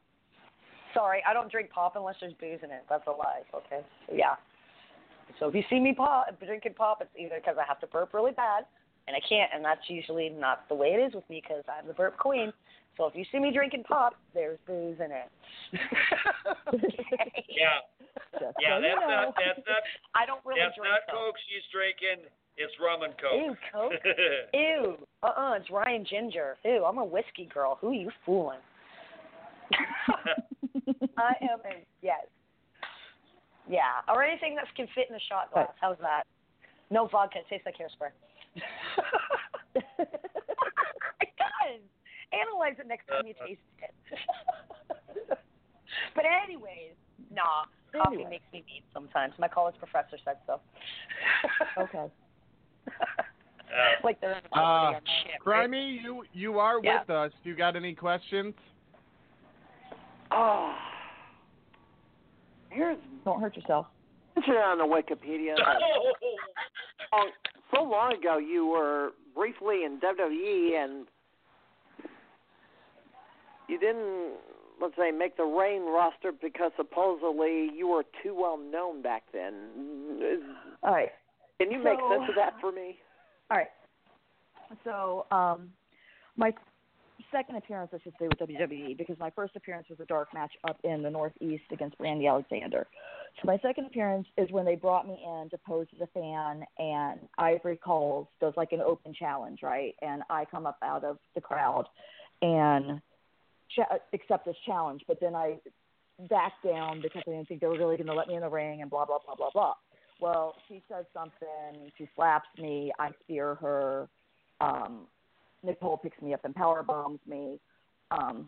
Sorry, 0.93 1.23
I 1.27 1.33
don't 1.33 1.51
drink 1.51 1.69
pop 1.71 1.95
unless 1.95 2.15
there's 2.21 2.33
booze 2.33 2.59
in 2.63 2.71
it. 2.71 2.83
That's 2.89 3.05
a 3.07 3.11
lie. 3.11 3.41
Okay. 3.53 3.81
Yeah. 4.13 4.35
So 5.39 5.47
if 5.49 5.55
you 5.55 5.63
see 5.69 5.79
me 5.79 5.93
pop 5.93 6.27
drinking 6.39 6.75
pop, 6.75 7.01
it's 7.01 7.09
either 7.17 7.35
because 7.35 7.57
I 7.59 7.65
have 7.67 7.79
to 7.81 7.87
burp 7.87 8.13
really 8.13 8.31
bad, 8.31 8.65
and 9.07 9.15
I 9.15 9.19
can't, 9.27 9.51
and 9.53 9.65
that's 9.65 9.89
usually 9.89 10.29
not 10.29 10.67
the 10.69 10.75
way 10.75 10.89
it 10.93 10.99
is 10.99 11.13
with 11.13 11.27
me 11.29 11.41
because 11.41 11.63
I'm 11.67 11.87
the 11.87 11.93
burp 11.93 12.17
queen. 12.17 12.53
So 12.97 13.07
if 13.07 13.15
you 13.15 13.25
see 13.31 13.39
me 13.39 13.51
drinking 13.53 13.83
pop, 13.83 14.15
there's 14.33 14.57
booze 14.67 14.97
in 14.99 15.11
it. 15.11 15.29
Yeah. 17.49 17.79
Just 18.39 18.55
Yeah, 18.59 18.75
so 18.75 18.83
you 18.83 18.83
that's 18.83 19.01
know. 19.01 19.07
not 19.07 19.35
that's 19.35 19.63
not 19.67 19.83
I 20.15 20.25
don't 20.25 20.43
really 20.45 20.59
that's 20.61 20.75
drink 20.75 20.91
not 20.91 21.01
though. 21.07 21.31
Coke 21.31 21.35
she's 21.47 21.63
drinking. 21.71 22.27
It's 22.57 22.71
rum 22.79 23.03
and 23.03 23.13
Coke. 23.19 23.35
Ew, 23.35 23.55
Coke. 23.71 23.93
Ew. 24.53 24.97
Uh 25.23 25.27
uh 25.27 25.53
it's 25.59 25.69
Ryan 25.71 26.05
Ginger. 26.09 26.55
Ew, 26.63 26.83
I'm 26.85 26.97
a 26.97 27.05
whiskey 27.05 27.49
girl. 27.53 27.77
Who 27.81 27.89
are 27.89 27.93
you 27.93 28.11
fooling? 28.25 28.59
I 31.17 31.33
am 31.41 31.59
a 31.63 31.83
yes. 32.01 32.25
Yeah. 33.69 34.03
Or 34.07 34.23
anything 34.23 34.55
that 34.55 34.65
can 34.75 34.87
fit 34.95 35.07
in 35.09 35.15
a 35.15 35.19
shot 35.29 35.51
glass. 35.53 35.71
How's 35.81 35.97
that? 36.01 36.23
No 36.91 37.07
vodka, 37.07 37.39
it 37.39 37.45
tastes 37.49 37.65
like 37.65 37.75
hairspray. 37.75 38.11
it 39.75 41.33
does. 41.37 41.81
Analyze 42.35 42.75
it 42.79 42.87
next 42.87 43.07
time 43.07 43.25
you 43.25 43.33
taste 43.47 43.61
it. 43.81 45.37
but 46.15 46.25
anyways, 46.25 46.93
nah. 47.33 47.65
Coffee 47.93 48.15
Anyway. 48.15 48.29
makes 48.31 48.43
me 48.51 48.63
mean 48.67 48.81
sometimes. 48.93 49.33
My 49.39 49.47
college 49.47 49.75
professor 49.79 50.17
said 50.25 50.37
so. 50.45 50.59
Okay. 51.77 52.11
like 54.03 54.19
they're 54.21 54.31
in 54.33 54.37
Uh, 54.53 54.59
authority 54.59 54.95
on 54.95 55.01
right? 55.45 55.69
Crimey, 55.69 56.01
you 56.03 56.23
you 56.33 56.59
are 56.59 56.79
Yeah. 56.83 56.99
with 57.01 57.09
us. 57.09 57.31
You 57.43 57.55
got 57.55 57.75
any 57.75 57.93
questions? 57.95 58.53
Oh, 60.31 60.75
here's 62.69 62.97
Don't 63.23 63.39
hurt 63.41 63.55
yourself. 63.55 63.87
mentioned 64.35 64.57
on 64.57 64.77
the 64.77 64.83
Wikipedia. 64.83 65.55
that, 65.57 65.77
oh, 67.13 67.29
so 67.73 67.83
long 67.83 68.13
ago, 68.13 68.37
you 68.37 68.67
were 68.67 69.11
briefly 69.33 69.83
in 69.85 69.99
WWE, 69.99 70.83
and 70.83 71.07
you 73.67 73.79
didn't, 73.79 74.33
let's 74.81 74.95
say, 74.97 75.11
make 75.11 75.37
the 75.37 75.43
Rain 75.43 75.83
roster 75.83 76.31
because 76.31 76.71
supposedly 76.77 77.69
you 77.75 77.87
were 77.87 78.03
too 78.23 78.35
well 78.35 78.57
known 78.57 79.01
back 79.01 79.23
then. 79.33 79.53
All 80.83 80.93
right. 80.93 81.09
Can 81.59 81.71
you 81.71 81.77
make 81.77 81.99
sense 82.11 82.23
of 82.29 82.35
that 82.35 82.53
for 82.59 82.71
me? 82.71 82.97
All 83.49 83.57
right. 83.57 83.67
So, 84.83 85.25
um, 85.31 85.69
my 86.35 86.51
second 87.31 87.55
appearance, 87.55 87.91
I 87.93 87.99
should 88.03 88.13
say, 88.19 88.27
with 88.27 88.39
WWE, 88.39 88.97
because 88.97 89.17
my 89.19 89.29
first 89.29 89.55
appearance 89.55 89.87
was 89.89 89.99
a 89.99 90.05
dark 90.05 90.33
match 90.33 90.51
up 90.67 90.77
in 90.83 91.01
the 91.01 91.09
Northeast 91.09 91.63
against 91.71 91.95
Randy 91.99 92.27
Alexander. 92.27 92.87
So 93.41 93.45
my 93.45 93.57
second 93.61 93.85
appearance 93.85 94.27
is 94.37 94.49
when 94.51 94.65
they 94.65 94.75
brought 94.75 95.07
me 95.07 95.17
in 95.25 95.49
to 95.49 95.57
pose 95.65 95.87
as 95.95 96.01
a 96.01 96.19
fan, 96.19 96.63
and 96.77 97.19
Ivory 97.37 97.77
Calls 97.77 98.27
does 98.39 98.53
like 98.57 98.71
an 98.71 98.81
open 98.81 99.13
challenge, 99.13 99.59
right? 99.63 99.93
And 100.01 100.23
I 100.29 100.45
come 100.45 100.65
up 100.65 100.77
out 100.81 101.03
of 101.03 101.17
the 101.35 101.41
crowd 101.41 101.85
and 102.41 103.01
cha- 103.75 103.97
accept 104.13 104.45
this 104.45 104.55
challenge, 104.65 105.03
but 105.07 105.19
then 105.19 105.35
I 105.35 105.57
back 106.29 106.53
down 106.63 107.01
because 107.01 107.23
I 107.27 107.31
didn't 107.31 107.47
think 107.47 107.61
they 107.61 107.67
were 107.67 107.77
really 107.77 107.97
going 107.97 108.07
to 108.07 108.13
let 108.13 108.27
me 108.27 108.35
in 108.35 108.41
the 108.41 108.49
ring, 108.49 108.81
and 108.81 108.89
blah 108.89 109.05
blah 109.05 109.19
blah 109.25 109.35
blah 109.35 109.49
blah. 109.51 109.73
Well, 110.21 110.55
she 110.67 110.81
says 110.89 111.05
something. 111.13 111.91
She 111.97 112.07
slaps 112.15 112.47
me. 112.57 112.91
I 112.99 113.09
spear 113.23 113.55
her. 113.55 114.07
Um, 114.61 115.07
Nicole 115.63 115.97
picks 115.97 116.21
me 116.21 116.33
up 116.33 116.45
and 116.45 116.55
power 116.55 116.83
bombs 116.83 117.19
me. 117.27 117.59
Um, 118.11 118.47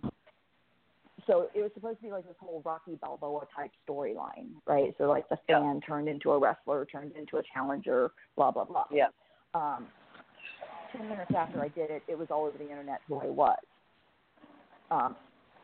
so 1.25 1.49
it 1.53 1.61
was 1.61 1.71
supposed 1.73 1.97
to 1.97 2.03
be 2.05 2.11
like 2.11 2.25
this 2.25 2.35
whole 2.39 2.61
Rocky 2.63 2.95
Balboa 3.01 3.47
type 3.53 3.71
storyline, 3.87 4.51
right? 4.65 4.95
So 4.97 5.05
like 5.05 5.27
the 5.29 5.37
fan 5.47 5.81
turned 5.85 6.07
into 6.07 6.31
a 6.31 6.39
wrestler, 6.39 6.85
turned 6.85 7.11
into 7.17 7.37
a 7.37 7.41
challenger, 7.53 8.11
blah 8.35 8.51
blah 8.51 8.63
blah. 8.63 8.85
Yeah. 8.91 9.07
Um, 9.53 9.87
ten 10.95 11.09
minutes 11.09 11.31
after 11.35 11.61
I 11.61 11.67
did 11.69 11.89
it, 11.89 12.03
it 12.07 12.17
was 12.17 12.27
all 12.31 12.45
over 12.45 12.57
the 12.57 12.69
internet 12.69 13.01
who 13.07 13.19
I 13.19 13.25
was, 13.25 13.57
um, 14.91 15.15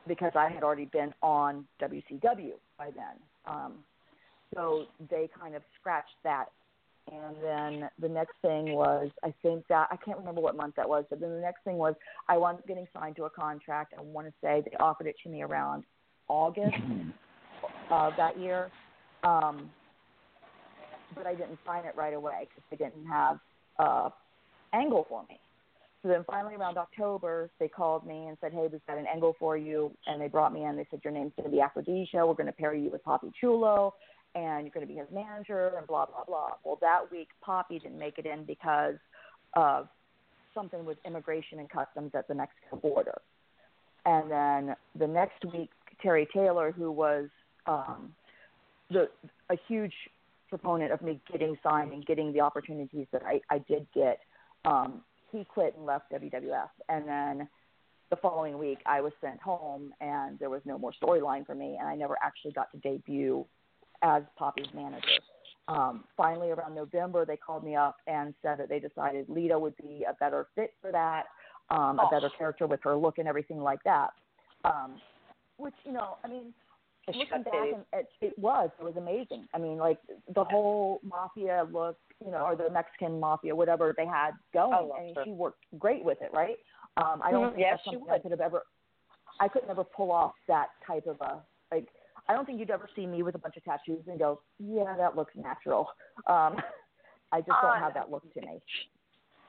because 0.07 0.31
I 0.35 0.49
had 0.49 0.63
already 0.63 0.85
been 0.85 1.13
on 1.21 1.65
WCW 1.81 2.53
by 2.77 2.91
then. 2.91 3.17
Um, 3.45 3.73
so 4.53 4.85
they 5.09 5.29
kind 5.39 5.55
of 5.55 5.61
scratched 5.79 6.17
that 6.23 6.47
and 7.11 7.35
then 7.43 7.89
the 7.99 8.07
next 8.07 8.33
thing 8.41 8.73
was 8.73 9.09
I 9.23 9.33
think 9.41 9.65
that 9.67 9.87
I 9.91 9.97
can't 9.97 10.17
remember 10.17 10.41
what 10.41 10.55
month 10.55 10.75
that 10.77 10.87
was, 10.87 11.03
but 11.09 11.19
then 11.19 11.31
the 11.31 11.41
next 11.41 11.63
thing 11.63 11.75
was 11.75 11.95
I 12.29 12.37
wound 12.37 12.59
up 12.59 12.67
getting 12.67 12.87
signed 12.93 13.17
to 13.17 13.25
a 13.25 13.29
contract. 13.29 13.93
I 13.97 14.01
want 14.01 14.27
to 14.27 14.33
say 14.41 14.63
they 14.65 14.75
offered 14.77 15.07
it 15.07 15.15
to 15.23 15.29
me 15.29 15.41
around 15.41 15.83
August 16.29 16.75
of 17.89 18.13
that 18.17 18.39
year, 18.39 18.71
um, 19.23 19.69
but 21.13 21.27
I 21.27 21.35
didn't 21.35 21.59
sign 21.65 21.83
it 21.85 21.93
right 21.95 22.13
away 22.13 22.47
because 22.47 22.63
they 22.71 22.77
didn't 22.77 23.05
have 23.05 23.39
uh, 23.79 24.09
angle 24.73 25.05
for 25.09 25.23
me. 25.27 25.39
So 26.03 26.09
then 26.09 26.23
finally 26.27 26.55
around 26.55 26.77
October, 26.77 27.49
they 27.59 27.69
called 27.69 28.05
me 28.05 28.27
and 28.27 28.37
said, 28.41 28.51
"Hey, 28.51 28.67
we've 28.69 28.85
got 28.85 28.97
an 28.97 29.07
angle 29.07 29.35
for 29.39 29.57
you," 29.57 29.91
and 30.05 30.21
they 30.21 30.27
brought 30.27 30.53
me 30.53 30.65
in. 30.65 30.75
They 30.75 30.85
said, 30.91 30.99
"Your 31.03 31.13
name's 31.13 31.31
going 31.35 31.49
to 31.49 31.55
be 31.55 31.61
Aphrodisia. 31.61 32.27
We're 32.27 32.33
going 32.33 32.47
to 32.47 32.51
pair 32.51 32.73
you 32.73 32.89
with 32.91 33.03
Poppy 33.03 33.31
Chulo." 33.39 33.95
and 34.35 34.65
you're 34.65 34.73
going 34.73 34.85
to 34.85 34.91
be 34.91 34.99
his 34.99 35.07
manager 35.13 35.71
and 35.77 35.85
blah 35.85 36.05
blah 36.05 36.23
blah. 36.25 36.51
Well, 36.63 36.77
that 36.81 37.01
week 37.11 37.29
Poppy 37.41 37.79
didn't 37.79 37.99
make 37.99 38.17
it 38.17 38.25
in 38.25 38.45
because 38.45 38.95
of 39.55 39.87
something 40.53 40.85
with 40.85 40.97
immigration 41.05 41.59
and 41.59 41.69
customs 41.69 42.11
at 42.15 42.27
the 42.27 42.35
Mexico 42.35 42.77
border. 42.81 43.21
And 44.05 44.29
then 44.29 44.75
the 44.97 45.07
next 45.07 45.43
week, 45.53 45.69
Terry 46.01 46.27
Taylor, 46.33 46.71
who 46.71 46.91
was 46.91 47.29
um, 47.65 48.13
the 48.89 49.09
a 49.49 49.55
huge 49.67 49.93
proponent 50.49 50.91
of 50.91 51.01
me 51.01 51.19
getting 51.31 51.57
signed 51.63 51.93
and 51.93 52.05
getting 52.05 52.33
the 52.33 52.41
opportunities 52.41 53.07
that 53.11 53.23
I, 53.25 53.41
I 53.49 53.59
did 53.59 53.87
get, 53.93 54.19
um, 54.65 55.01
he 55.33 55.43
quit 55.43 55.75
and 55.75 55.85
left 55.85 56.11
WWF. 56.11 56.69
And 56.87 57.07
then 57.07 57.49
the 58.09 58.15
following 58.17 58.57
week, 58.57 58.77
I 58.85 59.01
was 59.01 59.11
sent 59.19 59.41
home, 59.41 59.93
and 59.99 60.37
there 60.39 60.49
was 60.49 60.61
no 60.63 60.77
more 60.77 60.93
storyline 61.01 61.45
for 61.45 61.55
me, 61.55 61.77
and 61.79 61.89
I 61.89 61.95
never 61.95 62.15
actually 62.23 62.51
got 62.51 62.71
to 62.71 62.77
debut 62.77 63.43
as 64.03 64.21
Poppy's 64.37 64.67
manager. 64.73 65.19
Um, 65.67 66.03
finally, 66.15 66.51
around 66.51 66.75
November, 66.75 67.25
they 67.25 67.37
called 67.37 67.63
me 67.63 67.75
up 67.75 67.97
and 68.05 68.33
said 68.41 68.59
that 68.59 68.69
they 68.69 68.79
decided 68.79 69.27
Lita 69.29 69.57
would 69.57 69.75
be 69.77 70.05
a 70.07 70.13
better 70.13 70.47
fit 70.55 70.73
for 70.81 70.91
that, 70.91 71.25
um, 71.69 71.99
a 71.99 72.05
Oh. 72.05 72.09
better 72.09 72.29
character 72.29 72.67
with 72.67 72.81
her 72.83 72.95
look 72.95 73.17
and 73.17 73.27
everything 73.27 73.61
like 73.61 73.81
that. 73.83 74.13
Um, 74.65 75.01
which, 75.57 75.75
you 75.83 75.93
know, 75.93 76.17
I 76.23 76.27
mean, 76.27 76.53
looking 77.07 77.43
back, 77.43 77.67
and 77.73 77.83
it, 77.93 78.07
it 78.21 78.39
was, 78.39 78.69
it 78.79 78.83
was 78.83 78.95
amazing. 78.97 79.47
I 79.53 79.57
mean, 79.57 79.77
like 79.77 79.99
the 80.33 80.43
whole 80.43 80.99
mafia 81.03 81.67
look, 81.71 81.97
you 82.23 82.31
know, 82.31 82.45
or 82.45 82.55
the 82.55 82.69
Mexican 82.69 83.19
mafia, 83.19 83.55
whatever 83.55 83.93
they 83.97 84.05
had 84.05 84.31
going. 84.53 84.73
I 84.73 84.99
I 84.99 85.03
mean, 85.03 85.15
her. 85.15 85.23
she 85.25 85.31
worked 85.31 85.63
great 85.77 86.03
with 86.03 86.21
it, 86.21 86.31
right? 86.33 86.57
Um, 86.97 87.21
I 87.23 87.31
don't 87.31 87.47
Mhm. 87.47 87.49
think 87.55 87.61
Yeah, 87.61 87.71
that's 87.71 87.83
she 87.83 87.89
something 87.91 88.09
I 88.09 88.19
could 88.19 88.31
have 88.31 88.41
ever. 88.41 88.63
I 89.39 89.47
could 89.47 89.67
never 89.67 89.83
pull 89.83 90.11
off 90.11 90.33
that 90.47 90.69
type 90.85 91.07
of 91.07 91.19
a 91.21 91.41
like. 91.71 91.87
I 92.29 92.33
don't 92.33 92.45
think 92.45 92.59
you'd 92.59 92.69
ever 92.69 92.87
see 92.95 93.05
me 93.05 93.21
with 93.21 93.35
a 93.35 93.37
bunch 93.39 93.57
of 93.57 93.63
tattoos 93.65 94.07
and 94.07 94.17
go, 94.17 94.41
"Yeah, 94.59 94.95
that 94.97 95.15
looks 95.15 95.35
natural." 95.35 95.89
Um, 96.27 96.61
I 97.31 97.41
just 97.41 97.59
don't 97.61 97.75
Uh, 97.77 97.79
have 97.79 97.93
that 97.95 98.11
look 98.11 98.31
to 98.33 98.41
me. 98.41 98.61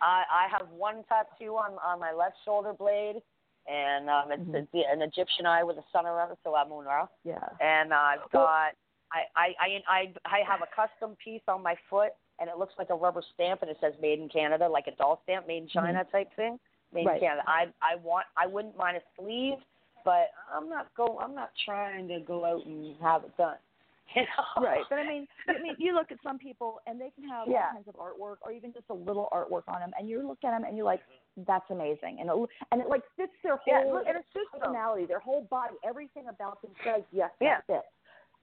I 0.01 0.25
I 0.31 0.49
have 0.49 0.69
one 0.71 1.05
tattoo 1.05 1.57
on 1.57 1.79
on 1.79 2.01
my 2.01 2.13
left 2.13 2.37
shoulder 2.45 2.73
blade, 2.73 3.23
and 3.67 4.11
um, 4.11 4.31
it's, 4.33 4.43
Mhm. 4.43 4.55
it's 4.55 4.89
an 4.93 5.03
Egyptian 5.03 5.47
eye 5.47 5.63
with 5.63 5.79
a 5.79 5.85
sun 5.93 6.07
around 6.07 6.31
it, 6.33 6.39
so 6.45 6.55
I'm 6.55 6.69
Munra. 6.69 7.09
Yeah. 7.25 7.49
And 7.61 7.93
I've 7.95 8.29
got 8.31 8.75
I, 9.13 9.23
I 9.37 9.55
I 9.61 9.83
I 9.89 10.15
I 10.25 10.39
have 10.47 10.61
a 10.63 10.67
custom 10.75 11.17
piece 11.23 11.43
on 11.49 11.63
my 11.63 11.77
foot, 11.89 12.13
and 12.39 12.51
it 12.51 12.59
looks 12.59 12.75
like 12.79 12.91
a 12.91 12.95
rubber 12.95 13.23
stamp, 13.35 13.63
and 13.63 13.71
it 13.71 13.79
says 13.81 13.95
"Made 14.01 14.19
in 14.19 14.29
Canada," 14.29 14.69
like 14.69 14.87
a 14.87 14.93
doll 14.97 15.21
stamp, 15.23 15.47
"Made 15.47 15.63
in 15.65 15.69
China" 15.69 16.05
type 16.11 16.35
thing. 16.35 16.59
Made 16.93 17.07
Right. 17.07 17.15
in 17.23 17.29
Canada. 17.29 17.45
I 17.47 17.73
I 17.81 17.97
want 17.97 18.27
I 18.37 18.47
wouldn't 18.47 18.77
mind 18.77 18.97
a 18.97 19.03
sleeve, 19.17 19.59
but 20.05 20.31
I'm 20.53 20.69
not 20.69 20.93
go 20.95 21.19
I'm 21.21 21.35
not 21.35 21.53
trying 21.65 22.09
to 22.09 22.21
go 22.21 22.45
out 22.45 22.65
and 22.67 22.97
have 23.01 23.25
it 23.25 23.37
done. 23.37 23.57
You 24.15 24.23
know? 24.23 24.63
Right, 24.65 24.85
but 24.89 24.99
I 24.99 25.09
mean, 25.09 25.27
I 25.49 25.61
mean, 25.61 25.75
you 25.79 25.95
look 25.95 26.13
at 26.13 26.19
some 26.23 26.39
people 26.39 26.81
and 26.87 27.01
they 27.01 27.11
can 27.11 27.29
have 27.29 27.49
Yeah. 27.49 27.67
all 27.67 27.73
kinds 27.73 27.89
of 27.89 27.95
artwork 27.97 28.37
or 28.43 28.53
even 28.53 28.73
just 28.73 28.85
a 28.91 28.95
little 28.95 29.29
artwork 29.33 29.65
on 29.67 29.81
them, 29.81 29.91
and 29.99 30.09
you 30.09 30.27
look 30.27 30.39
at 30.45 30.53
them 30.53 30.65
and 30.65 30.77
you're 30.77 30.87
like, 30.87 31.01
"That's 31.37 31.69
amazing," 31.71 32.19
and 32.21 32.31
it, 32.31 32.49
and 32.71 32.81
it 32.81 32.89
like 32.89 33.03
fits 33.17 33.33
their 33.43 33.57
whole 33.57 33.87
Yeah, 33.87 33.93
look, 33.93 34.07
and 34.07 34.17
it 34.17 34.25
personality, 34.53 35.07
their 35.07 35.19
whole 35.19 35.43
body, 35.51 35.75
everything 35.85 36.29
about 36.29 36.63
them 36.63 36.71
says 36.85 37.03
yes, 37.13 37.31
Yeah. 37.41 37.57
that 37.67 37.67
fits. 37.67 37.87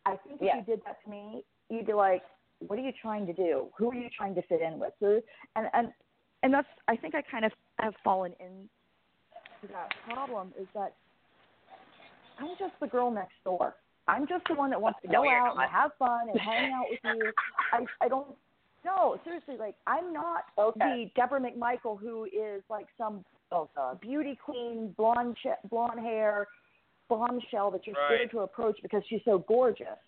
I 0.05 0.17
think 0.17 0.41
if 0.41 0.47
Yeah. 0.47 0.57
you 0.57 0.61
did 0.63 0.81
that 0.85 1.01
to 1.03 1.09
me, 1.09 1.45
you'd 1.69 1.85
be 1.85 1.93
like, 1.93 2.23
what 2.59 2.77
are 2.77 2.81
you 2.81 2.91
trying 3.01 3.25
to 3.27 3.33
do? 3.33 3.71
Who 3.77 3.91
are 3.91 3.95
you 3.95 4.09
trying 4.09 4.35
to 4.35 4.41
fit 4.43 4.61
in 4.61 4.79
with? 4.79 4.93
So, 4.99 5.21
and 5.55 5.67
and 5.73 5.93
and 6.43 6.53
that's 6.53 6.67
I 6.87 6.95
think 6.95 7.15
I 7.15 7.21
kind 7.21 7.45
of 7.45 7.51
have 7.79 7.93
fallen 8.03 8.33
into 8.39 9.73
that 9.73 9.89
problem 10.03 10.53
is 10.59 10.67
that 10.73 10.95
I'm 12.39 12.49
just 12.57 12.73
the 12.79 12.87
girl 12.87 13.11
next 13.11 13.35
door. 13.43 13.75
I'm 14.11 14.27
just 14.27 14.43
the 14.47 14.55
one 14.55 14.69
that 14.69 14.81
wants 14.81 14.99
to 15.01 15.07
go 15.07 15.23
you're 15.23 15.33
out 15.33 15.55
not. 15.55 15.63
and 15.63 15.71
have 15.71 15.91
fun 15.97 16.29
and 16.29 16.39
hang 16.39 16.71
out 16.73 16.85
with 16.89 16.99
you. 17.15 17.31
I 17.73 17.85
I 18.03 18.07
don't 18.07 18.27
no 18.85 19.17
seriously 19.23 19.57
like 19.57 19.75
I'm 19.87 20.11
not 20.13 20.43
Okay. 20.57 21.09
the 21.15 21.21
Debra 21.21 21.39
McMichael 21.39 21.99
who 21.99 22.25
is 22.25 22.61
like 22.69 22.87
some 22.97 23.23
Oh 23.53 23.69
beauty 24.01 24.39
queen, 24.43 24.93
blonde 24.97 25.35
ch- 25.35 25.69
blonde 25.69 25.99
hair, 25.99 26.47
bombshell 27.09 27.69
that 27.71 27.85
you're 27.85 27.95
Right. 27.97 28.15
scared 28.15 28.31
to 28.31 28.39
approach 28.41 28.77
because 28.81 29.03
she's 29.09 29.19
so 29.25 29.39
gorgeous. 29.39 29.99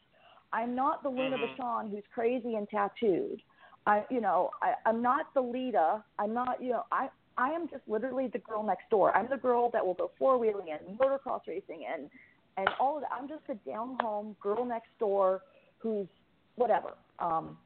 I'm 0.53 0.75
not 0.75 1.03
the 1.03 1.09
Luna 1.09 1.37
Mhm. 1.37 1.57
Vachon 1.57 1.91
who's 1.91 2.05
crazy 2.13 2.55
and 2.55 2.69
tattooed. 2.69 3.41
I, 3.85 4.05
you 4.09 4.21
know, 4.21 4.51
I, 4.61 4.75
I'm 4.85 5.01
not 5.01 5.33
the 5.33 5.41
Lita. 5.41 6.01
I'm 6.19 6.33
not, 6.33 6.61
you 6.63 6.69
know, 6.69 6.83
I, 6.91 7.09
I 7.37 7.49
am 7.49 7.67
just 7.67 7.85
literally 7.85 8.27
the 8.27 8.39
girl 8.39 8.63
next 8.63 8.89
door. 8.89 9.13
I'm 9.13 9.27
the 9.29 9.35
girl 9.35 9.69
that 9.71 9.85
will 9.85 9.95
go 9.95 10.11
four 10.17 10.37
wheeling 10.37 10.71
and 10.71 10.97
motocross 10.97 11.41
racing 11.45 11.85
and, 11.91 12.09
and 12.57 12.69
all 12.79 12.95
of 12.97 13.01
that. 13.01 13.09
I'm 13.11 13.27
just 13.27 13.43
a 13.49 13.55
down 13.69 13.97
home 14.01 14.35
girl 14.41 14.65
next 14.65 14.89
door 14.99 15.41
who's 15.79 16.07
whatever. 16.55 16.93
Um, 17.19 17.57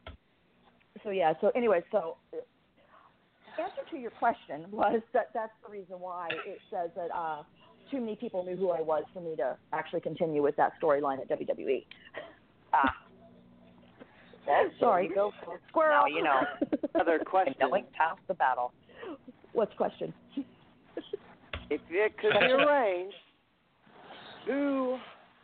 so 1.04 1.10
yeah. 1.12 1.34
So 1.42 1.52
anyway, 1.56 1.84
so 1.92 2.18
answer 3.60 3.82
to 3.92 3.98
your 3.98 4.12
question 4.12 4.66
was 4.72 5.02
that 5.14 5.30
that's 5.34 5.52
the 5.66 5.72
reason 5.72 6.00
why 6.00 6.30
it 6.46 6.60
says 6.72 6.90
that 6.96 7.10
uh, 7.16 7.44
too 7.92 8.00
many 8.00 8.16
people 8.16 8.44
knew 8.44 8.56
who 8.56 8.70
I 8.70 8.82
was 8.82 9.04
for 9.14 9.22
me 9.22 9.36
to 9.38 9.58
actually 9.74 10.02
continue 10.02 10.42
with 10.42 10.56
that 10.58 10.74
storyline 10.82 11.20
at 11.20 11.30
WWE. 11.30 11.86
Ah. 12.74 12.94
Well, 14.46 14.70
Sorry. 14.80 15.08
you 15.08 15.16
go 15.16 15.32
for 15.44 15.60
Squirrel. 15.70 16.02
Now 16.02 16.06
you 16.08 16.24
know. 16.24 16.40
Another 16.94 17.20
question. 17.26 17.56
Knowing 17.60 17.86
past 17.98 18.20
the 18.28 18.34
battle. 18.34 18.72
What's 19.54 19.74
question? 19.76 20.14
If 21.70 21.82
it 21.90 22.18
could 22.18 22.32
be 22.40 22.46
arranged, 22.46 23.16
who 24.48 24.98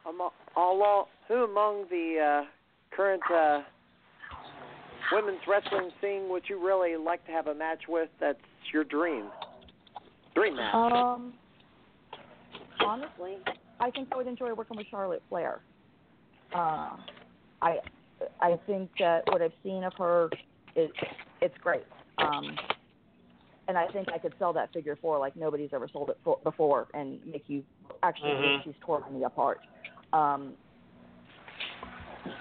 among 0.07 0.31
all 0.55 1.07
who 1.27 1.43
among 1.43 1.85
the 1.89 2.43
uh, 2.43 2.95
current 2.95 3.21
uh, 3.34 3.61
women's 5.11 5.41
wrestling 5.47 5.91
scene 6.01 6.30
would 6.30 6.43
you 6.47 6.63
really 6.63 6.95
like 6.95 7.25
to 7.25 7.31
have 7.31 7.47
a 7.47 7.53
match 7.53 7.84
with? 7.88 8.09
That's 8.19 8.39
your 8.73 8.84
dream. 8.84 9.25
Dream 10.35 10.55
match. 10.55 10.73
Um, 10.73 11.34
honestly, 12.80 13.38
I 13.80 13.91
think 13.91 14.09
I 14.11 14.17
would 14.17 14.27
enjoy 14.27 14.53
working 14.53 14.77
with 14.77 14.88
Charlotte 14.89 15.21
Flair. 15.30 15.59
Uh, 16.55 16.91
I 17.61 17.77
I 18.41 18.59
think 18.65 18.89
that 18.99 19.23
what 19.31 19.41
I've 19.41 19.53
seen 19.63 19.84
of 19.84 19.93
her 19.97 20.30
is 20.75 20.89
it's 21.41 21.57
great. 21.61 21.84
Um, 22.17 22.55
and 23.68 23.77
I 23.77 23.88
think 23.88 24.10
I 24.14 24.18
could 24.18 24.34
sell 24.40 24.53
that 24.53 24.73
figure 24.73 24.98
four 25.02 25.19
like 25.19 25.35
nobody's 25.35 25.69
ever 25.73 25.88
sold 25.91 26.10
it 26.10 26.18
for, 26.23 26.38
before, 26.44 26.88
and 26.94 27.26
make 27.26 27.44
you 27.48 27.64
actually 28.02 28.31
Mhm. 28.31 28.41
think 28.41 28.64
she's 28.64 28.81
torn 28.81 29.03
me 29.11 29.23
apart. 29.23 29.61
Um, 30.11 30.57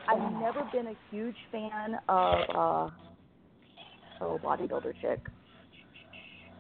I've 0.09 0.33
never 0.41 0.65
been 0.73 0.89
a 0.89 0.97
huge 1.11 1.37
fan 1.51 2.01
of 2.09 2.51
uh, 2.51 2.91
oh 4.21 4.39
bodybuilder 4.39 4.95
chick, 5.01 5.21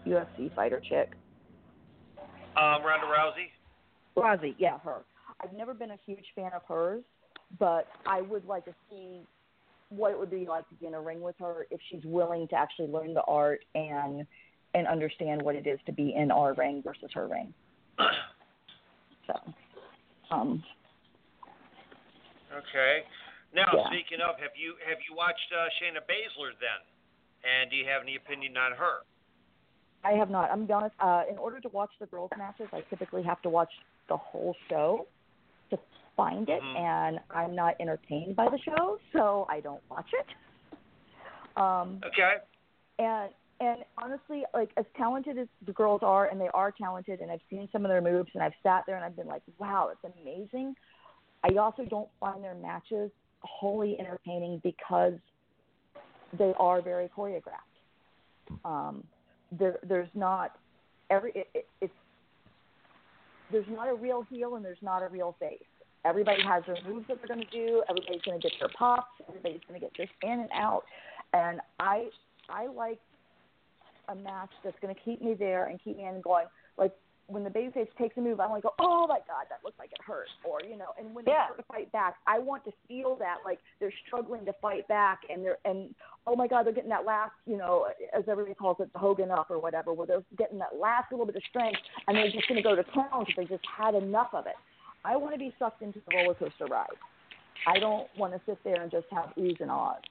UFC 0.06 0.48
fighter 0.54 0.80
chick. 0.80 1.16
Um, 2.56 2.82
Ronda 2.84 3.06
Rousey. 3.06 3.50
Rousey, 4.16 4.54
yeah, 4.58 4.78
her. 4.80 5.04
I've 5.40 5.52
never 5.52 5.74
been 5.74 5.90
a 5.90 5.98
huge 6.06 6.26
fan 6.34 6.52
of 6.54 6.62
hers, 6.68 7.02
but 7.58 7.88
I 8.06 8.20
would 8.20 8.44
like 8.46 8.64
to 8.66 8.74
see 8.88 9.26
what 9.88 10.12
it 10.12 10.18
would 10.18 10.30
be 10.30 10.46
like 10.46 10.68
to 10.68 10.74
be 10.76 10.86
in 10.86 10.94
a 10.94 11.00
ring 11.00 11.20
with 11.20 11.36
her 11.38 11.66
if 11.70 11.80
she's 11.90 12.04
willing 12.04 12.48
to 12.48 12.54
actually 12.54 12.88
learn 12.88 13.12
the 13.12 13.22
art 13.22 13.64
and 13.74 14.26
and 14.74 14.86
understand 14.86 15.42
what 15.42 15.54
it 15.54 15.66
is 15.66 15.78
to 15.86 15.92
be 15.92 16.14
in 16.14 16.30
our 16.30 16.54
ring 16.54 16.82
versus 16.84 17.10
her 17.14 17.26
ring. 17.28 17.52
So, 19.24 19.34
um, 20.32 20.64
Okay. 22.52 23.04
Now, 23.54 23.70
Yeah. 23.72 23.86
speaking 23.86 24.20
of, 24.20 24.36
have 24.40 24.50
you 24.56 24.74
have 24.84 24.98
you 25.08 25.14
watched 25.14 25.52
uh, 25.52 25.68
Shayna 25.78 26.00
Baszler 26.00 26.58
then? 26.58 26.80
And 27.44 27.70
do 27.70 27.76
you 27.76 27.86
have 27.86 28.02
any 28.02 28.16
opinion 28.16 28.56
on 28.56 28.72
her? 28.72 29.02
I 30.04 30.12
have 30.12 30.28
not. 30.28 30.50
I'm 30.50 30.66
gonna 30.66 30.66
be 30.66 30.72
honest. 30.72 30.94
Uh, 30.98 31.22
in 31.30 31.38
order 31.38 31.60
to 31.60 31.68
watch 31.68 31.90
the 32.00 32.06
girls' 32.06 32.30
matches, 32.36 32.68
I 32.72 32.80
typically 32.90 33.22
have 33.22 33.40
to 33.42 33.48
watch 33.48 33.70
the 34.08 34.16
whole 34.16 34.56
show 34.68 35.06
to 35.70 35.78
find 36.16 36.48
it, 36.48 36.60
Mhm. 36.60 36.76
and 36.76 37.20
I'm 37.30 37.54
not 37.54 37.76
entertained 37.80 38.34
by 38.34 38.48
the 38.48 38.58
show, 38.58 38.98
so 39.12 39.46
I 39.48 39.60
don't 39.60 39.82
watch 39.88 40.12
it. 40.12 40.26
Um, 41.54 42.00
Okay. 42.04 42.38
and 42.98 43.32
and 43.62 43.84
honestly, 43.96 44.42
like 44.52 44.70
as 44.76 44.84
talented 44.96 45.38
as 45.38 45.46
the 45.66 45.72
girls 45.72 46.00
are, 46.02 46.26
and 46.26 46.40
they 46.40 46.48
are 46.52 46.72
talented, 46.72 47.20
and 47.20 47.30
I've 47.30 47.40
seen 47.48 47.68
some 47.70 47.84
of 47.84 47.90
their 47.90 48.00
moves, 48.00 48.30
and 48.34 48.42
I've 48.42 48.52
sat 48.62 48.82
there 48.86 48.96
and 48.96 49.04
I've 49.04 49.14
been 49.14 49.28
like, 49.28 49.42
wow, 49.58 49.90
it's 49.92 50.14
amazing. 50.20 50.74
I 51.44 51.56
also 51.56 51.84
don't 51.84 52.08
find 52.18 52.42
their 52.42 52.56
matches 52.56 53.10
wholly 53.40 53.96
entertaining 54.00 54.60
because 54.64 55.14
they 56.36 56.52
are 56.58 56.82
very 56.82 57.08
choreographed. 57.16 58.64
Um, 58.64 59.04
there, 59.56 59.78
there's 59.88 60.08
not 60.14 60.56
every 61.10 61.30
it, 61.34 61.48
it, 61.54 61.66
it's 61.80 61.92
there's 63.52 63.66
not 63.70 63.88
a 63.88 63.94
real 63.94 64.26
heel 64.28 64.56
and 64.56 64.64
there's 64.64 64.82
not 64.82 65.02
a 65.02 65.08
real 65.08 65.36
face. 65.38 65.58
Everybody 66.04 66.42
has 66.42 66.64
their 66.66 66.78
moves 66.88 67.06
that 67.06 67.18
they're 67.18 67.36
going 67.36 67.46
to 67.46 67.56
do. 67.56 67.82
Everybody's 67.88 68.22
going 68.22 68.40
to 68.40 68.48
get 68.48 68.58
their 68.58 68.70
pops. 68.76 69.12
Everybody's 69.28 69.60
going 69.68 69.78
to 69.78 69.86
get 69.86 69.92
this 69.96 70.08
in 70.22 70.40
and 70.40 70.50
out. 70.52 70.82
And 71.32 71.60
I 71.78 72.06
I 72.48 72.66
like 72.66 72.98
a 74.12 74.14
match 74.14 74.50
that's 74.64 74.78
going 74.80 74.94
to 74.94 75.00
keep 75.00 75.20
me 75.20 75.34
there 75.34 75.66
and 75.66 75.80
keep 75.82 75.96
me 75.96 76.04
in 76.04 76.20
going. 76.20 76.46
Like 76.78 76.92
when 77.26 77.44
the 77.44 77.50
babyface 77.50 77.88
takes 77.98 78.16
a 78.16 78.20
move, 78.20 78.40
I 78.40 78.46
want 78.46 78.62
to 78.62 78.68
go, 78.68 78.74
oh 78.78 79.06
my 79.06 79.18
god, 79.26 79.46
that 79.48 79.60
looks 79.64 79.78
like 79.78 79.92
it 79.92 79.98
hurt, 80.06 80.28
or 80.44 80.60
you 80.62 80.76
know. 80.76 80.90
And 80.98 81.14
when 81.14 81.24
they 81.24 81.32
Yeah. 81.32 81.46
start 81.46 81.58
to 81.58 81.64
fight 81.64 81.92
back, 81.92 82.16
I 82.26 82.38
want 82.38 82.64
to 82.64 82.72
feel 82.88 83.16
that 83.16 83.38
like 83.44 83.58
they're 83.80 83.92
struggling 84.06 84.44
to 84.44 84.52
fight 84.54 84.86
back, 84.88 85.20
and 85.30 85.44
they're 85.44 85.58
and 85.64 85.94
oh 86.26 86.36
my 86.36 86.46
god, 86.46 86.66
they're 86.66 86.72
getting 86.72 86.90
that 86.90 87.04
last, 87.04 87.32
you 87.46 87.56
know, 87.56 87.88
as 88.12 88.24
everybody 88.28 88.54
calls 88.54 88.76
it, 88.80 88.92
the 88.92 88.98
Hogan 88.98 89.30
up 89.30 89.50
or 89.50 89.58
whatever, 89.58 89.92
where 89.92 90.06
they're 90.06 90.24
getting 90.36 90.58
that 90.58 90.76
last 90.78 91.10
little 91.10 91.26
bit 91.26 91.36
of 91.36 91.42
strength, 91.48 91.78
and 92.06 92.16
they're 92.16 92.30
just 92.30 92.46
going 92.48 92.56
to 92.56 92.62
go 92.62 92.76
to 92.76 92.84
town 92.92 93.24
because 93.26 93.34
they 93.36 93.44
just 93.46 93.64
had 93.66 93.94
enough 93.94 94.32
of 94.32 94.46
it. 94.46 94.56
I 95.04 95.16
want 95.16 95.34
to 95.34 95.38
be 95.38 95.54
sucked 95.58 95.82
into 95.82 96.00
the 96.08 96.16
roller 96.16 96.34
coaster 96.34 96.66
ride. 96.66 96.86
I 97.66 97.78
don't 97.78 98.08
want 98.16 98.32
to 98.34 98.40
sit 98.46 98.58
there 98.64 98.82
and 98.82 98.90
just 98.90 99.06
have 99.10 99.32
oohs 99.38 99.60
and 99.60 99.70
ahs. 99.70 100.02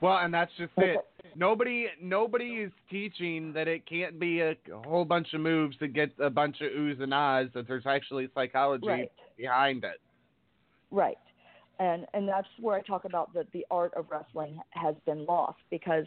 Well, 0.00 0.18
and 0.18 0.32
that's 0.32 0.50
just 0.56 0.72
it. 0.78 0.98
Nobody, 1.36 1.86
nobody 2.00 2.62
is 2.62 2.72
teaching 2.90 3.52
that 3.52 3.68
it 3.68 3.86
can't 3.86 4.18
be 4.18 4.40
a 4.40 4.56
whole 4.84 5.04
bunch 5.04 5.32
of 5.34 5.40
moves 5.40 5.76
to 5.78 5.88
get 5.88 6.10
a 6.18 6.30
bunch 6.30 6.60
of 6.60 6.72
oohs 6.72 7.00
and 7.02 7.12
ahs. 7.12 7.48
That 7.54 7.68
there's 7.68 7.86
actually 7.86 8.28
psychology 8.34 8.86
Right. 8.86 9.12
behind 9.36 9.84
it. 9.84 10.00
Right. 10.90 11.18
And 11.78 12.06
and 12.14 12.28
that's 12.28 12.48
where 12.58 12.76
I 12.76 12.82
talk 12.82 13.04
about 13.04 13.32
that 13.34 13.50
the 13.52 13.66
art 13.70 13.92
of 13.94 14.06
wrestling 14.10 14.60
has 14.70 14.94
been 15.06 15.24
lost 15.24 15.60
because 15.70 16.04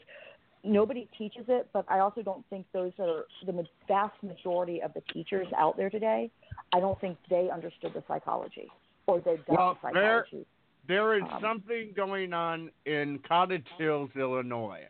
nobody 0.63 1.09
teaches 1.17 1.45
it, 1.47 1.67
but 1.73 1.85
I 1.89 1.99
also 1.99 2.21
don't 2.21 2.45
think 2.49 2.65
those 2.73 2.91
are 2.99 3.25
the 3.45 3.65
vast 3.87 4.21
majority 4.21 4.81
of 4.81 4.93
the 4.93 5.01
teachers 5.13 5.47
out 5.57 5.77
there 5.77 5.89
today. 5.89 6.31
I 6.73 6.79
don't 6.79 6.99
think 7.01 7.17
they 7.29 7.49
understood 7.51 7.93
the 7.93 8.03
psychology 8.07 8.69
or 9.07 9.19
they 9.19 9.37
got 9.37 9.49
Well, 9.49 9.73
the 9.81 9.87
psychology. 9.89 10.45
There 10.87 11.15
is 11.15 11.23
Um, 11.23 11.39
something 11.41 11.93
going 11.95 12.33
on 12.33 12.69
in 12.85 13.19
Cottage 13.19 13.67
Hills, 13.77 14.09
Illinois. 14.15 14.81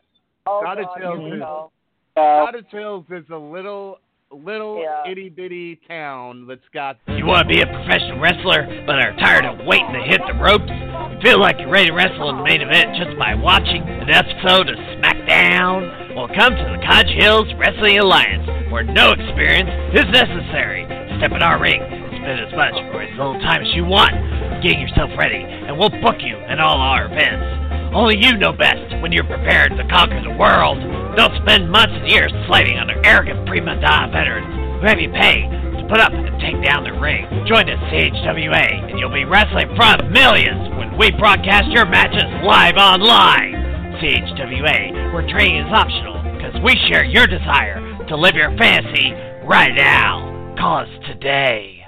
Oh, 0.48 0.61
Cottage 0.64 0.88
God, 0.88 0.99
Hills 1.02 1.34
is 1.34 1.40
go. 1.40 1.72
Cottage 2.15 2.72
Hills 2.72 3.06
is 3.11 3.30
a 3.30 3.38
little, 3.38 3.99
little 4.32 4.82
Yeah. 4.82 5.03
itty 5.11 5.30
bitty 5.30 5.76
town 5.88 6.48
that's 6.48 6.68
got. 6.74 6.98
You 7.07 7.26
want 7.28 7.48
to 7.48 7.53
be 7.53 7.61
a 7.61 7.68
professional 7.68 8.20
wrestler, 8.20 8.84
but 8.88 8.99
are 9.06 9.14
tired 9.18 9.45
of 9.45 9.65
waiting 9.68 9.94
to 9.94 10.02
hit 10.02 10.22
the 10.26 10.34
ropes? 10.34 10.70
You 10.70 11.22
feel 11.22 11.40
like 11.40 11.60
you're 11.60 11.70
ready 11.70 11.88
to 11.90 11.94
wrestle 11.94 12.30
in 12.30 12.38
the 12.38 12.44
main 12.44 12.61
event 12.61 12.95
just 12.95 13.18
by 13.20 13.36
watching 13.36 13.84
an 13.84 14.10
episode 14.10 14.70
of 14.70 14.76
SmackDown? 14.98 16.15
Well, 16.15 16.28
come 16.28 16.56
to 16.56 16.64
the 16.76 16.84
Cottage 16.86 17.14
Hills 17.22 17.53
Wrestling 17.53 17.99
Alliance, 17.99 18.48
where 18.72 18.84
no 18.84 19.11
experience 19.11 19.70
is 19.94 20.06
necessary. 20.10 20.86
Step 21.18 21.32
in 21.32 21.44
our 21.44 21.60
ring, 21.60 21.82
spend 22.24 22.40
as 22.40 22.54
much 22.56 22.74
or 22.95 23.04
as 23.04 23.12
little 23.20 23.40
time 23.44 23.62
as 23.62 23.72
you 23.76 23.84
want, 23.84 24.16
getting 24.64 24.80
yourself 24.80 25.12
ready, 25.20 25.44
and 25.44 25.76
we'll 25.76 25.91
book 26.00 26.24
you 26.24 26.40
in 26.48 26.58
all 26.58 26.80
our 26.80 27.12
events. 27.12 27.44
Only 27.91 28.16
you 28.18 28.40
know 28.40 28.56
best 28.56 28.80
when 29.04 29.12
you're 29.12 29.28
prepared 29.28 29.76
to 29.76 29.84
conquer 29.91 30.24
the 30.24 30.34
world. 30.40 30.80
Don't 31.20 31.36
spend 31.44 31.70
months 31.70 31.94
and 31.94 32.08
years 32.08 32.32
slaving 32.48 32.80
under 32.80 32.95
arrogant 33.06 33.45
prima 33.45 33.76
donna 33.78 34.10
veterans 34.10 34.50
who 34.80 34.88
have 34.88 35.04
you 35.04 35.12
pay 35.12 35.45
to 35.78 35.84
put 35.91 36.00
up 36.00 36.16
and 36.16 36.40
take 36.40 36.58
down 36.64 36.88
the 36.88 36.95
ring. 36.95 37.28
Join 37.45 37.68
us, 37.70 37.78
CHWA, 37.91 38.90
and 38.90 38.98
you'll 38.98 39.14
be 39.14 39.28
wrestling 39.28 39.70
in 39.70 39.76
front 39.76 40.02
of 40.02 40.10
millions 40.10 40.74
when 40.80 40.98
we 40.98 41.12
broadcast 41.12 41.70
your 41.70 41.86
matches 41.86 42.26
live 42.41 42.80
online. 42.80 43.54
CHWA, 44.00 45.14
where 45.14 45.28
training 45.28 45.68
is 45.68 45.72
optional 45.72 46.24
because 46.34 46.56
we 46.64 46.74
share 46.88 47.04
your 47.04 47.28
desire 47.28 47.78
to 48.08 48.16
live 48.16 48.34
your 48.34 48.56
fantasy 48.58 49.12
right 49.45 49.76
now. 49.76 50.56
Call 50.58 50.88
us 50.88 50.90
today. 51.06 51.83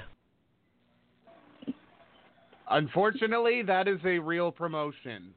Unfortunately, 2.68 3.62
that 3.62 3.86
is 3.88 4.00
a 4.04 4.18
real 4.18 4.50
promotion. 4.50 5.32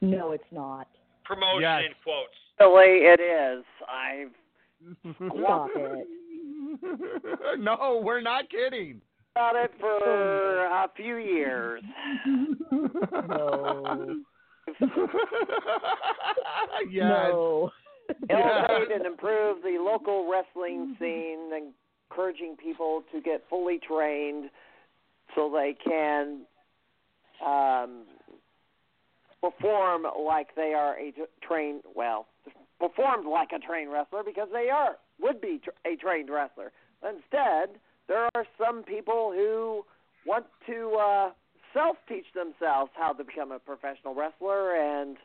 No, 0.00 0.32
it's 0.32 0.44
not. 0.52 0.86
Promotion 1.24 1.62
Yes. 1.62 1.82
in 1.86 1.94
quotes. 2.02 2.34
Really, 2.60 3.06
it 3.06 3.20
is. 3.20 3.64
I've 3.88 4.30
Stop 5.40 5.70
it. 5.74 6.06
no, 7.60 8.00
we're 8.04 8.20
not 8.20 8.50
kidding. 8.50 9.00
about 9.34 9.56
it 9.56 9.72
for 9.80 10.66
a 10.66 10.88
few 10.96 11.16
years. 11.16 11.82
No. 13.28 14.16
yes. 16.90 17.02
No. 17.02 17.70
Elevate 18.28 18.92
and 18.94 19.06
improve 19.06 19.62
the 19.62 19.78
local 19.80 20.30
wrestling 20.30 20.96
scene, 20.98 21.50
encouraging 22.10 22.56
people 22.62 23.02
to 23.12 23.20
get 23.20 23.44
fully 23.48 23.78
trained 23.86 24.50
so 25.34 25.50
they 25.52 25.74
can 25.74 26.40
um, 27.44 28.04
perform 29.40 30.06
like 30.24 30.54
they 30.56 30.74
are 30.74 30.98
a 30.98 31.12
trained, 31.46 31.82
well, 31.94 32.26
performed 32.80 33.26
like 33.26 33.50
a 33.54 33.58
trained 33.58 33.92
wrestler 33.92 34.22
because 34.24 34.48
they 34.52 34.70
are 34.70 34.96
would 35.20 35.40
be 35.40 35.60
tr- 35.62 35.70
a 35.86 35.96
trained 35.96 36.30
wrestler. 36.30 36.72
Instead, 37.02 37.78
there 38.08 38.28
are 38.34 38.46
some 38.58 38.82
people 38.82 39.32
who 39.34 39.84
want 40.26 40.46
to 40.66 40.96
uh, 41.00 41.30
self 41.72 41.96
teach 42.08 42.26
themselves 42.34 42.90
how 42.94 43.12
to 43.12 43.24
become 43.24 43.52
a 43.52 43.58
professional 43.58 44.14
wrestler 44.14 44.74
and 44.74 45.16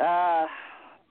uh, 0.00 0.46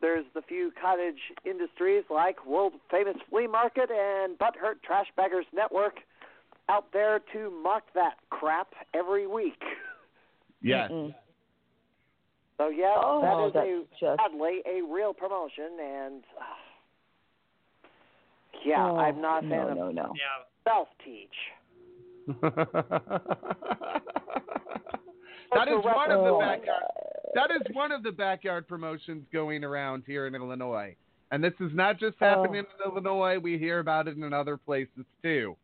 there's 0.02 0.26
the 0.34 0.42
few 0.42 0.72
cottage 0.80 1.20
industries 1.46 2.04
like 2.10 2.46
world 2.46 2.74
famous 2.90 3.18
flea 3.30 3.48
market 3.48 3.90
and 3.92 4.38
butthurt 4.38 4.82
trash 4.86 5.08
baggers 5.18 5.46
network 5.54 5.96
out 6.70 6.86
there 6.94 7.20
to 7.34 7.50
mock 7.64 7.84
that 7.96 8.16
crap 8.30 8.74
every 8.94 9.28
week. 9.28 9.62
Yes. 10.62 10.92
Mm-mm. 10.92 11.16
So 12.58 12.68
yeah, 12.68 12.94
Oh, 12.98 13.22
that 13.22 13.48
is 13.48 13.54
that's 13.54 13.66
a 13.66 13.84
just- 14.18 14.20
sadly 14.22 14.62
a 14.66 14.82
real 14.94 15.14
promotion 15.14 15.78
and 15.82 16.24
uh, 16.38 16.44
yeah, 18.66 18.86
Oh, 18.86 18.98
I'm 18.98 19.22
not 19.22 19.46
a 19.46 19.48
fan 19.50 19.52
no, 19.52 19.70
of 19.70 19.78
no, 19.78 19.92
no. 19.92 20.14
Self 20.68 20.90
teach. 21.06 21.30
that 25.54 25.68
is 25.68 25.84
one 25.84 26.12
of 26.12 26.24
the 26.26 26.38
backyard. 26.40 26.84
That 27.36 27.52
is 27.52 27.62
one 27.74 27.92
of 27.94 28.04
the 28.04 28.12
backyard 28.12 28.68
promotions 28.68 29.24
going 29.32 29.64
around 29.64 30.04
here 30.06 30.28
in 30.28 30.36
Illinois, 30.36 30.96
and 31.32 31.44
this 31.44 31.54
is 31.60 31.72
not 31.74 32.00
just 32.00 32.18
happening 32.20 32.66
Oh. 32.68 32.88
in 32.88 32.92
Illinois. 32.92 33.38
We 33.40 33.58
hear 33.58 33.80
about 33.80 34.08
it 34.08 34.18
in 34.18 34.34
other 34.34 34.58
places 34.58 35.06
too. 35.24 35.56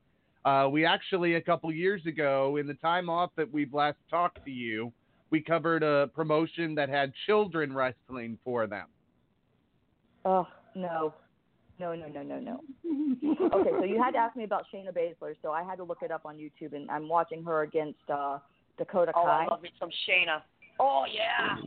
Uh, 0.46 0.70
we 0.72 0.86
actually 0.86 1.36
a 1.36 1.42
couple 1.42 1.72
years 1.72 2.06
ago, 2.06 2.58
in 2.58 2.68
the 2.68 2.76
time 2.76 3.10
off 3.10 3.32
that 3.36 3.52
we've 3.52 3.74
last 3.74 3.98
talked 4.12 4.46
to 4.46 4.52
you, 4.52 4.94
we 5.32 5.42
covered 5.42 5.82
a 5.82 6.08
promotion 6.14 6.76
that 6.76 6.88
had 6.88 7.12
children 7.26 7.74
wrestling 7.74 8.38
for 8.44 8.68
them. 8.68 8.86
Oh 10.24 10.48
no, 10.76 11.14
no, 11.80 11.96
no, 11.96 12.08
no, 12.08 12.22
no, 12.22 12.40
no. 12.40 12.62
okay, 13.54 13.70
so 13.72 13.84
you 13.84 14.02
had 14.02 14.12
to 14.12 14.20
ask 14.20 14.36
me 14.36 14.44
about 14.44 14.66
Shayna 14.72 14.94
Baszler, 14.94 15.36
so 15.42 15.52
I 15.52 15.64
had 15.64 15.78
to 15.78 15.84
look 15.84 16.04
it 16.04 16.12
up 16.12 16.22
on 16.26 16.38
YouTube, 16.38 16.74
and 16.74 16.90
I'm 16.92 17.10
watching 17.10 17.44
her 17.44 17.64
against 17.64 18.08
uh, 18.08 18.38
Dakota 18.78 19.14
Oh, 19.16 19.24
I 19.24 19.48
love 19.48 19.64
me 19.64 19.72
some 19.80 19.90
Shayna. 20.08 20.42
Oh 20.80 21.06
yeah. 21.12 21.58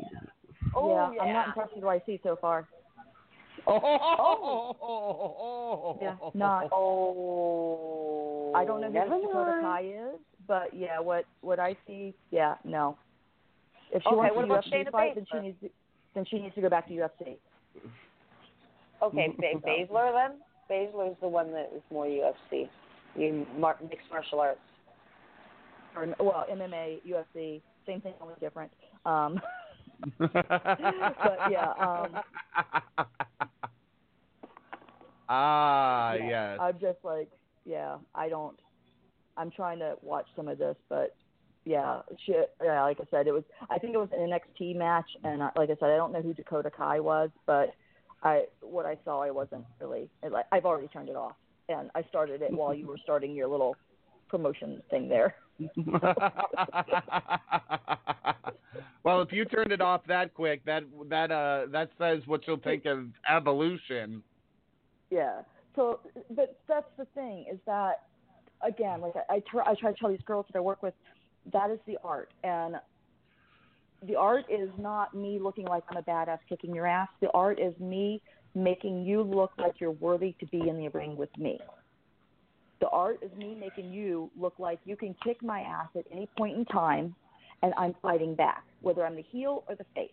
Oh 0.77 0.89
yeah, 0.89 1.11
yeah. 1.17 1.23
I'm 1.23 1.33
not 1.33 1.49
impressed 1.49 1.75
with 1.75 1.85
what 1.85 2.01
I 2.01 2.03
see 2.07 2.21
so 2.23 2.37
far. 2.41 2.69
Oh, 3.67 5.19
Yeah, 6.01 6.17
not. 6.35 6.69
Oh. 6.73 8.53
I 8.55 8.65
don't 8.65 8.81
know 8.81 8.89
who 8.89 8.95
Dakota. 9.27 9.59
Kai 9.61 9.83
is, 9.83 10.19
but 10.47 10.73
yeah, 10.75 11.01
what 11.01 11.25
what 11.41 11.59
I 11.61 11.77
see, 11.87 12.15
yeah, 12.31 12.55
no. 12.65 12.97
If 13.93 14.03
she 14.03 14.09
Okay, 14.09 14.17
wants 14.17 14.37
what 14.37 14.45
a 14.45 14.47
about 14.47 14.65
UFC 14.65 14.73
Shayna 14.87 14.91
fight, 14.91 15.15
then 15.15 15.27
she 15.33 15.39
needs 15.39 15.61
to, 15.63 15.69
then 16.15 16.25
she 16.31 16.39
needs 16.39 16.55
to 16.55 16.61
go 16.61 16.69
back 16.69 16.87
to 16.89 16.95
UFC. 16.95 17.37
Okay, 19.03 19.29
ba- 19.39 19.61
Baszler 19.67 20.13
then. 20.13 20.39
Baszler 20.71 21.11
is 21.11 21.17
the 21.21 21.29
one 21.29 21.53
that 21.53 21.71
is 21.75 21.83
more 21.91 22.07
UFC. 22.07 22.69
You 23.17 23.47
mar- 23.59 23.79
mixed 23.83 24.11
martial 24.11 24.41
arts. 24.41 24.61
Or 25.97 26.07
well, 26.21 26.45
MMA, 26.53 27.01
UFC, 27.09 27.63
same 27.87 28.01
thing, 28.03 28.15
only 28.21 28.35
different. 28.41 28.71
Um, 29.07 29.41
but 30.19 30.33
yeah, 31.51 31.73
um, 31.79 32.21
ah, 35.29 36.15
yeah, 36.15 36.29
yes. 36.29 36.59
I'm 36.61 36.79
just 36.81 36.99
like, 37.03 37.31
yeah, 37.65 37.97
I 38.15 38.29
don't. 38.29 38.59
I'm 39.37 39.51
trying 39.51 39.79
to 39.81 39.97
watch 40.03 40.27
some 40.35 40.49
of 40.49 40.59
this, 40.59 40.77
but 40.89 41.15
yeah, 41.65 42.01
she, 42.25 42.35
yeah, 42.63 42.83
like 42.83 42.99
I 43.01 43.05
said, 43.11 43.27
it 43.27 43.33
was. 43.33 43.45
I 43.71 43.79
think 43.79 43.95
it 43.95 43.99
was 43.99 44.09
an 44.13 44.31
NXT 44.31 44.77
match, 44.77 45.11
and 45.25 45.43
I, 45.43 45.51
like 45.57 45.71
I 45.71 45.77
said, 45.79 45.91
I 45.91 45.97
don't 45.97 46.13
know 46.13 46.23
who 46.23 46.35
Dakota 46.35 46.71
Kai 46.71 47.01
was, 47.01 47.31
but 47.47 47.75
I 48.23 48.45
what 48.61 48.87
I 48.87 48.97
saw, 49.05 49.23
I 49.23 49.31
wasn't 49.31 49.65
really. 49.81 50.09
I've 50.53 50.65
already 50.65 50.89
turned 50.89 51.09
it 51.09 51.17
off, 51.17 51.37
and 51.69 51.91
I 51.95 52.03
started 52.09 52.43
it 52.43 52.53
while 52.53 52.75
you 52.75 52.87
were 52.87 52.99
starting 53.03 53.35
your 53.35 53.49
little 53.49 53.77
promotion 54.29 54.83
thing 54.91 55.09
there. 55.09 55.35
well, 59.03 59.23
if 59.23 59.33
you 59.33 59.45
turned 59.45 59.73
it 59.73 59.81
off 59.81 60.03
that 60.07 60.35
quick, 60.35 60.65
that 60.65 60.85
that 61.09 61.33
uh 61.33 61.67
that 61.73 61.91
says 61.99 62.23
what 62.27 62.47
you'll 62.47 62.59
think 62.59 62.87
of 62.87 63.07
evolution. 63.29 64.23
Yeah. 65.11 65.41
So, 65.75 66.01
but 66.31 66.59
that's 66.69 66.91
the 66.97 67.07
thing 67.15 67.47
is 67.51 67.59
that 67.67 68.03
again, 68.67 69.01
like 69.01 69.15
I, 69.17 69.35
I 69.37 69.43
try, 69.51 69.65
I 69.65 69.75
try 69.75 69.93
to 69.93 69.99
tell 69.99 70.11
these 70.11 70.21
girls 70.27 70.47
that 70.53 70.59
I 70.59 70.61
work 70.61 70.83
with, 70.83 70.95
that 71.53 71.71
is 71.71 71.79
the 71.87 71.99
art, 72.05 72.33
and 72.45 72.77
the 74.07 74.17
art 74.17 74.45
is 74.49 74.71
not 74.79 75.15
me 75.15 75.39
looking 75.41 75.67
like 75.67 75.83
I'm 75.91 75.97
a 75.97 76.03
badass 76.03 76.39
kicking 76.49 76.75
your 76.75 76.87
ass. 76.87 77.09
The 77.21 77.31
art 77.33 77.59
is 77.59 77.79
me 77.81 78.23
making 78.55 79.05
you 79.05 79.23
look 79.23 79.53
like 79.59 79.75
you're 79.81 79.91
worthy 79.93 80.35
to 80.41 80.47
be 80.47 80.69
in 80.69 80.79
the 80.79 80.89
ring 80.89 81.17
with 81.17 81.37
me. 81.37 81.59
The 82.81 82.89
art 82.89 83.19
is 83.23 83.31
me 83.37 83.57
making 83.59 83.93
you 83.93 84.31
look 84.39 84.55
like 84.59 84.79
you 84.85 84.97
can 84.97 85.15
kick 85.25 85.43
my 85.43 85.61
ass 85.61 85.89
at 85.97 86.05
any 86.13 86.29
point 86.37 86.57
in 86.57 86.65
time, 86.67 87.15
and 87.63 87.73
I'm 87.77 87.95
fighting 88.01 88.35
back, 88.35 88.65
whether 88.83 89.05
I'm 89.05 89.17
the 89.17 89.25
heel 89.31 89.65
or 89.69 89.75
the 89.75 89.87
face. 89.95 90.11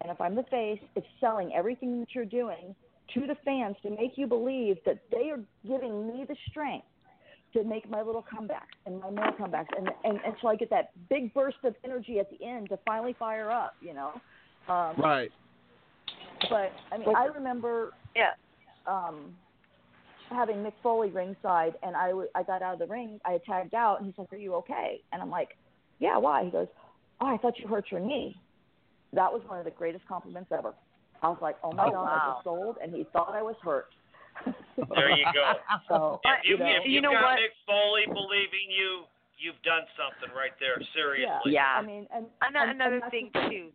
And 0.00 0.10
if 0.10 0.20
I'm 0.20 0.34
the 0.34 0.44
face, 0.44 0.80
it's 0.96 1.06
selling 1.20 1.52
everything 1.54 2.00
that 2.00 2.14
you're 2.14 2.24
doing 2.24 2.74
to 3.14 3.20
the 3.26 3.36
fans 3.44 3.76
to 3.82 3.90
make 3.90 4.12
you 4.16 4.26
believe 4.26 4.78
that 4.86 4.98
they 5.10 5.30
are 5.30 5.40
giving 5.66 6.06
me 6.06 6.24
the 6.26 6.36
strength 6.48 6.86
to 7.52 7.64
make 7.64 7.88
my 7.90 8.02
little 8.02 8.24
comebacks 8.32 8.78
and 8.86 9.00
my 9.00 9.10
more 9.10 9.32
comebacks 9.32 9.66
and 9.76 9.90
and 10.04 10.20
until 10.24 10.50
I 10.50 10.56
get 10.56 10.70
that 10.70 10.90
big 11.08 11.34
burst 11.34 11.56
of 11.64 11.74
energy 11.84 12.20
at 12.20 12.30
the 12.30 12.44
end 12.46 12.68
to 12.68 12.78
finally 12.86 13.14
fire 13.18 13.50
up, 13.50 13.74
you 13.80 13.92
know. 13.92 14.12
Um 14.68 14.94
Right. 14.96 15.32
but 16.48 16.72
I 16.92 16.98
mean 16.98 17.08
I 17.16 17.24
remember 17.26 17.90
yeah. 18.14 18.32
um 18.86 19.34
having 20.30 20.56
Mick 20.56 20.72
Foley 20.82 21.10
ringside 21.10 21.74
and 21.82 21.96
I 21.96 22.08
w- 22.08 22.28
I 22.34 22.42
got 22.42 22.62
out 22.62 22.74
of 22.74 22.78
the 22.78 22.86
ring, 22.86 23.20
I 23.24 23.38
tagged 23.46 23.74
out 23.74 23.98
and 24.00 24.06
he's 24.06 24.16
like, 24.18 24.32
Are 24.32 24.36
you 24.36 24.54
okay? 24.56 25.00
And 25.12 25.20
I'm 25.22 25.30
like, 25.30 25.56
Yeah, 25.98 26.16
why? 26.18 26.44
He 26.44 26.50
goes, 26.50 26.68
Oh, 27.20 27.26
I 27.26 27.36
thought 27.38 27.58
you 27.58 27.66
hurt 27.66 27.86
your 27.90 28.00
knee. 28.00 28.36
That 29.12 29.32
was 29.32 29.42
one 29.46 29.58
of 29.58 29.64
the 29.64 29.70
greatest 29.72 30.06
compliments 30.06 30.50
ever. 30.56 30.72
I 31.22 31.28
was 31.28 31.38
like, 31.42 31.56
Oh 31.62 31.72
my 31.72 31.86
Oh, 31.86 31.90
god, 31.92 32.04
I 32.06 32.16
wow. 32.16 32.32
just 32.34 32.44
sold 32.44 32.76
and 32.82 32.94
he 32.94 33.04
thought 33.12 33.34
I 33.34 33.42
was 33.42 33.56
hurt. 33.62 33.86
There 34.94 35.10
you 35.10 35.24
go. 35.34 35.52
So 35.88 36.20
If 36.24 36.48
you, 36.48 36.56
you 36.56 36.58
know, 36.58 36.66
if 36.80 36.84
you, 36.86 36.92
You 36.92 37.00
know 37.02 37.12
got 37.12 37.22
what? 37.22 37.38
Mick 37.38 37.52
Foley 37.66 38.06
believing 38.06 38.70
you, 38.70 39.02
you've 39.38 39.60
done 39.62 39.82
something 39.98 40.34
right 40.34 40.52
there. 40.60 40.80
Seriously. 40.94 41.52
Yeah. 41.52 41.76
I 41.76 41.82
mean, 41.84 42.06
and 42.14 42.26
Ano- 42.40 42.60
and- 42.62 42.70
and 42.70 42.80
another 42.80 43.10
thing 43.10 43.30
too. 43.50 43.68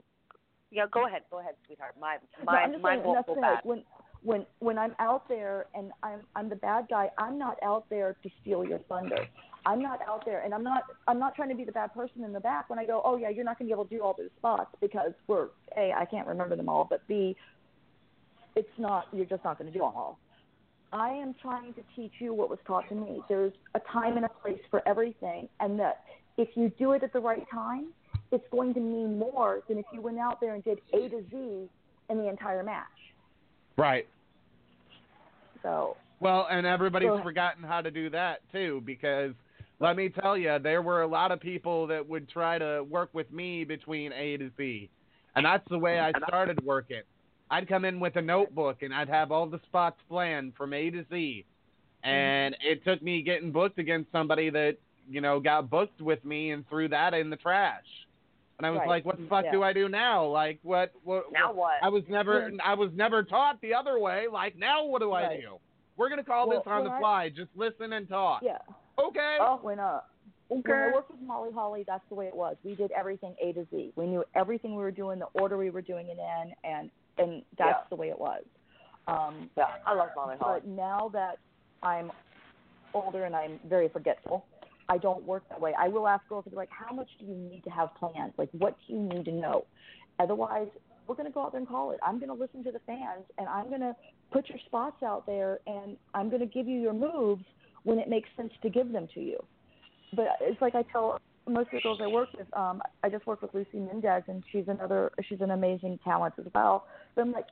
Yeah, 0.72 0.86
go 0.92 1.06
ahead, 1.08 1.22
go 1.32 1.40
ahead, 1.40 1.54
sweetheart. 1.68 1.94
My 2.02 2.18
my 2.44 2.64
I'm 2.64 2.82
my 2.82 2.96
saying, 2.98 3.06
and 3.06 3.16
that's 3.16 3.28
vocal 3.28 3.36
the 3.36 3.42
thing, 3.42 3.42
like, 3.44 3.56
back. 3.58 3.66
when 3.66 3.84
when 4.26 4.46
when 4.60 4.78
I'm 4.78 4.96
out 5.00 5.30
there 5.30 5.68
and 5.76 5.92
I'm 6.04 6.22
I'm 6.36 6.50
the 6.50 6.56
bad 6.56 6.88
guy, 6.90 7.10
I'm 7.18 7.38
not 7.38 7.58
out 7.64 7.86
there 7.90 8.18
to 8.24 8.30
steal 8.42 8.66
your 8.66 8.80
thunder. 8.90 9.28
I'm 9.68 9.82
not 9.82 10.00
out 10.08 10.26
there, 10.26 10.42
and 10.42 10.54
I'm 10.54 10.64
not 10.64 10.84
I'm 11.08 11.20
not 11.20 11.36
trying 11.36 11.50
to 11.50 11.56
be 11.56 11.64
the 11.64 11.72
bad 11.72 11.94
person 11.94 12.24
in 12.24 12.34
the 12.34 12.40
back 12.40 12.70
when 12.70 12.80
I 12.80 12.86
go, 12.86 13.02
oh 13.06 13.18
yeah, 13.18 13.30
you're 13.30 13.46
not 13.46 13.58
going 13.58 13.70
to 13.70 13.74
be 13.74 13.74
able 13.74 13.86
to 13.86 13.96
do 13.96 14.02
all 14.02 14.16
those 14.18 14.30
spots 14.38 14.76
because 14.82 15.14
we're 15.28 15.50
a 15.78 15.94
I 15.94 16.06
can't 16.06 16.28
remember 16.28 16.56
them 16.56 16.68
all, 16.68 16.86
but 16.90 17.08
b 17.08 17.36
it's 18.56 18.68
not 18.78 19.08
you're 19.14 19.26
just 19.26 19.44
not 19.44 19.58
going 19.58 19.72
to 19.72 19.74
do 19.74 19.84
them 19.84 19.94
all. 19.96 20.20
I 20.92 21.10
am 21.10 21.36
trying 21.42 21.74
to 21.74 21.82
teach 21.96 22.14
you 22.20 22.34
what 22.34 22.50
was 22.50 22.60
taught 22.66 22.88
to 22.90 22.96
me. 22.96 23.22
There's 23.30 23.54
a 23.76 23.82
time 23.92 24.18
and 24.18 24.26
a 24.26 24.30
place 24.30 24.62
for 24.72 24.88
everything, 24.88 25.50
and 25.60 25.80
that 25.80 26.02
if 26.38 26.50
you 26.56 26.72
do 26.80 26.94
it 26.94 27.04
at 27.04 27.14
the 27.14 27.20
right 27.20 27.46
time, 27.52 27.88
it's 28.32 28.46
going 28.52 28.74
to 28.74 28.80
mean 28.80 29.20
more 29.20 29.62
than 29.68 29.78
if 29.78 29.86
you 29.94 30.02
went 30.02 30.20
out 30.20 30.42
there 30.42 30.56
and 30.56 30.64
did 30.64 30.80
A 30.94 31.10
to 31.10 31.24
Z 31.30 31.70
in 32.10 32.18
the 32.18 32.30
entire 32.30 32.64
match. 32.64 32.86
Right. 33.78 34.08
So 35.66 35.98
Well, 36.20 36.48
and 36.50 36.66
everybody's 36.66 37.10
forgotten 37.24 37.64
how 37.64 37.82
to 37.82 37.92
do 37.92 38.10
that 38.12 38.40
too 38.52 38.84
because 38.86 39.34
let 39.80 39.98
me 39.98 40.10
tell 40.10 40.38
you, 40.38 40.58
there 40.60 40.82
were 40.82 41.02
a 41.02 41.08
lot 41.08 41.32
of 41.32 41.40
people 41.40 41.88
that 41.88 42.08
would 42.08 42.30
try 42.30 42.58
to 42.58 42.84
work 42.90 43.10
with 43.14 43.32
me 43.32 43.66
between 43.66 44.14
A 44.14 44.38
to 44.38 44.50
Z. 44.56 44.90
And 45.36 45.46
that's 45.46 45.68
the 45.70 45.78
way 45.78 46.00
I 46.00 46.12
started 46.28 46.64
working. 46.64 47.02
I'd 47.52 47.68
come 47.68 47.84
in 47.84 48.00
with 48.00 48.16
a 48.16 48.22
notebook 48.22 48.84
and 48.84 48.94
I'd 48.94 49.10
have 49.10 49.32
all 49.32 49.48
the 49.48 49.60
spots 49.66 50.00
planned 50.08 50.54
from 50.56 50.72
A 50.74 50.90
to 50.92 51.04
Z. 51.12 51.46
And 52.04 52.56
mm-hmm. 52.56 52.68
it 52.68 52.86
took 52.86 53.02
me 53.02 53.22
getting 53.22 53.52
booked 53.52 53.80
against 53.80 54.12
somebody 54.12 54.50
that, 54.50 54.78
you 55.10 55.20
know, 55.20 55.40
got 55.40 55.70
booked 55.70 56.02
with 56.02 56.24
me 56.24 56.52
and 56.52 56.68
threw 56.70 56.88
that 56.90 57.14
in 57.14 57.30
the 57.30 57.36
trash. 57.36 57.84
And 58.58 58.66
I 58.66 58.70
was 58.72 58.80
Right. 58.80 58.88
like, 58.88 59.06
"What 59.06 59.18
the 59.18 59.28
fuck 59.28 59.46
Yeah. 59.46 59.52
do 59.52 59.64
I 59.64 59.74
do 59.74 59.90
now? 59.90 60.26
Like, 60.26 60.60
what? 60.64 60.92
What? 61.04 61.32
Now 61.32 61.52
what? 61.52 61.84
I 61.84 61.90
was 61.90 62.08
never, 62.08 62.52
I 62.64 62.74
was 62.76 62.92
never 62.94 63.22
taught 63.24 63.60
the 63.62 63.74
other 63.74 64.00
way. 64.00 64.28
Like, 64.28 64.56
now 64.56 64.86
what 64.86 65.00
do 65.00 65.12
I 65.12 65.24
Right. 65.28 65.42
do? 65.42 65.60
We're 65.98 66.10
gonna 66.10 66.24
call 66.24 66.48
Well, 66.48 66.60
this 66.60 66.68
on 66.68 66.84
the 66.86 66.92
I- 66.92 67.00
fly. 67.00 67.30
Just 67.30 67.56
listen 67.56 67.92
and 67.94 68.08
talk. 68.08 68.42
Yeah. 68.44 68.60
Okay. 68.98 69.38
Oh, 69.42 69.58
when 69.58 69.80
uh, 69.80 70.02
when 70.48 70.64
I 70.72 70.92
worked 70.94 71.12
with 71.12 71.22
Molly 71.22 71.52
Holly, 71.52 71.84
that's 71.84 72.08
the 72.08 72.16
way 72.16 72.28
it 72.28 72.36
was. 72.36 72.56
We 72.64 72.76
did 72.76 72.92
everything 72.92 73.36
A 73.42 73.52
to 73.54 73.66
Z. 73.72 73.92
We 73.96 74.06
knew 74.08 74.24
everything 74.36 74.76
we 74.76 74.84
were 74.84 74.92
doing, 74.92 75.20
the 75.20 75.26
order 75.34 75.58
we 75.58 75.70
were 75.70 75.82
doing 75.82 76.08
it 76.08 76.18
in, 76.20 76.56
and 76.64 76.92
and 77.18 77.44
that's 77.58 77.80
Yeah. 77.84 77.90
the 77.90 77.96
way 77.96 78.10
it 78.10 78.20
was. 78.20 78.44
Um, 79.08 79.50
Yeah, 79.58 79.70
I 79.86 79.94
love 79.94 80.12
Molly 80.16 80.38
Holly. 80.38 80.62
But 80.62 80.68
now 80.68 81.10
that 81.10 81.40
I'm 81.84 82.12
older 82.94 83.26
and 83.26 83.36
I'm 83.36 83.60
very 83.66 83.88
forgetful, 83.90 84.46
I 84.88 84.98
don't 84.98 85.24
work 85.24 85.44
that 85.50 85.60
way. 85.60 85.74
I 85.78 85.88
will 85.88 86.08
ask 86.08 86.28
girls 86.30 86.46
like, 86.52 86.70
how 86.70 86.94
much 86.94 87.10
do 87.20 87.26
you 87.26 87.36
need 87.36 87.64
to 87.64 87.70
have 87.70 87.90
plans? 87.96 88.34
Like, 88.38 88.50
what 88.52 88.78
do 88.88 88.94
you 88.94 89.00
need 89.00 89.26
to 89.26 89.32
know? 89.32 89.66
Otherwise, 90.20 90.68
we're 91.08 91.16
going 91.16 91.28
to 91.28 91.34
go 91.34 91.44
out 91.44 91.52
there 91.52 91.60
and 91.60 91.68
call 91.68 91.92
it. 91.92 92.00
I'm 92.06 92.20
going 92.20 92.30
to 92.30 92.36
listen 92.36 92.64
to 92.64 92.72
the 92.72 92.80
fans, 92.86 93.26
and 93.38 93.48
I'm 93.48 93.68
going 93.70 93.82
to 93.82 93.96
put 94.32 94.50
your 94.50 94.60
spots 94.66 95.04
out 95.04 95.26
there, 95.26 95.60
and 95.68 95.98
I'm 96.14 96.30
going 96.30 96.42
to 96.42 96.48
give 96.48 96.68
you 96.68 96.80
your 96.80 96.94
moves 96.94 97.44
when 97.84 98.00
it 98.00 98.10
makes 98.10 98.30
sense 98.38 98.52
to 98.62 98.70
give 98.70 98.92
them 98.92 99.08
to 99.14 99.20
you. 99.22 99.38
But 100.16 100.28
it's 100.42 100.62
like 100.62 100.76
I 100.76 100.84
tell 100.92 101.20
most 101.48 101.68
of 101.68 101.74
the 101.74 101.82
girls 101.82 102.00
I 102.02 102.08
work 102.08 102.30
with. 102.38 102.48
Um, 102.58 102.82
I 103.04 103.10
just 103.10 103.26
work 103.28 103.42
with 103.42 103.54
Lucy 103.54 103.80
Mendez, 103.80 104.24
and 104.28 104.44
she's 104.52 104.68
another. 104.68 105.12
She's 105.28 105.42
an 105.42 105.52
amazing 105.52 106.00
talent 106.04 106.36
as 106.40 106.46
well. 106.54 106.88
But 107.16 107.24
I'm 107.24 107.32
like, 107.32 107.48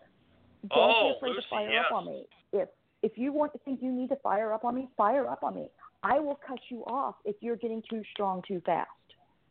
don't 0.69 0.80
Oh, 0.80 1.11
be 1.11 1.18
afraid 1.18 1.30
Lucy, 1.31 1.41
to 1.41 1.49
fire 1.49 1.72
yes. 1.72 1.85
up 1.89 1.97
on 1.97 2.05
me. 2.05 2.26
If 2.53 2.69
if 3.03 3.17
you 3.17 3.31
want 3.31 3.51
to 3.53 3.59
think 3.59 3.81
you 3.84 3.91
need 3.91 4.09
to 4.09 4.15
fire 4.17 4.51
up 4.53 4.63
on 4.65 4.73
me, 4.75 4.88
fire 4.97 5.27
up 5.27 5.43
on 5.43 5.55
me. 5.55 5.67
I 6.01 6.19
will 6.19 6.39
cut 6.45 6.59
you 6.69 6.84
off 6.85 7.15
if 7.25 7.35
you're 7.41 7.55
getting 7.57 7.84
too 7.89 8.01
strong 8.11 8.41
too 8.47 8.61
fast. 8.65 8.89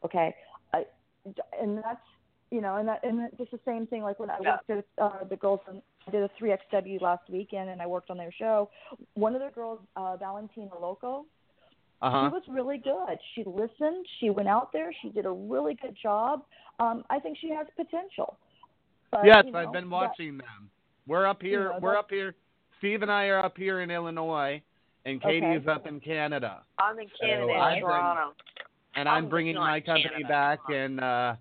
Okay, 0.05 0.35
I, 0.75 0.85
and 1.61 1.79
that's 1.79 2.01
you 2.51 2.61
know, 2.61 2.77
and 2.77 2.89
that 2.89 3.01
and 3.05 3.29
just 3.39 3.51
the 3.53 3.61
same 3.65 3.87
thing. 3.87 4.03
Like 4.03 4.19
when 4.19 4.29
I 4.31 4.39
Yeah. 4.43 4.57
worked 4.57 4.69
with 4.69 4.85
uh, 4.99 5.25
the 5.31 5.37
girls, 5.37 5.61
in, 5.71 5.81
I 6.07 6.11
did 6.11 6.23
a 6.23 6.31
three 6.39 6.51
XW 6.73 7.01
last 7.01 7.23
weekend, 7.31 7.71
and 7.71 7.81
I 7.81 7.87
worked 7.87 8.11
on 8.11 8.17
their 8.19 8.33
show. 8.33 8.69
One 9.15 9.35
of 9.35 9.41
the 9.41 9.51
girls, 9.55 9.79
uh, 9.97 10.17
Valentina 10.17 10.77
Loco, 10.79 11.25
Uh 12.03 12.11
huh. 12.11 12.29
she 12.29 12.33
was 12.35 12.43
really 12.49 12.79
good. 12.79 13.19
She 13.35 13.45
listened. 13.45 14.05
She 14.19 14.29
went 14.31 14.49
out 14.49 14.73
there. 14.73 14.93
She 15.01 15.09
did 15.11 15.25
a 15.25 15.31
really 15.31 15.75
good 15.81 15.97
job. 16.03 16.43
Um, 16.81 17.05
I 17.09 17.19
think 17.21 17.39
she 17.39 17.49
has 17.51 17.67
potential. 17.77 18.37
But, 19.11 19.25
yes, 19.25 19.45
you 19.47 19.53
know, 19.53 19.59
I've 19.61 19.73
been 19.73 19.85
that- 19.89 19.91
watching 19.91 20.37
them. 20.39 20.71
We're 21.07 21.27
up 21.27 21.41
here. 21.43 21.71
know, 21.71 21.79
we're 21.81 21.97
up 21.97 22.11
here. 22.11 22.35
Steve 22.83 23.03
and 23.03 23.13
I 23.13 23.27
are 23.27 23.39
up 23.39 23.57
here 23.57 23.81
in 23.81 23.93
Illinois, 23.93 24.61
and 25.05 25.23
Katie 25.23 25.47
Okay. 25.47 25.55
is 25.57 25.69
up 25.69 25.87
in 25.87 26.01
Canada. 26.01 26.63
I'm 26.79 26.99
in 26.99 27.09
Canada, 27.21 27.47
So 27.57 27.71
been- 27.71 27.81
Toronto. 27.81 28.35
and 28.97 29.09
I'm 29.09 29.25
I'm 29.25 29.29
bringing 29.31 29.55
my 29.55 29.79
company 29.79 30.09
Canada. 30.09 30.29
back, 30.29 30.59
and 30.69 30.99
uh, 31.01 31.37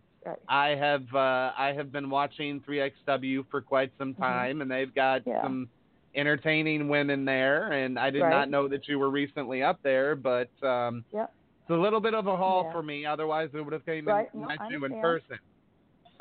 I 0.47 0.67
have 0.75 1.03
uh, 1.15 1.51
I 1.57 1.73
have 1.75 1.91
been 1.91 2.11
watching 2.11 2.59
3XW 2.61 3.47
for 3.49 3.59
quite 3.59 3.91
some 3.97 4.13
Mm-hmm. 4.13 4.21
time, 4.21 4.61
and 4.61 4.69
they've 4.69 4.93
got 4.93 5.25
Yeah. 5.25 5.41
some 5.41 5.67
entertaining 6.13 6.89
women 6.89 7.25
there. 7.25 7.71
And 7.71 7.97
I 7.97 8.11
did 8.11 8.21
Right. 8.21 8.29
not 8.29 8.49
know 8.51 8.67
that 8.67 8.87
you 8.87 8.99
were 8.99 9.09
recently 9.09 9.63
up 9.63 9.81
there, 9.81 10.15
but 10.15 10.49
um, 10.63 11.03
Yep. 11.11 11.33
it's 11.63 11.69
a 11.71 11.73
little 11.73 12.01
bit 12.01 12.13
of 12.13 12.27
a 12.27 12.37
haul 12.37 12.65
Yeah. 12.65 12.71
for 12.73 12.83
me. 12.83 13.03
Otherwise, 13.07 13.49
I 13.55 13.61
would 13.61 13.73
have 13.73 13.85
came 13.85 14.05
Right. 14.05 14.31
and 14.31 14.43
No, 14.43 14.47
met 14.47 14.59
you 14.69 14.85
in 14.85 15.01
person. 15.01 15.39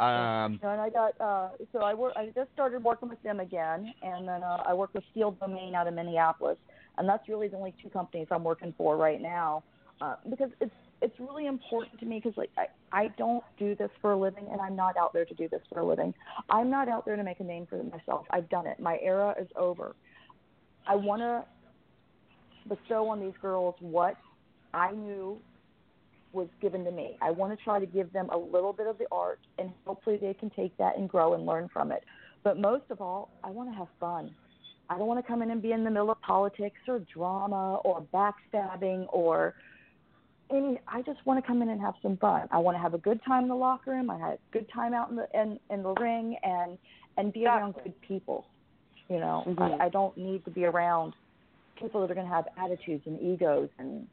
Um, 0.00 0.58
and 0.62 0.80
I 0.80 0.88
got 0.88 1.20
uh 1.20 1.48
so 1.72 1.80
I 1.80 1.92
work 1.92 2.14
I 2.16 2.26
just 2.34 2.50
started 2.54 2.82
working 2.82 3.10
with 3.10 3.22
them 3.22 3.38
again 3.38 3.92
and 4.02 4.26
then 4.26 4.42
uh, 4.42 4.62
I 4.66 4.72
work 4.72 4.94
with 4.94 5.04
Steel 5.10 5.32
Domain 5.32 5.74
out 5.74 5.86
of 5.86 5.94
Minneapolis 5.94 6.56
and 6.96 7.06
that's 7.06 7.28
really 7.28 7.48
the 7.48 7.58
only 7.58 7.74
two 7.82 7.90
companies 7.90 8.26
I'm 8.30 8.42
working 8.42 8.72
for 8.78 8.96
right 8.96 9.20
now 9.20 9.62
uh, 10.00 10.14
because 10.30 10.48
it's 10.60 10.72
it's 11.02 11.18
really 11.18 11.46
important 11.46 11.98
to 12.00 12.06
me 12.06 12.18
because 12.22 12.36
like 12.38 12.50
I 12.56 12.66
I 12.92 13.08
don't 13.18 13.44
do 13.58 13.74
this 13.74 13.90
for 14.00 14.12
a 14.12 14.16
living 14.16 14.46
and 14.50 14.58
I'm 14.58 14.74
not 14.74 14.96
out 14.96 15.12
there 15.12 15.26
to 15.26 15.34
do 15.34 15.48
this 15.48 15.60
for 15.70 15.80
a 15.80 15.84
living. 15.84 16.14
I'm 16.48 16.70
not 16.70 16.88
out 16.88 17.04
there 17.04 17.16
to 17.16 17.22
make 17.22 17.40
a 17.40 17.44
name 17.44 17.66
for 17.68 17.82
myself. 17.82 18.24
I've 18.30 18.48
done 18.48 18.66
it. 18.66 18.80
My 18.80 18.98
era 19.02 19.34
is 19.38 19.48
over. 19.54 19.94
I 20.86 20.96
want 20.96 21.20
to 21.20 21.44
bestow 22.68 23.08
on 23.08 23.20
these 23.20 23.34
girls 23.42 23.74
what 23.80 24.16
I 24.72 24.92
knew 24.92 25.38
was 26.32 26.48
given 26.60 26.84
to 26.84 26.90
me. 26.90 27.16
I 27.20 27.30
want 27.30 27.56
to 27.56 27.64
try 27.64 27.80
to 27.80 27.86
give 27.86 28.12
them 28.12 28.28
a 28.30 28.38
little 28.38 28.72
bit 28.72 28.86
of 28.86 28.98
the 28.98 29.06
art, 29.10 29.40
and 29.58 29.70
hopefully 29.84 30.16
they 30.20 30.34
can 30.34 30.50
take 30.50 30.76
that 30.78 30.96
and 30.96 31.08
grow 31.08 31.34
and 31.34 31.44
learn 31.44 31.68
from 31.72 31.90
it. 31.92 32.04
But 32.42 32.58
most 32.58 32.84
of 32.90 33.00
all, 33.00 33.30
I 33.42 33.50
want 33.50 33.70
to 33.70 33.76
have 33.76 33.88
fun. 33.98 34.34
I 34.88 34.98
don't 34.98 35.06
want 35.06 35.24
to 35.24 35.26
come 35.26 35.42
in 35.42 35.50
and 35.50 35.62
be 35.62 35.72
in 35.72 35.84
the 35.84 35.90
middle 35.90 36.10
of 36.10 36.20
politics 36.20 36.80
or 36.88 37.00
drama 37.12 37.76
or 37.76 38.04
backstabbing 38.12 39.06
or 39.12 39.54
any. 40.50 40.80
I 40.88 41.02
just 41.02 41.24
want 41.26 41.42
to 41.42 41.46
come 41.46 41.62
in 41.62 41.68
and 41.68 41.80
have 41.80 41.94
some 42.02 42.16
fun. 42.16 42.48
I 42.50 42.58
want 42.58 42.76
to 42.76 42.80
have 42.80 42.94
a 42.94 42.98
good 42.98 43.20
time 43.24 43.44
in 43.44 43.48
the 43.48 43.54
locker 43.54 43.92
room. 43.92 44.10
I 44.10 44.18
had 44.18 44.32
a 44.34 44.38
good 44.52 44.66
time 44.72 44.94
out 44.94 45.10
in 45.10 45.16
the 45.16 45.28
in, 45.34 45.60
in 45.70 45.82
the 45.82 45.94
ring 45.94 46.36
and 46.42 46.76
and 47.16 47.32
be 47.32 47.46
around 47.46 47.74
good 47.84 47.94
people. 48.00 48.46
You 49.08 49.18
know, 49.18 49.44
Mhm. 49.46 49.80
I, 49.80 49.86
I 49.86 49.88
don't 49.88 50.16
need 50.16 50.44
to 50.44 50.50
be 50.50 50.64
around 50.64 51.14
people 51.76 52.00
that 52.00 52.10
are 52.10 52.14
going 52.14 52.26
to 52.26 52.32
have 52.32 52.46
attitudes 52.56 53.06
and 53.06 53.20
egos 53.20 53.68
and 53.78 54.06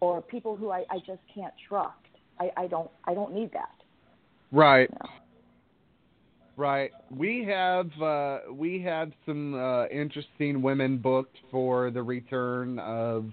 or 0.00 0.20
people 0.22 0.56
who 0.56 0.70
I, 0.70 0.84
I 0.90 0.98
just 0.98 1.20
can't 1.34 1.54
trust. 1.68 1.94
I, 2.38 2.50
I 2.56 2.66
don't 2.66 2.90
I 3.04 3.14
don't 3.14 3.32
need 3.32 3.50
that. 3.52 3.74
Right. 4.50 4.90
Right. 6.56 6.90
We 7.10 7.44
have 7.44 7.90
uh, 8.00 8.38
we 8.52 8.80
have 8.82 9.12
some 9.26 9.54
uh, 9.54 9.86
interesting 9.88 10.62
women 10.62 10.98
booked 10.98 11.36
for 11.50 11.90
the 11.90 12.02
return 12.02 12.78
of 12.78 13.30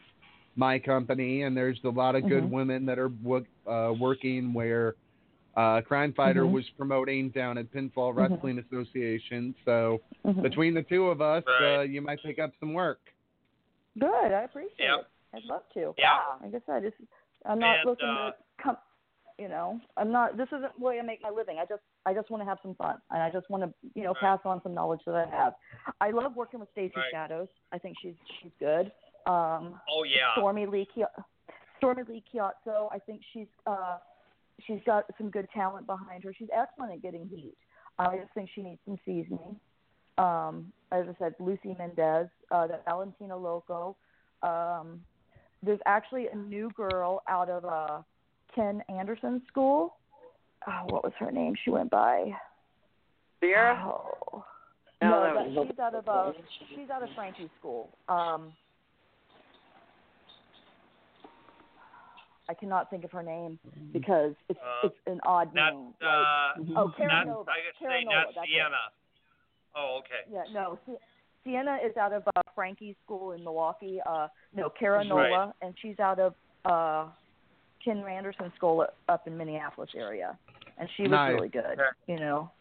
my 0.56 0.80
company, 0.80 1.44
and 1.44 1.56
there's 1.56 1.80
a 1.84 1.90
lot 1.90 2.16
of 2.16 2.28
good 2.28 2.44
Mhm. 2.44 2.50
women 2.50 2.86
that 2.88 2.98
are 3.00 3.10
wo- 3.10 3.46
uh, 3.68 3.94
working 4.00 4.54
where 4.54 4.96
uh, 5.56 5.82
Crime 5.82 6.14
Fighter 6.14 6.44
Mhm. 6.44 6.54
was 6.54 6.70
promoting 6.78 7.30
down 7.30 7.58
at 7.58 7.70
Pinfall 7.72 8.14
Mhm. 8.14 8.18
Wrestling 8.18 8.60
Association. 8.60 9.54
So 9.66 10.02
Mhm. 10.26 10.42
between 10.42 10.74
the 10.74 10.82
two 10.84 11.08
of 11.08 11.22
us, 11.22 11.44
Right. 11.46 11.78
uh, 11.80 11.82
you 11.82 12.02
might 12.02 12.24
pick 12.24 12.40
up 12.40 12.52
some 12.60 12.74
work. 12.74 13.02
Good, 14.00 14.32
I 14.32 14.44
appreciate 14.44 14.80
Yep. 14.80 15.00
it. 15.02 15.08
I'd 15.34 15.45
love 15.45 15.64
to. 15.74 15.94
Yeah. 15.98 16.18
Like 16.41 16.53
I 16.56 16.62
said, 16.66 16.94
I'm 17.45 17.60
not 17.60 17.80
And, 17.80 17.90
looking 17.90 18.08
uh, 18.08 18.32
to 18.32 18.36
come. 18.62 18.78
You 19.40 19.48
know, 19.48 19.80
I'm 19.98 20.12
not. 20.12 20.38
This 20.38 20.48
isn't 20.49 20.78
the 20.78 20.86
way 20.86 20.99
I 20.99 21.02
make 21.02 21.24
my 21.24 21.32
living. 21.32 21.58
I 21.60 21.66
just, 21.66 21.82
I 22.06 22.14
just 22.14 22.30
want 22.30 22.41
to 22.41 22.45
have 22.45 22.60
some 22.62 22.76
fun, 22.76 22.98
and 23.10 23.24
I 23.24 23.32
just 23.32 23.49
want 23.49 23.64
to, 23.64 23.74
you 23.95 24.03
know, 24.03 24.14
pass 24.20 24.40
on 24.45 24.62
some 24.62 24.76
knowledge 24.76 24.99
that 25.08 25.16
I 25.16 25.26
have. 25.36 25.53
I 25.99 26.12
love 26.12 26.36
working 26.36 26.60
with 26.60 26.70
Stacey 26.74 26.94
Right. 26.95 27.06
Shadows. 27.12 27.48
I 27.72 27.80
think 27.80 27.98
she's 28.02 28.14
she's 28.41 28.52
good. 28.60 28.91
Um, 29.26 29.80
Oh 29.90 30.03
yeah. 30.03 30.34
Stormy 30.36 30.68
Lee, 30.68 30.88
Stormy 31.78 32.03
Lee 32.08 32.24
Chiazzo. 32.32 32.90
I 32.91 32.99
think 32.99 33.22
she's 33.34 33.48
uh, 33.66 33.98
she's 34.68 34.80
got 34.86 35.06
some 35.18 35.32
good 35.32 35.48
talent 35.53 35.88
behind 35.88 36.24
her. 36.24 36.34
She's 36.38 36.49
excellent 36.56 36.91
at 36.94 37.02
getting 37.02 37.28
heat. 37.28 37.56
I 37.98 38.18
just 38.18 38.34
think 38.36 38.49
she 38.53 38.62
needs 38.62 38.82
some 38.86 38.98
seasoning. 39.06 39.56
Um, 40.20 40.72
as 40.91 41.06
I 41.10 41.16
said, 41.18 41.36
Lucy 41.40 41.76
Mendez, 41.80 42.28
uh, 42.52 42.68
that 42.68 42.84
Valentina 42.86 43.36
Loco. 43.36 43.95
Um, 44.44 45.02
there's 45.64 45.80
actually 45.86 46.28
a 46.28 46.36
new 46.36 46.72
girl 46.76 47.22
out 47.28 47.50
of 47.50 47.66
uh, 47.66 48.02
Ken 48.56 48.82
Anderson 48.90 49.42
School. 49.48 49.96
Oh, 50.68 50.82
what 50.90 51.04
was 51.04 51.14
her 51.20 51.32
name? 51.32 51.56
She 51.64 51.72
went 51.72 51.90
by. 51.90 52.32
Sierra? 53.40 53.82
Oh. 53.84 54.44
No, 55.02 55.10
No, 55.10 55.24
that 55.24 55.56
that, 55.56 55.68
she's 55.68 55.80
out 55.80 55.96
of 55.96 56.08
uh, 56.08 56.32
she's 56.76 56.90
out 56.92 57.02
of 57.02 57.10
Frankie's 57.16 57.50
school. 57.60 57.90
Um, 58.08 58.54
I 62.48 62.54
cannot 62.54 62.90
think 62.92 63.04
of 63.04 63.12
her 63.12 63.24
name 63.24 63.58
because 63.94 64.34
it's 64.50 64.60
Uh, 64.60 64.88
it's 64.88 64.96
an 65.08 65.20
odd 65.24 65.56
Not 65.56 65.74
name. 65.74 65.94
uh, 66.02 66.54
like, 66.60 66.78
oh, 66.78 66.94
Kara 66.96 67.10
not, 67.10 67.28
Nova. 67.28 67.50
I 67.50 67.56
could 67.66 67.80
Kara 67.80 68.00
say 68.00 68.04
Nova, 68.04 68.16
not 68.16 68.36
that's. 68.36 68.48
Sienna. 68.48 68.78
Oh, 69.76 70.02
okay. 70.02 70.30
Yeah, 70.30 70.44
no. 70.54 70.78
Sie- 71.43 71.51
Sienna 71.51 71.77
is 71.85 71.95
out 71.97 72.13
of 72.13 72.23
uh, 72.35 72.41
Frankie's 72.55 72.95
school 73.03 73.31
in 73.34 73.43
Milwaukee. 73.43 73.99
Uh, 74.05 74.27
no, 74.55 74.69
Kara 74.69 74.99
Right. 74.99 75.07
Nola, 75.07 75.53
and 75.61 75.73
she's 75.81 75.99
out 75.99 76.19
of 76.19 76.34
uh, 76.65 77.07
Ken 77.84 78.03
Anderson 78.07 78.51
School 78.55 78.85
up 79.09 79.27
in 79.27 79.38
Minneapolis 79.38 79.89
area, 79.95 80.38
and 80.77 80.88
she 80.97 81.03
was 81.03 81.11
Nice. 81.11 81.34
really 81.34 81.49
good. 81.49 81.80
You 82.07 82.18
know, 82.18 82.51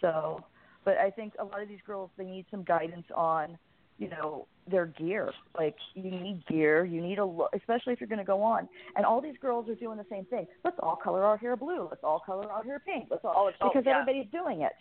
so. 0.00 0.44
But 0.82 0.96
I 0.96 1.10
think 1.10 1.34
a 1.38 1.44
lot 1.44 1.60
of 1.62 1.68
these 1.68 1.78
girls 1.86 2.08
they 2.16 2.24
need 2.24 2.46
some 2.50 2.62
guidance 2.64 3.04
on, 3.14 3.58
you 3.98 4.08
know, 4.08 4.46
their 4.70 4.86
gear. 4.86 5.30
Like 5.58 5.76
you 5.94 6.10
need 6.10 6.42
gear, 6.48 6.86
you 6.86 7.02
need 7.02 7.18
a 7.18 7.24
look, 7.24 7.50
especially 7.54 7.92
if 7.92 8.00
you're 8.00 8.08
going 8.08 8.18
to 8.18 8.24
go 8.24 8.42
on. 8.42 8.66
And 8.96 9.04
all 9.04 9.20
these 9.20 9.34
girls 9.42 9.68
are 9.68 9.74
doing 9.74 9.98
the 9.98 10.06
same 10.10 10.24
thing. 10.24 10.46
Let's 10.64 10.78
all 10.82 10.96
color 10.96 11.22
our 11.22 11.36
hair 11.36 11.54
blue. 11.54 11.86
Let's 11.90 12.02
all 12.02 12.18
color 12.24 12.50
our 12.50 12.64
hair 12.64 12.80
pink. 12.80 13.08
Let's 13.10 13.24
all 13.26 13.50
Oh, 13.60 13.68
because 13.68 13.82
yeah. 13.84 14.00
everybody's 14.00 14.30
doing 14.32 14.62
it. 14.62 14.72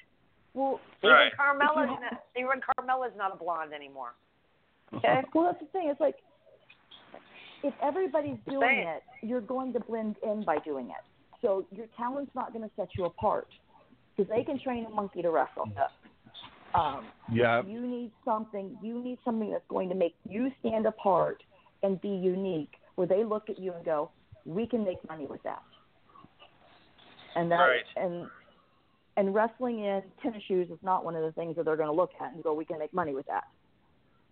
Well, 0.53 0.79
Even 1.03 1.15
Right. 1.15 1.35
Carmella's 1.35 1.89
If 1.89 1.89
you- 1.95 1.99
not, 2.01 2.23
even 2.35 2.61
Carmella's 2.61 3.15
not 3.15 3.33
a 3.33 3.37
blonde 3.37 3.73
anymore. 3.73 4.13
Okay. 4.93 5.23
Well, 5.33 5.45
that's 5.45 5.59
the 5.59 5.67
thing. 5.67 5.89
It's 5.89 5.99
like 6.01 6.15
if 7.63 7.73
everybody's 7.81 8.39
doing 8.49 8.79
it, 8.79 9.03
you're 9.21 9.41
going 9.41 9.73
to 9.73 9.79
blend 9.79 10.15
in 10.23 10.43
by 10.43 10.59
doing 10.59 10.89
it. 10.89 11.03
So 11.41 11.65
your 11.71 11.87
talent's 11.97 12.33
not 12.35 12.53
going 12.53 12.67
to 12.67 12.71
set 12.75 12.89
you 12.97 13.05
apart 13.05 13.47
because 14.15 14.29
they 14.29 14.43
can 14.43 14.59
train 14.59 14.85
a 14.85 14.89
monkey 14.89 15.21
to 15.21 15.29
wrestle. 15.29 15.69
Um, 16.73 17.05
Yeah. 17.31 17.63
You 17.63 17.81
need 17.81 18.11
something. 18.25 18.77
You 18.81 19.01
need 19.01 19.19
something 19.23 19.51
that's 19.51 19.67
going 19.69 19.89
to 19.89 19.95
make 19.95 20.15
you 20.27 20.51
stand 20.59 20.85
apart 20.85 21.43
and 21.83 21.99
be 22.01 22.09
unique, 22.09 22.73
where 22.95 23.07
they 23.07 23.23
look 23.23 23.49
at 23.49 23.57
you 23.59 23.73
and 23.73 23.83
go, 23.85 24.11
"We 24.45 24.67
can 24.67 24.83
make 24.83 25.03
money 25.07 25.25
with 25.27 25.41
that." 25.43 25.63
and 27.35 27.51
that 27.51 27.57
Right. 27.59 27.85
and 27.95 28.29
and 29.17 29.33
wrestling 29.33 29.79
in 29.83 30.01
tennis 30.21 30.43
shoes 30.47 30.69
is 30.69 30.77
not 30.81 31.03
one 31.03 31.15
of 31.15 31.23
the 31.23 31.31
things 31.33 31.55
that 31.55 31.65
they're 31.65 31.75
going 31.75 31.89
to 31.89 31.93
look 31.93 32.11
at 32.21 32.33
and 32.33 32.43
go, 32.43 32.53
we 32.53 32.65
can 32.65 32.79
make 32.79 32.93
money 32.93 33.13
with 33.13 33.25
that. 33.27 33.45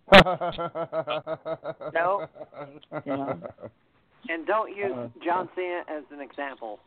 No. 1.94 2.28
Yeah. 3.06 3.34
And 4.30 4.46
don't 4.48 4.76
use 4.76 4.92
Uh, 4.96 5.08
John 5.24 5.50
Cena 5.56 5.84
as 5.90 6.04
an 6.12 6.22
example. 6.22 6.80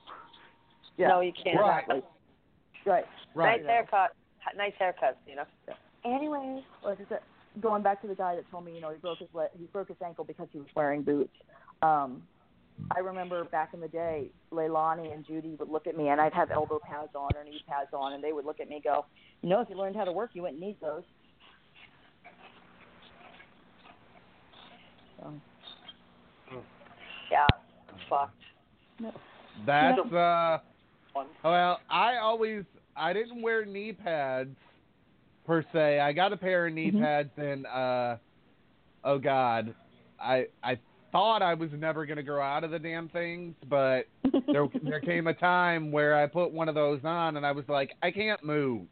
Yeah. 0.96 1.08
No, 1.08 1.20
you 1.20 1.32
can't. 1.32 1.58
Right. 1.60 1.84
Exactly. 1.88 2.02
Right. 3.34 3.62
Nice 3.62 3.66
haircut. 3.66 4.10
Nice 4.56 4.72
haircuts, 4.80 5.16
you 5.26 5.36
know. 5.36 5.44
Anyways, 6.04 6.64
like 6.82 6.98
I 7.00 7.04
said, 7.08 7.20
going 7.60 7.82
back 7.82 8.00
to 8.02 8.08
the 8.08 8.14
guy 8.14 8.34
that 8.36 8.50
told 8.50 8.64
me, 8.64 8.74
you 8.74 8.80
know, 8.80 8.90
he 8.90 8.96
broke 8.98 9.18
his 9.18 9.28
leg, 9.34 9.50
he 9.58 9.64
broke 9.66 9.88
his 9.88 9.96
ankle 10.04 10.24
because 10.24 10.48
he 10.52 10.58
was 10.58 10.68
wearing 10.74 11.02
boots. 11.02 11.34
Um, 11.82 12.22
I 12.94 13.00
remember 13.00 13.44
back 13.44 13.70
in 13.72 13.80
the 13.80 13.88
day, 13.88 14.30
Leilani 14.52 15.12
and 15.14 15.24
Judy 15.24 15.54
would 15.58 15.68
look 15.68 15.86
at 15.86 15.96
me, 15.96 16.08
and 16.08 16.20
I'd 16.20 16.34
have 16.34 16.50
elbow 16.50 16.80
pads 16.84 17.10
on 17.14 17.36
or 17.36 17.44
knee 17.44 17.60
pads 17.68 17.90
on, 17.92 18.14
and 18.14 18.24
they 18.24 18.32
would 18.32 18.44
look 18.44 18.58
at 18.60 18.68
me 18.68 18.76
and 18.76 18.84
go, 18.84 19.06
you 19.42 19.48
know, 19.48 19.60
if 19.60 19.68
you 19.68 19.76
learned 19.76 19.96
how 19.96 20.04
to 20.04 20.12
work, 20.12 20.30
you 20.34 20.42
wouldn't 20.42 20.60
need 20.60 20.76
those. 20.80 21.02
So, 25.18 25.34
Yeah, 27.30 27.46
fucked. 28.08 28.34
That's 29.66 30.12
uh 30.12 30.58
well, 31.44 31.80
I 31.88 32.16
always 32.16 32.64
I 32.96 33.12
didn't 33.12 33.42
wear 33.42 33.64
knee 33.64 33.92
pads 33.92 34.56
per 35.46 35.64
se. 35.72 36.00
I 36.00 36.12
got 36.12 36.32
a 36.32 36.36
pair 36.36 36.66
of 36.66 36.72
knee 36.74 36.90
Mhm. 36.90 37.00
pads 37.00 37.30
and 37.36 37.66
uh 37.66 38.16
oh 39.04 39.18
god. 39.18 39.74
I 40.18 40.48
I 40.62 40.78
thought 41.12 41.42
I 41.42 41.54
was 41.54 41.70
never 41.76 42.06
going 42.06 42.16
to 42.16 42.22
grow 42.22 42.42
out 42.42 42.64
of 42.64 42.70
the 42.70 42.78
damn 42.78 43.08
things, 43.08 43.54
but 43.68 44.02
there 44.52 44.66
there 44.82 45.00
came 45.00 45.26
a 45.26 45.34
time 45.34 45.90
where 45.92 46.16
I 46.16 46.26
put 46.26 46.52
one 46.52 46.68
of 46.68 46.74
those 46.74 47.00
on 47.04 47.36
and 47.36 47.44
I 47.46 47.52
was 47.52 47.64
like, 47.68 47.90
I 48.02 48.10
can't 48.10 48.42
move. 48.44 48.82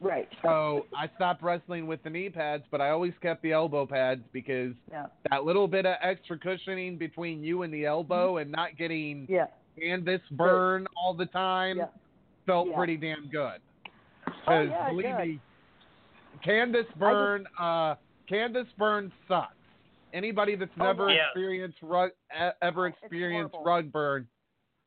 Right. 0.00 0.28
So 0.42 0.86
I 0.98 1.08
stopped 1.14 1.44
wrestling 1.44 1.86
with 1.86 2.02
the 2.02 2.10
knee 2.10 2.28
pads, 2.28 2.64
but 2.72 2.80
I 2.80 2.90
always 2.90 3.12
kept 3.22 3.40
the 3.42 3.52
elbow 3.52 3.86
pads 3.86 4.22
because 4.32 4.72
Yeah. 4.90 5.06
that 5.30 5.44
little 5.44 5.68
bit 5.68 5.86
of 5.86 5.94
extra 6.02 6.36
cushioning 6.38 6.96
between 6.98 7.44
you 7.44 7.62
and 7.62 7.72
the 7.72 7.86
elbow 7.86 8.38
and 8.38 8.50
not 8.50 8.76
getting 8.76 9.26
Yeah. 9.28 9.46
canvas 9.78 10.20
burn 10.32 10.88
all 10.96 11.14
the 11.14 11.26
time 11.26 11.76
Yeah. 11.78 11.86
felt 12.46 12.68
Yeah. 12.68 12.76
pretty 12.76 12.96
damn 12.96 13.28
good. 13.28 13.60
Oh, 14.26 14.32
Because 14.40 14.68
yeah, 14.70 14.88
believe 14.90 15.16
good. 15.16 15.26
me, 15.28 15.40
canvas 16.44 16.86
burn, 16.96 17.46
uh, 17.58 17.94
canvas 18.28 18.66
burn 18.76 19.12
sucks. 19.28 19.54
Anybody 20.12 20.56
that's 20.56 20.70
Oh, 20.78 20.84
never 20.84 21.10
yeah. 21.10 21.26
experienced 21.28 21.78
rug, 21.82 22.10
ever 22.60 22.86
experienced 22.86 23.54
rug 23.64 23.90
burn, 23.90 24.28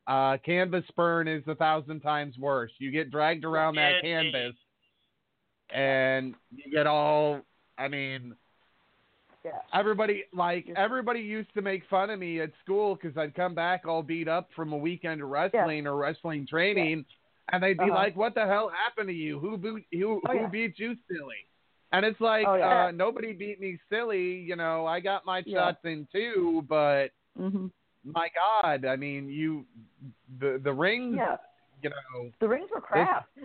uh, 0.06 0.38
canvas 0.38 0.84
burn 0.94 1.26
is 1.26 1.46
a 1.48 1.54
thousand 1.56 2.00
times 2.00 2.38
worse. 2.38 2.72
You 2.78 2.90
get 2.90 3.10
dragged 3.10 3.44
around 3.44 3.74
that 3.74 4.00
canvas, 4.02 4.54
and 5.70 6.34
you 6.54 6.70
get 6.70 6.86
all. 6.86 7.40
I 7.76 7.88
mean, 7.88 8.36
Yeah. 9.44 9.60
everybody 9.72 10.24
like 10.32 10.68
everybody 10.76 11.20
used 11.20 11.52
to 11.54 11.62
make 11.62 11.84
fun 11.86 12.10
of 12.10 12.18
me 12.20 12.40
at 12.40 12.52
school 12.62 12.94
because 12.94 13.16
I'd 13.18 13.34
come 13.34 13.54
back 13.54 13.86
all 13.86 14.02
beat 14.02 14.28
up 14.28 14.52
from 14.52 14.72
a 14.72 14.76
weekend 14.76 15.22
of 15.22 15.28
wrestling 15.28 15.86
or 15.88 15.96
wrestling 15.96 16.46
training, 16.46 17.04
and 17.48 17.62
they'd 17.62 17.78
be 17.78 17.84
Uh-huh. 17.84 17.94
like, 17.94 18.16
"What 18.16 18.34
the 18.34 18.46
hell 18.46 18.68
happened 18.68 19.08
to 19.08 19.14
you? 19.14 19.40
Who 19.40 19.56
boot, 19.58 19.84
who 19.92 20.20
Oh, 20.24 20.32
who 20.32 20.38
yeah. 20.38 20.46
beat 20.46 20.78
you, 20.78 20.96
silly?" 21.08 21.48
And 21.96 22.04
it's 22.04 22.20
like, 22.20 22.46
Oh, 22.46 22.56
yeah. 22.56 22.86
uh, 22.86 22.90
nobody 22.90 23.32
beat 23.32 23.58
me 23.58 23.78
silly. 23.88 24.34
You 24.34 24.54
know, 24.54 24.84
I 24.84 25.00
got 25.00 25.24
my 25.24 25.42
Yeah. 25.46 25.72
shots 25.72 25.78
in 25.84 26.06
too, 26.12 26.62
but 26.68 27.10
Mhm. 27.38 27.70
my 28.04 28.28
God, 28.34 28.84
I 28.84 28.96
mean, 28.96 29.30
you 29.30 29.64
the 30.38 30.58
the 30.62 30.72
rings, 30.74 31.16
Yeah. 31.16 31.38
you 31.82 31.88
know, 31.90 32.30
The 32.38 32.48
rings 32.48 32.68
were 32.70 32.82
crap. 32.82 33.26
eh, 33.38 33.44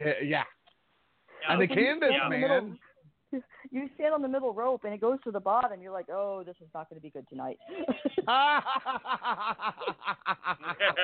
yeah, 0.00 0.20
Yeah. 0.22 0.44
and 1.48 1.60
the 1.60 1.66
When 1.66 1.78
you 1.78 1.84
canvas, 1.84 2.08
the 2.22 2.28
man. 2.30 2.40
middle- 2.40 2.78
You 3.72 3.90
stand 3.96 4.14
on 4.14 4.22
the 4.22 4.28
middle 4.28 4.52
rope 4.54 4.84
and 4.84 4.94
it 4.94 5.00
goes 5.00 5.20
to 5.22 5.32
the 5.32 5.40
bottom. 5.40 5.82
You're 5.82 5.90
like, 5.92 6.08
oh, 6.08 6.44
this 6.44 6.54
is 6.60 6.68
not 6.72 6.88
going 6.88 7.00
to 7.00 7.02
be 7.02 7.10
good 7.10 7.26
tonight. 7.28 7.58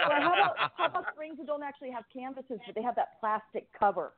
Or 0.08 0.20
how 0.20 0.34
about 0.34 0.56
how 0.76 0.86
about 0.86 1.06
rings 1.18 1.36
that 1.38 1.46
don't 1.46 1.62
actually 1.64 1.90
have 1.90 2.04
canvases, 2.12 2.60
but 2.64 2.74
they 2.74 2.82
have 2.82 2.94
that 2.96 3.18
plastic 3.20 3.66
cover, 3.78 4.12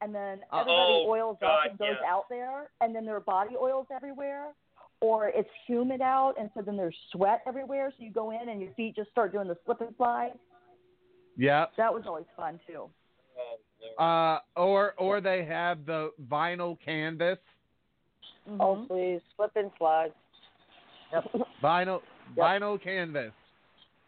and 0.00 0.14
then 0.14 0.40
everybody 0.52 0.70
oh, 0.70 1.06
oils 1.08 1.36
God, 1.40 1.46
up 1.46 1.70
and 1.70 1.78
goes 1.78 1.96
yeah. 2.02 2.10
out 2.10 2.24
there, 2.28 2.70
and 2.80 2.94
then 2.94 3.04
there 3.04 3.16
are 3.16 3.20
body 3.20 3.54
oils 3.60 3.86
everywhere, 3.94 4.48
or 5.00 5.28
it's 5.28 5.48
humid 5.66 6.00
out, 6.00 6.34
and 6.38 6.50
so 6.54 6.62
then 6.62 6.76
there's 6.76 6.96
sweat 7.12 7.42
everywhere. 7.46 7.92
So 7.96 8.04
you 8.04 8.12
go 8.12 8.30
in 8.30 8.48
and 8.48 8.60
your 8.60 8.72
feet 8.74 8.96
just 8.96 9.10
start 9.10 9.32
doing 9.32 9.48
the 9.48 9.56
slip 9.64 9.80
and 9.80 9.94
slide. 9.96 10.32
yeah. 11.36 11.66
That 11.76 11.92
was 11.92 12.04
always 12.06 12.26
fun 12.36 12.60
too. 12.66 12.88
Uh, 13.98 14.38
or 14.56 14.94
or 14.98 15.20
they 15.20 15.44
have 15.44 15.86
the 15.86 16.10
vinyl 16.28 16.76
canvas, 16.84 17.38
Oh, 18.60 18.84
please. 18.88 19.20
Slip 19.36 19.52
and 19.56 19.70
slide. 19.78 20.12
Yep. 21.10 21.24
vinyl 21.62 22.00
vinyl 22.36 22.82
canvas. 22.82 23.32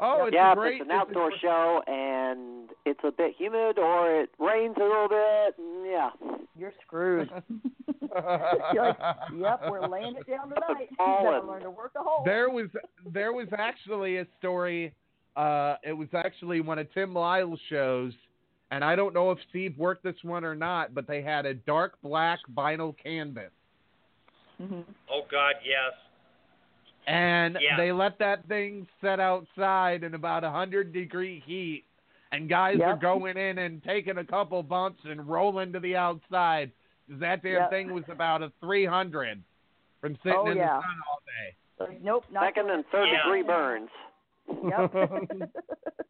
Oh, 0.03 0.25
it's 0.25 0.35
yeah, 0.35 0.55
great. 0.55 0.81
it's 0.81 0.85
an 0.85 0.91
outdoor 0.91 1.31
show 1.41 1.83
and 1.87 2.71
it's 2.87 3.01
a 3.05 3.11
bit 3.11 3.35
humid 3.37 3.79
or 3.79 4.23
it 4.23 4.31
rains 4.39 4.77
a 4.79 4.83
little 4.83 5.09
bit, 5.09 5.61
mm, 5.61 5.91
yeah. 5.91 6.11
You're 6.57 6.73
screwed. 6.87 7.31
You're 8.75 8.87
like, 8.87 8.97
yep, 9.39 9.61
we're 9.71 9.87
laying 9.87 10.17
it 10.17 10.27
down 10.27 10.49
tonight. 10.49 10.89
You 10.91 10.97
better 10.99 11.47
learn 11.47 11.63
to 11.63 11.71
work 11.71 11.93
the 11.93 12.01
hole. 12.01 12.25
There 12.25 12.51
was 12.51 12.67
there 13.13 13.33
was 13.33 13.47
actually 13.57 14.17
a 14.17 14.27
story. 14.39 14.93
Uh, 15.37 15.77
it 15.85 15.93
was 15.93 16.09
actually 16.13 16.61
one 16.61 16.79
of 16.79 16.93
Tim 16.93 17.15
Lyle's 17.15 17.61
shows, 17.69 18.13
and 18.73 18.83
I 18.83 18.97
don't 18.97 19.15
know 19.15 19.31
if 19.31 19.39
Steve 19.51 19.79
worked 19.79 20.03
this 20.03 20.17
one 20.23 20.45
or 20.45 20.57
not, 20.57 20.93
but 20.93 21.07
they 21.07 21.23
had 21.23 21.47
a 21.47 21.55
dark 21.55 21.99
black 22.03 22.41
vinyl 22.53 22.95
canvas, 23.01 23.53
Mm-hmm. 24.61 24.81
Oh 25.11 25.23
God, 25.31 25.55
yes. 25.65 25.97
And 27.11 27.59
Yeah. 27.61 27.77
they 27.77 27.93
let 27.93 28.19
that 28.19 28.45
thing 28.47 28.87
set 29.01 29.21
outside 29.21 30.05
in 30.05 30.15
about 30.15 30.45
a 30.45 30.51
hundred 30.51 30.93
degree 30.93 31.41
heat, 31.41 31.85
and 32.33 32.49
guys 32.49 32.81
are 32.81 32.97
going 32.97 33.37
in 33.37 33.59
and 33.59 33.83
taking 33.83 34.19
a 34.19 34.25
couple 34.25 34.63
bumps 34.63 35.05
and 35.05 35.29
rolling 35.29 35.73
to 35.73 35.81
the 35.81 35.97
outside. 35.97 36.71
'cause 37.09 37.19
That 37.19 37.43
damn 37.43 37.55
Yep. 37.63 37.71
thing 37.71 37.93
was 37.93 38.09
about 38.09 38.43
a 38.43 38.51
three 38.61 38.85
hundred 38.87 39.43
from 40.01 40.17
sitting 40.23 40.39
Oh, 40.39 40.47
in 40.47 40.57
yeah. 40.57 40.77
the 40.77 40.83
sun 40.83 41.01
all 41.11 41.23
day. 41.27 41.99
Nope, 42.03 42.25
not 42.31 42.45
Second 42.45 42.71
and 42.71 42.87
third 42.89 43.09
Yeah. 43.09 43.23
degree 43.25 43.43
burns. 43.43 43.91
Yep. 44.49 44.93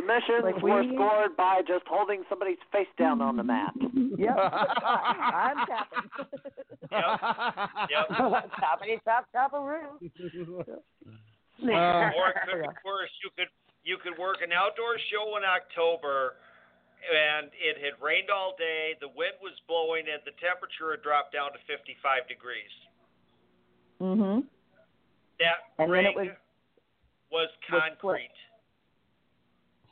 Submissions 0.00 0.44
Like 0.44 0.62
were 0.62 0.84
scored 0.94 1.36
by 1.36 1.60
just 1.68 1.84
holding 1.86 2.22
somebody's 2.28 2.60
face 2.72 2.88
down 2.98 3.20
on 3.20 3.36
the 3.36 3.44
mat. 3.44 3.72
yep. 4.16 4.32
I'm 4.32 5.56
tapping. 5.68 6.08
Yep. 6.88 8.08
Toppity 8.56 8.96
top 9.04 9.26
top 9.32 9.52
of 9.52 9.64
room. 9.64 10.00
Uh, 10.00 11.68
or 12.16 12.32
it 12.32 12.36
could 12.48 12.62
be 12.64 12.68
worse. 12.84 13.12
You 13.20 13.30
could 13.36 13.52
you 13.84 13.96
could 14.02 14.16
work 14.18 14.38
an 14.40 14.52
outdoor 14.52 14.96
show 15.12 15.36
in 15.36 15.44
October, 15.44 16.36
and 17.04 17.52
it 17.52 17.76
had 17.76 18.00
rained 18.00 18.30
all 18.30 18.54
day. 18.56 18.96
The 19.00 19.08
wind 19.08 19.36
was 19.42 19.52
blowing, 19.68 20.04
and 20.08 20.22
the 20.24 20.32
temperature 20.40 20.96
had 20.96 21.02
dropped 21.02 21.34
down 21.36 21.52
to 21.52 21.60
55 21.68 22.24
degrees. 22.28 22.72
Mhm. 24.00 24.48
That 25.38 25.68
And 25.76 25.88
then 25.88 25.90
ring 25.90 26.06
it 26.06 26.16
was 26.16 26.28
was 27.30 27.48
was 27.48 27.50
concrete. 27.68 28.32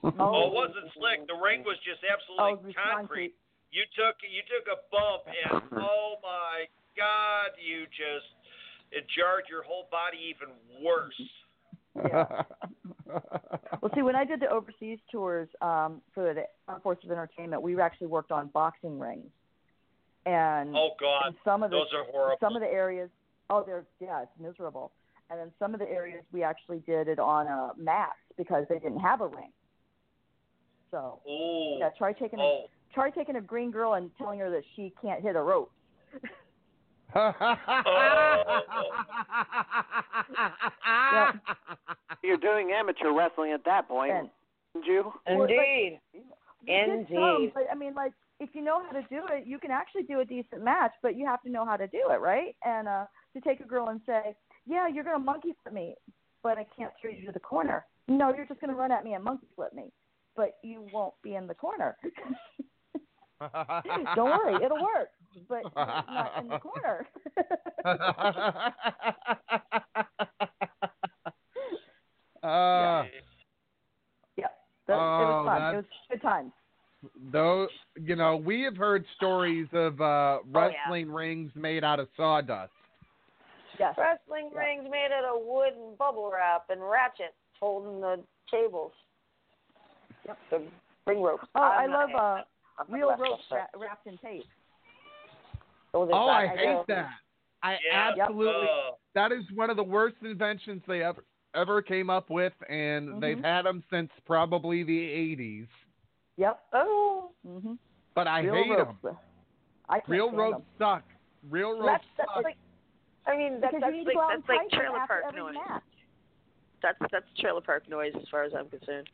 Oh, 0.04 0.12
Oh, 0.18 0.46
it 0.48 0.54
wasn't 0.54 0.86
slick. 0.94 1.26
The 1.26 1.34
ring 1.34 1.64
was 1.64 1.76
just 1.84 2.00
Oh, 2.04 2.14
absolutely 2.14 2.70
it 2.70 2.76
was 2.76 2.86
concrete. 2.94 3.34
You 3.70 3.82
took 3.96 4.16
you 4.24 4.42
took 4.48 4.66
a 4.70 4.78
bump, 4.90 5.26
and 5.28 5.82
oh 5.82 6.16
my 6.22 6.64
God, 6.96 7.52
you 7.60 7.84
just 7.90 8.30
it 8.92 9.04
jarred 9.16 9.44
your 9.50 9.62
whole 9.62 9.86
body 9.90 10.18
even 10.32 10.54
worse. 10.82 11.20
Well, 13.80 13.92
see, 13.94 14.02
when 14.02 14.16
I 14.16 14.24
did 14.24 14.40
the 14.40 14.48
overseas 14.50 14.98
tours 15.10 15.48
um, 15.62 16.02
for 16.12 16.34
the 16.34 16.42
Armed 16.66 16.82
Forces 16.82 17.04
of 17.06 17.12
Entertainment, 17.12 17.62
we 17.62 17.80
actually 17.80 18.08
worked 18.08 18.32
on 18.32 18.48
boxing 18.48 18.98
rings, 18.98 19.30
and 20.26 20.74
Oh 20.76 20.90
God, 21.00 21.22
and 21.26 21.36
some 21.44 21.62
of 21.62 21.70
the 21.70 21.76
those 21.76 21.86
are 21.94 22.04
horrible. 22.10 22.36
some 22.40 22.54
of 22.56 22.60
the 22.60 22.68
areas, 22.68 23.08
oh, 23.50 23.62
they're 23.64 23.84
yeah, 24.00 24.22
it's 24.22 24.32
miserable. 24.40 24.90
And 25.30 25.38
then 25.38 25.52
some 25.58 25.74
of 25.74 25.80
the 25.80 25.88
areas 25.88 26.22
we 26.32 26.42
actually 26.42 26.80
did 26.86 27.06
it 27.08 27.18
on 27.18 27.46
a 27.46 27.70
mat 27.76 28.12
because 28.36 28.64
they 28.68 28.78
didn't 28.78 29.00
have 29.00 29.20
a 29.20 29.26
ring. 29.28 29.52
So 30.90 31.20
Ooh. 31.28 31.78
yeah, 31.78 31.90
try 31.96 32.12
taking 32.12 32.38
a 32.38 32.42
Oh. 32.42 32.66
try 32.94 33.10
taking 33.10 33.36
a 33.36 33.40
green 33.40 33.70
girl 33.70 33.94
and 33.94 34.10
telling 34.16 34.38
her 34.40 34.50
that 34.50 34.62
she 34.74 34.92
can't 35.02 35.22
hit 35.22 35.36
a 35.36 35.42
rope. 35.42 35.70
Yeah. 37.14 38.12
You're 42.22 42.36
doing 42.36 42.70
amateur 42.72 43.12
wrestling 43.12 43.52
at 43.52 43.64
that 43.64 43.88
point, 43.88 44.12
And- 44.12 44.30
aren't 44.74 44.86
you? 44.86 45.12
Indeed. 45.26 46.00
You 46.12 46.22
did 46.66 47.08
some, 47.08 47.16
Indeed. 47.18 47.52
but 47.54 47.64
I 47.70 47.74
mean, 47.74 47.94
like, 47.94 48.12
if 48.40 48.50
you 48.54 48.62
know 48.62 48.82
how 48.84 48.92
to 48.92 49.02
do 49.08 49.22
it, 49.32 49.46
you 49.46 49.58
can 49.58 49.70
actually 49.70 50.02
do 50.04 50.20
a 50.20 50.24
decent 50.24 50.62
match, 50.62 50.92
but 51.02 51.16
you 51.16 51.26
have 51.26 51.42
to 51.42 51.50
know 51.50 51.64
how 51.64 51.76
to 51.76 51.86
do 51.88 52.10
it, 52.10 52.20
right? 52.20 52.54
And 52.64 52.86
uh, 52.88 53.04
to 53.34 53.40
take 53.40 53.60
a 53.60 53.64
girl 53.64 53.88
and 53.88 54.00
say, 54.06 54.36
"Yeah, 54.66 54.86
you're 54.88 55.04
gonna 55.04 55.18
monkey 55.18 55.54
flip 55.62 55.74
me, 55.74 55.94
but 56.42 56.58
I 56.58 56.64
can't 56.76 56.92
throw 57.00 57.10
you 57.10 57.26
to 57.26 57.32
the 57.32 57.40
corner." 57.40 57.84
No, 58.06 58.32
you're 58.34 58.46
just 58.46 58.60
gonna 58.60 58.74
run 58.74 58.92
at 58.92 59.04
me 59.04 59.14
and 59.14 59.24
monkey 59.24 59.46
flip 59.56 59.72
me. 59.72 59.90
But 60.38 60.54
you 60.62 60.86
won't 60.92 61.14
be 61.22 61.34
in 61.34 61.46
the 61.48 61.54
corner. 61.54 61.96
Don't 64.14 64.30
worry, 64.30 64.64
it'll 64.64 64.80
work, 64.82 65.10
but 65.48 65.62
you're 65.64 66.04
not 66.08 66.32
in 66.40 66.48
the 66.48 66.58
corner. 66.58 67.06
Uh, 72.40 73.02
yeah, 74.36 74.46
that, 74.86 74.92
it 74.94 74.96
Oh, 74.96 75.42
was 75.42 75.44
fun. 75.44 75.74
It 75.74 75.76
was 75.76 75.84
good 76.08 76.22
times. 76.22 76.52
though, 77.32 77.66
you 78.00 78.14
know, 78.14 78.36
we 78.36 78.62
have 78.62 78.76
heard 78.76 79.04
stories 79.16 79.66
of 79.72 80.00
uh, 80.00 80.04
Oh, 80.04 80.40
yeah. 80.46 80.60
wrestling 80.60 81.10
rings 81.10 81.50
made 81.56 81.82
out 81.82 81.98
of 81.98 82.08
sawdust. 82.16 82.70
Yes. 83.80 83.96
Wrestling 83.98 84.50
rings 84.54 84.84
made 84.88 85.08
out 85.12 85.24
of 85.24 85.44
wood 85.44 85.72
and 85.76 85.98
bubble 85.98 86.30
wrap 86.32 86.66
and 86.70 86.80
ratchets 86.80 87.34
holding 87.58 88.00
the 88.00 88.20
cables. 88.48 88.92
Yep. 90.28 90.38
The 90.50 90.62
ring 91.06 91.22
ropes. 91.22 91.44
Oh, 91.54 91.60
I 91.60 91.82
I'm 91.84 91.90
not- 91.90 92.10
love 92.12 92.14
uh, 92.14 92.42
I'm 92.82 92.94
real 92.94 93.08
wrestling, 93.10 93.30
ropes 93.30 93.42
wra- 93.50 93.68
wrapped 93.80 94.06
in 94.06 94.18
tape. 94.18 94.44
Oh, 95.94 96.02
Oh, 96.02 96.06
that. 96.06 96.12
I 96.14 96.46
know. 96.54 96.78
hate 96.78 96.86
that. 96.88 97.08
I 97.62 97.78
Yeah. 97.90 98.12
absolutely. 98.20 98.68
uh, 98.68 98.90
That 99.14 99.32
is 99.32 99.50
one 99.52 99.70
of 99.70 99.76
the 99.76 99.82
worst 99.84 100.16
inventions 100.22 100.82
they 100.86 101.02
ever 101.02 101.24
ever 101.54 101.80
came 101.82 102.10
up 102.10 102.28
with, 102.30 102.52
and 102.68 103.08
Mhm. 103.08 103.20
they've 103.20 103.42
had 103.42 103.62
them 103.64 103.82
since 103.90 104.12
probably 104.26 104.82
the 104.84 105.10
'80s. 105.10 105.66
Yep. 106.36 106.62
Oh. 106.74 107.32
Mm-hmm. 107.44 107.74
But 108.14 108.28
I 108.28 108.40
real 108.42 108.54
hate 108.54 108.70
ropes. 108.70 109.02
them. 109.02 109.18
I 109.88 109.94
can't 110.00 110.08
Real 110.08 110.30
ropes 110.30 110.58
them. 110.58 110.66
suck. 110.78 111.02
Real 111.48 111.70
ropes 111.72 111.86
That's, 111.86 112.04
that's 112.18 112.34
suck. 112.34 112.44
like, 112.44 112.58
I 113.26 113.36
mean, 113.36 113.60
that, 113.60 113.72
that's 113.72 113.82
like 113.82 114.04
to 114.06 114.12
go 114.14 114.20
out 114.20 114.28
that's 114.36 114.48
like 114.48 114.70
trailer 114.70 115.06
park 115.06 115.34
noise. 115.34 115.54
match. 115.54 115.82
That's 116.82 116.98
that's 117.10 117.26
trailer 117.38 117.60
park 117.62 117.88
noise 117.88 118.14
as 118.14 118.28
far 118.28 118.44
as 118.44 118.52
I'm 118.54 118.68
concerned. 118.68 119.08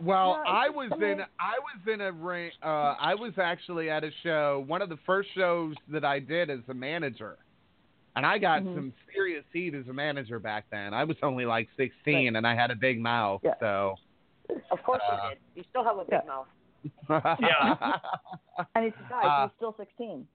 Well, 0.00 0.42
No, 0.44 0.50
I 0.50 0.68
was 0.68 0.90
I 0.92 0.96
in 1.04 1.20
I 1.38 1.58
was 1.60 1.92
in 1.92 2.00
a 2.00 2.12
ring. 2.12 2.50
Uh, 2.62 2.94
I 3.00 3.14
was 3.14 3.32
actually 3.38 3.90
at 3.90 4.02
a 4.04 4.10
show, 4.22 4.64
one 4.66 4.82
of 4.82 4.88
the 4.88 4.98
first 5.06 5.28
shows 5.34 5.74
that 5.88 6.04
I 6.04 6.18
did 6.18 6.50
as 6.50 6.60
a 6.68 6.74
manager, 6.74 7.38
and 8.16 8.26
I 8.26 8.38
got 8.38 8.62
Mhm. 8.62 8.74
some 8.74 8.92
serious 9.12 9.44
heat 9.52 9.74
as 9.74 9.86
a 9.88 9.92
manager 9.92 10.38
back 10.38 10.64
then. 10.70 10.92
I 10.94 11.04
was 11.04 11.16
only 11.22 11.46
like 11.46 11.68
16, 11.76 12.36
and 12.36 12.46
I 12.46 12.54
had 12.54 12.70
a 12.70 12.74
big 12.76 12.98
mouth, 13.00 13.40
Yeah. 13.44 13.54
so. 13.60 13.96
Of 14.70 14.82
course 14.82 15.00
Uh, 15.08 15.14
you 15.22 15.28
did. 15.30 15.38
You 15.54 15.62
still 15.70 15.84
have 15.84 15.96
a 15.98 16.04
big 16.04 16.20
Yeah. 16.20 16.26
mouth. 16.26 16.48
Yeah. 17.40 17.98
And 18.74 18.84
it's 18.86 18.96
guys, 19.08 19.24
Uh, 19.24 19.46
he's 19.48 19.56
still 19.56 19.72
16. 19.78 20.26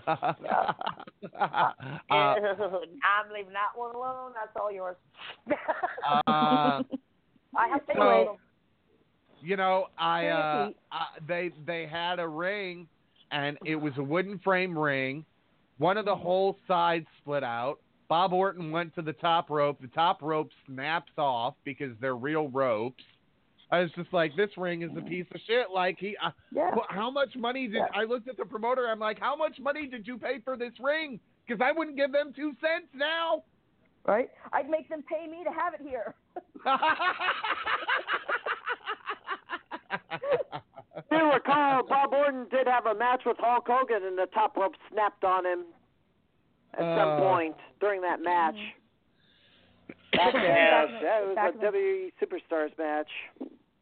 uh, 0.06 0.14
I'm 1.38 3.30
leaving 3.32 3.52
that 3.52 3.74
one 3.74 3.94
alone. 3.94 4.32
That's 4.34 4.54
all 4.56 4.70
yours. 4.70 4.96
uh, 5.50 6.82
I 7.56 7.68
have 7.68 7.84
to 7.86 7.92
so- 7.94 8.08
wait. 8.08 8.28
You 9.42 9.56
know, 9.56 9.86
I 9.98 10.28
uh, 10.28 10.70
uh 10.92 10.98
they 11.26 11.50
they 11.66 11.86
had 11.86 12.18
a 12.18 12.28
ring, 12.28 12.86
and 13.30 13.58
it 13.64 13.76
was 13.76 13.92
a 13.96 14.02
wooden 14.02 14.38
frame 14.40 14.76
ring. 14.78 15.24
One 15.78 15.96
of 15.96 16.04
the 16.04 16.16
whole 16.16 16.56
sides 16.68 17.06
split 17.20 17.42
out. 17.42 17.78
Bob 18.08 18.32
Orton 18.32 18.70
went 18.72 18.94
to 18.96 19.02
the 19.02 19.12
top 19.14 19.50
rope. 19.50 19.80
The 19.80 19.86
top 19.88 20.20
rope 20.20 20.50
snaps 20.66 21.12
off 21.16 21.54
because 21.64 21.92
they're 22.00 22.16
real 22.16 22.48
ropes. 22.48 23.04
I 23.70 23.78
was 23.80 23.90
just 23.92 24.12
like, 24.12 24.34
this 24.34 24.50
ring 24.56 24.82
is 24.82 24.90
a 24.98 25.00
piece 25.00 25.26
of 25.32 25.40
shit. 25.46 25.68
Like 25.72 25.96
he, 26.00 26.16
uh, 26.22 26.32
Yeah. 26.50 26.70
well, 26.74 26.86
how 26.88 27.08
much 27.08 27.36
money 27.36 27.68
did 27.68 27.76
Yeah. 27.76 27.86
I 27.94 28.02
looked 28.02 28.26
at 28.28 28.36
the 28.36 28.44
promoter? 28.44 28.88
I'm 28.88 28.98
like, 28.98 29.20
how 29.20 29.36
much 29.36 29.60
money 29.60 29.86
did 29.86 30.08
you 30.08 30.18
pay 30.18 30.40
for 30.40 30.56
this 30.56 30.72
ring? 30.80 31.20
Because 31.46 31.60
I 31.64 31.70
wouldn't 31.70 31.96
give 31.96 32.10
them 32.10 32.32
two 32.34 32.52
cents 32.60 32.88
now. 32.94 33.44
Right? 34.04 34.28
I'd 34.52 34.68
make 34.68 34.88
them 34.88 35.04
pay 35.08 35.28
me 35.30 35.44
to 35.44 35.50
have 35.50 35.74
it 35.74 35.82
here. 35.82 36.14
Do 41.10 41.32
recall 41.32 41.82
Bob 41.86 42.12
Orton 42.12 42.46
did 42.50 42.66
have 42.66 42.86
a 42.86 42.94
match 42.94 43.22
with 43.24 43.36
Hulk 43.38 43.64
Hogan, 43.66 44.04
and 44.04 44.18
the 44.18 44.26
top 44.34 44.56
rope 44.56 44.74
snapped 44.90 45.24
on 45.24 45.46
him 45.46 45.64
at 46.74 46.80
some 46.80 47.08
Uh. 47.08 47.20
point 47.20 47.56
during 47.80 48.00
that 48.02 48.20
match. 48.20 48.56
Back, 50.12 50.34
Yeah. 50.34 50.86
uh, 50.88 51.00
that 51.02 51.26
was 51.26 51.34
Back 51.34 51.44
a 51.46 51.54
in 51.54 51.58
the- 51.60 51.66
WWE 51.66 52.12
Superstars 52.20 52.76
match. 52.78 53.10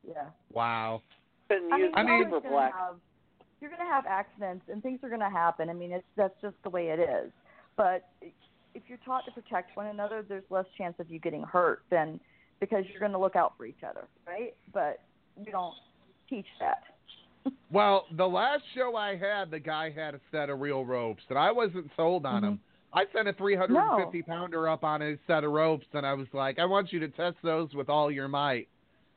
Yeah. 0.07 0.31
wow. 0.53 1.03
Been 1.49 1.71
I 1.73 1.77
mean, 1.79 1.93
you're 1.95 2.19
Super 2.25 2.41
gonna 2.41 2.49
Black. 2.51 2.75
have 2.75 3.01
you're 3.61 3.71
gonna 3.71 3.87
have 3.87 4.07
accidents 4.07 4.69
and 4.69 4.83
things 4.83 5.03
are 5.03 5.09
gonna 5.09 5.29
happen. 5.31 5.69
I 5.69 5.73
mean, 5.73 5.93
it's 5.93 6.07
that's 6.17 6.39
just 6.41 6.63
the 6.63 6.71
way 6.71 6.89
it 6.91 7.01
is. 7.01 7.33
But 7.77 8.09
if 8.75 8.89
you're 8.89 8.99
taught 8.99 9.25
to 9.25 9.33
protect 9.33 9.75
one 9.77 9.87
another, 9.87 10.23
there's 10.23 10.49
less 10.51 10.67
chance 10.77 10.99
of 11.01 11.11
you 11.11 11.19
getting 11.19 11.43
hurt 11.43 11.83
than 11.91 12.21
because 12.61 12.85
you're 12.89 13.01
gonna 13.01 13.19
look 13.19 13.35
out 13.37 13.57
for 13.57 13.65
each 13.65 13.83
other, 13.83 14.07
right? 14.27 14.55
But 14.73 15.01
you 15.43 15.51
don't 15.51 15.75
teach 16.29 16.47
that. 16.61 16.83
Well, 17.71 18.07
the 18.17 18.27
last 18.27 18.63
show 18.75 18.97
I 18.97 19.17
had, 19.17 19.51
the 19.51 19.59
guy 19.61 19.91
had 19.91 20.15
a 20.15 20.21
set 20.31 20.49
of 20.51 20.61
real 20.61 20.85
ropes, 20.85 21.23
and 21.29 21.39
I 21.39 21.51
wasn't 21.53 21.91
sold 21.97 22.25
on 22.27 22.41
Mhm. 22.43 22.45
them. 22.47 22.61
I 22.93 23.05
sent 23.13 23.29
a 23.29 23.33
350 23.35 24.23
pounder 24.23 24.69
up 24.69 24.85
on 24.85 25.01
his 25.03 25.19
set 25.27 25.45
of 25.45 25.53
ropes, 25.53 25.87
and 25.93 26.07
I 26.07 26.15
was 26.15 26.27
like, 26.33 26.59
I 26.59 26.65
want 26.65 26.93
you 26.93 27.01
to 27.01 27.09
test 27.09 27.37
those 27.43 27.75
with 27.75 27.89
all 27.91 28.11
your 28.11 28.29
might. 28.29 28.69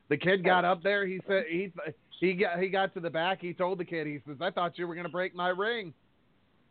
The 0.08 0.16
kid 0.18 0.44
got 0.44 0.64
up 0.66 0.82
there. 0.82 1.06
He 1.06 1.20
said 1.26 1.46
he 1.48 1.72
he 2.20 2.34
got 2.34 2.58
he 2.58 2.68
got 2.68 2.92
to 2.94 3.00
the 3.00 3.08
back. 3.10 3.40
He 3.40 3.54
told 3.54 3.78
the 3.78 3.84
kid, 3.86 4.06
he 4.06 4.20
says, 4.26 4.36
I 4.40 4.50
thought 4.50 4.78
you 4.78 4.86
were 4.86 4.94
going 4.94 5.06
to 5.06 5.12
break 5.12 5.34
my 5.34 5.48
ring. 5.48 5.94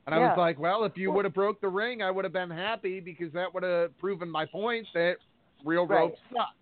And 0.06 0.14
I 0.16 0.20
was 0.20 0.38
like, 0.38 0.60
well, 0.60 0.84
if 0.84 0.98
you 0.98 1.12
would 1.12 1.26
have 1.26 1.34
broke 1.34 1.62
the 1.62 1.68
ring, 1.70 2.02
I 2.04 2.10
would 2.12 2.26
have 2.26 2.34
been 2.34 2.50
happy 2.52 3.00
because 3.00 3.32
that 3.34 3.52
would 3.54 3.64
have 3.64 3.98
proven 4.00 4.30
my 4.30 4.46
point 4.46 4.88
that 4.94 5.18
real 5.66 5.86
Right. 5.88 6.02
ropes 6.02 6.20
suck. 6.32 6.54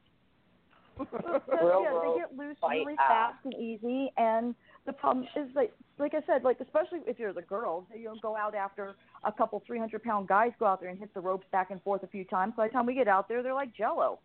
Because, 1.00 1.42
Real 1.48 1.82
yeah, 1.84 1.90
rope 1.90 2.16
they 2.16 2.22
get 2.22 2.38
loose 2.38 2.58
really 2.68 2.94
out. 3.00 3.08
fast 3.08 3.46
and 3.46 3.54
easy, 3.56 4.12
and 4.18 4.54
the 4.86 4.94
problem 4.94 5.26
is 5.36 5.50
like, 5.56 5.72
like 5.98 6.14
I 6.14 6.22
said, 6.28 6.44
like 6.44 6.60
especially 6.60 7.00
if 7.08 7.18
you're 7.20 7.34
the 7.34 7.42
girls, 7.42 7.86
you 7.96 8.06
know, 8.06 8.16
go 8.22 8.36
out 8.36 8.54
after 8.56 8.96
a 9.24 9.32
couple 9.32 9.62
300 9.66 10.04
pound 10.04 10.28
guys 10.28 10.52
go 10.60 10.66
out 10.66 10.80
there 10.82 10.90
and 10.90 11.00
hit 11.00 11.14
the 11.14 11.20
ropes 11.20 11.46
back 11.52 11.72
and 11.72 11.82
forth 11.84 12.04
a 12.04 12.08
few 12.08 12.24
times. 12.26 12.54
By 12.58 12.68
the 12.68 12.74
time 12.74 12.86
we 12.86 12.94
get 12.94 13.08
out 13.08 13.28
there, 13.28 13.42
they're 13.44 13.54
like 13.54 13.74
Jello. 13.76 14.20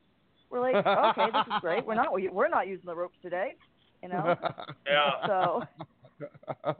We're 0.50 0.60
like, 0.60 0.76
okay, 0.86 1.26
this 1.32 1.46
is 1.54 1.60
great. 1.60 1.84
We're 1.86 1.94
not 1.94 2.12
we're 2.12 2.48
not 2.48 2.66
using 2.68 2.86
the 2.86 2.94
ropes 2.94 3.16
today, 3.22 3.54
you 4.02 4.08
know. 4.08 4.36
Yeah. 4.86 5.26
So 5.26 5.62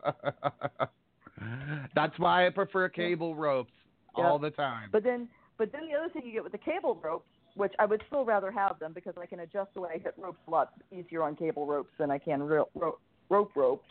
That's 1.95 2.19
why 2.19 2.47
I 2.47 2.51
prefer 2.51 2.89
cable 2.89 3.35
ropes 3.35 3.73
Yep. 4.17 4.27
all 4.27 4.39
the 4.39 4.51
time. 4.51 4.91
But 4.93 5.03
then, 5.03 5.29
but 5.59 5.73
then 5.73 5.89
the 5.91 5.99
other 5.99 6.09
thing 6.13 6.23
you 6.25 6.33
get 6.33 6.45
with 6.45 6.53
the 6.53 6.59
cable 6.59 6.95
ropes, 7.03 7.27
which 7.55 7.73
I 7.79 7.87
would 7.87 8.03
still 8.09 8.25
rather 8.25 8.51
have 8.51 8.79
them 8.79 8.93
because 8.93 9.15
I 9.21 9.27
can 9.27 9.41
adjust 9.41 9.73
the 9.75 9.81
way 9.81 9.91
I 9.95 9.99
hit 9.99 10.15
ropes 10.19 10.39
a 10.47 10.51
lot 10.51 10.73
easier 10.93 11.23
on 11.23 11.37
cable 11.37 11.67
ropes 11.67 11.93
than 11.99 12.11
I 12.11 12.19
can 12.19 12.43
real, 12.43 12.69
ro- 12.75 12.99
rope 13.29 13.53
ropes. 13.55 13.89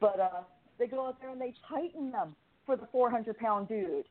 But 0.00 0.18
uh, 0.18 0.40
they 0.78 0.86
go 0.86 1.06
out 1.06 1.20
there 1.20 1.30
and 1.30 1.40
they 1.40 1.52
tighten 1.68 2.10
them 2.10 2.34
for 2.66 2.76
the 2.76 2.86
400 2.90 3.36
pound 3.38 3.68
dude. 3.68 4.04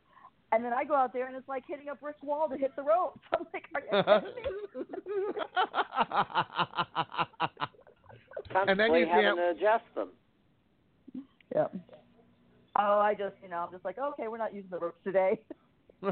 And 0.54 0.64
then 0.66 0.74
I 0.74 0.84
go 0.84 0.94
out 0.96 1.14
there 1.14 1.28
and 1.28 1.36
it's 1.36 1.48
like 1.48 1.64
hitting 1.68 1.88
a 1.90 1.96
brick 1.96 2.18
wall 2.22 2.50
to 2.50 2.58
hit 2.58 2.76
the 2.76 2.84
ropes. 2.84 3.20
I'm 3.34 3.46
like, 3.54 3.66
are 3.74 4.22
you 4.26 4.28
kidding 4.34 5.28
me? 5.28 5.42
And 8.54 8.78
then 8.78 8.90
Constantly 8.90 9.00
you 9.00 9.06
having 9.08 9.24
can't- 9.24 9.38
to 9.38 9.50
adjust 9.52 9.86
them. 9.96 10.10
Yeah. 11.56 11.68
Oh, 12.78 13.00
I 13.00 13.14
just, 13.14 13.36
you 13.42 13.50
know, 13.50 13.58
I'm 13.58 13.72
just 13.72 13.86
like, 13.86 13.98
okay, 13.98 14.28
we're 14.28 14.38
not 14.38 14.54
using 14.54 14.70
the 14.70 14.78
ropes 14.80 14.98
today. 15.04 15.40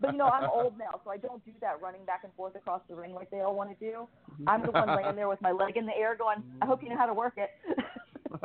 But 0.00 0.12
you 0.12 0.18
know, 0.18 0.26
I'm 0.26 0.48
old 0.48 0.78
now, 0.78 1.00
so 1.04 1.10
I 1.10 1.16
don't 1.16 1.44
do 1.44 1.50
that 1.60 1.80
running 1.82 2.04
back 2.04 2.20
and 2.22 2.32
forth 2.34 2.54
across 2.54 2.80
the 2.88 2.94
ring 2.94 3.12
like 3.14 3.30
they 3.30 3.40
all 3.40 3.56
want 3.56 3.76
to 3.76 3.84
do. 3.84 4.06
I'm 4.46 4.62
the 4.62 4.70
one 4.70 4.86
laying 4.96 5.16
there 5.16 5.28
with 5.28 5.40
my 5.42 5.50
leg 5.50 5.76
in 5.76 5.86
the 5.86 5.96
air, 5.96 6.14
going, 6.16 6.42
"I 6.62 6.66
hope 6.66 6.84
you 6.84 6.88
know 6.88 6.96
how 6.96 7.06
to 7.06 7.14
work 7.14 7.36
it." 7.36 7.50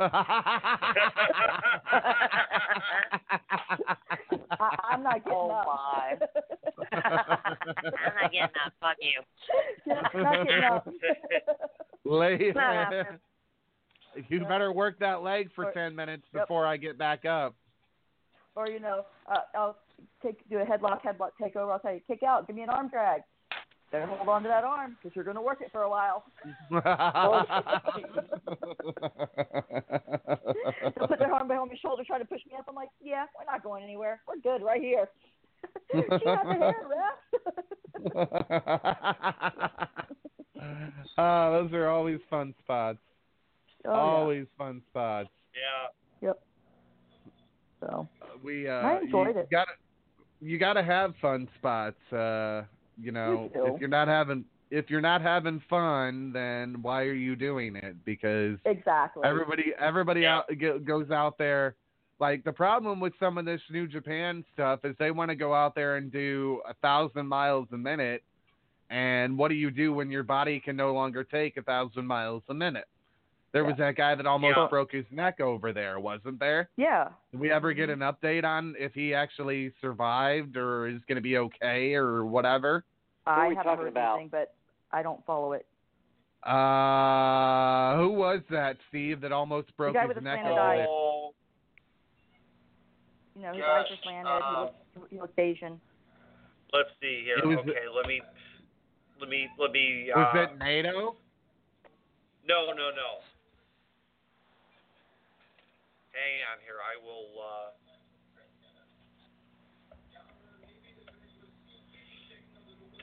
I, 4.50 4.76
I'm 4.90 5.02
not 5.02 5.24
getting 5.24 5.32
Oh, 5.38 5.50
up. 5.50 5.66
my. 5.66 6.16
I'm 6.92 8.14
not 8.22 8.32
getting 8.32 8.42
up. 8.42 8.72
Fuck 8.80 8.96
you. 9.00 9.20
Yeah, 9.86 10.00
not 10.14 10.46
getting 10.46 10.64
up. 10.64 10.88
Lay- 12.04 12.52
Not 12.54 12.74
happening. 12.74 13.18
you 14.28 14.40
better 14.44 14.72
work 14.72 14.98
that 15.00 15.22
leg 15.22 15.50
for 15.54 15.66
Or- 15.66 15.72
ten 15.72 15.94
minutes 15.94 16.24
Yep. 16.34 16.42
before 16.44 16.66
I 16.66 16.76
get 16.76 16.98
back 16.98 17.24
up. 17.24 17.54
Or 18.56 18.68
you 18.68 18.80
know, 18.80 19.04
uh, 19.30 19.40
I'll 19.54 19.76
take 20.22 20.48
do 20.48 20.58
a 20.58 20.64
headlock, 20.64 21.02
headlock 21.02 21.30
takeover. 21.40 21.72
I'll 21.72 21.78
tell 21.78 21.94
you, 21.94 22.00
kick 22.06 22.22
out, 22.22 22.46
give 22.46 22.56
me 22.56 22.62
an 22.62 22.70
arm 22.70 22.88
drag. 22.88 23.22
Better 23.92 24.06
hold 24.06 24.28
on 24.28 24.42
to 24.42 24.48
that 24.48 24.64
arm 24.64 24.96
because 25.00 25.14
you're 25.14 25.24
going 25.24 25.36
to 25.36 25.42
work 25.42 25.60
it 25.60 25.70
for 25.70 25.82
a 25.82 25.88
while. 25.88 26.24
They'll 26.70 26.80
put 31.06 31.18
their 31.18 31.32
arm 31.32 31.46
behind 31.46 31.70
my 31.70 31.76
shoulder, 31.80 32.02
try 32.04 32.18
to 32.18 32.24
push 32.24 32.40
me 32.50 32.56
up. 32.58 32.64
I'm 32.68 32.74
like, 32.74 32.88
yeah, 33.00 33.26
we're 33.38 33.44
not 33.50 33.62
going 33.62 33.84
anywhere. 33.84 34.20
We're 34.26 34.40
good 34.40 34.64
right 34.64 34.80
here. 34.80 35.08
she 35.92 36.02
got 36.24 36.44
the 36.44 36.54
hair, 36.54 36.74
ref. 36.90 37.18
oh, 41.16 41.52
those 41.62 41.72
are 41.72 41.88
always 41.88 42.18
fun 42.28 42.52
spots. 42.64 42.98
Oh, 43.86 43.92
yeah. 43.92 44.00
always 44.00 44.46
fun 44.58 44.82
spots. 44.90 45.28
Yeah. 45.54 46.28
Yep. 46.28 46.42
So 47.86 48.08
We 48.42 48.68
uh, 48.68 48.72
I 48.72 49.00
enjoyed 49.00 49.34
you 49.34 49.40
it. 49.40 49.50
Gotta, 49.50 49.72
you 50.40 50.58
gotta 50.58 50.82
have 50.82 51.14
fun 51.20 51.48
spots. 51.58 51.96
Uh, 52.12 52.62
you 53.00 53.12
know, 53.12 53.50
do. 53.52 53.66
if 53.66 53.80
you're 53.80 53.88
not 53.88 54.08
having 54.08 54.44
if 54.70 54.90
you're 54.90 55.00
not 55.00 55.20
having 55.20 55.62
fun, 55.68 56.32
then 56.32 56.82
why 56.82 57.02
are 57.02 57.12
you 57.14 57.36
doing 57.36 57.76
it? 57.76 57.96
Because 58.04 58.58
Exactly. 58.64 59.22
everybody 59.24 59.72
everybody 59.78 60.26
out 60.26 60.46
go- 60.58 60.78
goes 60.78 61.10
out 61.10 61.38
there. 61.38 61.76
Like 62.20 62.44
the 62.44 62.52
problem 62.52 63.00
with 63.00 63.12
some 63.18 63.38
of 63.38 63.44
this 63.44 63.60
New 63.70 63.86
Japan 63.86 64.44
stuff 64.54 64.80
is 64.84 64.94
they 64.98 65.10
want 65.10 65.30
to 65.30 65.34
go 65.34 65.52
out 65.52 65.74
there 65.74 65.96
and 65.96 66.12
do 66.12 66.60
a 66.68 66.74
thousand 66.74 67.26
miles 67.26 67.68
a 67.72 67.76
minute, 67.76 68.22
and 68.88 69.36
what 69.36 69.48
do 69.48 69.54
you 69.54 69.70
do 69.70 69.92
when 69.92 70.10
your 70.10 70.22
body 70.22 70.60
can 70.60 70.76
no 70.76 70.92
longer 70.94 71.24
take 71.24 71.56
a 71.56 71.62
thousand 71.62 72.06
miles 72.06 72.42
a 72.48 72.54
minute? 72.54 72.86
There 73.54 73.64
was 73.64 73.76
that 73.78 73.94
guy 73.94 74.16
that 74.16 74.26
almost 74.26 74.56
Yeah. 74.56 74.66
broke 74.68 74.90
his 74.90 75.04
neck 75.12 75.38
over 75.40 75.72
there, 75.72 76.00
wasn't 76.00 76.40
there? 76.40 76.68
Yeah. 76.76 77.10
Did 77.30 77.38
we 77.38 77.52
ever 77.52 77.72
get 77.72 77.88
an 77.88 78.00
update 78.00 78.42
on 78.44 78.74
if 78.76 78.92
he 78.94 79.14
actually 79.14 79.72
survived 79.80 80.56
or 80.56 80.88
is 80.88 81.00
going 81.04 81.14
to 81.16 81.22
be 81.22 81.38
okay 81.38 81.94
or 81.94 82.24
whatever? 82.26 82.84
I 83.24 83.46
we 83.48 83.54
haven't 83.54 83.64
talking 83.70 83.84
heard 83.84 83.92
about? 83.92 84.14
anything, 84.16 84.28
but 84.30 84.54
I 84.90 85.04
don't 85.04 85.24
follow 85.24 85.52
it. 85.52 85.66
Uh, 86.42 87.96
who 87.96 88.10
was 88.10 88.40
that, 88.50 88.76
Steve, 88.88 89.20
that 89.20 89.30
almost 89.30 89.74
broke 89.76 89.94
guy 89.94 90.00
his 90.02 90.08
with 90.08 90.16
the 90.16 90.22
neck 90.22 90.40
slanted 90.40 90.52
over 90.58 90.60
eyes. 90.60 90.80
it? 90.80 90.86
Oh, 90.90 91.34
You 93.36 93.42
know, 93.42 93.52
his 93.52 93.60
Gosh, 93.60 93.86
eyes 93.86 93.92
are 93.92 94.02
slanted. 94.02 94.26
uh, 94.26 94.40
he, 94.50 94.98
looks, 94.98 95.10
he 95.12 95.20
looks 95.20 95.38
Asian. 95.38 95.80
let's 96.72 96.90
see 97.00 97.22
here. 97.24 97.36
Was- 97.46 97.58
okay, 97.58 97.86
let 97.94 98.06
me, 98.08 98.20
let 99.20 99.28
me, 99.30 99.48
let 99.60 99.70
me. 99.70 100.10
Uh, 100.14 100.18
Was 100.18 100.48
it 100.50 100.58
Naito? 100.58 101.14
No, 102.46 102.66
no, 102.74 102.90
no. 102.90 103.22
Hang 106.14 106.46
on 106.46 106.58
here. 106.62 106.78
I 106.78 106.94
will. 107.02 107.26
Uh, 107.42 107.74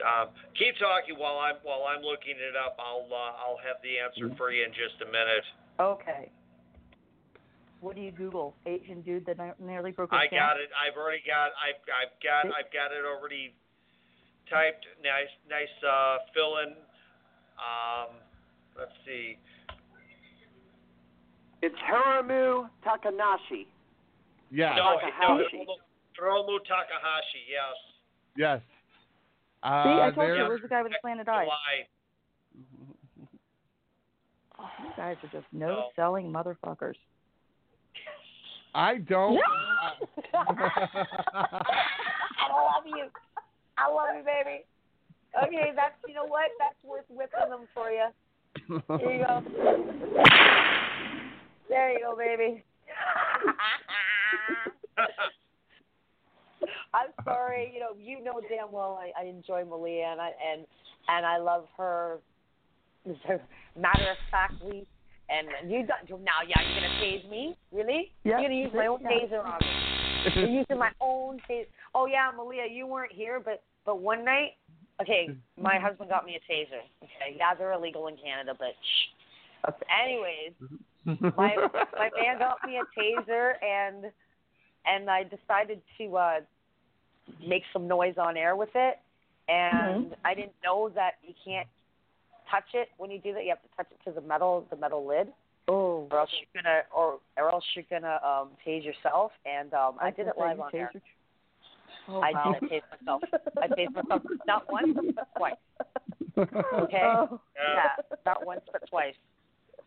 um, 0.00 0.28
keep 0.56 0.74
talking 0.80 1.20
while 1.20 1.36
I'm 1.38 1.60
while 1.62 1.84
I'm 1.84 2.00
looking 2.00 2.40
it 2.40 2.56
up. 2.56 2.80
I'll 2.80 3.04
uh, 3.12 3.36
I'll 3.36 3.60
have 3.60 3.76
the 3.84 4.00
answer 4.00 4.32
for 4.40 4.50
you 4.50 4.64
in 4.64 4.72
just 4.72 4.96
a 5.04 5.08
minute. 5.12 5.44
Okay. 5.78 6.32
What 7.84 7.96
do 7.96 8.00
you 8.00 8.12
Google? 8.12 8.54
Asian 8.64 9.02
dude 9.02 9.26
that 9.26 9.36
ne- 9.36 9.58
nearly 9.60 9.90
broke 9.90 10.12
his 10.12 10.18
I 10.18 10.24
neck? 10.30 10.38
got 10.38 10.56
it. 10.56 10.70
I've 10.72 10.96
already 10.96 11.20
got. 11.26 11.52
I've 11.60 11.82
I've 11.92 12.14
got. 12.24 12.46
I've 12.48 12.72
got 12.72 12.96
it 12.96 13.04
already 13.04 13.52
typed. 14.48 14.86
Nice 15.04 15.28
nice 15.52 15.76
uh, 15.84 16.24
fill 16.32 16.64
in. 16.64 16.72
Um, 17.60 18.16
let's 18.78 18.96
see. 19.04 19.36
It's 21.62 21.76
Hiromu 21.88 22.68
Takanashi. 22.84 23.66
Yeah. 24.50 24.74
No, 24.76 24.94
no, 24.94 24.98
Takahashi. 25.00 25.56
Hiromu, 25.58 25.76
Hiromu 26.20 26.58
Takahashi. 26.66 27.42
Yes. 27.48 27.76
Yes. 28.36 28.60
See, 28.60 29.68
Uh, 29.68 30.00
I 30.02 30.10
told 30.10 30.26
you, 30.28 30.34
there- 30.34 30.48
where's 30.48 30.60
the 30.62 30.68
guy 30.68 30.82
with 30.82 30.92
the 30.92 30.98
slanted 31.00 31.28
eyes? 31.28 31.46
July. 31.46 31.86
Oh, 34.58 34.68
you 34.84 34.90
guys 34.96 35.16
are 35.22 35.28
just 35.28 35.46
no-selling 35.52 36.32
motherfuckers. 36.32 36.96
I 38.74 38.98
don't. 38.98 39.38
I 40.34 40.46
love 42.50 42.86
you. 42.86 43.06
I 43.78 43.88
love 43.90 44.16
you, 44.16 44.22
baby. 44.24 44.64
Okay, 45.44 45.72
that's 45.76 45.94
you 46.08 46.14
know 46.14 46.24
what? 46.26 46.50
That's 46.58 46.74
worth 46.84 47.04
whipping 47.08 47.48
them 47.50 47.66
for 47.74 47.90
you. 47.90 48.08
Here 48.98 49.12
you 49.12 49.24
go. 49.24 49.42
There 51.72 51.92
you 51.92 52.00
go, 52.00 52.14
baby. 52.14 52.62
I'm 56.92 57.08
sorry, 57.24 57.72
you 57.72 57.80
know, 57.80 57.92
you 57.98 58.22
know 58.22 58.42
damn 58.46 58.70
well 58.70 59.00
I, 59.00 59.10
I 59.18 59.24
enjoy 59.24 59.64
Malia 59.64 60.08
and 60.12 60.20
I 60.20 60.32
and 60.52 60.66
and 61.08 61.24
I 61.24 61.38
love 61.38 61.66
her 61.78 62.18
matter 63.06 64.10
of 64.10 64.18
factly 64.30 64.86
and 65.30 65.48
you 65.70 65.86
got 65.86 66.06
now 66.22 66.42
yeah, 66.46 66.60
you're 66.60 66.74
gonna 66.82 67.00
tase 67.02 67.26
me? 67.30 67.56
Really? 67.72 68.12
Yeah. 68.24 68.32
You're 68.32 68.42
gonna 68.42 68.54
use 68.54 68.74
my 68.74 68.88
own 68.88 69.00
Yeah. 69.00 69.08
taser 69.08 69.42
on 69.42 69.58
me. 69.62 69.68
You're 70.36 70.50
using 70.60 70.78
my 70.78 70.90
own 71.00 71.40
taser. 71.48 71.68
Oh 71.94 72.04
yeah, 72.04 72.30
Malia, 72.36 72.66
you 72.70 72.86
weren't 72.86 73.12
here, 73.12 73.40
but 73.40 73.62
but 73.86 73.98
one 73.98 74.26
night, 74.26 74.58
okay, 75.00 75.30
my 75.58 75.76
mm-hmm. 75.76 75.86
husband 75.86 76.10
got 76.10 76.26
me 76.26 76.36
a 76.36 76.40
taser. 76.52 76.82
Okay, 77.02 77.34
yeah, 77.38 77.54
they're 77.54 77.72
illegal 77.72 78.08
in 78.08 78.18
Canada, 78.18 78.54
but 78.58 78.74
shh. 78.82 79.08
Anyways, 80.04 80.52
mm-hmm. 80.62 80.76
My 81.04 81.16
my 81.36 82.10
man 82.16 82.38
got 82.38 82.58
me 82.66 82.78
a 82.78 83.00
taser, 83.00 83.52
and 83.62 84.06
and 84.86 85.10
I 85.10 85.24
decided 85.24 85.80
to 85.98 86.16
uh 86.16 86.40
make 87.46 87.62
some 87.72 87.88
noise 87.88 88.14
on 88.18 88.36
air 88.36 88.56
with 88.56 88.70
it, 88.74 88.98
and 89.48 90.14
I 90.24 90.34
didn't 90.34 90.54
know 90.64 90.90
that 90.94 91.12
you 91.26 91.34
can't 91.44 91.68
touch 92.50 92.74
it 92.74 92.88
when 92.98 93.10
you 93.10 93.18
do 93.18 93.32
that. 93.34 93.44
You 93.44 93.50
have 93.50 93.62
to 93.62 93.76
touch 93.76 93.88
it 93.90 94.08
to 94.08 94.14
the 94.14 94.26
metal 94.26 94.66
the 94.70 94.76
metal 94.76 95.06
lid. 95.06 95.28
Oh. 95.68 96.08
Or 96.10 96.20
else 96.20 96.30
you're 96.40 96.62
gonna, 96.62 96.80
or 96.94 97.18
or 97.36 97.52
else 97.52 97.64
you're 97.74 97.84
gonna 97.88 98.18
um 98.24 98.50
tase 98.66 98.84
yourself. 98.84 99.32
And 99.46 99.72
um 99.74 99.94
I, 100.00 100.10
did 100.10 100.26
it 100.26 100.34
live 100.38 100.60
on 100.60 100.70
air. 100.74 100.90
Oh, 102.08 102.20
I 102.20 102.32
wow. 102.32 102.56
did 102.60 102.70
tase 102.70 102.82
myself. 103.00 103.22
I 103.62 103.68
tased 103.68 103.94
myself 103.94 104.22
not 104.46 104.70
once, 104.70 104.96
but 105.14 105.28
twice. 105.36 105.54
Okay. 106.34 107.02
Oh. 107.04 107.40
Yeah, 107.54 108.16
not 108.24 108.46
once 108.46 108.62
but 108.72 108.80
twice. 108.88 109.14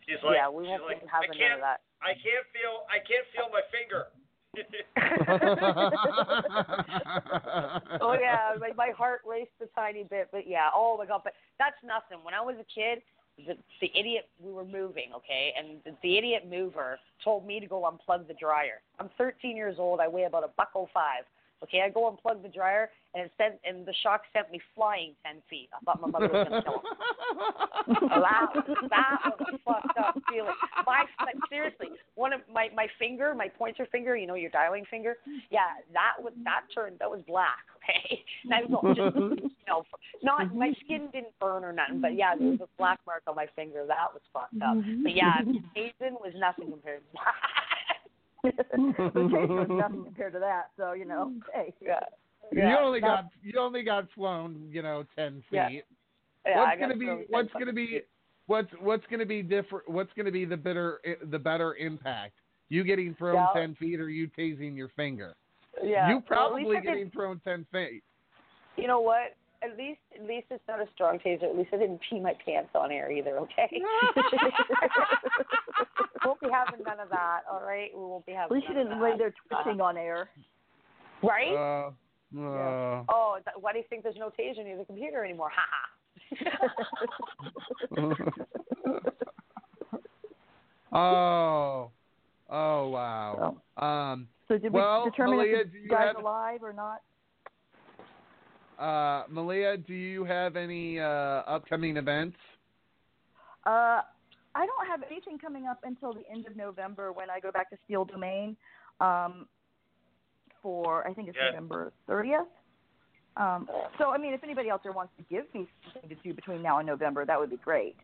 She's 0.06 0.22
like, 0.24 0.36
yeah, 0.38 0.50
we 0.50 0.64
she's 0.64 0.70
won't 0.70 0.84
like, 0.86 1.02
be 1.02 1.10
I 1.10 1.26
none 1.26 1.38
can't, 1.38 1.54
of 1.58 1.62
that. 1.66 1.82
I 2.02 2.14
can't 2.14 2.46
feel, 2.54 2.86
I 2.86 3.00
can't 3.02 3.26
feel 3.34 3.50
my 3.50 3.62
finger. 3.74 4.06
oh 8.02 8.14
yeah, 8.14 8.56
my 8.60 8.72
my 8.78 8.92
heart 8.96 9.22
raced 9.28 9.52
a 9.62 9.66
tiny 9.76 10.04
bit, 10.04 10.30
but 10.32 10.48
yeah. 10.48 10.70
Oh 10.74 10.96
my 10.98 11.06
god, 11.06 11.20
but 11.24 11.34
that's 11.60 11.76
nothing. 11.84 12.24
When 12.24 12.34
I 12.34 12.40
was 12.40 12.56
a 12.56 12.64
kid, 12.64 13.02
the 13.38 13.58
the 13.82 13.92
idiot 13.98 14.30
we 14.40 14.54
were 14.54 14.64
moving, 14.64 15.12
okay, 15.16 15.54
and 15.58 15.82
the, 15.84 15.92
the 16.02 16.18
idiot 16.18 16.44
mover 16.50 16.98
told 17.24 17.46
me 17.46 17.60
to 17.60 17.68
go 17.68 17.84
unplug 17.84 18.28
the 18.28 18.34
dryer. 18.34 18.82
I'm 19.00 19.10
13 19.18 19.58
years 19.58 19.76
old. 19.78 20.00
I 20.00 20.08
weigh 20.08 20.24
about 20.24 20.44
a 20.44 20.50
buck 20.56 20.70
oh 20.76 20.88
five. 20.94 21.26
Okay, 21.64 21.82
I 21.86 21.90
go 21.90 22.12
unplug 22.12 22.44
the 22.44 22.50
dryer, 22.50 22.90
and 23.14 23.26
it 23.26 23.32
sent, 23.38 23.56
and 23.66 23.86
the 23.86 23.94
shock 24.04 24.22
sent 24.34 24.52
me 24.52 24.60
flying 24.76 25.14
10 25.26 25.42
feet. 25.50 25.70
I 25.74 25.84
thought 25.86 26.02
my 26.02 26.08
mother 26.08 26.28
was 26.28 26.48
gonna 26.48 26.64
kill 26.64 26.84
me. 26.84 28.10
that, 28.12 28.48
that 28.90 29.18
was 29.40 29.48
a 29.54 29.58
fucked 29.64 29.98
up 29.98 30.18
feeling. 30.30 30.54
My 30.86 31.06
seriously, 31.50 31.88
one 32.16 32.34
of 32.34 32.42
my 32.52 32.70
my 32.76 32.88
finger, 33.00 33.34
my 33.34 33.48
pointer 33.48 33.88
finger, 33.92 34.16
you 34.18 34.28
know, 34.28 34.36
your 34.36 34.52
dialing 34.52 34.84
finger. 34.92 35.16
Yeah, 35.50 35.80
that 35.94 36.22
was 36.22 36.34
that 36.44 36.62
turned 36.74 37.00
that 37.00 37.10
was 37.10 37.22
black. 37.26 37.64
Okay, 37.78 38.24
and 38.44 38.54
I 38.54 38.62
was 38.68 38.96
just 38.96 39.16
you 39.16 39.52
know, 39.68 39.84
not 40.24 40.54
my 40.54 40.74
skin 40.84 41.10
didn't 41.14 41.34
burn 41.40 41.64
or 41.64 41.72
nothing, 41.72 42.02
but 42.02 42.16
yeah, 42.16 42.36
there 42.36 42.50
was 42.50 42.62
a 42.62 42.68
black 42.78 43.00
mark 43.08 43.24
on 43.28 43.36
my 43.36 43.48
finger. 43.56 43.86
That 43.88 44.14
was 44.14 44.22
fucked 44.34 44.62
up. 44.62 44.76
But 45.04 45.16
yeah, 45.16 45.42
mm-hmm. 45.42 45.66
Asian 45.76 46.16
was 46.20 46.34
nothing 46.36 46.70
compared 46.72 47.00
to 47.00 47.12
that. 47.14 47.65
The 48.58 48.64
taser 48.64 49.48
was 49.48 49.68
nothing 49.70 50.04
compared 50.06 50.34
to 50.34 50.40
that. 50.40 50.70
So 50.78 50.94
you 50.94 51.06
know, 51.06 51.32
mm. 51.36 51.40
hey. 51.54 51.74
Yeah. 51.82 52.00
you 52.52 52.78
only 52.78 53.00
that- 53.00 53.08
got 53.08 53.26
you 53.44 53.60
only 53.60 53.84
got 53.84 54.08
flown, 54.14 54.70
you 54.72 54.82
know, 54.82 55.06
ten 55.16 55.44
feet. 55.50 55.56
Yeah. 55.56 55.70
Yeah, 56.46 56.62
I 56.62 56.76
gonna 56.76 56.96
be 56.96 57.08
what's 57.30 57.52
gonna 57.54 57.74
be 57.74 58.02
what's 58.48 58.70
what's 58.80 59.04
gonna 59.10 59.26
be 59.26 59.42
different? 59.42 59.90
What's 59.90 60.12
gonna 60.16 60.32
be 60.32 60.46
the 60.46 60.58
better 60.58 61.02
the 61.32 61.40
better 61.40 61.76
impact? 61.76 62.34
You 62.70 62.84
getting 62.84 63.16
thrown 63.16 63.36
Yeah. 63.36 63.60
ten 63.62 63.76
feet 63.76 64.00
or 64.00 64.10
you 64.10 64.28
tasing 64.38 64.76
your 64.78 64.90
finger? 64.90 65.36
Yeah. 65.84 66.10
You 66.10 66.24
Well, 66.30 66.48
at 66.50 66.54
least 66.56 66.68
probably 66.68 66.78
I 66.78 66.80
did- 66.82 66.88
getting 66.88 67.10
thrown 67.12 67.40
ten 67.44 67.66
feet. 67.72 68.04
You 68.78 68.88
know 68.88 69.00
what? 69.00 69.36
At 69.66 69.78
least, 69.78 70.00
at 70.14 70.28
least 70.28 70.48
it's 70.52 70.64
not 70.68 70.80
a 70.80 70.86
strong 70.94 71.18
taser. 71.20 71.44
At 71.44 71.58
least 71.58 71.70
I 71.74 71.78
didn't 71.78 72.00
pee 72.10 72.20
my 72.20 72.34
pants 72.46 72.70
on 72.76 72.92
air 72.92 73.12
either. 73.12 73.38
Okay. 73.40 73.70
We 76.24 76.30
won't 76.30 76.42
be 76.42 76.48
having 76.52 76.84
none 76.84 77.00
of 77.00 77.10
that. 77.10 77.42
All 77.52 77.62
right. 77.62 77.92
We 77.94 78.02
won't 78.02 78.26
be 78.26 78.32
having. 78.32 78.46
At 78.46 78.50
having. 78.50 78.58
least 78.58 78.68
you 78.70 78.84
didn't 78.84 79.00
lay 79.02 79.16
there 79.16 79.32
twitching 79.48 79.80
on 79.80 79.96
air. 79.96 80.28
Right? 81.22 81.54
Uh, 81.54 81.92
uh, 82.36 83.04
oh, 83.10 83.38
th- 83.44 83.56
why 83.60 83.72
do 83.72 83.78
you 83.78 83.84
think 83.90 84.02
there's 84.04 84.16
no 84.18 84.32
taser 84.32 84.64
near 84.64 84.78
the 84.78 84.86
computer 84.86 85.24
anymore? 85.24 85.52
Ha 85.56 85.64
oh, 90.92 91.92
oh 92.50 92.90
wow. 92.90 93.58
Um, 93.78 94.28
So 94.48 94.58
did 94.58 94.74
well, 94.74 95.06
we 95.06 95.12
determine 95.12 95.38
Malia, 95.38 95.58
if 95.60 95.68
do 95.68 95.72
the 95.74 95.80
you 95.84 95.90
guy's 95.90 96.08
have 96.08 96.18
alive 96.18 96.64
or 96.64 96.74
not? 96.74 97.02
Uh, 98.80 99.24
Malia, 99.30 99.78
do 99.78 99.94
you 99.94 100.24
have 100.26 100.56
any 100.56 101.00
uh, 101.00 101.06
upcoming 101.48 101.98
events? 101.98 102.38
Uh, 103.66 104.02
I 104.54 104.66
don't 104.66 104.88
have 104.88 105.02
anything 105.10 105.38
coming 105.38 105.66
up 105.68 105.80
until 105.84 106.14
the 106.14 106.24
end 106.32 106.46
of 106.48 106.56
November 106.56 107.12
when 107.12 107.30
I 107.30 107.40
go 107.40 107.52
back 107.52 107.70
to 107.72 107.78
Steel 107.86 108.06
Domain. 108.06 108.56
Um, 109.00 109.48
for 110.62 111.08
I 111.08 111.14
think 111.14 111.28
it's 111.28 111.38
Yeah. 111.38 111.52
November 111.52 111.92
30th. 112.10 112.48
Um, 113.38 113.70
so 114.00 114.12
I 114.12 114.18
mean, 114.18 114.34
if 114.34 114.44
anybody 114.44 114.72
out 114.72 114.82
there 114.82 114.94
wants 114.94 115.14
to 115.18 115.24
give 115.24 115.54
me 115.54 115.68
something 115.94 116.10
to 116.10 116.16
do 116.24 116.34
between 116.34 116.62
now 116.64 116.80
and 116.80 116.88
November, 116.88 117.26
that 117.26 117.40
would 117.40 117.50
be 117.50 117.58
great. 117.58 117.96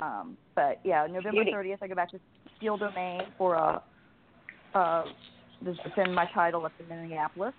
Um, 0.00 0.36
but 0.54 0.80
yeah, 0.84 1.06
November 1.06 1.44
30th, 1.44 1.78
I 1.80 1.86
go 1.86 1.94
back 1.94 2.10
to 2.10 2.20
Steel 2.56 2.76
Domain 2.76 3.22
for 3.38 3.54
a 3.54 3.82
uh, 4.74 5.04
to 5.64 5.74
defend 5.74 6.14
my 6.14 6.26
title 6.32 6.64
up 6.64 6.72
in 6.78 6.88
Minneapolis, 6.88 7.54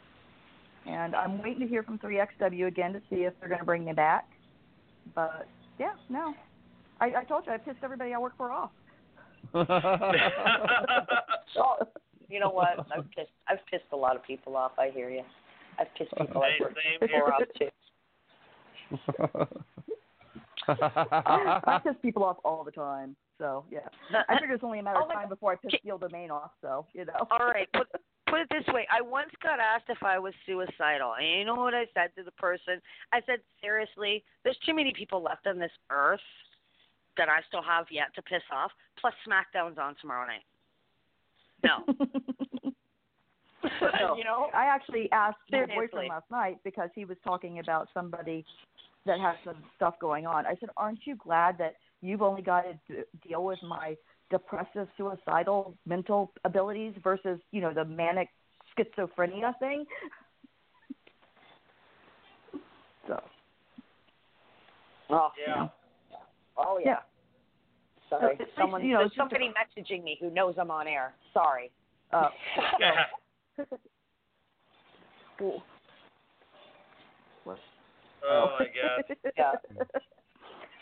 and 0.86 1.16
I'm 1.16 1.42
waiting 1.42 1.62
to 1.62 1.68
hear 1.68 1.82
from 1.84 1.98
3XW 2.00 2.68
again 2.68 2.92
to 2.94 3.02
see 3.10 3.24
if 3.24 3.34
they're 3.40 3.50
going 3.50 3.60
to 3.60 3.66
bring 3.66 3.86
me 3.86 3.94
back. 3.94 4.28
But 5.16 5.48
Yeah, 5.80 5.94
no. 6.10 6.34
I, 7.00 7.14
I 7.18 7.24
told 7.24 7.46
you 7.48 7.54
I 7.54 7.58
pissed 7.58 7.80
everybody 7.84 8.14
I 8.14 8.20
work 8.20 8.34
for 8.38 8.52
off. 8.52 8.70
Oh, 9.54 9.64
you 12.30 12.40
know 12.40 12.50
what? 12.52 12.86
I've 12.96 13.10
pissed. 13.16 13.32
I've 13.48 13.66
pissed 13.70 13.86
a 13.92 13.96
lot 13.96 14.16
of 14.16 14.24
people 14.24 14.56
off. 14.56 14.74
I 14.78 14.90
hear 14.92 15.10
you. 15.10 15.24
I've 15.80 15.88
pissed 15.98 16.12
people 16.18 16.44
I've 16.44 16.52
Same- 16.60 16.62
worked 16.62 16.78
for 17.12 17.34
off 17.34 17.42
too. 17.58 17.70
I 20.68 21.80
piss 21.84 21.96
people 22.02 22.24
off 22.24 22.38
all 22.46 22.64
the 22.64 22.72
time. 22.72 23.16
So 23.38 23.66
yeah, 23.72 23.80
I 24.30 24.40
figure 24.40 24.56
it's 24.56 24.64
only 24.64 24.80
a 24.80 24.84
matter 24.84 25.02
of 25.02 25.08
my 25.08 25.16
time 25.16 25.30
before 25.30 25.54
I 25.54 25.56
piss 25.56 25.72
Steel 25.80 25.98
Domain 25.98 26.30
off. 26.30 26.52
So 26.62 26.86
you 26.94 27.06
know. 27.06 27.14
All 27.32 27.48
right, 27.48 27.68
put 27.74 27.88
put 28.32 28.40
it 28.40 28.48
this 28.50 28.74
way. 28.74 28.88
I 28.92 29.02
once 29.02 29.32
got 29.44 29.60
asked 29.60 29.90
if 29.90 30.02
I 30.02 30.18
was 30.18 30.34
suicidal, 30.46 31.14
and 31.20 31.40
you 31.40 31.46
know 31.46 31.56
what 31.56 31.74
I 31.74 31.86
said 31.94 32.12
to 32.18 32.24
the 32.24 32.32
person? 32.32 32.82
I 33.12 33.20
said, 33.26 33.40
seriously, 33.62 34.24
there's 34.44 34.58
too 34.66 34.74
many 34.74 34.94
people 34.98 35.22
left 35.22 35.46
on 35.46 35.60
this 35.60 35.72
earth 35.90 36.24
that 37.18 37.28
I 37.28 37.42
still 37.50 37.62
have 37.62 37.86
yet 37.92 38.16
to 38.16 38.22
piss 38.22 38.44
off. 38.52 38.72
Plus, 39.00 39.14
SmackDown's 39.28 39.78
on 39.78 39.96
tomorrow 40.00 40.26
night. 40.26 40.48
No. 41.64 41.94
So, 43.80 44.18
you 44.18 44.24
know, 44.24 44.50
I 44.56 44.66
actually 44.66 45.08
asked 45.12 45.38
my 45.52 45.66
boyfriend 45.68 46.10
last 46.10 46.30
night 46.32 46.58
because 46.64 46.90
he 46.96 47.06
was 47.06 47.18
talking 47.24 47.60
about 47.60 47.90
somebody 47.94 48.44
that 49.06 49.20
has 49.20 49.36
some 49.46 49.58
stuff 49.76 49.96
going 50.00 50.26
on. 50.26 50.48
I 50.48 50.56
said, 50.60 50.70
"Aren't 50.78 51.06
you 51.06 51.16
glad 51.16 51.60
that 51.60 51.76
you've 52.02 52.24
only 52.24 52.42
got 52.42 52.64
to 52.88 53.06
deal 53.28 53.44
with 53.44 53.60
my 53.62 53.96
depressive, 54.32 54.88
suicidal, 54.98 55.76
mental 55.86 56.32
abilities 56.46 56.94
versus 57.04 57.40
you 57.52 57.62
know 57.62 57.74
the 57.74 57.86
manic 57.86 58.30
schizophrenia 58.76 59.58
thing?" 59.60 59.86
So 63.08 63.20
Oh 65.10 65.30
yeah. 65.48 65.68
Oh 66.58 66.78
yeah. 66.80 66.86
Yeah. 66.86 66.98
Sorry. 68.10 68.34
At 68.34 68.40
least, 68.40 68.52
Someone, 68.58 68.84
you 68.86 68.94
know, 68.94 69.00
there's 69.00 69.12
it's 69.12 69.18
a- 69.18 69.20
somebody 69.20 69.50
messaging 69.50 70.04
me 70.04 70.18
who 70.20 70.30
knows 70.30 70.56
I'm 70.58 70.72
on 70.72 70.88
air. 70.88 71.14
Sorry. 71.34 71.72
uh, 72.14 72.30
Oh 72.58 72.72
my 78.60 78.68
god. 78.68 79.18
Yeah. 79.38 79.54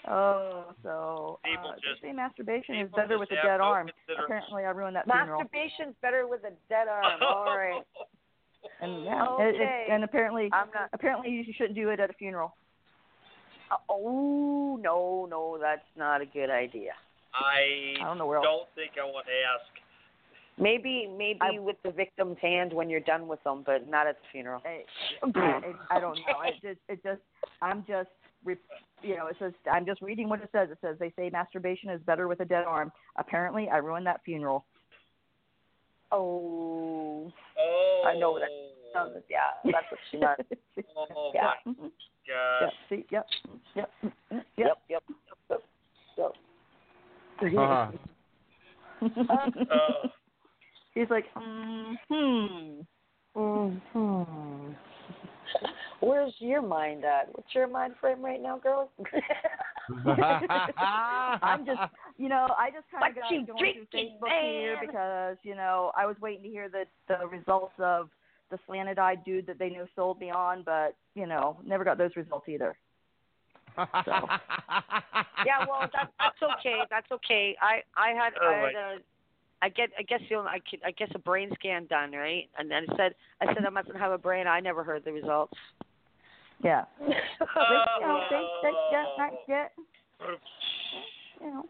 Oh, 0.08 0.66
so 0.82 1.40
People 1.44 1.70
uh, 1.72 1.76
they 1.76 1.82
just- 1.92 2.02
say 2.02 2.12
masturbation 2.14 2.76
is 2.78 2.90
better 2.96 3.20
with 3.20 3.32
a 3.32 3.36
dead 3.36 3.58
no 3.58 3.66
arm. 3.66 3.90
Apparently, 4.24 4.64
I 4.66 4.70
ruined 4.70 4.96
that 4.96 5.06
funeral. 5.06 5.42
Masturbation's 5.42 5.96
better 6.02 6.26
with 6.28 6.42
a 6.44 6.52
dead 6.70 6.88
arm. 6.88 7.20
All 7.22 7.46
right. 7.58 7.84
And 8.82 9.04
yeah, 9.04 9.26
Okay. 9.26 9.52
it, 9.56 9.92
and 9.92 10.04
apparently, 10.04 10.50
I'm 10.54 10.68
not. 10.74 10.90
apparently 10.94 11.30
you 11.32 11.44
shouldn't 11.56 11.76
do 11.76 11.90
it 11.90 12.00
at 12.00 12.10
a 12.10 12.14
funeral. 12.14 12.56
Uh, 13.72 13.76
oh 13.90 14.80
no, 14.82 15.28
no, 15.30 15.58
that's 15.60 15.86
not 15.98 16.22
a 16.22 16.26
good 16.26 16.50
idea. 16.50 16.92
I, 17.34 17.94
I 18.02 18.06
don't 18.06 18.18
know 18.18 18.26
where 18.26 18.42
don't 18.42 18.68
think 18.76 18.92
I 19.00 19.06
want 19.06 19.28
to 19.28 19.32
ask. 19.32 19.70
Maybe, 20.62 21.08
maybe 21.18 21.58
with 21.60 21.78
the 21.86 21.92
victim's 21.92 22.38
hand 22.42 22.74
when 22.74 22.90
you're 22.90 23.00
done 23.00 23.28
with 23.30 23.42
them, 23.44 23.64
but 23.66 23.88
not 23.88 24.08
at 24.08 24.16
the 24.18 24.26
funeral. 24.32 24.62
I, 24.66 24.84
I, 25.36 25.74
I 25.92 26.00
don't 26.02 26.16
know. 26.16 26.42
It 26.44 26.56
just, 26.62 26.80
it 26.90 27.02
just, 27.02 27.22
I'm 27.62 27.86
just, 27.88 28.10
re- 28.10 28.19
you 28.46 29.16
know, 29.16 29.28
it 29.28 29.36
says 29.40 29.54
I'm 29.72 29.86
just 29.86 30.02
reading 30.02 30.30
what 30.30 30.42
it 30.42 30.50
says. 30.52 30.70
It 30.72 30.78
says 30.82 30.98
they 31.00 31.12
say 31.16 31.30
masturbation 31.30 31.90
is 31.90 32.02
better 32.06 32.28
with 32.28 32.40
a 32.42 32.46
dead 32.46 32.66
arm. 32.66 32.92
Apparently, 33.18 33.70
I 33.70 33.78
ruined 33.78 34.06
that 34.08 34.22
funeral. 34.24 34.66
Oh, 36.12 37.32
Oh. 37.58 38.04
I 38.06 38.18
know 38.18 38.32
what 38.32 38.42
that 38.42 38.50
sounds. 38.94 39.24
Yeah, 39.30 39.40
that's 39.66 39.86
what 39.92 40.00
she 40.12 40.18
meant. 40.18 40.40
Oh 41.16 41.32
Yeah. 41.34 41.52
my 41.66 41.72
Mhm. 41.72 41.92
god. 42.28 42.62
Yep. 42.62 42.74
See. 42.90 43.06
Yep. 43.12 43.28
Yep. 43.76 43.92
mm, 44.04 44.12
mm, 44.32 44.46
Yep, 44.58 44.78
yep, 44.90 45.04
yep, 45.50 45.62
yep. 46.18 46.34
Uh-huh. 47.58 47.92
Oh. 49.72 50.10
He's 50.94 51.10
like, 51.10 51.26
mm, 51.36 51.98
hmm. 52.10 52.82
hmm 53.36 54.74
Where's 56.02 56.34
your 56.40 56.62
mind 56.62 57.04
at? 57.04 57.28
What's 57.34 57.54
your 57.54 57.68
mind 57.68 57.96
frame 58.00 58.24
right 58.24 58.42
now, 58.42 58.58
girl? 58.58 58.90
I'm 61.42 61.66
just, 61.66 61.82
you 62.18 62.30
know, 62.30 62.48
I 62.58 62.70
just 62.70 62.86
kind 62.92 63.02
What 63.02 63.10
of 63.10 63.16
got 63.16 63.32
you 63.32 63.46
going 63.46 63.58
through 63.74 63.86
drinking, 63.92 64.18
Facebook 64.22 64.42
here 64.42 64.78
because, 64.80 65.38
you 65.44 65.56
know, 65.56 65.92
I 65.98 66.06
was 66.06 66.16
waiting 66.22 66.44
to 66.44 66.50
hear 66.50 66.70
the 66.70 66.86
the 67.08 67.28
results 67.28 67.74
of 67.80 68.10
the 68.50 68.60
slanted 68.66 68.98
eyed 68.98 69.24
dude 69.26 69.46
that 69.48 69.60
they 69.60 69.70
knew 69.70 69.88
sold 69.96 70.20
me 70.20 70.32
on, 70.32 70.64
but 70.64 70.96
you 71.16 71.26
know, 71.26 71.58
never 71.66 71.84
got 71.84 71.98
those 71.98 72.16
results 72.16 72.48
either. 72.48 72.78
So 73.76 73.86
yeah, 75.46 75.66
well, 75.68 75.90
that, 75.94 76.12
that's 76.20 76.42
okay. 76.60 76.80
That's 76.90 77.12
okay. 77.12 77.56
I 77.62 77.82
I 77.96 78.10
had 78.10 78.34
Oh, 78.42 78.48
I 78.48 78.54
had 78.54 78.76
a 78.76 78.98
I 79.62 79.70
get 79.70 79.90
I 79.98 80.04
guess 80.04 80.22
you 80.30 80.38
know, 80.38 80.44
I 80.44 80.60
could, 80.70 80.80
I 80.86 80.92
guess 80.92 81.10
a 81.16 81.20
brain 81.20 81.50
scan 81.56 81.86
done 81.88 82.12
right, 82.12 82.50
and 82.58 82.70
then 82.70 82.86
I 82.90 82.96
said 82.98 83.16
I 83.42 83.54
said 83.54 83.66
I 83.66 83.70
mustn't 83.70 83.98
have 83.98 84.12
a 84.12 84.18
brain. 84.18 84.48
I 84.48 84.60
never 84.60 84.84
heard 84.84 85.04
the 85.04 85.12
results. 85.12 85.54
Yeah, 86.64 86.84
Oh. 87.02 87.06
you 88.00 88.08
know, 88.08 88.22
they 88.30 88.48
they 88.64 88.74
get 88.92 89.06
not 89.18 89.32
get, 89.48 89.72
you 91.42 91.48
know, 91.48 91.66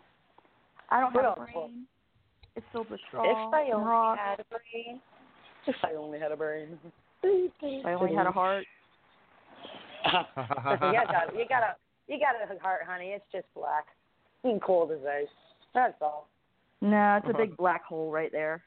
I 0.90 0.99
don't 0.99 1.14
have 1.14 1.38
a 1.38 1.41
brain. 1.53 1.86
It's 2.56 2.66
filled 2.72 2.90
with 2.90 2.99
straw 3.07 3.24
if 3.24 3.53
I 3.53 3.72
only 3.74 3.88
rock. 3.88 4.18
had 4.18 4.40
a 4.40 4.45
brain. 4.49 4.99
If 5.68 5.76
I 5.84 5.94
only 5.94 6.20
had 6.20 6.32
a 6.32 6.38
brain. 6.38 6.80
If 7.24 7.86
I 7.86 7.94
only 7.94 8.16
had 8.16 8.28
a 8.28 8.32
heart. 8.32 8.66
Listen, 10.06 10.26
you 10.36 11.02
got 11.06 11.36
you 11.36 11.45
got 11.48 11.64
a 11.64 11.76
you 12.07 12.20
got 12.20 12.36
a 12.36 12.60
heart, 12.61 12.82
honey. 12.88 13.10
It's 13.10 13.26
just 13.32 13.45
black, 13.53 13.86
and 14.44 14.61
cold 14.61 14.91
as 14.91 14.99
ice. 15.06 15.28
That's 15.74 15.95
all. 16.02 16.28
No, 16.82 17.20
it's 17.22 17.34
a 17.34 17.38
big 17.38 17.56
black 17.57 17.84
hole 17.84 18.10
right 18.10 18.32
there. 18.32 18.64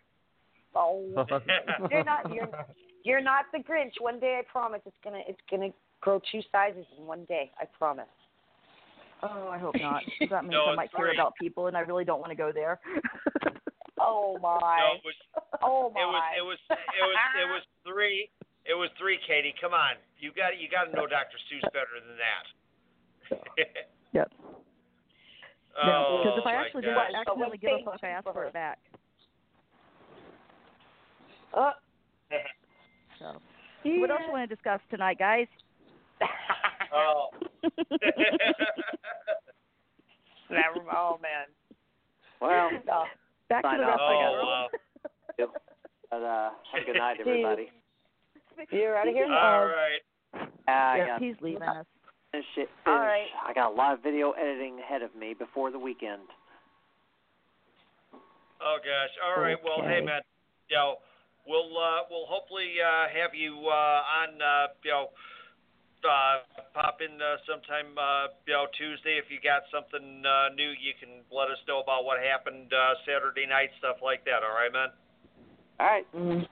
Oh, 0.74 1.04
you're 1.90 2.04
not 2.04 2.32
you're 2.32 2.48
you're 3.04 3.20
not 3.20 3.46
the 3.52 3.58
Grinch. 3.58 3.92
One 4.00 4.20
day, 4.20 4.40
I 4.40 4.50
promise, 4.50 4.80
it's 4.86 4.96
gonna 5.02 5.22
it's 5.26 5.40
gonna 5.50 5.70
grow 6.02 6.20
two 6.30 6.40
sizes 6.52 6.84
in 6.98 7.06
one 7.06 7.24
day. 7.24 7.50
I 7.58 7.64
promise. 7.64 8.04
Oh, 9.22 9.48
I 9.48 9.56
hope 9.56 9.74
not. 9.80 10.02
That 10.30 10.42
means 10.44 10.52
No, 10.52 10.66
I 10.66 10.74
might 10.74 10.84
it's 10.90 10.94
care 10.94 11.12
about 11.14 11.32
people, 11.40 11.68
and 11.68 11.76
I 11.76 11.80
really 11.80 12.04
don't 12.04 12.20
want 12.20 12.30
to 12.30 12.36
go 12.36 12.52
there. 12.52 12.78
Oh 14.04 14.36
my. 14.42 14.58
No, 14.82 14.98
it 14.98 15.04
was 15.06 15.14
Oh 15.62 15.90
my. 15.94 16.34
it 16.36 16.42
was 16.42 16.58
it 16.68 16.74
was 16.74 16.88
it 16.98 17.06
was 17.06 17.16
it 17.38 17.46
was 17.46 17.62
three 17.86 18.28
it 18.66 18.74
was 18.74 18.90
three, 18.98 19.18
Katie. 19.26 19.54
Come 19.60 19.74
on. 19.74 19.94
You 20.18 20.32
got 20.34 20.58
you 20.58 20.68
gotta 20.68 20.90
know 20.90 21.06
Dr. 21.06 21.38
Seuss 21.46 21.62
better 21.72 21.94
than 22.02 22.18
that. 22.18 22.42
Yep. 24.12 24.32
oh, 25.86 26.22
because 26.22 26.38
if 26.40 26.46
I 26.46 26.52
my 26.52 26.64
actually 26.64 26.82
did 26.82 26.94
gosh. 26.94 27.10
accidentally 27.14 27.58
give 27.58 27.70
a 27.80 27.84
fuck, 27.84 28.00
I 28.02 28.08
asked 28.08 28.26
for 28.32 28.44
it 28.44 28.52
back. 28.52 28.78
Uh, 31.56 31.72
So, 33.20 33.38
what 33.84 34.10
else 34.10 34.20
you 34.26 34.32
want 34.32 34.48
to 34.48 34.54
discuss 34.54 34.80
tonight, 34.90 35.18
guys? 35.18 35.46
Oh. 36.94 37.28
Never. 40.50 40.80
Oh 40.92 41.18
man. 41.22 41.46
Well, 42.40 42.70
No. 42.86 43.04
Back 43.48 43.62
to 43.64 43.68
the 43.76 43.84
off, 43.84 44.00
wrestling. 44.00 44.18
I 44.20 44.28
Oh 44.28 44.42
wow. 44.44 44.68
Yep. 45.38 45.48
But, 46.10 46.22
uh, 46.22 46.50
have 46.72 46.82
a 46.82 46.84
good 46.84 46.96
night, 46.98 47.16
everybody. 47.20 47.70
You're 48.70 48.96
out 48.98 49.08
of 49.08 49.14
here. 49.14 49.24
All 49.24 49.64
right. 49.66 50.00
Uh, 50.68 50.70
I 50.70 50.96
Yep, 50.98 51.06
got 51.08 51.22
he's 51.22 51.36
leaving 51.40 51.62
us. 51.62 51.86
finish 52.32 52.46
it. 52.56 52.68
Finish. 52.84 52.98
right. 53.00 53.26
I 53.46 53.52
got 53.54 53.72
a 53.72 53.74
lot 53.74 53.94
of 53.94 54.02
video 54.02 54.32
editing 54.32 54.78
ahead 54.80 55.00
of 55.02 55.14
me 55.16 55.32
before 55.32 55.70
the 55.70 55.78
weekend. 55.78 56.22
Oh 58.60 58.76
gosh. 58.84 59.10
All 59.24 59.42
right. 59.42 59.56
Well, 59.64 59.80
hey 59.88 59.96
Okay. 59.96 60.06
man. 60.06 60.20
You 60.68 60.76
know, 60.76 60.96
we'll 61.46 61.72
uh, 61.78 62.04
we'll 62.10 62.26
hopefully 62.26 62.74
uh, 62.80 63.08
have 63.08 63.34
you 63.34 63.56
uh, 63.68 64.02
on. 64.20 64.40
Uh, 64.42 64.66
you 64.84 64.90
know, 64.90 65.08
uh, 66.04 66.42
pop 66.74 66.98
in 67.00 67.16
uh, 67.20 67.38
sometime. 67.48 67.94
Uh, 67.96 68.34
you 68.46 68.54
know, 68.54 68.66
Tuesday 68.76 69.18
if 69.18 69.30
you 69.30 69.38
got 69.42 69.62
something 69.72 70.22
uh, 70.26 70.52
new, 70.54 70.70
you 70.76 70.92
can 70.98 71.22
let 71.30 71.48
us 71.50 71.58
know 71.66 71.80
about 71.80 72.04
what 72.04 72.18
happened 72.22 72.70
uh, 72.70 72.94
Saturday 73.06 73.46
night, 73.46 73.70
stuff 73.78 73.98
like 74.02 74.24
that. 74.26 74.42
All 74.42 74.54
right, 74.54 74.72
man. 74.72 74.90
All 75.80 75.86
right. 75.86 76.06
Mm. 76.14 76.46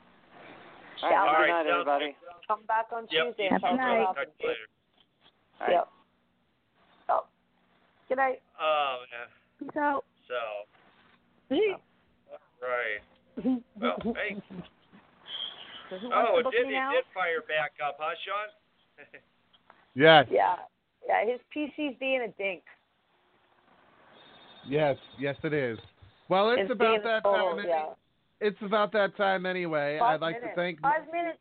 All 1.02 1.08
right. 1.08 1.14
Have 1.14 1.28
All 1.28 1.34
a 1.34 1.38
good 1.38 1.50
night, 1.50 1.66
sounds 1.66 1.86
everybody. 1.86 2.10
Come 2.46 2.62
back 2.66 2.86
on 2.90 3.06
Yep. 3.10 3.38
Tuesday. 3.38 3.46
you 3.46 3.54
and 3.54 3.60
too. 3.60 3.66
talk 3.66 3.76
night. 3.78 4.04
Talk 4.10 4.16
to 4.16 4.38
you 4.40 4.48
later. 4.48 4.66
All 5.60 5.66
right. 5.66 5.72
Yep. 5.74 5.86
Oh. 7.10 7.22
Good 8.08 8.18
night. 8.18 8.40
Oh 8.58 9.06
man. 9.10 9.28
Peace 9.60 9.76
out. 9.78 10.04
So. 10.26 10.38
Right. 12.60 13.02
Well, 13.80 13.96
hey. 14.04 14.36
So 15.88 15.96
Oh, 16.12 16.38
it 16.38 16.46
did. 16.52 16.68
It 16.68 16.92
did 16.92 17.06
fire 17.14 17.40
back 17.48 17.72
up, 17.82 17.96
huh, 17.98 18.14
Shawn? 18.22 18.50
Yes. 19.94 20.26
Yeah. 20.30 20.56
Yeah. 21.06 21.24
His 21.30 21.40
PC's 21.54 21.96
being 21.98 22.22
a 22.22 22.28
dink. 22.42 22.62
Yes. 24.68 24.96
Yes, 25.18 25.36
it 25.42 25.52
is. 25.52 25.78
Well, 26.28 26.50
it's, 26.50 26.62
It's 26.62 26.70
about 26.72 27.02
that 27.02 27.22
total, 27.24 27.56
time. 27.56 27.64
yeah. 27.66 27.86
It's 28.40 28.56
about 28.62 28.92
that 28.92 29.16
time 29.16 29.44
anyway. 29.46 29.98
Five 30.00 30.14
I'd 30.14 30.20
like 30.20 30.36
minutes. 30.36 30.52
to 30.56 30.60
thank. 30.60 30.80
Five 30.80 31.02
minutes. 31.12 31.38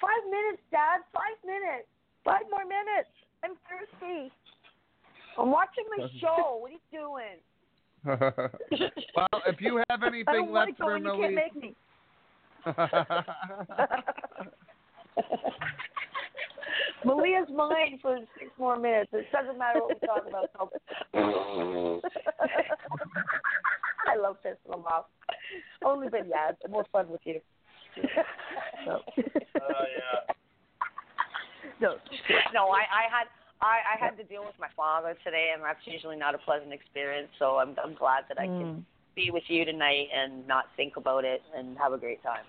Five 0.00 0.24
minutes, 0.30 0.62
Dad. 0.70 1.00
Five 1.12 1.36
minutes. 1.44 1.88
Five 2.24 2.42
more 2.50 2.64
minutes. 2.64 3.10
I'm 3.44 3.52
thirsty. 3.68 4.32
I'm 5.38 5.50
watching 5.50 5.84
my 5.96 6.06
show. 6.20 6.58
What 6.60 6.70
are 6.70 6.74
you 6.74 6.80
doing? 6.92 7.38
well, 9.16 9.42
if 9.46 9.60
you 9.60 9.82
have 9.90 10.02
I 10.04 10.06
anything 10.06 10.50
left 10.52 10.72
for 10.78 10.96
and 10.96 11.04
you 11.04 11.12
can't 11.20 11.34
make 11.34 11.54
me. 11.56 11.74
Malia's 17.04 17.48
mine 17.54 17.98
for 18.02 18.18
six 18.38 18.50
more 18.58 18.78
minutes. 18.78 19.10
It 19.12 19.26
doesn't 19.32 19.58
matter 19.58 19.80
what 19.80 20.00
we 20.00 20.06
talk 20.06 20.26
about. 20.28 20.72
I 24.06 24.16
love 24.16 24.36
pissing 24.44 24.70
them 24.70 24.84
off. 24.86 25.06
Only 25.84 26.08
but 26.08 26.26
yeah, 26.28 26.50
it's 26.50 26.60
more 26.70 26.84
fun 26.92 27.08
with 27.08 27.20
you. 27.24 27.40
so. 28.84 29.00
Oh 29.16 29.84
yeah. 29.96 30.34
No, 31.80 31.96
no, 32.52 32.68
I, 32.68 32.80
I 32.80 33.08
had 33.10 33.26
I, 33.62 33.80
I 33.94 33.98
had 34.04 34.16
to 34.16 34.24
deal 34.24 34.44
with 34.44 34.54
my 34.58 34.68
father 34.76 35.16
today, 35.24 35.52
and 35.54 35.62
that's 35.62 35.80
usually 35.84 36.16
not 36.16 36.34
a 36.34 36.38
pleasant 36.38 36.72
experience. 36.72 37.28
So 37.38 37.56
I'm 37.58 37.74
I'm 37.82 37.94
glad 37.94 38.24
that 38.28 38.38
I 38.40 38.46
can 38.46 38.84
be 39.16 39.30
with 39.30 39.44
you 39.48 39.64
tonight 39.64 40.08
and 40.14 40.46
not 40.46 40.66
think 40.76 40.96
about 40.96 41.24
it 41.24 41.42
and 41.56 41.76
have 41.78 41.92
a 41.92 41.98
great 41.98 42.22
time. 42.22 42.44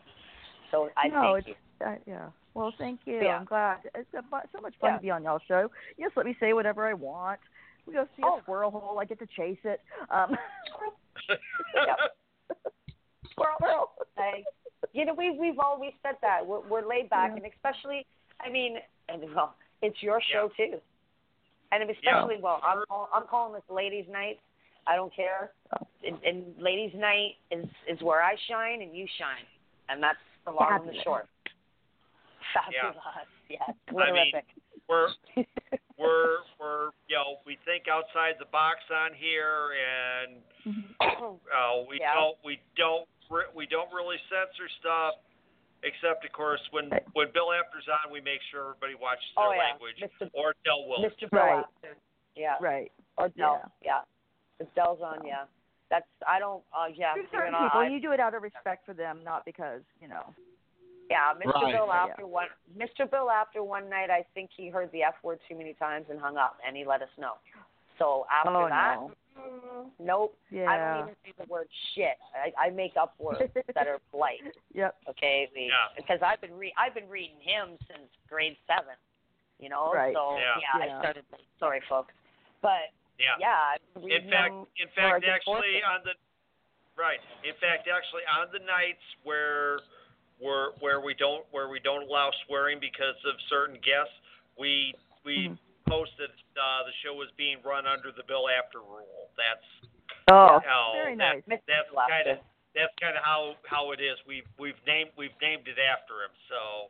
So 0.72 0.90
I 0.98 1.08
no, 1.08 1.34
thank 1.34 1.48
it's, 1.48 1.58
you. 1.80 1.86
Uh, 1.86 1.96
yeah. 2.08 2.30
Well, 2.54 2.74
thank 2.78 3.00
you. 3.06 3.22
Yeah. 3.22 3.38
I'm 3.38 3.46
glad. 3.46 3.78
It's 3.96 4.14
a, 4.14 4.22
so 4.54 4.62
much 4.62 4.74
fun 4.82 4.92
Yeah. 4.92 4.96
to 4.98 5.02
be 5.02 5.10
on 5.12 5.24
y'all's 5.24 5.42
show. 5.48 5.70
You 5.98 6.06
just 6.06 6.18
let 6.18 6.26
me 6.26 6.36
say 6.40 6.54
whatever 6.54 6.88
I 6.88 6.94
want. 6.94 7.40
We 7.86 7.94
go 7.94 8.06
see 8.16 8.24
Oh. 8.26 8.40
a 8.40 8.42
squirrel 8.42 8.72
hole. 8.72 9.00
I 9.00 9.06
get 9.06 9.20
to 9.20 9.28
chase 9.28 9.58
it. 9.64 9.82
Um, 10.10 10.38
Squirrel, 13.32 13.56
squirrel. 13.60 13.92
Like, 14.18 14.46
you 14.94 15.06
know, 15.06 15.14
we've 15.14 15.38
we've 15.40 15.60
always 15.60 15.94
said 16.04 16.16
that 16.22 16.46
we're, 16.46 16.60
we're 16.68 16.88
laid 16.88 17.10
back, 17.10 17.32
Yeah. 17.32 17.44
and 17.44 17.54
especially, 17.54 18.06
I 18.40 18.50
mean, 18.50 18.78
and 19.10 19.24
well, 19.34 19.56
it's 19.82 20.02
your 20.02 20.22
show 20.32 20.50
too, 20.58 20.78
and 21.72 21.90
especially, 21.90 22.36
well, 22.42 22.60
I'm 22.64 22.84
call, 22.88 23.10
I'm 23.14 23.24
calling 23.28 23.54
this 23.54 23.64
ladies' 23.70 24.06
night. 24.12 24.40
I 24.88 24.96
don't 24.96 25.14
care, 25.16 25.52
and, 26.06 26.18
and 26.26 26.44
ladies' 26.60 26.94
night 26.96 27.36
is 27.52 27.66
is 27.90 28.02
where 28.02 28.22
I 28.22 28.36
shine 28.50 28.82
and 28.82 28.96
you 28.96 29.06
shine, 29.18 29.46
and 29.90 30.04
that's 30.04 30.18
the 30.46 30.52
long 30.52 30.82
and 30.82 30.90
the 30.90 31.02
Fabulous. 32.54 32.96
Yeah. 33.50 33.60
Fabulous, 33.68 33.80
yes, 33.88 34.08
I 34.08 34.12
mean, 34.12 34.34
we're 34.90 35.10
we're 35.98 36.38
we're 36.60 36.86
you 37.08 37.16
know 37.16 37.40
we 37.46 37.58
think 37.66 37.86
outside 37.88 38.36
the 38.40 38.50
box 38.52 38.80
on 38.92 39.12
here, 39.16 39.72
and 39.76 40.42
uh, 41.02 41.84
we 41.88 42.00
Yeah. 42.00 42.14
don't 42.16 42.38
we 42.44 42.60
don't 42.78 43.08
re- 43.30 43.52
we 43.56 43.66
don't 43.68 43.92
really 43.94 44.18
censor 44.30 44.68
stuff, 44.80 45.16
except 45.84 46.26
of 46.26 46.32
course 46.32 46.62
when 46.72 46.90
when 47.14 47.28
Bill 47.34 47.52
Apter's 47.54 47.88
on, 47.88 48.12
we 48.12 48.20
make 48.22 48.40
sure 48.52 48.76
everybody 48.76 48.96
watches 48.96 49.28
their 49.36 49.46
Oh, 49.46 49.52
yeah. 49.54 49.72
language, 49.72 49.98
Mr. 50.02 50.30
or 50.34 50.54
Del 50.66 50.88
will. 50.88 51.00
Mr. 51.04 51.30
Bill 51.30 51.40
Right. 51.40 51.64
Apter. 51.66 51.96
Yeah. 52.36 52.56
right. 52.62 52.92
Or 53.18 53.30
Del. 53.30 53.62
Yeah. 53.84 54.02
If 54.60 54.68
Del's 54.76 55.02
on, 55.02 55.26
yeah. 55.26 55.44
That's 55.90 56.08
I 56.28 56.40
don't. 56.40 56.64
Uh, 56.72 56.88
yeah. 56.94 57.14
There's 57.16 57.28
you 57.32 57.38
certain 57.38 57.52
know, 57.52 57.68
people, 57.68 57.82
I- 57.82 57.88
you 57.90 58.00
do 58.00 58.12
it 58.14 58.20
out 58.20 58.34
of 58.34 58.44
respect 58.44 58.86
for 58.86 58.94
them, 58.94 59.20
not 59.24 59.44
because 59.46 59.82
you 60.02 60.08
know. 60.08 60.24
Yeah, 61.10 61.34
Mr. 61.34 61.54
Right. 61.54 61.74
Bill 61.74 61.88
Yeah. 61.88 62.04
after 62.10 62.28
one 62.28 62.48
Mr. 62.78 63.10
Bill 63.10 63.30
Apter 63.30 63.64
one 63.64 63.90
night 63.90 64.10
I 64.10 64.24
think 64.34 64.50
he 64.56 64.70
heard 64.70 64.92
the 64.92 65.04
F 65.04 65.16
word 65.24 65.40
too 65.48 65.56
many 65.56 65.74
times 65.74 66.06
and 66.10 66.20
hung 66.20 66.38
up 66.38 66.58
and 66.66 66.76
he 66.76 66.86
let 66.86 67.02
us 67.02 67.10
know. 67.18 67.34
So 68.00 68.26
after 68.32 68.50
Oh, 68.56 68.70
that 68.70 68.96
no. 68.96 69.12
mm, 69.38 69.92
nope. 70.00 70.38
I 70.52 70.78
don't 70.78 71.00
even 71.04 71.16
say 71.26 71.34
the 71.38 71.46
word 71.52 71.68
shit. 71.94 72.18
I, 72.34 72.68
I 72.68 72.70
make 72.70 72.96
up 72.96 73.14
words 73.20 73.52
that 73.76 73.88
are 73.88 74.00
polite. 74.12 74.40
Yep. 74.74 74.96
Okay, 75.10 75.50
we, 75.54 75.66
Yeah. 75.68 75.94
because 75.98 76.20
I've 76.24 76.40
been 76.42 76.58
re- 76.58 76.74
I've 76.78 76.94
been 76.96 77.10
reading 77.10 77.40
him 77.42 77.78
since 77.88 78.08
grade 78.30 78.58
seven. 78.68 78.96
You 79.60 79.70
know, 79.70 79.92
Right. 79.94 80.16
so 80.16 80.38
Yeah. 80.38 80.58
I 80.82 80.86
Yeah. 80.88 81.00
started. 81.00 81.26
Sorry, 81.60 81.82
folks, 81.90 82.14
but 82.62 82.90
Yeah. 83.20 83.36
yeah, 83.40 83.76
In 83.96 84.30
fact, 84.32 84.54
in 84.80 84.88
fact, 84.96 85.26
actually 85.26 85.84
on 85.84 86.02
the 86.04 86.16
right. 86.96 87.20
In 87.44 87.54
fact, 87.56 87.88
actually 87.88 88.24
on 88.26 88.50
the 88.52 88.60
nights 88.66 89.04
where 89.24 89.80
where 90.42 90.74
where 90.82 91.00
we 91.00 91.14
don't 91.14 91.46
where 91.52 91.70
we 91.70 91.80
don't 91.80 92.10
allow 92.10 92.32
swearing 92.48 92.80
because 92.82 93.16
of 93.30 93.38
certain 93.48 93.76
guests, 93.86 94.14
we 94.60 94.94
we 95.24 95.54
Mm-hmm. 95.54 95.90
posted 95.90 96.30
uh, 96.58 96.82
the 96.86 96.94
show 97.04 97.14
was 97.14 97.28
being 97.38 97.58
run 97.66 97.86
under 97.86 98.12
the 98.16 98.24
Bill 98.28 98.46
Apter 98.50 98.80
rule. 98.82 99.30
That's 99.38 99.66
Oh, 100.30 100.62
how 100.64 100.92
very 100.94 101.16
that, 101.18 101.42
nice. 101.50 101.60
that's 101.68 101.90
kind 101.94 102.28
of 102.30 102.38
that's 102.76 102.94
kind 103.02 103.18
of 103.18 103.24
how 103.24 103.56
how 103.66 103.92
it 103.92 104.00
is. 104.00 104.18
We've 104.28 104.46
we've 104.60 104.78
named 104.86 105.10
we've 105.18 105.36
named 105.42 105.68
it 105.68 105.78
after 105.82 106.22
him. 106.26 106.34
So 106.50 106.90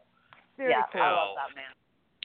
Very 0.58 0.72
yeah, 0.72 0.84
cool. 0.92 1.02
I 1.02 1.12
love 1.12 1.36
that 1.40 1.56
man. 1.56 1.74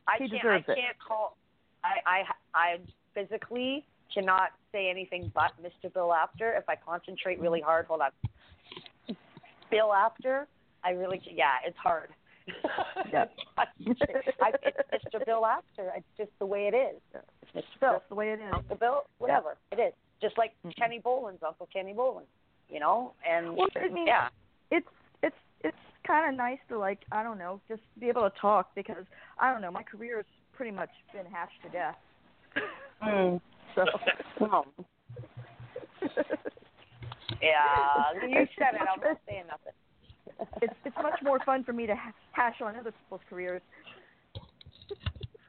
I 0.09 0.15
He 0.23 0.29
can't. 0.29 0.47
I 0.47 0.57
it. 0.59 0.67
can't 0.67 0.99
call. 0.99 1.37
I, 1.85 2.03
I 2.05 2.19
I 2.55 2.77
physically 3.15 3.85
cannot 4.13 4.51
say 4.73 4.91
anything 4.91 5.31
but 5.35 5.53
Mr. 5.63 5.93
Bill 5.93 6.13
Apter. 6.13 6.55
If 6.55 6.69
I 6.69 6.77
concentrate 6.77 7.41
really 7.41 7.61
hard, 7.61 7.87
hold 7.87 8.01
on. 8.03 8.11
Bill 9.71 9.95
Apter. 9.95 10.47
I 10.87 10.91
really. 10.91 11.21
Yeah, 11.35 11.55
it's 11.67 11.77
hard. 11.77 12.11
Yep. 13.13 13.33
I, 13.59 13.65
it's 13.83 14.01
Mr. 15.15 15.25
Bill 15.27 15.45
Apter. 15.45 15.91
It's 15.97 16.07
just 16.17 16.31
the 16.39 16.47
way 16.47 16.71
it 16.73 16.77
is. 16.77 17.01
It's 17.43 17.51
Mr. 17.55 17.81
Bill. 17.81 17.93
That's 17.93 18.09
the 18.09 18.15
way 18.15 18.31
it 18.31 18.41
is. 18.41 18.53
Uncle 18.55 18.77
Bill. 18.77 19.03
Whatever 19.19 19.57
it 19.73 19.81
is. 19.81 19.93
Just 20.21 20.39
like 20.39 20.53
Kenny 20.79 21.01
Bolin's 21.05 21.41
Uncle 21.47 21.69
Kenny 21.73 21.93
Bolin. 21.93 22.23
You 22.69 22.81
know. 22.81 23.13
And 23.29 23.57
Well, 23.57 23.67
I 23.77 23.89
mean, 23.89 24.07
yeah. 24.07 24.29
it's 24.71 24.87
it's 25.23 25.37
it's 25.63 25.77
kind 26.07 26.31
of 26.31 26.37
nice 26.37 26.59
to 26.69 26.79
like 26.79 27.01
I 27.13 27.23
don't 27.23 27.39
know 27.39 27.61
just 27.69 27.83
be 27.99 28.09
able 28.09 28.23
to 28.23 28.33
talk 28.41 28.71
because 28.75 29.05
I 29.41 29.53
don't 29.53 29.61
know 29.61 29.71
my 29.71 29.83
career 29.83 30.17
has 30.17 30.27
pretty 30.55 30.73
much 30.73 30.91
been 31.13 31.27
hashed 31.27 31.61
to 31.65 31.69
death. 31.69 31.97
Mm. 33.03 33.41
So 33.75 33.85
Oh. 34.41 34.65
Yeah, 37.43 38.27
you 38.27 38.47
said 38.59 38.75
it. 38.75 38.81
I'm 38.81 39.01
not 39.01 39.19
saying 39.29 39.45
nothing. 39.49 39.73
It's 40.63 40.75
it's 40.85 40.97
much 41.03 41.21
more 41.23 41.39
fun 41.45 41.65
for 41.65 41.73
me 41.73 41.87
to 41.87 41.95
hash 42.33 42.61
on 42.61 42.77
other 42.77 42.93
people's 42.93 43.21
careers. 43.29 43.63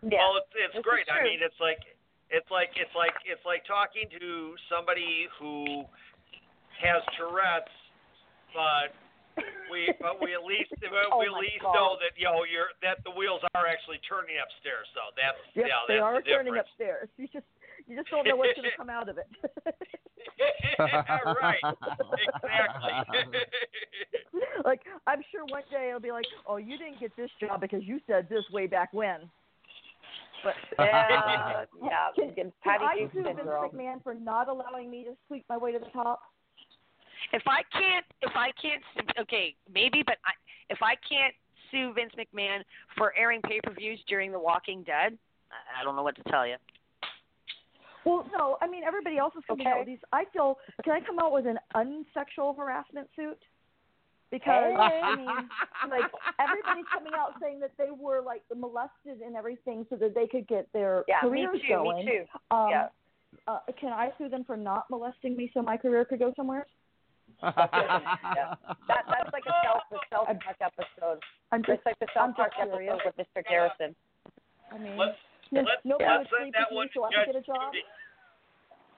Yeah. 0.04 0.22
well, 0.22 0.38
it's 0.38 0.52
it's 0.56 0.76
This 0.78 0.86
great. 0.86 1.06
I 1.10 1.24
mean, 1.24 1.40
it's 1.42 1.58
like 1.60 1.82
it's 2.30 2.50
like 2.52 2.72
it's 2.78 2.94
like 2.96 3.16
it's 3.26 3.44
like 3.46 3.66
talking 3.66 4.08
to 4.20 4.56
somebody 4.70 5.28
who 5.40 5.84
has 6.84 7.02
Tourette's, 7.18 7.74
but 8.54 8.94
we 9.74 9.90
but 10.00 10.22
we 10.22 10.34
at 10.38 10.44
least 10.46 10.70
but 10.82 10.92
Oh 11.12 11.20
we 11.20 11.28
at 11.28 11.38
least 11.38 11.66
God. 11.66 11.74
know 11.74 11.90
that 12.00 12.14
you 12.16 12.30
know 12.30 12.46
you're 12.46 12.72
that 12.86 13.02
the 13.04 13.14
wheels 13.14 13.42
are 13.58 13.66
actually 13.68 14.00
turning 14.06 14.38
upstairs. 14.38 14.86
So 14.94 15.02
that's 15.18 15.40
Yep, 15.58 15.66
yeah, 15.66 15.82
they 15.90 15.98
that's 15.98 16.06
are 16.06 16.22
the 16.22 16.30
turning 16.30 16.58
upstairs. 16.58 17.10
You 17.18 17.28
just 17.34 17.48
you 17.88 17.96
just 17.98 18.10
don't 18.12 18.28
know 18.28 18.36
what's 18.36 18.54
going 18.54 18.70
to 18.74 18.78
come 18.78 18.92
out 18.92 19.08
of 19.10 19.18
it. 19.18 19.28
right, 20.80 21.62
exactly. 22.44 23.40
like 24.66 24.82
I'm 25.08 25.22
sure 25.32 25.46
one 25.46 25.64
day 25.72 25.90
it'll 25.90 26.00
be 26.00 26.12
like, 26.12 26.26
oh, 26.48 26.58
you 26.58 26.78
didn't 26.78 27.00
get 27.00 27.16
this 27.16 27.30
job 27.40 27.62
because 27.62 27.84
you 27.84 28.00
said 28.08 28.28
this 28.30 28.44
way 28.52 28.68
back 28.68 28.94
when. 28.94 29.30
But 30.44 30.54
uh, 30.80 30.86
Yeah, 30.86 31.66
yeah. 31.84 31.90
Can, 32.16 32.34
Can 32.36 32.54
can 32.64 32.82
I 32.82 33.08
sue 33.12 33.24
Vince 33.24 33.38
syndrome. 33.38 33.72
McMahon 33.72 34.04
for 34.04 34.14
not 34.14 34.50
allowing 34.50 34.90
me 34.90 35.04
to 35.04 35.12
sweep 35.28 35.46
my 35.50 35.58
way 35.58 35.72
to 35.72 35.80
the 35.80 35.90
top? 35.94 36.22
If 37.34 37.44
I 37.48 37.62
can't, 37.74 38.06
if 38.22 38.32
I 38.36 38.52
can't, 38.62 38.82
okay, 39.20 39.56
maybe, 39.74 40.04
but 40.06 40.18
I, 40.24 40.32
if 40.70 40.78
I 40.82 40.96
can't 41.10 41.34
sue 41.72 41.94
Vince 41.94 42.14
McMahon 42.18 42.60
for 42.98 43.14
airing 43.18 43.42
pay-per-views 43.42 44.00
during 44.08 44.32
The 44.32 44.40
Walking 44.40 44.84
Dead, 44.84 45.18
I 45.52 45.82
I 45.82 45.84
don't 45.84 45.96
know 45.96 46.04
what 46.04 46.16
to 46.16 46.24
tell 46.30 46.48
you. 46.48 46.56
Well, 48.08 48.26
no, 48.36 48.58
I 48.62 48.68
mean 48.68 48.84
everybody 48.84 49.18
else 49.18 49.34
is 49.38 49.44
coming 49.48 49.68
out 49.68 49.80
with 49.80 49.88
these. 49.88 50.00
I 50.14 50.24
feel 50.32 50.58
can 50.84 50.94
I 50.94 51.02
come 51.06 51.20
out 51.20 51.34
with 51.34 51.46
an 51.46 51.60
unsexual 51.76 52.56
harassment 52.56 53.10
suit? 53.16 53.38
Because 54.32 54.76
I 54.78 55.16
mean, 55.16 55.28
like 55.90 56.10
everybody's 56.40 56.86
coming 56.94 57.14
out 57.16 57.34
saying 57.42 57.60
that 57.62 57.72
they 57.78 57.92
were 57.92 58.22
like 58.22 58.44
molested 58.56 59.22
and 59.26 59.36
everything, 59.36 59.86
so 59.90 59.96
that 59.98 60.16
they 60.16 60.28
could 60.28 60.48
get 60.48 60.68
their 60.74 61.04
Yeah, 61.08 61.16
me 61.24 61.30
careers 61.46 61.62
too. 61.62 61.68
going. 61.76 62.06
Me 62.06 62.12
too. 62.12 62.56
Um, 62.56 62.70
Yeah. 62.72 62.88
uh, 63.48 63.60
can 63.80 63.92
I 63.94 64.12
sue 64.18 64.30
them 64.30 64.44
for 64.46 64.56
not 64.58 64.90
molesting 64.90 65.36
me 65.36 65.50
so 65.54 65.62
my 65.62 65.78
career 65.78 66.04
could 66.06 66.20
go 66.20 66.34
somewhere? 66.36 66.66
yeah. 67.44 68.56
That 68.88 69.04
that's 69.08 69.32
like 69.34 69.44
a 69.48 69.54
self 69.64 69.84
the 69.92 70.00
South 70.12 70.28
Park 70.28 70.58
episode. 70.62 71.20
I'm 71.52 71.62
just, 71.64 71.78
It's 71.80 71.86
like 71.86 72.00
the 72.00 72.08
I'm 72.20 72.30
South 72.32 72.36
Park 72.36 72.52
just 72.58 72.70
episode 72.72 73.02
with 73.06 73.16
Mr. 73.18 73.48
Garrison. 73.48 73.96
I 74.74 74.78
mean, 74.78 74.98
let's 74.98 75.18
no, 75.52 75.62
let's, 75.64 75.84
nobody 75.86 76.08
let's 76.08 76.28
would 76.28 76.32
send 76.32 76.44
sleep 76.50 76.56
that 76.58 76.68
with 76.72 76.78
one 76.78 76.88
me 76.88 76.96
so 76.96 77.00
I 77.04 77.10
to 77.10 77.16
could 77.16 77.26
Judge 77.26 77.34
get 77.34 77.44
a 77.44 77.46
job. 77.46 77.72
Judy. 77.74 77.84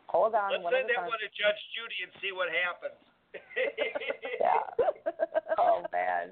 Hold 0.10 0.34
on, 0.34 0.50
Let's 0.52 0.64
one 0.66 0.74
send 0.74 0.90
that 0.90 1.06
time. 1.06 1.10
one 1.14 1.20
to 1.22 1.30
Judge 1.38 1.62
Judy 1.78 1.98
and 2.02 2.12
see 2.22 2.32
what 2.34 2.50
happens. 2.50 3.00
Yeah. 4.42 4.64
Oh 5.60 5.84
man. 5.92 6.32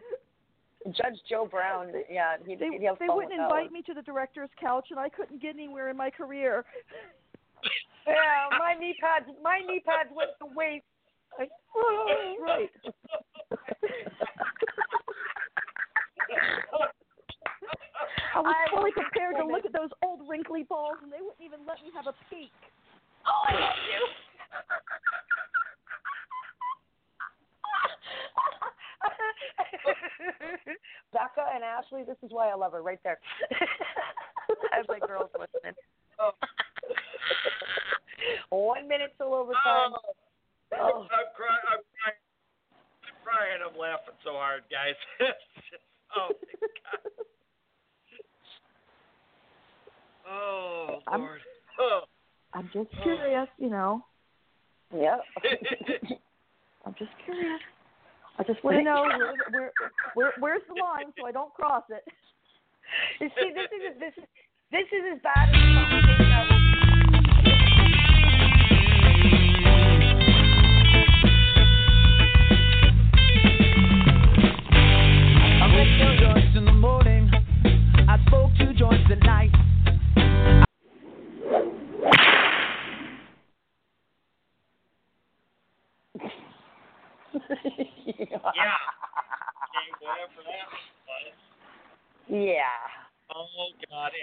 Judge 0.95 1.19
Joe 1.29 1.45
Brown, 1.49 1.91
yeah, 2.09 2.37
he'd, 2.47 2.59
They, 2.59 2.69
he'd 2.69 2.85
have 2.85 2.97
they 2.97 3.07
wouldn't 3.09 3.33
invite 3.33 3.65
one. 3.65 3.73
me 3.73 3.81
to 3.83 3.93
the 3.93 4.01
director's 4.01 4.49
couch, 4.59 4.87
and 4.89 4.97
I 4.99 5.09
couldn't 5.09 5.41
get 5.41 5.53
anywhere 5.55 5.89
in 5.89 5.97
my 5.97 6.09
career. 6.09 6.63
Yeah, 8.07 8.47
my 8.57 8.73
knee 8.79 8.95
pads, 9.01 9.25
my 9.43 9.59
knee 9.67 9.81
pads 9.85 10.09
went 10.15 10.29
to 10.39 10.45
waste. 10.55 10.85
Like, 11.37 11.49
oh, 11.75 12.35
right. 12.39 12.69
I 18.37 18.41
was 18.45 18.53
I 18.53 18.69
fully 18.69 18.93
love 18.93 19.01
prepared 19.09 19.33
to 19.41 19.45
look 19.49 19.65
at 19.65 19.73
those 19.73 19.89
old 20.05 20.21
wrinkly 20.29 20.61
balls, 20.69 21.01
and 21.01 21.09
they 21.11 21.17
wouldn't 21.17 21.41
even 21.41 21.65
let 21.65 21.81
me 21.81 21.89
have 21.97 22.05
a 22.05 22.13
peek. 22.29 22.53
Oh, 23.25 23.41
I 23.49 23.53
love 23.57 23.81
you. 23.89 24.01
Becca 31.13 31.49
and 31.49 31.63
Ashley, 31.63 32.03
this 32.05 32.17
is 32.21 32.29
why 32.29 32.49
I 32.49 32.55
love 32.55 32.73
her 32.73 32.83
right 32.83 32.99
there. 33.03 33.17
As 34.77 34.85
my 34.87 34.99
girls 34.99 35.31
listening. 35.33 35.73
Oh. 36.19 36.31
One 38.49 38.87
minute 38.87 39.15
till 39.17 39.33
overtime. 39.33 39.97
Oh, 39.97 40.13
oh. 40.77 41.07
I'm 41.09 41.33
crying. 41.33 41.65
I'm 41.73 41.81
crying. 41.89 42.21
I'm 43.01 43.17
crying. 43.25 43.59
I'm 43.65 43.77
laughing 43.79 44.13
so 44.23 44.33
hard, 44.33 44.61
guys. 44.69 44.93
oh 46.15 46.29
my 46.37 46.67
god. 46.85 47.01
Oh 50.29 50.99
I'm- 51.07 51.21
Lord. 51.21 51.41
Oh. 51.79 52.01
I'm 52.53 52.69
just 52.73 52.89
oh. 52.99 53.03
curious, 53.03 53.47
you 53.57 53.69
know. 53.69 54.01
Yep. 54.95 55.19
I'm 56.85 56.95
just 56.97 57.11
curious. 57.25 57.59
I 58.39 58.43
just 58.43 58.63
want 58.63 58.77
to 58.77 58.83
know 58.83 59.03
where, 59.03 59.35
where, 59.51 59.71
where, 60.13 60.33
where's 60.39 60.61
the 60.67 60.81
line 60.81 61.11
so 61.19 61.27
I 61.27 61.31
don't 61.31 61.53
cross 61.53 61.83
it. 61.89 62.03
You 63.19 63.27
see, 63.35 63.51
this 63.51 63.67
is 63.67 63.99
this 63.99 64.13
is 64.15 64.23
this 64.71 64.87
is 64.95 65.03
as 65.11 65.19
bad 65.21 65.49
as 65.49 65.59
the 65.59 65.75
conversation 65.75 66.31
I 66.31 66.86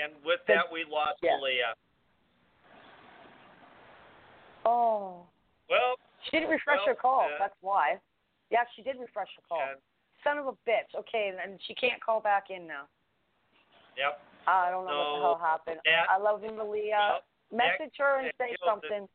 And 0.04 0.12
with 0.20 0.40
that, 0.48 0.68
we 0.70 0.84
lost 0.84 1.16
Yeah. 1.22 1.36
Malia. 1.40 1.74
Oh. 4.66 5.26
Well, 5.68 5.96
She 6.24 6.30
didn't 6.32 6.50
refresh 6.50 6.78
well, 6.80 6.86
her 6.88 6.94
call. 6.94 7.20
uh, 7.20 7.38
That's 7.38 7.56
why. 7.62 8.00
Yeah, 8.50 8.64
she 8.76 8.82
did 8.82 8.98
refresh 8.98 9.34
her 9.36 9.42
call. 9.48 9.64
Son 10.22 10.38
of 10.38 10.46
a 10.46 10.52
bitch. 10.68 10.94
Okay, 10.94 11.28
and 11.28 11.60
she 11.62 11.74
can't 11.74 12.00
call 12.02 12.20
back 12.20 12.50
in 12.50 12.66
now. 12.66 12.86
Yep. 13.96 14.20
I 14.46 14.70
don't 14.70 14.86
know 14.86 14.98
what 14.98 15.14
the 15.16 15.20
hell 15.22 15.38
happened. 15.38 15.80
that- 15.84 16.10
I 16.10 16.16
love 16.18 16.42
you, 16.44 16.50
Malia. 16.52 17.22
Message 17.50 17.96
her 17.98 18.18
and 18.18 18.32
say 18.36 18.56
something. 18.64 19.08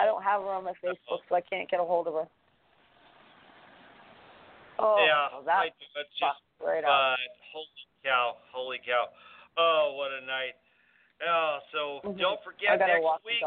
I 0.00 0.06
don't 0.06 0.22
have 0.22 0.42
her 0.42 0.50
on 0.50 0.64
my 0.64 0.72
Facebook, 0.74 1.22
so 1.28 1.34
I 1.36 1.40
can't 1.40 1.68
get 1.68 1.78
a 1.78 1.84
hold 1.84 2.08
of 2.08 2.14
her. 2.14 2.28
Oh, 4.78 5.04
yeah, 5.04 5.40
that 5.44 5.56
I 5.56 5.68
do. 5.68 5.84
It's 5.96 6.18
just 6.18 6.40
right 6.64 6.82
but 6.82 6.90
out. 6.90 7.18
holy 7.52 7.68
cow, 8.02 8.36
holy 8.52 8.78
cow. 8.84 9.08
Oh, 9.56 9.94
what 9.96 10.10
a 10.10 10.24
night. 10.24 10.56
Oh, 11.22 11.58
so 11.70 12.00
Mhm. 12.08 12.18
don't 12.18 12.42
forget 12.42 12.78
next 12.80 13.24
week. 13.24 13.44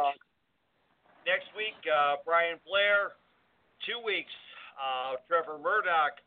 Next 1.25 1.53
week, 1.55 1.75
uh, 1.91 2.17
Brian 2.23 2.59
Blair. 2.65 3.17
Two 3.85 3.99
weeks, 3.99 4.31
uh, 4.79 5.17
Trevor 5.27 5.57
Murdoch. 5.59 6.19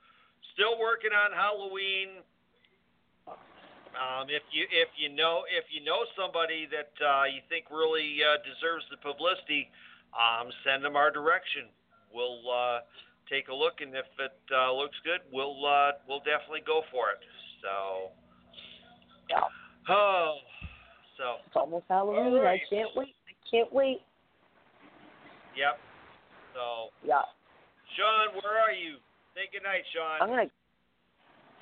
Still 0.53 0.79
working 0.79 1.12
on 1.12 1.33
Halloween. 1.33 2.23
Um, 3.27 4.31
if 4.31 4.43
you 4.53 4.67
if 4.71 4.89
you 4.97 5.09
know 5.09 5.45
if 5.51 5.65
you 5.73 5.81
know 5.83 6.05
somebody 6.15 6.67
that 6.67 6.93
uh, 7.03 7.25
you 7.25 7.41
think 7.49 7.71
really 7.71 8.23
uh, 8.23 8.37
deserves 8.47 8.85
the 8.91 8.97
publicity, 8.99 9.71
um, 10.15 10.53
send 10.62 10.85
them 10.85 10.95
our 10.95 11.11
direction. 11.11 11.69
We'll 12.12 12.49
uh, 12.49 12.81
take 13.31 13.48
a 13.48 13.55
look, 13.55 13.81
and 13.81 13.94
if 13.94 14.11
it 14.19 14.35
uh, 14.51 14.74
looks 14.74 14.98
good, 15.07 15.20
we'll 15.32 15.65
uh, 15.65 15.93
we'll 16.09 16.27
definitely 16.27 16.66
go 16.66 16.82
for 16.90 17.15
it. 17.15 17.23
So. 17.62 18.11
Yeah. 19.31 19.47
Oh. 19.89 20.36
So. 21.16 21.39
It's 21.47 21.57
almost 21.57 21.85
Halloween. 21.89 22.35
All 22.35 22.43
right. 22.43 22.61
I 22.61 22.74
can't 22.74 22.90
wait. 22.97 23.15
I 23.31 23.35
can't 23.48 23.73
wait. 23.73 24.02
Yep. 25.57 25.78
So. 26.55 26.90
Yeah. 27.07 27.23
Shawn, 27.97 28.35
where 28.43 28.59
are 28.59 28.74
you? 28.74 28.98
Say 29.35 29.47
good 29.52 29.62
night, 29.62 29.86
Shawn. 29.94 30.19
I'm 30.20 30.28
gonna. 30.28 30.51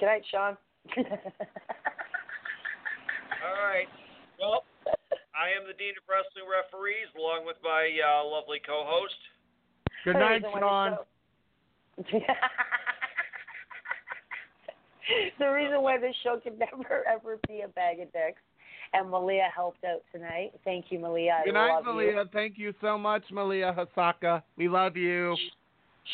Good 0.01 0.07
night, 0.07 0.25
Shawn. 0.31 0.57
All 3.45 3.59
right. 3.61 3.89
Well, 4.41 4.65
I 5.35 5.51
am 5.53 5.67
the 5.67 5.75
Dean 5.77 5.99
of 5.99 6.07
Wrestling 6.09 6.47
Referees, 6.47 7.11
along 7.19 7.45
with 7.45 7.57
my 7.63 7.91
uh, 7.99 8.25
lovely 8.25 8.61
co-host. 8.65 9.19
Good 10.05 10.15
night, 10.15 10.43
Shawn. 10.43 10.99
Show- 12.11 12.21
the 15.39 15.47
reason 15.51 15.83
why 15.83 15.99
this 15.99 16.15
show 16.23 16.39
can 16.43 16.59
never 16.59 17.05
ever 17.09 17.39
be 17.49 17.61
a 17.63 17.69
bag 17.69 18.01
of 18.01 18.13
dicks. 18.13 18.41
And 18.95 19.11
Malia 19.11 19.49
helped 19.55 19.85
out 19.85 20.01
tonight. 20.13 20.53
Thank 20.65 20.87
you, 20.89 20.99
Malia. 20.99 21.43
Good 21.45 21.53
night, 21.53 21.75
love 21.75 21.85
Malia. 21.85 22.13
you. 22.13 22.25
Thank 22.33 22.57
you 22.57 22.73
so 22.81 22.97
much, 22.97 23.23
Malia 23.31 23.75
Hosaka. 23.77 24.43
We 24.57 24.67
love 24.69 24.97
you. 24.97 25.37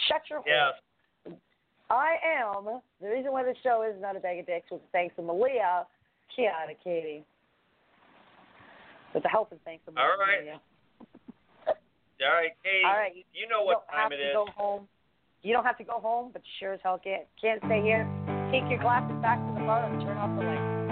Shut 0.08 0.22
your 0.28 0.40
hole. 0.40 0.46
Yes. 0.48 1.36
I 1.88 2.16
am. 2.42 2.80
The 3.00 3.08
reason 3.08 3.30
why 3.30 3.44
the 3.44 3.54
show 3.62 3.84
is 3.88 3.94
not 4.02 4.16
a 4.16 4.20
bag 4.20 4.40
of 4.40 4.46
dicks 4.46 4.70
was 4.72 4.80
thanks 4.90 5.14
to 5.16 5.22
Malia, 5.22 5.86
Kiana, 6.36 6.74
Katie. 6.82 7.22
With 9.12 9.22
the 9.22 9.28
help 9.28 9.52
and 9.52 9.60
thanks 9.64 9.84
to 9.86 9.92
Malia. 9.92 10.08
All 10.10 10.18
right. 10.18 10.60
All 11.68 12.32
right, 12.34 12.50
Katie. 12.64 12.84
All 12.84 12.96
right. 12.98 13.12
You 13.32 13.46
know 13.48 13.62
what 13.62 13.86
don't 13.86 14.00
have 14.00 14.10
time 14.10 14.18
it 14.18 14.22
to 14.22 14.28
is. 14.30 14.34
go 14.34 14.46
home. 14.56 14.88
You 15.44 15.52
don't 15.52 15.64
have 15.64 15.76
to 15.76 15.84
go 15.84 16.00
home, 16.00 16.30
but 16.32 16.40
sure 16.58 16.72
as 16.72 16.80
hell 16.82 16.98
can't 16.98 17.24
can't 17.38 17.60
stay 17.66 17.82
here. 17.82 18.08
Take 18.50 18.64
your 18.70 18.80
glasses 18.80 19.14
back 19.20 19.38
to 19.46 19.52
the 19.52 19.60
bar 19.60 19.84
and 19.84 20.00
turn 20.00 20.16
off 20.16 20.34
the 20.38 20.42
lights. 20.42 20.83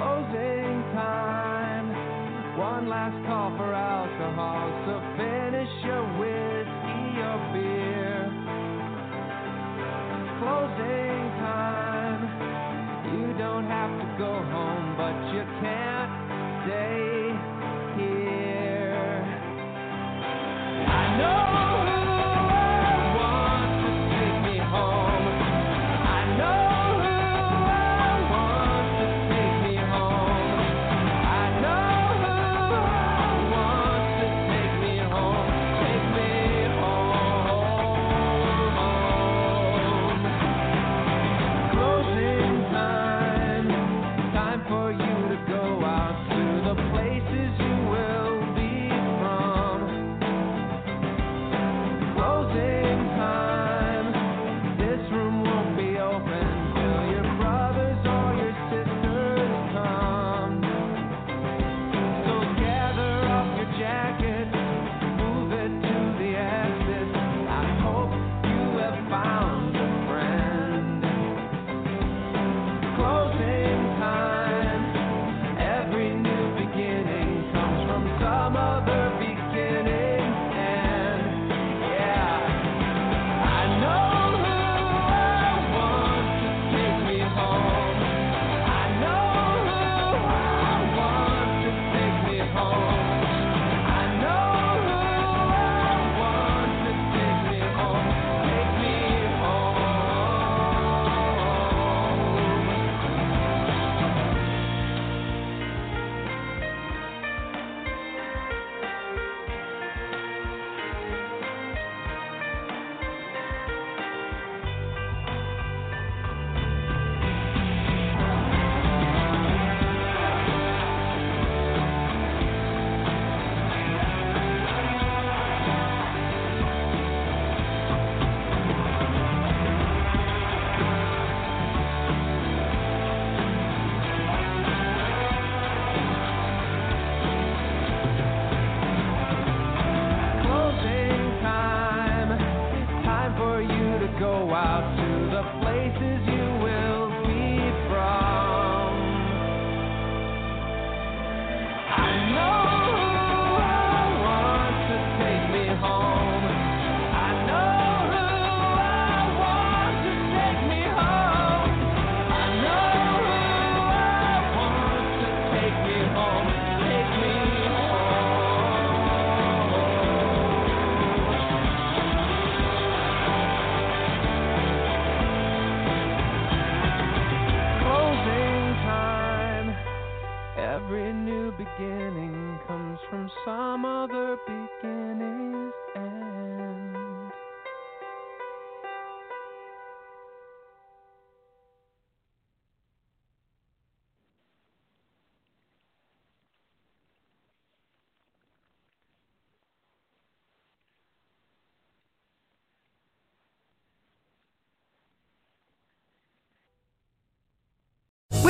Closing 0.00 0.80
time. 0.96 1.88
One 2.56 2.88
last 2.88 3.20
call 3.26 3.50
for 3.58 3.74
alcohol, 3.74 4.72
so 4.86 5.39